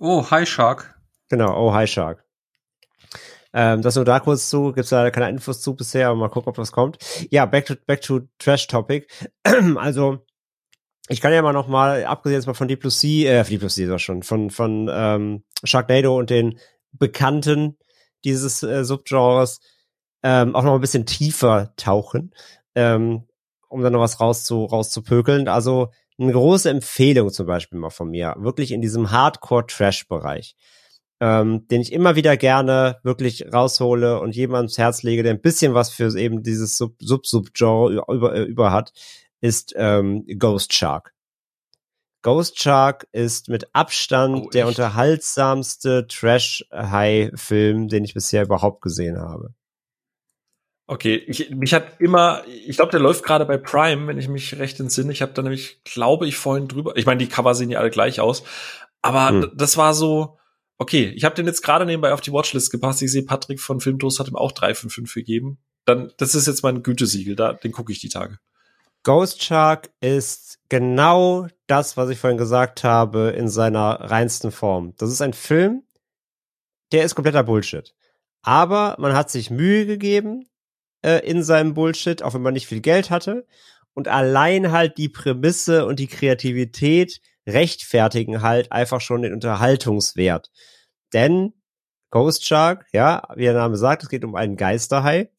[0.00, 0.98] Oh, High Shark.
[1.28, 2.23] Genau, oh, High Shark.
[3.56, 6.50] Ähm, das nur da kurz zu, gibt's leider keine Infos zu bisher, aber mal gucken,
[6.50, 6.98] ob das kommt.
[7.30, 9.06] Ja, back to, back to Trash Topic.
[9.76, 10.18] also,
[11.08, 13.60] ich kann ja mal noch mal, abgesehen jetzt mal von Deep Blue Sea, äh, Deep
[13.60, 16.58] Blue Sea ist auch schon, von, von ähm, Sharknado und den
[16.92, 17.78] Bekannten
[18.24, 19.60] dieses äh, Subgenres
[20.24, 22.34] ähm, auch noch ein bisschen tiefer tauchen,
[22.74, 23.28] ähm,
[23.68, 25.46] um dann noch was rauszu, rauszupökeln.
[25.46, 30.56] Also eine große Empfehlung zum Beispiel mal von mir, wirklich in diesem Hardcore-Trash-Bereich
[31.24, 35.40] ähm, den ich immer wieder gerne wirklich raushole und jedem ans Herz lege, der ein
[35.40, 38.92] bisschen was für eben dieses Sub-Sub-Genre über, über hat,
[39.40, 41.14] ist ähm, Ghost Shark.
[42.20, 49.54] Ghost Shark ist mit Abstand oh, der unterhaltsamste Trash-High-Film, den ich bisher überhaupt gesehen habe.
[50.86, 54.58] Okay, ich, mich hat immer, ich glaube, der läuft gerade bei Prime, wenn ich mich
[54.58, 55.10] recht entsinne.
[55.12, 56.98] Ich habe da nämlich, glaube ich, vorhin drüber.
[56.98, 58.44] Ich meine, die Cover sehen ja alle gleich aus,
[59.00, 59.52] aber hm.
[59.54, 60.36] das war so,
[60.78, 63.00] Okay, ich habe den jetzt gerade nebenbei auf die Watchlist gepasst.
[63.02, 65.58] Ich sehe, Patrick von Filmtoast hat ihm auch 3 von 5 gegeben.
[65.84, 68.38] Dann, das ist jetzt mein Gütesiegel, da, den gucke ich die Tage.
[69.04, 74.94] Ghost Shark ist genau das, was ich vorhin gesagt habe, in seiner reinsten Form.
[74.96, 75.82] Das ist ein Film,
[76.90, 77.94] der ist kompletter Bullshit.
[78.42, 80.48] Aber man hat sich Mühe gegeben
[81.02, 83.46] äh, in seinem Bullshit, auch wenn man nicht viel Geld hatte.
[83.92, 90.50] Und allein halt die Prämisse und die Kreativität rechtfertigen halt einfach schon den Unterhaltungswert.
[91.12, 91.52] Denn
[92.10, 95.30] Ghost Shark, ja, wie der Name sagt, es geht um einen Geisterhai.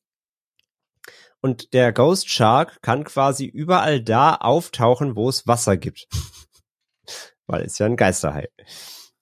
[1.41, 6.07] Und der Ghost Shark kann quasi überall da auftauchen, wo es Wasser gibt.
[7.47, 8.49] Weil es ja ein Geisterhai.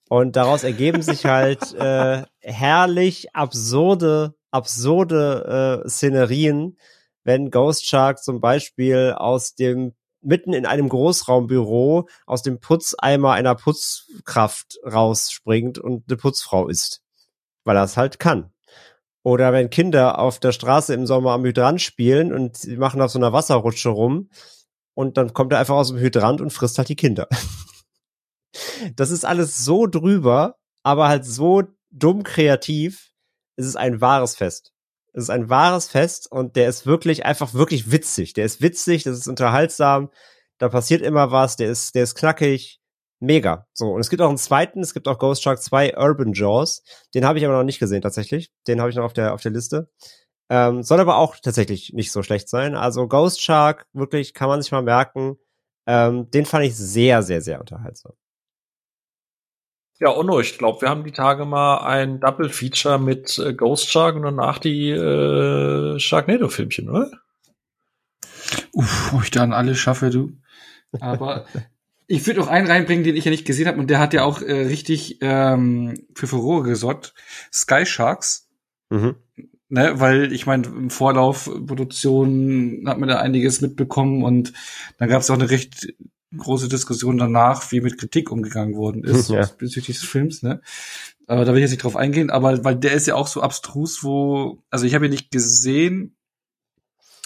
[0.08, 6.78] Und daraus ergeben sich halt äh, herrlich absurde, absurde äh, Szenerien,
[7.24, 13.54] wenn Ghost Shark zum Beispiel aus dem mitten in einem Großraumbüro aus dem Putzeimer einer
[13.54, 17.02] Putzkraft rausspringt und eine Putzfrau ist.
[17.64, 18.52] Weil er es halt kann.
[19.22, 23.10] Oder wenn Kinder auf der Straße im Sommer am Hydrant spielen und sie machen auf
[23.10, 24.28] so einer Wasserrutsche rum
[24.92, 27.28] und dann kommt er einfach aus dem Hydrant und frisst halt die Kinder.
[28.94, 33.12] Das ist alles so drüber, aber halt so dumm kreativ.
[33.56, 34.73] Es ist ein wahres Fest.
[35.14, 38.34] Es ist ein wahres Fest und der ist wirklich einfach wirklich witzig.
[38.34, 40.10] Der ist witzig, das ist unterhaltsam,
[40.58, 42.80] da passiert immer was, der ist, der ist knackig
[43.20, 43.66] mega.
[43.72, 46.82] So, und es gibt auch einen zweiten, es gibt auch Ghost Shark 2 Urban Jaws.
[47.14, 48.50] Den habe ich aber noch nicht gesehen tatsächlich.
[48.66, 49.88] Den habe ich noch auf der, auf der Liste.
[50.50, 52.74] Ähm, soll aber auch tatsächlich nicht so schlecht sein.
[52.74, 55.36] Also Ghost Shark, wirklich, kann man sich mal merken.
[55.86, 58.12] Ähm, den fand ich sehr, sehr, sehr unterhaltsam.
[60.00, 63.88] Ja, Onno, ich glaube, wir haben die Tage mal ein Double Feature mit äh, Ghost
[63.88, 67.10] Shark und danach die äh, Sharknado-Filmchen, oder?
[68.72, 70.32] Uff, ob ich da an alle schaffe, du.
[71.00, 71.46] Aber
[72.06, 74.24] ich würde auch einen reinbringen, den ich ja nicht gesehen habe, und der hat ja
[74.24, 77.14] auch äh, richtig ähm, für Furore gesorgt.
[77.52, 78.48] Sky Sharks.
[78.90, 79.16] Mhm.
[79.68, 84.52] Ne, weil ich meine, im Vorlauf Produktion hat man da einiges mitbekommen und
[84.98, 85.94] dann gab es auch eine recht
[86.36, 89.48] große Diskussion danach, wie mit Kritik umgegangen worden ist ja.
[89.58, 90.42] bezüglich des Films.
[90.42, 90.60] Ne?
[91.26, 93.40] Aber da will ich jetzt nicht drauf eingehen, aber weil der ist ja auch so
[93.40, 96.16] abstrus, wo, also ich habe ihn nicht gesehen.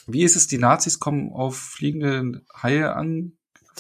[0.07, 3.33] Wie ist es, die Nazis kommen auf fliegende Haie an?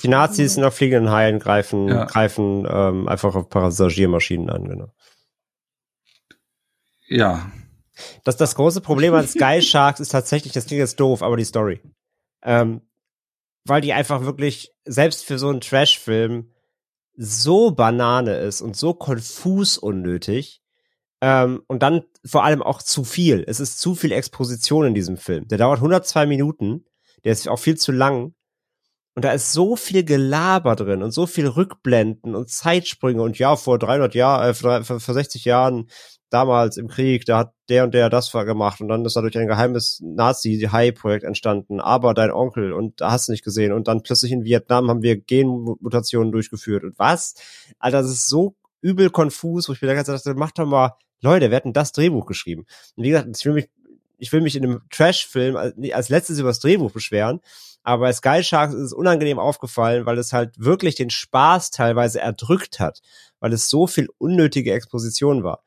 [0.02, 2.04] Die Nazis sind auf fliegenden Haien greifen, ja.
[2.04, 4.92] greifen ähm, einfach auf Passagiermaschinen an, genau.
[7.08, 7.50] Ja.
[8.24, 11.44] Das, das große Problem an Sky Sharks ist tatsächlich, das klingt jetzt doof, aber die
[11.44, 11.80] Story.
[12.42, 12.82] Ähm,
[13.68, 16.52] weil die einfach wirklich, selbst für so einen Trash-Film,
[17.16, 20.62] so Banane ist und so konfus unnötig.
[21.20, 23.44] Ähm, und dann vor allem auch zu viel.
[23.46, 25.48] Es ist zu viel Exposition in diesem Film.
[25.48, 26.84] Der dauert 102 Minuten.
[27.24, 28.34] Der ist auch viel zu lang.
[29.16, 33.56] Und da ist so viel Gelaber drin und so viel Rückblenden und Zeitsprünge und ja,
[33.56, 35.88] vor 300 Jahren, äh, vor, vor 60 Jahren
[36.30, 39.46] damals im Krieg, da hat der und der das gemacht und dann ist dadurch ein
[39.46, 44.32] geheimes Nazi-High-Projekt entstanden, aber dein Onkel und da hast du nicht gesehen und dann plötzlich
[44.32, 47.34] in Vietnam haben wir Genmutationen durchgeführt und was?
[47.78, 51.50] Alter, das ist so übel konfus, wo ich mir da dachte, mach doch mal, Leute,
[51.50, 52.64] wir hatten das Drehbuch geschrieben.
[52.96, 53.68] Und wie gesagt, ich will mich,
[54.18, 57.40] ich will mich in einem Trash-Film als letztes über das Drehbuch beschweren,
[57.82, 62.20] aber bei Sky Sharks ist es unangenehm aufgefallen, weil es halt wirklich den Spaß teilweise
[62.20, 63.00] erdrückt hat,
[63.40, 65.62] weil es so viel unnötige Exposition war.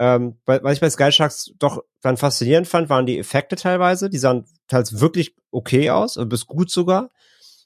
[0.00, 4.08] Ähm, was ich bei Sky Sharks doch dann faszinierend fand, waren die Effekte teilweise.
[4.08, 7.10] Die sahen teils wirklich okay aus, und bis gut sogar.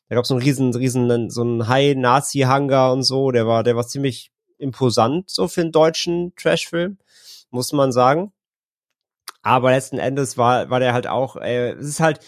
[0.09, 3.31] Da gab es so einen riesen, riesen, so einen High-Nazi-Hangar und so.
[3.31, 6.99] Der war, der war ziemlich imposant, so für einen deutschen Trash-Film,
[7.51, 8.33] muss man sagen.
[9.43, 12.19] Aber letzten Endes war, war der halt auch, äh, es ist halt,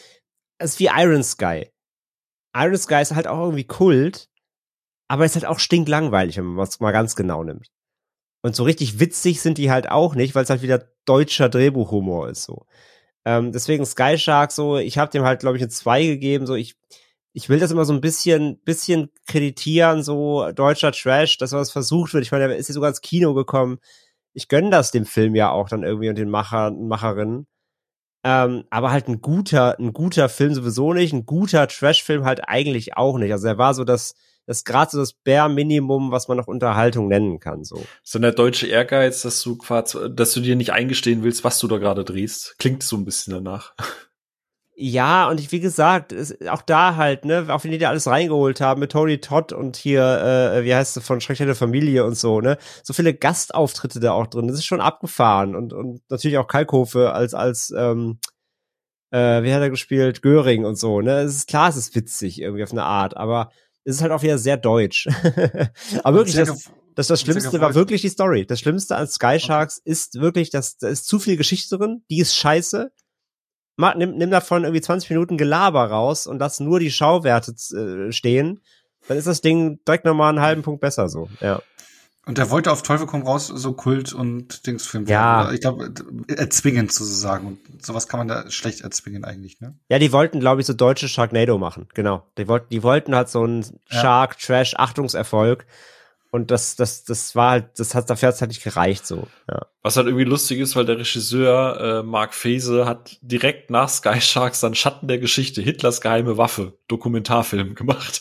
[0.58, 1.72] es ist wie Iron Sky.
[2.56, 4.28] Iron Sky ist halt auch irgendwie Kult,
[5.08, 7.72] aber es ist halt auch stinklangweilig, wenn man es mal ganz genau nimmt.
[8.42, 12.28] Und so richtig witzig sind die halt auch nicht, weil es halt wieder deutscher Drehbuchhumor
[12.28, 12.66] ist so.
[13.24, 16.54] Ähm, deswegen Sky Shark so, ich habe dem halt glaube ich eine 2 gegeben, so
[16.54, 16.76] ich
[17.32, 22.14] ich will das immer so ein bisschen bisschen kreditieren, so deutscher Trash, dass was versucht
[22.14, 22.24] wird.
[22.24, 23.78] Ich meine, er ist ja sogar ins Kino gekommen.
[24.32, 27.46] Ich gönne das dem Film ja auch dann irgendwie und den Macher Macherinnen.
[28.24, 32.96] Ähm, aber halt ein guter, ein guter Film sowieso nicht, ein guter Trash-Film halt eigentlich
[32.96, 33.32] auch nicht.
[33.32, 34.14] Also er war so das,
[34.46, 37.64] das ist gerade so das Bare Minimum, was man noch Unterhaltung nennen kann.
[37.64, 37.84] So.
[38.02, 41.68] So der deutsche Ehrgeiz, dass du quasi, dass du dir nicht eingestehen willst, was du
[41.68, 42.56] da gerade drehst.
[42.58, 43.74] Klingt so ein bisschen danach.
[44.78, 48.06] Ja, und ich, wie gesagt, ist auch da halt, ne, auch wenn die da alles
[48.06, 52.14] reingeholt haben mit Tony Todd und hier, äh, wie heißt es, von Schreckliche Familie und
[52.14, 56.36] so, ne, so viele Gastauftritte da auch drin, das ist schon abgefahren und, und natürlich
[56.36, 58.18] auch Kalkofe als, als, ähm,
[59.12, 62.42] äh, wie hat er gespielt, Göring und so, ne, es ist klar, es ist witzig
[62.42, 63.48] irgendwie auf eine Art, aber
[63.86, 65.06] es ist halt auch wieder sehr deutsch.
[66.02, 68.44] Aber wirklich, das, das, das Schlimmste war wirklich die Story.
[68.44, 69.90] Das Schlimmste an Sky Sharks okay.
[69.90, 72.90] ist wirklich, dass da ist zu viel Geschichte drin, die ist scheiße.
[73.76, 78.10] Mach, nimm, nimm davon irgendwie 20 Minuten Gelaber raus und lass nur die Schauwerte äh,
[78.10, 78.60] stehen.
[79.06, 81.62] Dann ist das Ding direkt nochmal einen halben Punkt besser so, ja.
[82.26, 85.52] Und der wollte auf Teufel komm raus so Kult und Dingsfilm ja.
[85.52, 85.92] Ich glaube,
[86.26, 87.46] erzwingen sozusagen.
[87.46, 89.78] Und sowas kann man da schlecht erzwingen eigentlich, ne?
[89.88, 91.86] Ja, die wollten, glaube ich, so deutsche Sharknado machen.
[91.94, 92.24] Genau.
[92.36, 95.66] Die wollten, die wollten halt so einen Shark-Trash-Achtungserfolg.
[96.36, 99.26] Und das, das, das war halt, das hat dafür hat's halt nicht gereicht so.
[99.50, 99.66] Ja.
[99.82, 104.20] Was halt irgendwie lustig ist, weil der Regisseur äh, Mark Fese hat direkt nach Sky
[104.20, 108.20] Sharks dann Schatten der Geschichte, Hitlers geheime Waffe, Dokumentarfilm gemacht.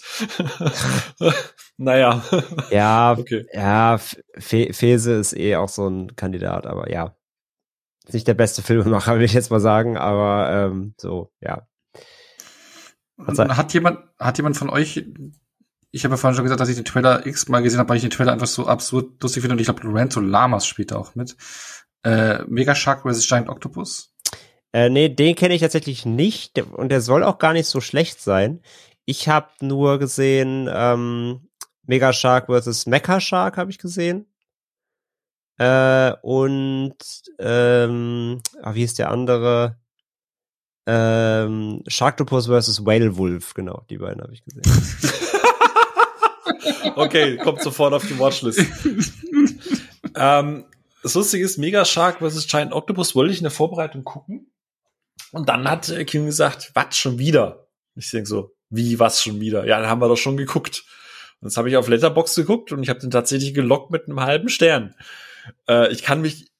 [1.77, 2.23] naja.
[2.71, 3.45] Ja, okay.
[3.51, 3.97] ja,
[4.37, 7.17] Fe Fese ist eh auch so ein Kandidat, aber ja.
[8.05, 11.67] Ist nicht der beste Filmemacher, will ich jetzt mal sagen, aber ähm, so, ja.
[13.27, 15.03] Hat jemand, hat jemand von euch
[15.95, 17.95] ich habe ja vorhin schon gesagt, dass ich den Trailer x mal gesehen habe, weil
[17.95, 20.97] ich den Trailer einfach so absurd lustig finde und ich glaube, Lorenzo Lamas spielt da
[20.97, 21.37] auch mit.
[22.03, 23.25] Äh, Mega Shark vs.
[23.25, 24.13] Giant Octopus?
[24.73, 28.21] Äh, nee, den kenne ich tatsächlich nicht und der soll auch gar nicht so schlecht
[28.21, 28.61] sein.
[29.05, 31.47] Ich habe nur gesehen ähm,
[31.83, 32.87] Mega Shark vs.
[32.87, 34.25] Mecha Shark habe ich gesehen.
[35.57, 36.97] Äh, und
[37.39, 39.79] ähm, ah, wie ist der andere?
[40.87, 42.85] Ähm, Sharktopus vs.
[42.85, 44.63] Whale Wolf, genau, die beiden habe ich gesehen.
[46.95, 48.65] okay, kommt sofort auf die Watchlist.
[50.15, 50.65] ähm,
[51.03, 52.47] das Lustige ist, Mega Shark vs.
[52.47, 54.51] Giant Octopus wollte ich in der Vorbereitung gucken.
[55.31, 57.67] Und dann hat äh, Kim gesagt, was schon wieder?
[57.95, 59.65] Ich denke so, wie was schon wieder?
[59.65, 60.83] Ja, dann haben wir doch schon geguckt.
[61.41, 64.21] Und jetzt habe ich auf Letterbox geguckt und ich habe den tatsächlich gelockt mit einem
[64.21, 64.95] halben Stern.
[65.67, 66.51] Äh, ich kann mich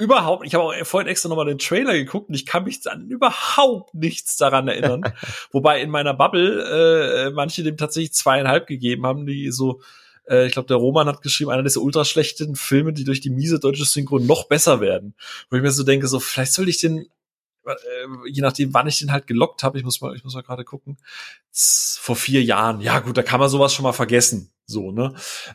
[0.00, 3.08] überhaupt, ich habe auch vorhin extra nochmal den Trailer geguckt und ich kann mich an
[3.08, 5.02] überhaupt nichts daran erinnern.
[5.52, 9.80] Wobei in meiner Bubble äh, manche dem tatsächlich zweieinhalb gegeben haben, die so,
[10.28, 13.30] äh, ich glaube, der Roman hat geschrieben, einer dieser ultra schlechten Filme, die durch die
[13.30, 15.14] miese deutsche Synchron noch besser werden.
[15.50, 17.06] Wo ich mir so denke, so, vielleicht soll ich den
[17.66, 17.72] äh,
[18.26, 20.64] je nachdem, wann ich den halt gelockt habe, ich muss mal, ich muss mal gerade
[20.64, 20.96] gucken,
[21.52, 22.80] vor vier Jahren.
[22.80, 25.14] Ja gut, da kann man sowas schon mal vergessen, so ne.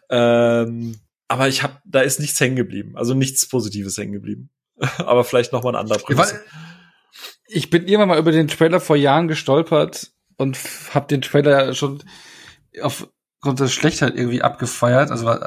[0.09, 4.49] Ähm, aber ich habe, da ist nichts hängen geblieben, also nichts Positives hängen geblieben.
[4.97, 6.41] aber vielleicht noch mal ein anderer Prämisse.
[7.47, 10.57] Ich bin irgendwann mal über den Trailer vor Jahren gestolpert und
[10.93, 12.03] habe den Trailer schon
[12.81, 15.37] aufgrund der Schlechtheit irgendwie abgefeiert, also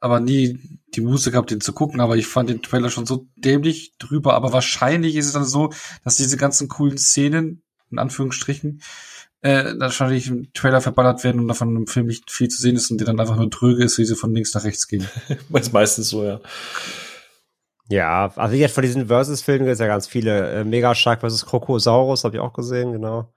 [0.00, 3.26] aber nie die Muße gehabt, den zu gucken, aber ich fand den Trailer schon so
[3.36, 5.72] dämlich drüber, aber wahrscheinlich ist es dann so,
[6.04, 8.82] dass diese ganzen coolen Szenen, in Anführungsstrichen,
[9.40, 12.90] äh, wahrscheinlich im Trailer verballert werden und davon im Film nicht viel zu sehen ist
[12.90, 15.08] und die dann einfach nur tröge ist, wie sie von links nach rechts gehen.
[15.54, 16.40] ist meistens so, ja.
[17.90, 20.50] Ja, also jetzt von diesen Versus-Filmen gibt es ja ganz viele.
[20.50, 21.46] Äh, Mega Shark vs.
[21.46, 23.32] Krokosaurus habe ich auch gesehen, genau.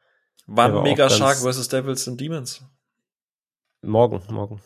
[0.47, 1.69] Wann Mega Shark vs.
[1.69, 2.61] Devils and Demons?
[3.81, 4.61] Morgen, morgen.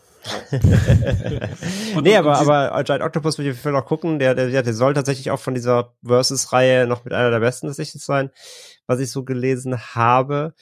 [2.02, 4.18] nee, aber, aber Giant Octopus will ich noch gucken.
[4.18, 8.04] Der, der, der soll tatsächlich auch von dieser Versus-Reihe noch mit einer der besten tatsächlich
[8.04, 8.32] sein,
[8.88, 10.56] was ich so gelesen habe.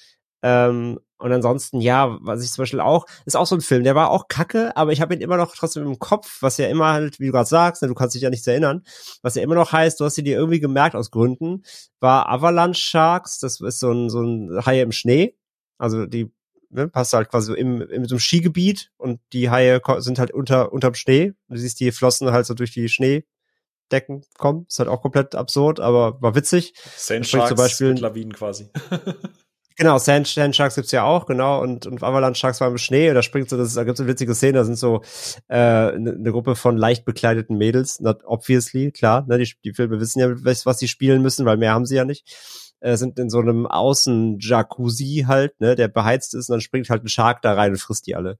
[0.44, 3.96] Ähm, und ansonsten, ja, was ich zum Beispiel auch, ist auch so ein Film, der
[3.96, 6.92] war auch kacke, aber ich habe ihn immer noch trotzdem im Kopf, was ja immer
[6.92, 8.84] halt, wie du gerade sagst, ne, du kannst dich ja nichts erinnern,
[9.22, 11.64] was ja immer noch heißt, du hast sie dir irgendwie gemerkt aus Gründen,
[12.02, 15.38] war Avalanche Sharks, das ist so ein, so ein Haie im Schnee,
[15.78, 16.30] also die
[16.70, 20.74] ne, passt halt quasi im, in so einem Skigebiet und die Haie sind halt unter,
[20.74, 25.02] unterm Schnee, du siehst die Flossen halt so durch die Schneedecken kommen, ist halt auch
[25.02, 26.74] komplett absurd, aber war witzig.
[26.98, 28.70] Sand Sharks zum Beispiel, Lawinen quasi.
[29.76, 33.10] Genau, Sand, Sand Sharks gibt's ja auch, genau, und, und Avalanche Sharks war im Schnee,
[33.10, 35.02] und da springt so, das, da gibt's eine witzige Szene, da sind so
[35.48, 40.00] äh, eine ne Gruppe von leicht bekleideten Mädels, not obviously, klar, ne, die, die Filme
[40.00, 42.36] wissen ja, was, was sie spielen müssen, weil mehr haben sie ja nicht,
[42.82, 47.04] äh, sind in so einem Außen-Jacuzzi halt, ne, der beheizt ist, und dann springt halt
[47.04, 48.38] ein Shark da rein und frisst die alle.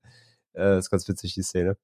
[0.54, 1.78] Äh, ist ganz witzig, die Szene.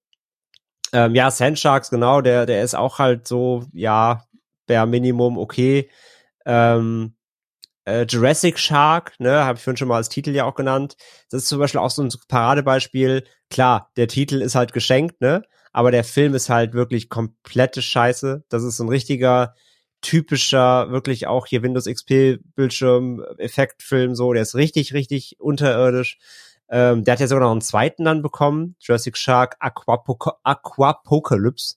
[0.94, 4.26] Ähm, ja, Sand Sharks, genau, der, der ist auch halt so, ja,
[4.68, 5.90] bare Minimum okay.
[6.46, 7.16] Ähm,
[7.90, 10.96] äh, Jurassic Shark, ne, habe ich vorhin schon mal als Titel ja auch genannt.
[11.30, 13.26] Das ist zum Beispiel auch so ein Paradebeispiel.
[13.50, 15.44] Klar, der Titel ist halt geschenkt, ne,
[15.74, 18.44] aber der Film ist halt wirklich komplette Scheiße.
[18.50, 19.56] Das ist ein richtiger
[20.02, 24.34] typischer, wirklich auch hier Windows XP Bildschirm Effektfilm so.
[24.34, 26.20] Der ist richtig, richtig unterirdisch.
[26.70, 31.76] Ähm, der hat ja sogar noch einen zweiten dann bekommen, Jurassic Shark Aquapoc Aquapocalypse,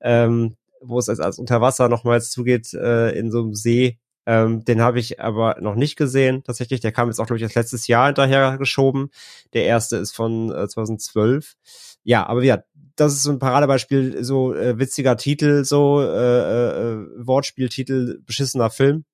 [0.00, 4.64] ähm, wo es als, als unter Wasser nochmals zugeht äh, in so einem See ähm,
[4.64, 6.80] den habe ich aber noch nicht gesehen, tatsächlich.
[6.80, 9.10] Der kam jetzt auch, glaube ich, das letztes Jahr hinterher geschoben.
[9.52, 11.54] Der erste ist von äh, 2012.
[12.02, 12.58] Ja, aber ja,
[12.96, 19.04] das ist so ein Paradebeispiel, so äh, witziger Titel, so äh, äh, Wortspieltitel, beschissener Film.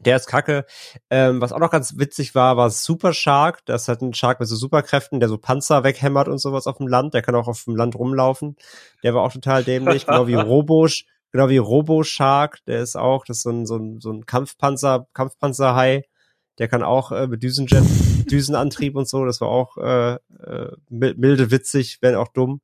[0.00, 0.64] Der ist kacke.
[1.10, 3.64] Ähm, was auch noch ganz witzig war, war Super Shark.
[3.66, 6.78] Das ist halt ein Shark mit so Superkräften, der so Panzer weghämmert und sowas auf
[6.78, 7.14] dem Land.
[7.14, 8.56] Der kann auch auf dem Land rumlaufen.
[9.02, 11.04] Der war auch total dämlich, genau wie Robosch.
[11.32, 14.26] Genau wie Robo Shark, der ist auch, das ist so ein, so ein, so ein
[14.26, 16.04] Kampfpanzer, Kampfpanzerhai.
[16.58, 17.84] Der kann auch äh, mit Düsenjet,
[18.30, 22.60] Düsenantrieb und so, das war auch äh, äh, milde witzig, wenn auch dumm.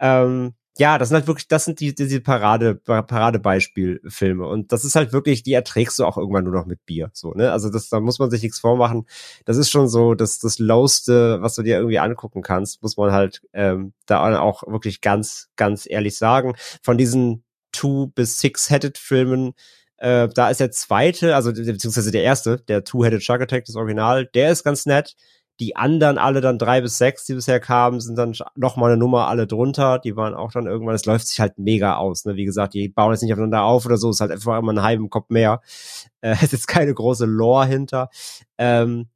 [0.00, 4.44] Ähm, ja, das sind halt wirklich, das sind die, diese Parade, Paradebeispielfilme.
[4.44, 7.10] Und das ist halt wirklich, die erträgst du auch irgendwann nur noch mit Bier.
[7.12, 7.52] So, ne?
[7.52, 9.06] Also das, da muss man sich nichts vormachen.
[9.44, 13.12] Das ist schon so das, das Lowste, was du dir irgendwie angucken kannst, muss man
[13.12, 16.54] halt ähm, da auch wirklich ganz, ganz ehrlich sagen.
[16.82, 19.54] Von diesen Two- bis Six-Headed-Filmen,
[19.98, 24.26] äh, da ist der zweite, also beziehungsweise der erste, der Two-Headed Shark Attack, das Original,
[24.26, 25.14] der ist ganz nett.
[25.60, 28.96] Die anderen alle dann drei bis sechs, die bisher kamen, sind dann noch mal eine
[28.96, 30.00] Nummer alle drunter.
[30.00, 32.24] Die waren auch dann irgendwann, es läuft sich halt mega aus.
[32.24, 32.34] Ne?
[32.34, 34.82] Wie gesagt, die bauen jetzt nicht aufeinander auf oder so, ist halt einfach immer ein
[34.82, 35.60] halben Kopf mehr.
[36.22, 38.10] Äh, es ist keine große Lore hinter.
[38.58, 39.08] Ähm,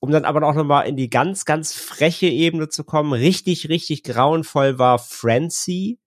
[0.00, 3.68] um dann aber auch noch mal in die ganz, ganz freche Ebene zu kommen, richtig,
[3.68, 6.00] richtig grauenvoll war Frenzy.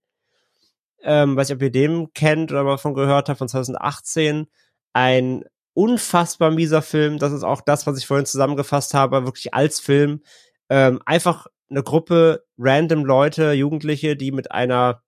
[1.06, 4.48] Ähm, weiß ich, ob ihr den kennt oder mal von gehört habt, von 2018.
[4.94, 7.20] Ein unfassbar mieser Film.
[7.20, 10.22] Das ist auch das, was ich vorhin zusammengefasst habe, wirklich als Film.
[10.70, 15.04] Ähm, einfach eine Gruppe random Leute, Jugendliche, die mit einer,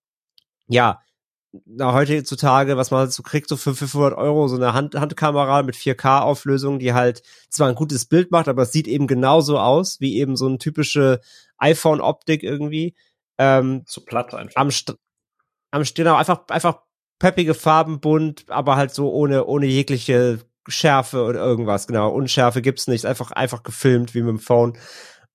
[0.67, 1.01] ja,
[1.65, 5.63] na, heutzutage, was man halt so kriegt, so für 500 Euro, so eine Hand Handkamera
[5.63, 9.99] mit 4K-Auflösung, die halt zwar ein gutes Bild macht, aber es sieht eben genauso aus,
[9.99, 11.21] wie eben so eine typische
[11.57, 12.95] iPhone-Optik irgendwie.
[13.37, 14.59] Ähm, so platt einfach.
[14.59, 14.95] Am, St
[15.71, 16.79] am genau, einfach, einfach
[17.19, 22.09] peppige Farben, bunt, aber halt so ohne, ohne jegliche Schärfe oder irgendwas, genau.
[22.09, 24.77] Unschärfe gibt's nicht, einfach, einfach gefilmt wie mit dem Phone.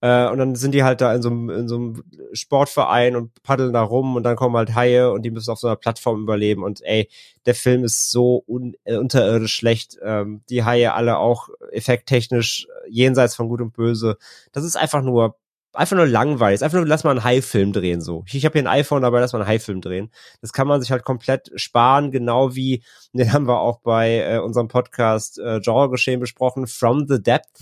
[0.03, 3.41] Äh, und dann sind die halt da in so, einem, in so einem Sportverein und
[3.45, 6.23] paddeln da rum und dann kommen halt Haie und die müssen auf so einer Plattform
[6.23, 6.65] überleben.
[6.65, 7.09] Und ey,
[7.47, 9.99] der Film ist so un äh, unterirdisch schlecht.
[10.03, 14.19] Ähm, die Haie alle auch effekttechnisch jenseits von Gut und Böse.
[14.51, 15.37] Das ist einfach nur
[15.73, 16.63] einfach nur langweilig.
[16.63, 18.25] Einfach nur, lass mal einen High-Film drehen, so.
[18.27, 20.11] Ich, ich habe hier ein iPhone, aber lass mal einen High-Film drehen.
[20.41, 24.39] Das kann man sich halt komplett sparen, genau wie, den haben wir auch bei äh,
[24.39, 27.61] unserem Podcast äh, Genre-Geschehen besprochen, From the Depth.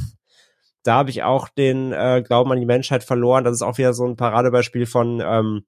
[0.83, 3.45] Da habe ich auch den äh, Glauben an die Menschheit verloren.
[3.45, 5.65] Das ist auch wieder so ein Paradebeispiel von ähm,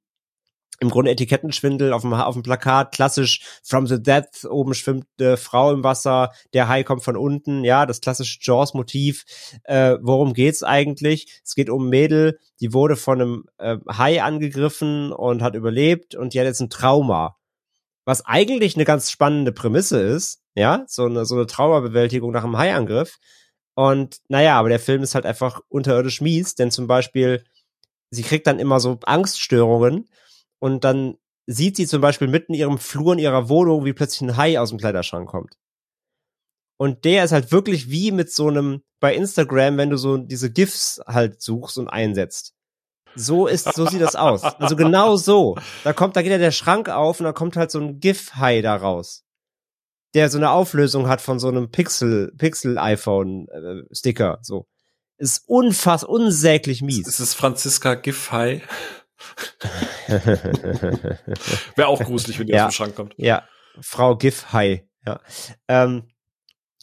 [0.80, 5.36] im Grunde Etikettenschwindel auf dem, auf dem Plakat, klassisch From the Death, oben schwimmt eine
[5.36, 9.24] Frau im Wasser, der Hai kommt von unten, ja, das klassische Jaws-Motiv.
[9.64, 11.40] Äh, worum geht's eigentlich?
[11.44, 16.34] Es geht um Mädel, die wurde von einem äh, Hai angegriffen und hat überlebt und
[16.34, 17.36] die hat jetzt ein Trauma.
[18.04, 22.58] Was eigentlich eine ganz spannende Prämisse ist, ja, so eine, so eine Traumabewältigung nach einem
[22.58, 23.18] Haiangriff.
[23.74, 27.44] Und naja, aber der Film ist halt einfach unterirdisch mies, denn zum Beispiel,
[28.10, 30.08] sie kriegt dann immer so Angststörungen
[30.62, 31.16] und dann
[31.46, 34.60] sieht sie zum Beispiel mitten in ihrem Flur in ihrer Wohnung, wie plötzlich ein Hai
[34.60, 35.58] aus dem Kleiderschrank kommt.
[36.76, 40.52] Und der ist halt wirklich wie mit so einem, bei Instagram, wenn du so diese
[40.52, 42.54] GIFs halt suchst und einsetzt.
[43.16, 44.44] So ist, so sieht das aus.
[44.44, 45.56] Also genau so.
[45.82, 48.62] Da kommt, da geht ja der Schrank auf und da kommt halt so ein GIF-Hai
[48.62, 49.24] da raus.
[50.14, 54.68] Der so eine Auflösung hat von so einem Pixel, Pixel-iPhone-Sticker, äh, so.
[55.18, 57.08] Ist unfass, unsäglich mies.
[57.08, 58.62] Ist es Franziska GIF-Hai?
[61.76, 63.14] Wäre auch gruselig, wenn die ja, aus dem Schrank kommt.
[63.16, 63.44] Ja,
[63.80, 65.20] Frau Giff-Hai, ja.
[65.68, 66.04] Ähm,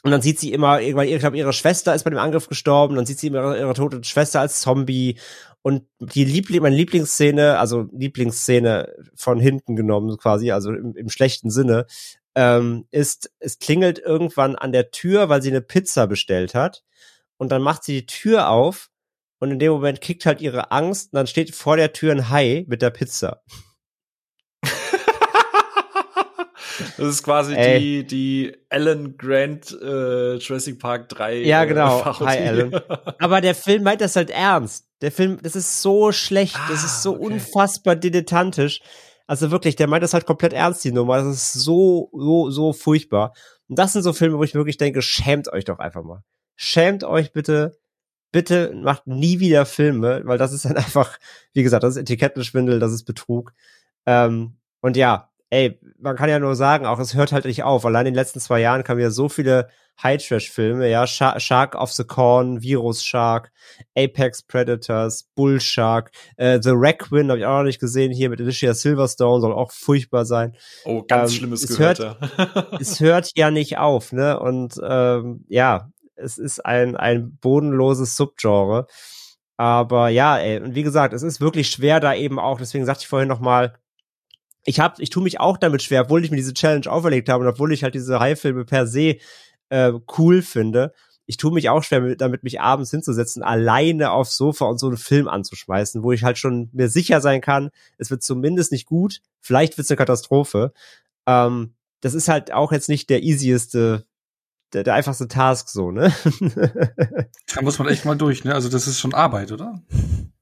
[0.04, 2.96] und dann sieht sie immer, irgendwann, ich glaube, ihre Schwester ist bei dem Angriff gestorben,
[2.96, 5.18] dann sieht sie immer ihre, ihre tote Schwester als Zombie.
[5.62, 11.50] Und die Liebling, meine Lieblingsszene, also Lieblingsszene von hinten genommen quasi, also im, im schlechten
[11.50, 11.86] Sinne,
[12.36, 16.84] ähm, ist, es klingelt irgendwann an der Tür, weil sie eine Pizza bestellt hat.
[17.38, 18.90] Und dann macht sie die Tür auf
[19.40, 22.30] und in dem Moment kickt halt ihre Angst und dann steht vor der Tür ein
[22.30, 23.42] Hai mit der Pizza.
[26.98, 31.40] Das ist quasi die, die Alan Grant äh, Jurassic Park 3.
[31.40, 32.00] Ja, genau.
[32.00, 32.74] Äh, Hi, Alan.
[33.20, 34.86] Aber der Film meint das halt ernst.
[35.02, 37.26] Der Film, das ist so schlecht, ah, das ist so okay.
[37.26, 38.82] unfassbar dilettantisch.
[39.28, 41.18] Also wirklich, der meint das halt komplett ernst, die Nummer.
[41.18, 43.34] Das ist so, so, so furchtbar.
[43.68, 46.24] Und das sind so Filme, wo ich wirklich denke, schämt euch doch einfach mal.
[46.56, 47.78] Schämt euch bitte
[48.32, 51.18] bitte macht nie wieder Filme, weil das ist dann einfach,
[51.54, 53.54] wie gesagt, das ist Etikettenschwindel, das ist Betrug.
[54.06, 57.86] Ähm, und ja, ey, man kann ja nur sagen, auch es hört halt nicht auf.
[57.86, 59.70] Allein in den letzten zwei Jahren kamen ja so viele
[60.02, 63.52] High-Trash-Filme, ja, Shark, Shark of the Corn, Virus Shark,
[63.98, 68.40] Apex Predators, Bull Shark, äh, The Requin habe ich auch noch nicht gesehen, hier mit
[68.40, 70.56] Alicia Silverstone, soll auch furchtbar sein.
[70.86, 72.18] Oh, ganz ähm, schlimmes es gehört, hört,
[72.80, 74.40] es hört ja nicht auf, ne?
[74.40, 75.92] Und ähm, ja,
[76.22, 78.88] es ist ein, ein bodenloses Subgenre.
[79.58, 83.02] Aber ja, ey, und wie gesagt, es ist wirklich schwer da eben auch, deswegen sagte
[83.02, 83.78] ich vorhin nochmal,
[84.64, 87.44] ich hab, ich tue mich auch damit schwer, obwohl ich mir diese Challenge auferlegt habe
[87.44, 89.18] und obwohl ich halt diese High-Filme per se
[89.70, 90.94] äh, cool finde.
[91.26, 94.98] Ich tue mich auch schwer damit, mich abends hinzusetzen, alleine aufs Sofa und so einen
[94.98, 99.22] Film anzuschmeißen, wo ich halt schon mir sicher sein kann, es wird zumindest nicht gut,
[99.40, 100.74] vielleicht wird es eine Katastrophe.
[101.28, 104.06] Ähm, das ist halt auch jetzt nicht der easieste
[104.74, 106.14] der, der einfachste Task so, ne?
[107.54, 108.54] da muss man echt mal durch, ne?
[108.54, 109.82] Also das ist schon Arbeit, oder?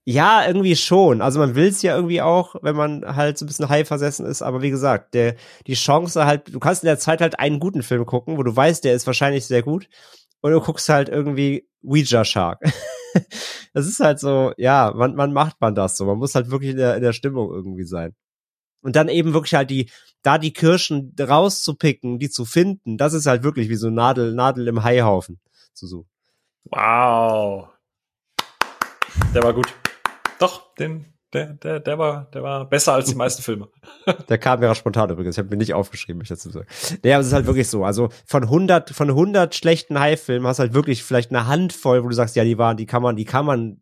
[0.05, 1.21] Ja, irgendwie schon.
[1.21, 4.25] Also man will es ja irgendwie auch, wenn man halt so ein bisschen high versessen
[4.25, 4.41] ist.
[4.41, 5.35] Aber wie gesagt, der,
[5.67, 8.55] die Chance halt, du kannst in der Zeit halt einen guten Film gucken, wo du
[8.55, 9.89] weißt, der ist wahrscheinlich sehr gut.
[10.41, 12.61] Und du guckst halt irgendwie Ouija Shark.
[13.73, 16.05] das ist halt so, ja, man, man macht man das so.
[16.05, 18.15] Man muss halt wirklich in der, in der Stimmung irgendwie sein.
[18.81, 19.89] Und dann eben wirklich halt die,
[20.21, 24.67] da die Kirschen rauszupicken, die zu finden, das ist halt wirklich wie so Nadel, Nadel
[24.67, 25.39] im Haihaufen
[25.73, 26.09] zu suchen.
[26.65, 27.69] Wow.
[29.33, 29.73] Der war gut.
[30.39, 33.69] Doch, den, der, der, der war, der war besser als die meisten Filme.
[34.29, 35.35] Der kam ja spontan übrigens.
[35.35, 36.67] Ich habe mir nicht aufgeschrieben, ich dazu sagen.
[37.03, 37.83] Nee, aber es ist halt wirklich so.
[37.83, 42.09] Also von 100, von 100 schlechten High-Filmen hast du halt wirklich vielleicht eine Handvoll, wo
[42.09, 43.81] du sagst, ja, die waren, die kann man, die kann man,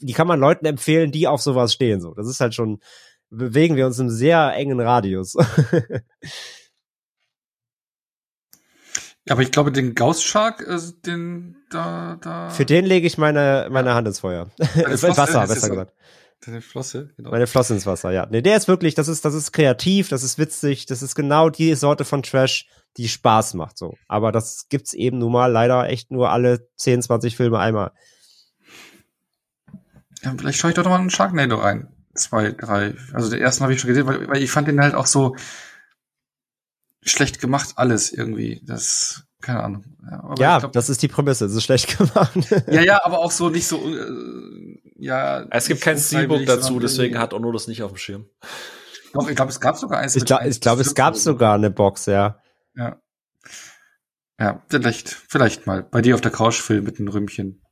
[0.00, 2.14] die kann man Leuten empfehlen, die auf sowas stehen, so.
[2.14, 2.80] Das ist halt schon,
[3.30, 5.34] bewegen wir uns im sehr engen Radius.
[9.28, 12.50] Aber ich glaube, den Gauss Shark, also den da, da.
[12.50, 14.50] Für den lege ich meine, meine Hand ins Feuer.
[14.58, 15.94] ins Wasser, besser gesagt.
[16.44, 17.30] Deine Flosse, genau.
[17.30, 18.26] Meine Flosse ins Wasser, ja.
[18.30, 21.48] Nee, der ist wirklich, das ist, das ist kreativ, das ist witzig, das ist genau
[21.48, 23.96] die Sorte von Trash, die Spaß macht, so.
[24.08, 27.92] Aber das gibt's eben nun mal leider echt nur alle 10, 20 Filme einmal.
[30.22, 31.88] Ja, vielleicht schaue ich doch noch mal einen Sharknado rein.
[32.14, 32.94] Zwei, drei.
[33.12, 35.36] Also den ersten habe ich schon gesehen, weil, weil ich fand den halt auch so,
[37.04, 38.60] schlecht gemacht alles irgendwie.
[38.64, 39.84] Das, keine Ahnung.
[40.10, 42.32] Ja, ja glaub, das ist die Prämisse, das ist schlecht gemacht.
[42.66, 45.46] ja, ja, aber auch so nicht so, äh, ja.
[45.50, 48.26] Es gibt kein Steelbook dazu, deswegen hat Ono das nicht auf dem Schirm.
[49.12, 50.16] Doch, ich glaube, es gab sogar eins.
[50.16, 52.40] Ich glaube, glaub, es gab sogar eine Box, ja.
[52.74, 53.00] Ja.
[54.40, 55.84] Ja, vielleicht, vielleicht mal.
[55.84, 57.63] Bei dir auf der Couch Film mit den Rümmchen.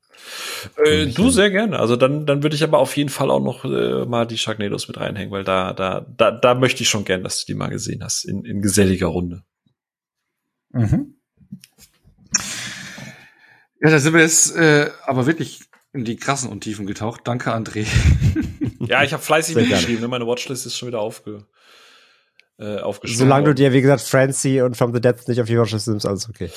[0.85, 1.79] Äh, du sehr gerne.
[1.79, 4.89] Also dann, dann würde ich aber auf jeden Fall auch noch äh, mal die Sharknados
[4.89, 7.69] mit reinhängen, weil da, da, da, da möchte ich schon gern, dass du die mal
[7.69, 9.43] gesehen hast in, in geselliger Runde.
[10.71, 11.17] Mhm.
[13.81, 15.61] Ja, da sind wir jetzt äh, aber wirklich
[15.93, 17.23] in die krassen Untiefen getaucht.
[17.25, 17.87] Danke, André.
[18.81, 20.01] ja, ich habe fleißig mitgeschrieben.
[20.01, 20.09] Ne?
[20.09, 21.47] Meine Watchlist ist schon wieder aufge,
[22.59, 23.19] äh, aufgeschrieben.
[23.19, 26.07] Solange du dir, wie gesagt, Francie und From the Depths nicht auf die Watchlist nimmst,
[26.07, 26.51] alles okay.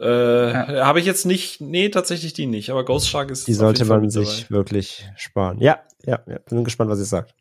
[0.00, 0.86] Äh, ja.
[0.86, 3.48] Habe ich jetzt nicht, nee, tatsächlich die nicht, aber Ghost Shark ist.
[3.48, 4.50] Die sollte man sich dabei.
[4.50, 5.58] wirklich sparen.
[5.60, 7.34] Ja, ja, ja, bin gespannt, was ihr sagt.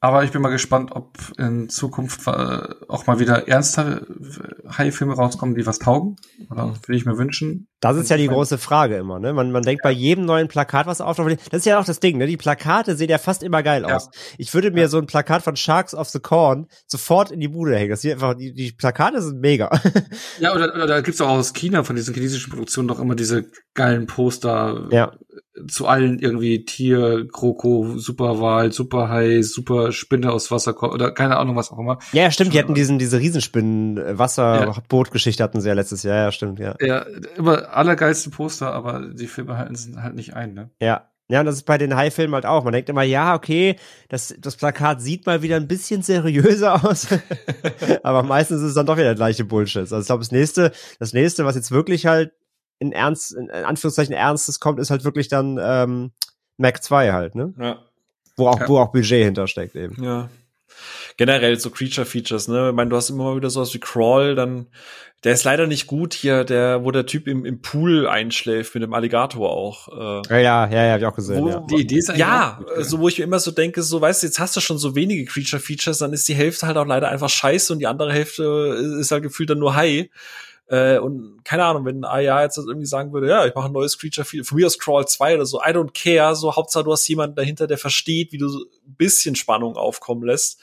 [0.00, 4.04] Aber ich bin mal gespannt, ob in Zukunft äh, auch mal wieder ernste
[4.76, 6.16] High-Filme rauskommen, die was taugen.
[6.50, 7.68] Oder würde ich mir wünschen.
[7.82, 9.32] Das ist ja die große Frage immer, ne?
[9.32, 11.16] Man, man denkt bei jedem neuen Plakat, was auf.
[11.16, 12.28] Das ist ja auch das Ding, ne?
[12.28, 14.04] Die Plakate sehen ja fast immer geil aus.
[14.04, 14.20] Ja.
[14.38, 14.88] Ich würde mir ja.
[14.88, 17.90] so ein Plakat von Sharks of the Corn sofort in die Bude hängen.
[17.90, 19.68] Das sieht einfach, die, die Plakate sind mega.
[20.38, 23.46] Ja, oder, oder da gibt's auch aus China von diesen chinesischen Produktionen doch immer diese
[23.74, 24.88] geilen Poster.
[24.90, 25.12] Ja
[25.68, 31.78] zu allen irgendwie Tier, Kroko, Superwal, Superhai, Superspinne aus Wasser oder keine Ahnung, was auch
[31.78, 31.98] immer.
[32.12, 36.32] Ja, stimmt, die hatten diesen, diese Riesenspinnen, äh, Wasserbootgeschichte hatten sie ja letztes Jahr, ja,
[36.32, 36.74] stimmt, ja.
[36.80, 37.04] Ja,
[37.36, 40.70] immer allergeilste Poster, aber die Filme halten es halt nicht ein, ne?
[40.80, 41.08] Ja.
[41.28, 42.62] Ja, und das ist bei den High-Filmen halt auch.
[42.62, 43.76] Man denkt immer, ja, okay,
[44.10, 47.06] das, das Plakat sieht mal wieder ein bisschen seriöser aus.
[48.02, 49.82] aber meistens ist es dann doch wieder der gleiche Bullshit.
[49.82, 52.32] Also ich glaube, das nächste, das nächste, was jetzt wirklich halt
[52.80, 56.12] in Ernst, in Anführungszeichen Ernstes kommt, ist halt wirklich dann ähm,
[56.58, 57.54] Mac 2 halt, ne?
[57.58, 57.78] Ja.
[58.36, 58.68] Wo auch, ja.
[58.68, 60.02] wo auch Budget hintersteckt eben.
[60.02, 60.28] Ja.
[61.16, 62.70] Generell so Creature Features, ne?
[62.70, 64.66] Ich meine, du hast immer mal wieder sowas wie Crawl, dann,
[65.24, 68.82] der ist leider nicht gut hier, der, wo der Typ im, im Pool einschläft mit
[68.82, 69.88] dem Alligator auch.
[70.26, 71.42] Äh, ja, ja, ja, ja, hab ich auch gesehen.
[71.42, 71.66] Wo, ja.
[71.70, 74.22] Die Idee ist eigentlich ja, gut, so wo ich mir immer so denke, so weißt
[74.22, 76.86] du, jetzt hast du schon so wenige Creature Features, dann ist die Hälfte halt auch
[76.86, 80.08] leider einfach scheiße und die andere Hälfte ist halt gefühlt dann nur High.
[80.72, 83.98] Äh, und keine Ahnung, wenn AIA jetzt irgendwie sagen würde, ja, ich mache ein neues
[83.98, 86.92] Creature Feature, von mir aus Crawl 2 oder so, I don't care, so Hauptsache du
[86.92, 90.62] hast jemanden dahinter, der versteht, wie du so ein bisschen Spannung aufkommen lässt.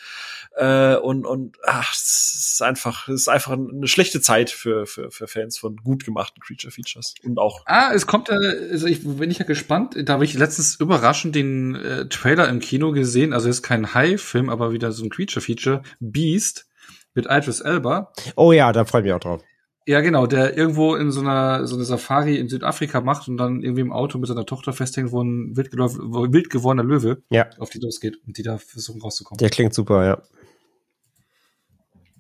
[0.56, 5.12] Äh, und und ach, es ist einfach, es ist einfach eine schlechte Zeit für, für,
[5.12, 7.14] für Fans von gut gemachten Creature Features.
[7.24, 7.62] Und auch.
[7.68, 9.96] Ah, es kommt, äh, also ich bin ich ja gespannt.
[9.96, 13.32] Da habe ich letztens überraschend den äh, Trailer im Kino gesehen.
[13.32, 15.84] Also ist kein High-Film, aber wieder so ein Creature Feature.
[16.00, 16.66] Beast
[17.14, 18.12] mit Idris Elba.
[18.36, 19.44] Oh ja, da freue ich mich auch drauf.
[19.90, 23.64] Ja, genau, der irgendwo in so einer so eine Safari in Südafrika macht und dann
[23.64, 27.50] irgendwie im Auto mit seiner Tochter festhängt, wo ein wild, wild gewordener Löwe ja.
[27.58, 29.40] auf die losgeht und die da versuchen rauszukommen.
[29.40, 30.22] Der klingt super, ja.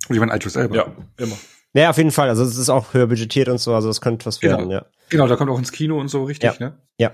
[0.07, 0.75] Und ich meine Altus selber.
[0.75, 1.37] Ja, immer.
[1.73, 2.29] Ja, auf jeden Fall.
[2.29, 4.57] Also es ist auch höher budgetiert und so, also das könnte was genau.
[4.57, 4.87] werden, ja.
[5.09, 6.69] Genau, da kommt auch ins Kino und so, richtig, ja.
[6.69, 6.81] ne?
[6.97, 7.11] Ja.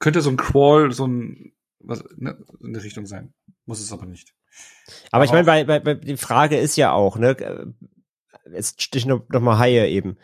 [0.00, 3.32] Könnte so ein Crawl, so ein was ne, in der Richtung sein.
[3.64, 4.34] Muss es aber nicht.
[5.06, 7.74] Aber, aber ich meine, bei, bei, bei, die Frage ist ja auch, ne,
[8.52, 10.16] jetzt stich noch, noch mal Haie eben.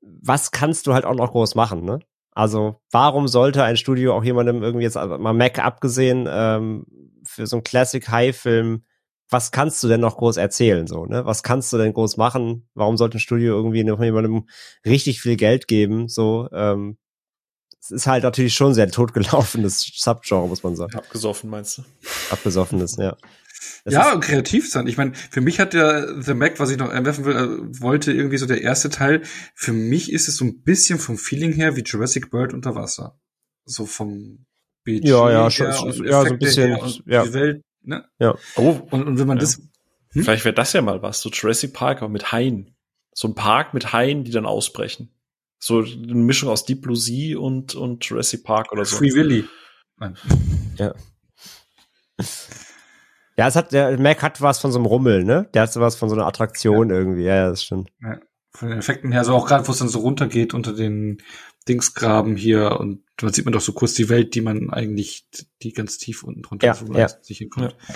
[0.00, 1.98] Was kannst du halt auch noch groß machen, ne?
[2.32, 6.86] Also, warum sollte ein Studio auch jemandem irgendwie jetzt mal Mac abgesehen ähm,
[7.24, 8.84] für so einen Classic High Film,
[9.30, 11.24] was kannst du denn noch groß erzählen so, ne?
[11.24, 12.68] Was kannst du denn groß machen?
[12.74, 14.48] Warum sollte ein Studio irgendwie noch jemandem
[14.84, 16.98] richtig viel Geld geben, so ähm,
[17.80, 20.94] es ist halt natürlich schon sehr totgelaufenes Subgenre, muss man sagen.
[20.96, 21.82] Abgesoffen, meinst du?
[22.30, 23.16] Abgesoffenes, ja.
[23.84, 24.86] Das ja, und kreativ sein.
[24.86, 28.12] Ich meine, für mich hat der The Mac, was ich noch erwerfen will, äh, wollte
[28.12, 29.22] irgendwie so der erste Teil.
[29.54, 33.18] Für mich ist es so ein bisschen vom Feeling her wie Jurassic World unter Wasser.
[33.64, 34.46] So vom
[34.84, 37.24] Budget ja, ja, schon, ja, so ein bisschen, ja.
[37.24, 38.04] Die Welt, ne?
[38.18, 38.36] Ja.
[38.56, 39.42] Oh, und, und wenn man ja.
[39.42, 40.22] das, hm?
[40.22, 42.74] vielleicht wäre das ja mal was, so Jurassic Park, aber mit Haien.
[43.12, 45.10] So ein Park mit Haien, die dann ausbrechen.
[45.58, 48.96] So eine Mischung aus Deep Blue Sea und, und Jurassic Park oder so.
[48.96, 49.44] Free Willy.
[49.96, 50.16] Nein.
[50.76, 50.94] Ja.
[53.36, 55.48] Ja, es hat, der Mac hat was von so einem Rummel, ne?
[55.52, 56.96] Der hat so was von so einer Attraktion ja.
[56.96, 57.24] irgendwie.
[57.24, 57.90] Ja, ja, das stimmt.
[58.02, 58.18] Ja.
[58.52, 61.18] Von den Effekten her, so auch gerade, wo es dann so runtergeht unter den
[61.68, 65.26] Dingsgraben hier und da sieht man doch so kurz die Welt, die man eigentlich,
[65.62, 67.08] die ganz tief unten drunter ja, man ja.
[67.08, 67.76] sich hinkommt.
[67.88, 67.94] Ja.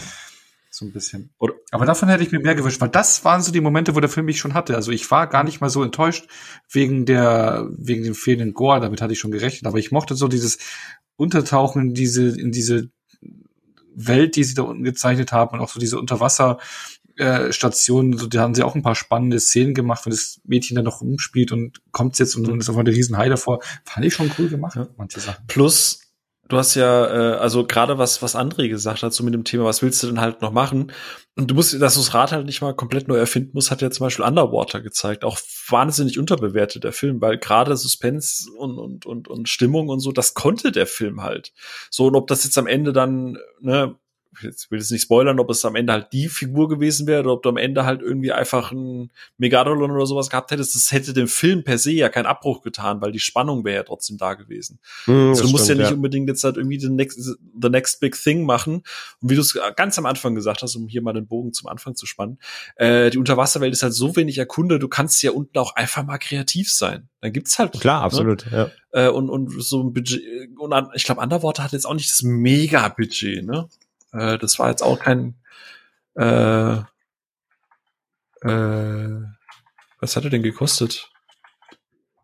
[0.73, 1.35] So ein bisschen.
[1.73, 4.09] Aber davon hätte ich mir mehr gewünscht, weil das waren so die Momente, wo der
[4.09, 4.77] Film mich schon hatte.
[4.77, 6.29] Also ich war gar nicht mal so enttäuscht
[6.71, 9.67] wegen der, wegen dem fehlenden Gore, damit hatte ich schon gerechnet.
[9.67, 10.59] Aber ich mochte so dieses
[11.17, 12.91] Untertauchen in diese, in diese
[13.95, 16.59] Welt, die sie da unten gezeichnet haben und auch so diese Unterwasser,
[17.17, 20.75] äh, Stationen, so, da haben sie auch ein paar spannende Szenen gemacht, wenn das Mädchen
[20.75, 23.61] dann noch rumspielt und kommt jetzt und dann ist auf einmal der Riesenhai davor.
[23.85, 24.89] Fand ich schon cool gemacht, ja.
[24.97, 25.47] manche Sachen.
[25.47, 26.01] Plus,
[26.53, 29.65] du hast ja, äh, also gerade was, was André gesagt hat, so mit dem Thema,
[29.65, 30.93] was willst du denn halt noch machen?
[31.37, 33.83] Und du musst, dass du das Rad halt nicht mal komplett neu erfinden musst, hat
[33.83, 35.25] ja zum Beispiel Underwater gezeigt.
[35.25, 35.39] Auch
[35.69, 40.35] wahnsinnig unterbewertet, der Film, weil gerade Suspense und, und, und, und Stimmung und so, das
[40.35, 41.53] konnte der Film halt.
[41.91, 43.97] So, und ob das jetzt am Ende dann, ne,
[44.43, 47.33] jetzt will ich nicht spoilern, ob es am Ende halt die Figur gewesen wäre oder
[47.33, 50.75] ob du am Ende halt irgendwie einfach ein Megalodon oder sowas gehabt hättest.
[50.75, 53.83] Das hätte dem Film per se ja keinen Abbruch getan, weil die Spannung wäre ja
[53.83, 54.79] trotzdem da gewesen.
[55.07, 55.97] Mm, also du musst stimmt, ja nicht ja.
[55.97, 57.19] unbedingt jetzt halt irgendwie the next,
[57.61, 58.83] the next big thing machen.
[59.21, 61.69] Und wie du es ganz am Anfang gesagt hast, um hier mal den Bogen zum
[61.69, 62.39] Anfang zu spannen,
[62.77, 66.19] äh, die Unterwasserwelt ist halt so wenig erkundet, du kannst ja unten auch einfach mal
[66.19, 67.09] kreativ sein.
[67.21, 67.73] Dann gibt's halt.
[67.81, 68.05] Klar, ne?
[68.05, 68.71] absolut, ja.
[68.93, 70.23] Äh, und, und so ein Budget,
[70.57, 73.69] und ich glaube, Underwater hat jetzt auch nicht das Mega-Budget, ne?
[74.13, 75.37] Äh, das war jetzt auch kein
[76.15, 76.79] äh,
[78.43, 79.21] äh,
[80.01, 81.11] was hat er denn gekostet?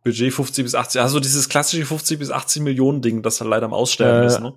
[0.03, 3.67] Budget 50 bis 80, also dieses klassische 50 bis 80 Millionen Ding, das halt leider
[3.67, 4.55] am Aussterben äh, ist, ne?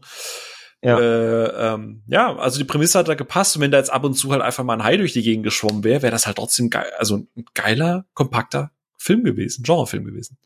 [0.82, 0.98] Ja.
[0.98, 4.14] Äh, ähm, ja, also die Prämisse hat da gepasst und wenn da jetzt ab und
[4.14, 6.70] zu halt einfach mal ein Hai durch die Gegend geschwommen wäre, wäre das halt trotzdem
[6.70, 10.38] geil, also ein geiler, kompakter Film gewesen, Genrefilm gewesen.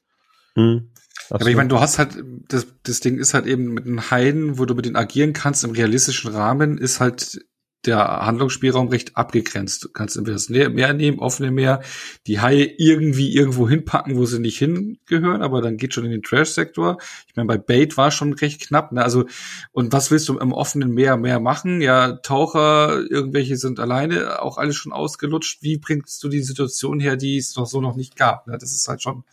[0.55, 0.89] Hm.
[1.29, 2.17] Aber ich meine, du hast halt,
[2.49, 5.63] das, das Ding ist halt eben mit einem Haien, wo du mit denen agieren kannst
[5.63, 7.45] im realistischen Rahmen, ist halt
[7.85, 9.83] der Handlungsspielraum recht abgegrenzt.
[9.83, 11.81] Du kannst entweder das Meer nehmen, offene Meer,
[12.27, 16.23] die Haie irgendwie irgendwo hinpacken, wo sie nicht hingehören, aber dann geht schon in den
[16.23, 16.97] Trash-Sektor.
[17.27, 18.91] Ich meine, bei Bait war schon recht knapp.
[18.91, 19.03] Ne?
[19.03, 19.25] Also,
[19.71, 21.81] und was willst du im offenen Meer mehr machen?
[21.81, 25.61] Ja, Taucher, irgendwelche sind alleine, auch alles schon ausgelutscht.
[25.61, 28.47] Wie bringst du die Situation her, die es noch so noch nicht gab?
[28.47, 28.57] Ne?
[28.57, 29.23] Das ist halt schon.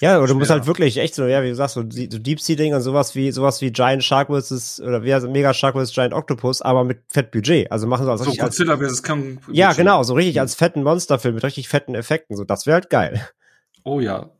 [0.00, 2.40] Ja, oder du musst halt wirklich echt so, ja, wie du sagst, so, so Deep
[2.40, 4.80] Sea Ding und sowas wie sowas wie Giant Shark vs.
[4.80, 5.92] oder wie also Mega Shark vs.
[5.92, 7.70] Giant Octopus, aber mit Fettbudget.
[7.72, 9.02] Also also machen sie als so Godzilla vs.
[9.02, 9.38] Kong.
[9.50, 12.36] Ja, genau, so richtig als fetten Monsterfilm mit richtig fetten Effekten.
[12.36, 13.28] So, das wäre halt geil.
[13.84, 14.30] Oh ja.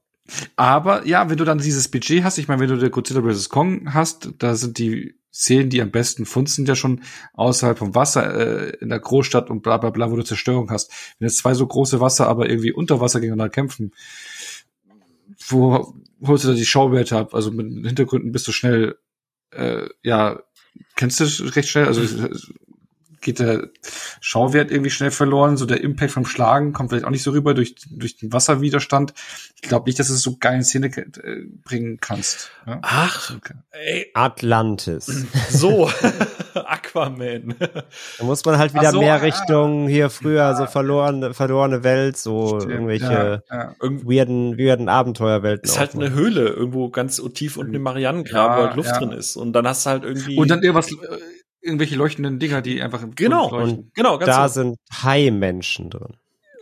[0.56, 3.48] Aber ja, wenn du dann dieses Budget hast, ich meine, wenn du der Godzilla vs.
[3.48, 7.02] Kong hast, da sind die Szenen, die am besten funzen, ja schon
[7.34, 10.90] außerhalb vom Wasser äh, in der Großstadt und bla bla bla, wo du Zerstörung hast.
[11.18, 13.92] Wenn jetzt zwei so große Wasser aber irgendwie unter Wasser gegeneinander kämpfen,
[15.48, 15.94] wo
[16.24, 17.34] holst du da die Schauwerte ab?
[17.34, 18.96] Also mit Hintergründen bist du schnell,
[19.50, 20.40] äh, ja,
[20.96, 22.02] kennst du recht schnell, also
[23.26, 23.70] geht der
[24.20, 25.56] Schauwert irgendwie schnell verloren.
[25.56, 29.14] So der Impact vom Schlagen kommt vielleicht auch nicht so rüber durch, durch den Wasserwiderstand.
[29.56, 32.52] Ich glaube nicht, dass du es so geil in Szene äh, bringen kannst.
[32.66, 32.78] Ja?
[32.82, 33.54] Ach, okay.
[33.72, 34.10] ey.
[34.14, 35.26] Atlantis.
[35.48, 35.88] So,
[36.54, 37.54] Aquaman.
[38.18, 42.16] Da muss man halt wieder so, mehr Richtung hier früher ja, so verlorene, verlorene Welt,
[42.16, 45.64] so Stimmt, irgendwelche ja, weirden, weirden Abenteuerwelten.
[45.64, 49.36] Ist halt eine Höhle irgendwo ganz tief unten im Marianengraben, wo halt Luft drin ist.
[49.36, 50.36] Und dann hast du halt irgendwie.
[50.36, 50.96] Und dann irgendwas äh,
[51.66, 54.62] irgendwelche leuchtenden Dinger, die einfach im Genau, und genau, ganz da so.
[54.62, 56.16] sind Hai-Menschen drin.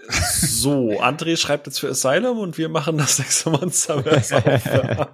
[0.09, 4.05] So, André schreibt jetzt für Asylum und wir machen das nächste Monster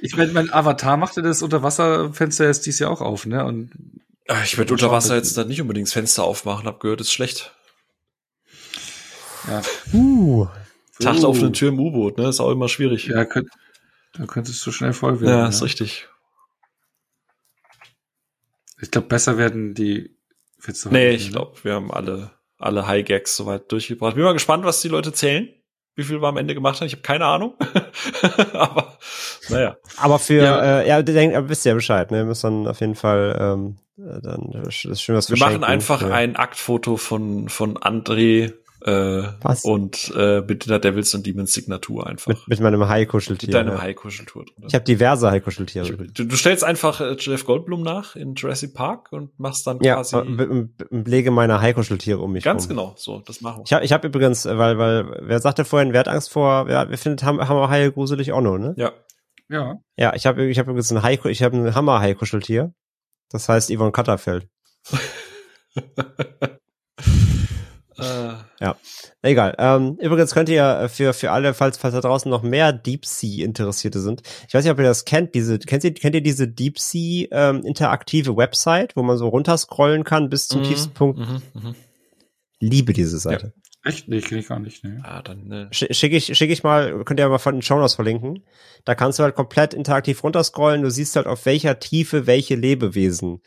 [0.00, 3.44] ich meine, mein Avatar machte das Unterwasserfenster jetzt dieses Jahr auch auf, ne?
[3.44, 3.70] Und
[4.44, 7.52] ich würde unter Wasser jetzt dann nicht unbedingt das Fenster aufmachen, hab gehört, ist schlecht.
[9.48, 9.62] Ja.
[9.92, 10.46] Uh.
[11.00, 11.26] Tacht uh.
[11.26, 12.28] auf eine Tür im U-Boot, ne?
[12.28, 13.06] Ist auch immer schwierig.
[13.06, 13.50] Ja, könnt,
[14.14, 15.38] da könntest du schnell voll werden.
[15.38, 15.64] Ja, ist ja.
[15.64, 16.08] richtig.
[18.82, 20.16] Ich glaube, besser werden die
[20.58, 20.88] Witze.
[20.90, 24.14] Nee, ich glaube, wir haben alle, alle High Gags soweit durchgebracht.
[24.14, 25.48] Bin mal gespannt, was die Leute zählen.
[25.96, 26.86] Wie viel wir am Ende gemacht haben.
[26.86, 27.54] Ich habe keine Ahnung.
[28.52, 28.96] Aber
[29.48, 29.76] naja.
[29.96, 32.18] Aber für, ja, äh, ja denkt, wisst ihr ja Bescheid, ne?
[32.18, 35.64] Wir müssen dann auf jeden Fall ähm, dann das ist schön, was wir, wir machen
[35.64, 36.10] einfach ja.
[36.10, 39.64] ein Aktfoto von, von André Äh, Was?
[39.64, 42.28] Und äh, mit der Devils und Demons Signatur einfach.
[42.28, 43.48] Mit, mit meinem Hai-Kuscheltier.
[43.48, 43.82] Mit deinem ja.
[43.82, 44.44] Hai-Kuscheltier.
[44.66, 45.92] Ich habe diverse Hai-Kuscheltiere.
[45.92, 49.96] Du, du, stellst einfach äh, Jeff Goldblum nach in Jurassic Park und machst dann ja,
[49.96, 50.16] quasi.
[50.16, 52.68] Ja, lege meine Hai-Kuscheltiere um mich Ganz rum.
[52.70, 53.64] genau, so, das machen wir.
[53.66, 56.66] Ich habe ich hab übrigens, äh, weil, weil, wer sagte vorhin, wer hat Angst vor,
[56.66, 58.74] wer, wer findet Ham Hammerhaie gruselig auch noch, ne?
[58.76, 58.92] Ja.
[59.50, 59.80] Ja.
[59.96, 62.72] Ja, ich habe ich hab übrigens ein Hai, ich habe ein Hammer-Hai-Kuscheltier.
[63.30, 64.48] Das heißt Yvonne Katterfeld.
[67.98, 68.32] Äh.
[68.60, 68.76] Ja,
[69.22, 69.54] egal.
[69.58, 73.06] Ähm, übrigens könnt ihr äh, für, für alle, falls, falls da draußen noch mehr Deep
[73.06, 76.20] Sea Interessierte sind, ich weiß nicht, ob ihr das kennt, diese, kennt ihr, kennt ihr
[76.20, 80.92] diese Deep Sea ähm, interaktive Website, wo man so runterscrollen kann bis zum mhm, tiefsten
[80.92, 81.18] Punkt?
[81.18, 81.74] Mhm, mh.
[82.60, 83.54] Liebe diese Seite.
[83.56, 83.60] Ja.
[83.82, 84.08] Echt?
[84.08, 85.00] Nee, kenne ich gar nicht, ne.
[85.04, 85.68] Ah, dann, ne.
[85.72, 88.44] Schicke ich, schick ich mal, könnt ihr mal von den Shownotes verlinken.
[88.84, 90.82] Da kannst du halt komplett interaktiv runterscrollen.
[90.82, 93.40] Du siehst halt, auf welcher Tiefe welche Lebewesen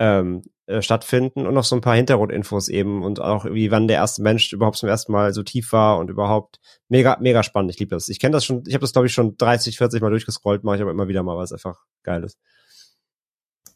[0.00, 3.98] ähm, äh, stattfinden und noch so ein paar Hintergrundinfos eben und auch wie wann der
[3.98, 7.70] erste Mensch überhaupt zum ersten Mal so tief war und überhaupt mega mega spannend.
[7.70, 8.08] Ich liebe das.
[8.08, 8.64] Ich kenne das schon.
[8.66, 11.22] Ich habe das glaube ich schon 30, 40 Mal durchgescrollt, mache ich aber immer wieder
[11.22, 12.38] mal, weil es einfach geil ist.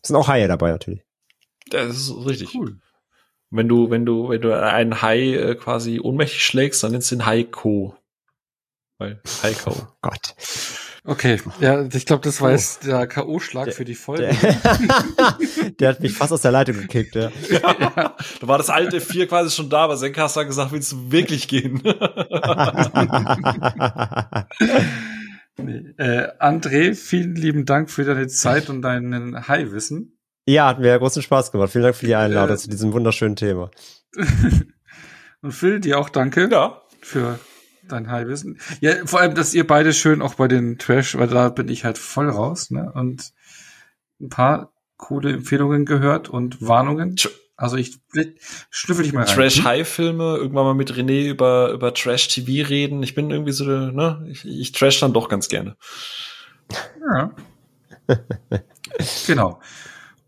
[0.03, 1.05] Es sind auch Haie dabei natürlich.
[1.69, 2.55] Das ist richtig.
[2.55, 2.78] Cool.
[3.51, 7.17] Wenn du wenn du wenn du einen Hai äh, quasi ohnmächtig schlägst, dann nennst du
[7.17, 7.97] ihn Haiko.
[8.97, 9.73] Weil Haiko.
[9.73, 10.35] Oh Gott.
[11.07, 14.34] Okay, ja, ich glaube, das war jetzt der K.O.-Schlag für die Folge.
[14.41, 14.57] Der,
[15.78, 17.31] der, hat mich fast aus der Leitung gekickt, ja.
[17.50, 18.16] ja.
[18.41, 21.47] Da war das alte Vier quasi schon da, aber Senkas hat gesagt, willst du wirklich
[21.47, 21.83] gehen?
[25.58, 25.92] nee.
[25.99, 30.16] äh, André, vielen lieben Dank für deine Zeit und deinen High-Wissen.
[30.47, 31.70] Ja, hat mir großen Spaß gemacht.
[31.70, 33.70] Vielen Dank für die Einladung äh, zu diesem wunderschönen Thema.
[35.42, 36.49] und Phil, dir auch danke.
[36.50, 36.81] Ja.
[37.02, 37.39] Für
[37.89, 38.59] dein Heilwissen.
[38.81, 41.85] Ja, vor allem, dass ihr beide schön auch bei den Trash, weil da bin ich
[41.85, 42.91] halt voll raus, ne?
[42.93, 43.33] Und
[44.21, 47.17] ein paar coole Empfehlungen gehört und Warnungen.
[47.57, 47.99] Also ich
[48.71, 49.35] schnüffel dich mal rein.
[49.35, 53.03] Trash-High-Filme, irgendwann mal mit René über, über Trash-TV reden.
[53.03, 54.27] Ich bin irgendwie so, ne?
[54.31, 55.77] Ich, ich trash dann doch ganz gerne.
[57.13, 57.31] Ja.
[59.27, 59.61] genau.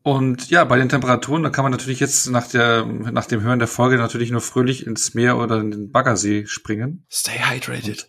[0.06, 3.58] Und ja, bei den Temperaturen, da kann man natürlich jetzt nach der, nach dem Hören
[3.58, 7.04] der Folge natürlich nur fröhlich ins Meer oder in den Baggersee springen.
[7.10, 8.08] Stay hydrated.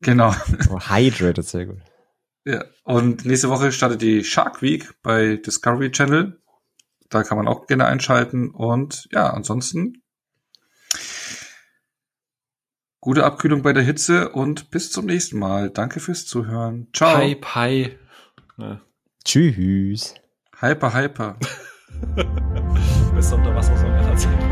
[0.00, 0.34] Genau.
[0.70, 1.78] Oh, hydrated, sehr gut.
[2.44, 2.64] Ja.
[2.82, 6.42] Und nächste Woche startet die Shark Week bei Discovery Channel.
[7.10, 8.50] Da kann man auch gerne einschalten.
[8.50, 10.02] Und ja, ansonsten
[12.98, 15.70] gute Abkühlung bei der Hitze und bis zum nächsten Mal.
[15.70, 16.88] Danke fürs Zuhören.
[16.92, 17.18] Ciao.
[17.18, 17.96] Hi, hi.
[18.58, 18.80] Ja.
[19.24, 20.14] Tschüss.
[20.62, 21.34] Hyper, hyper.
[23.16, 24.51] Besser unter Wasser soll man erzählen.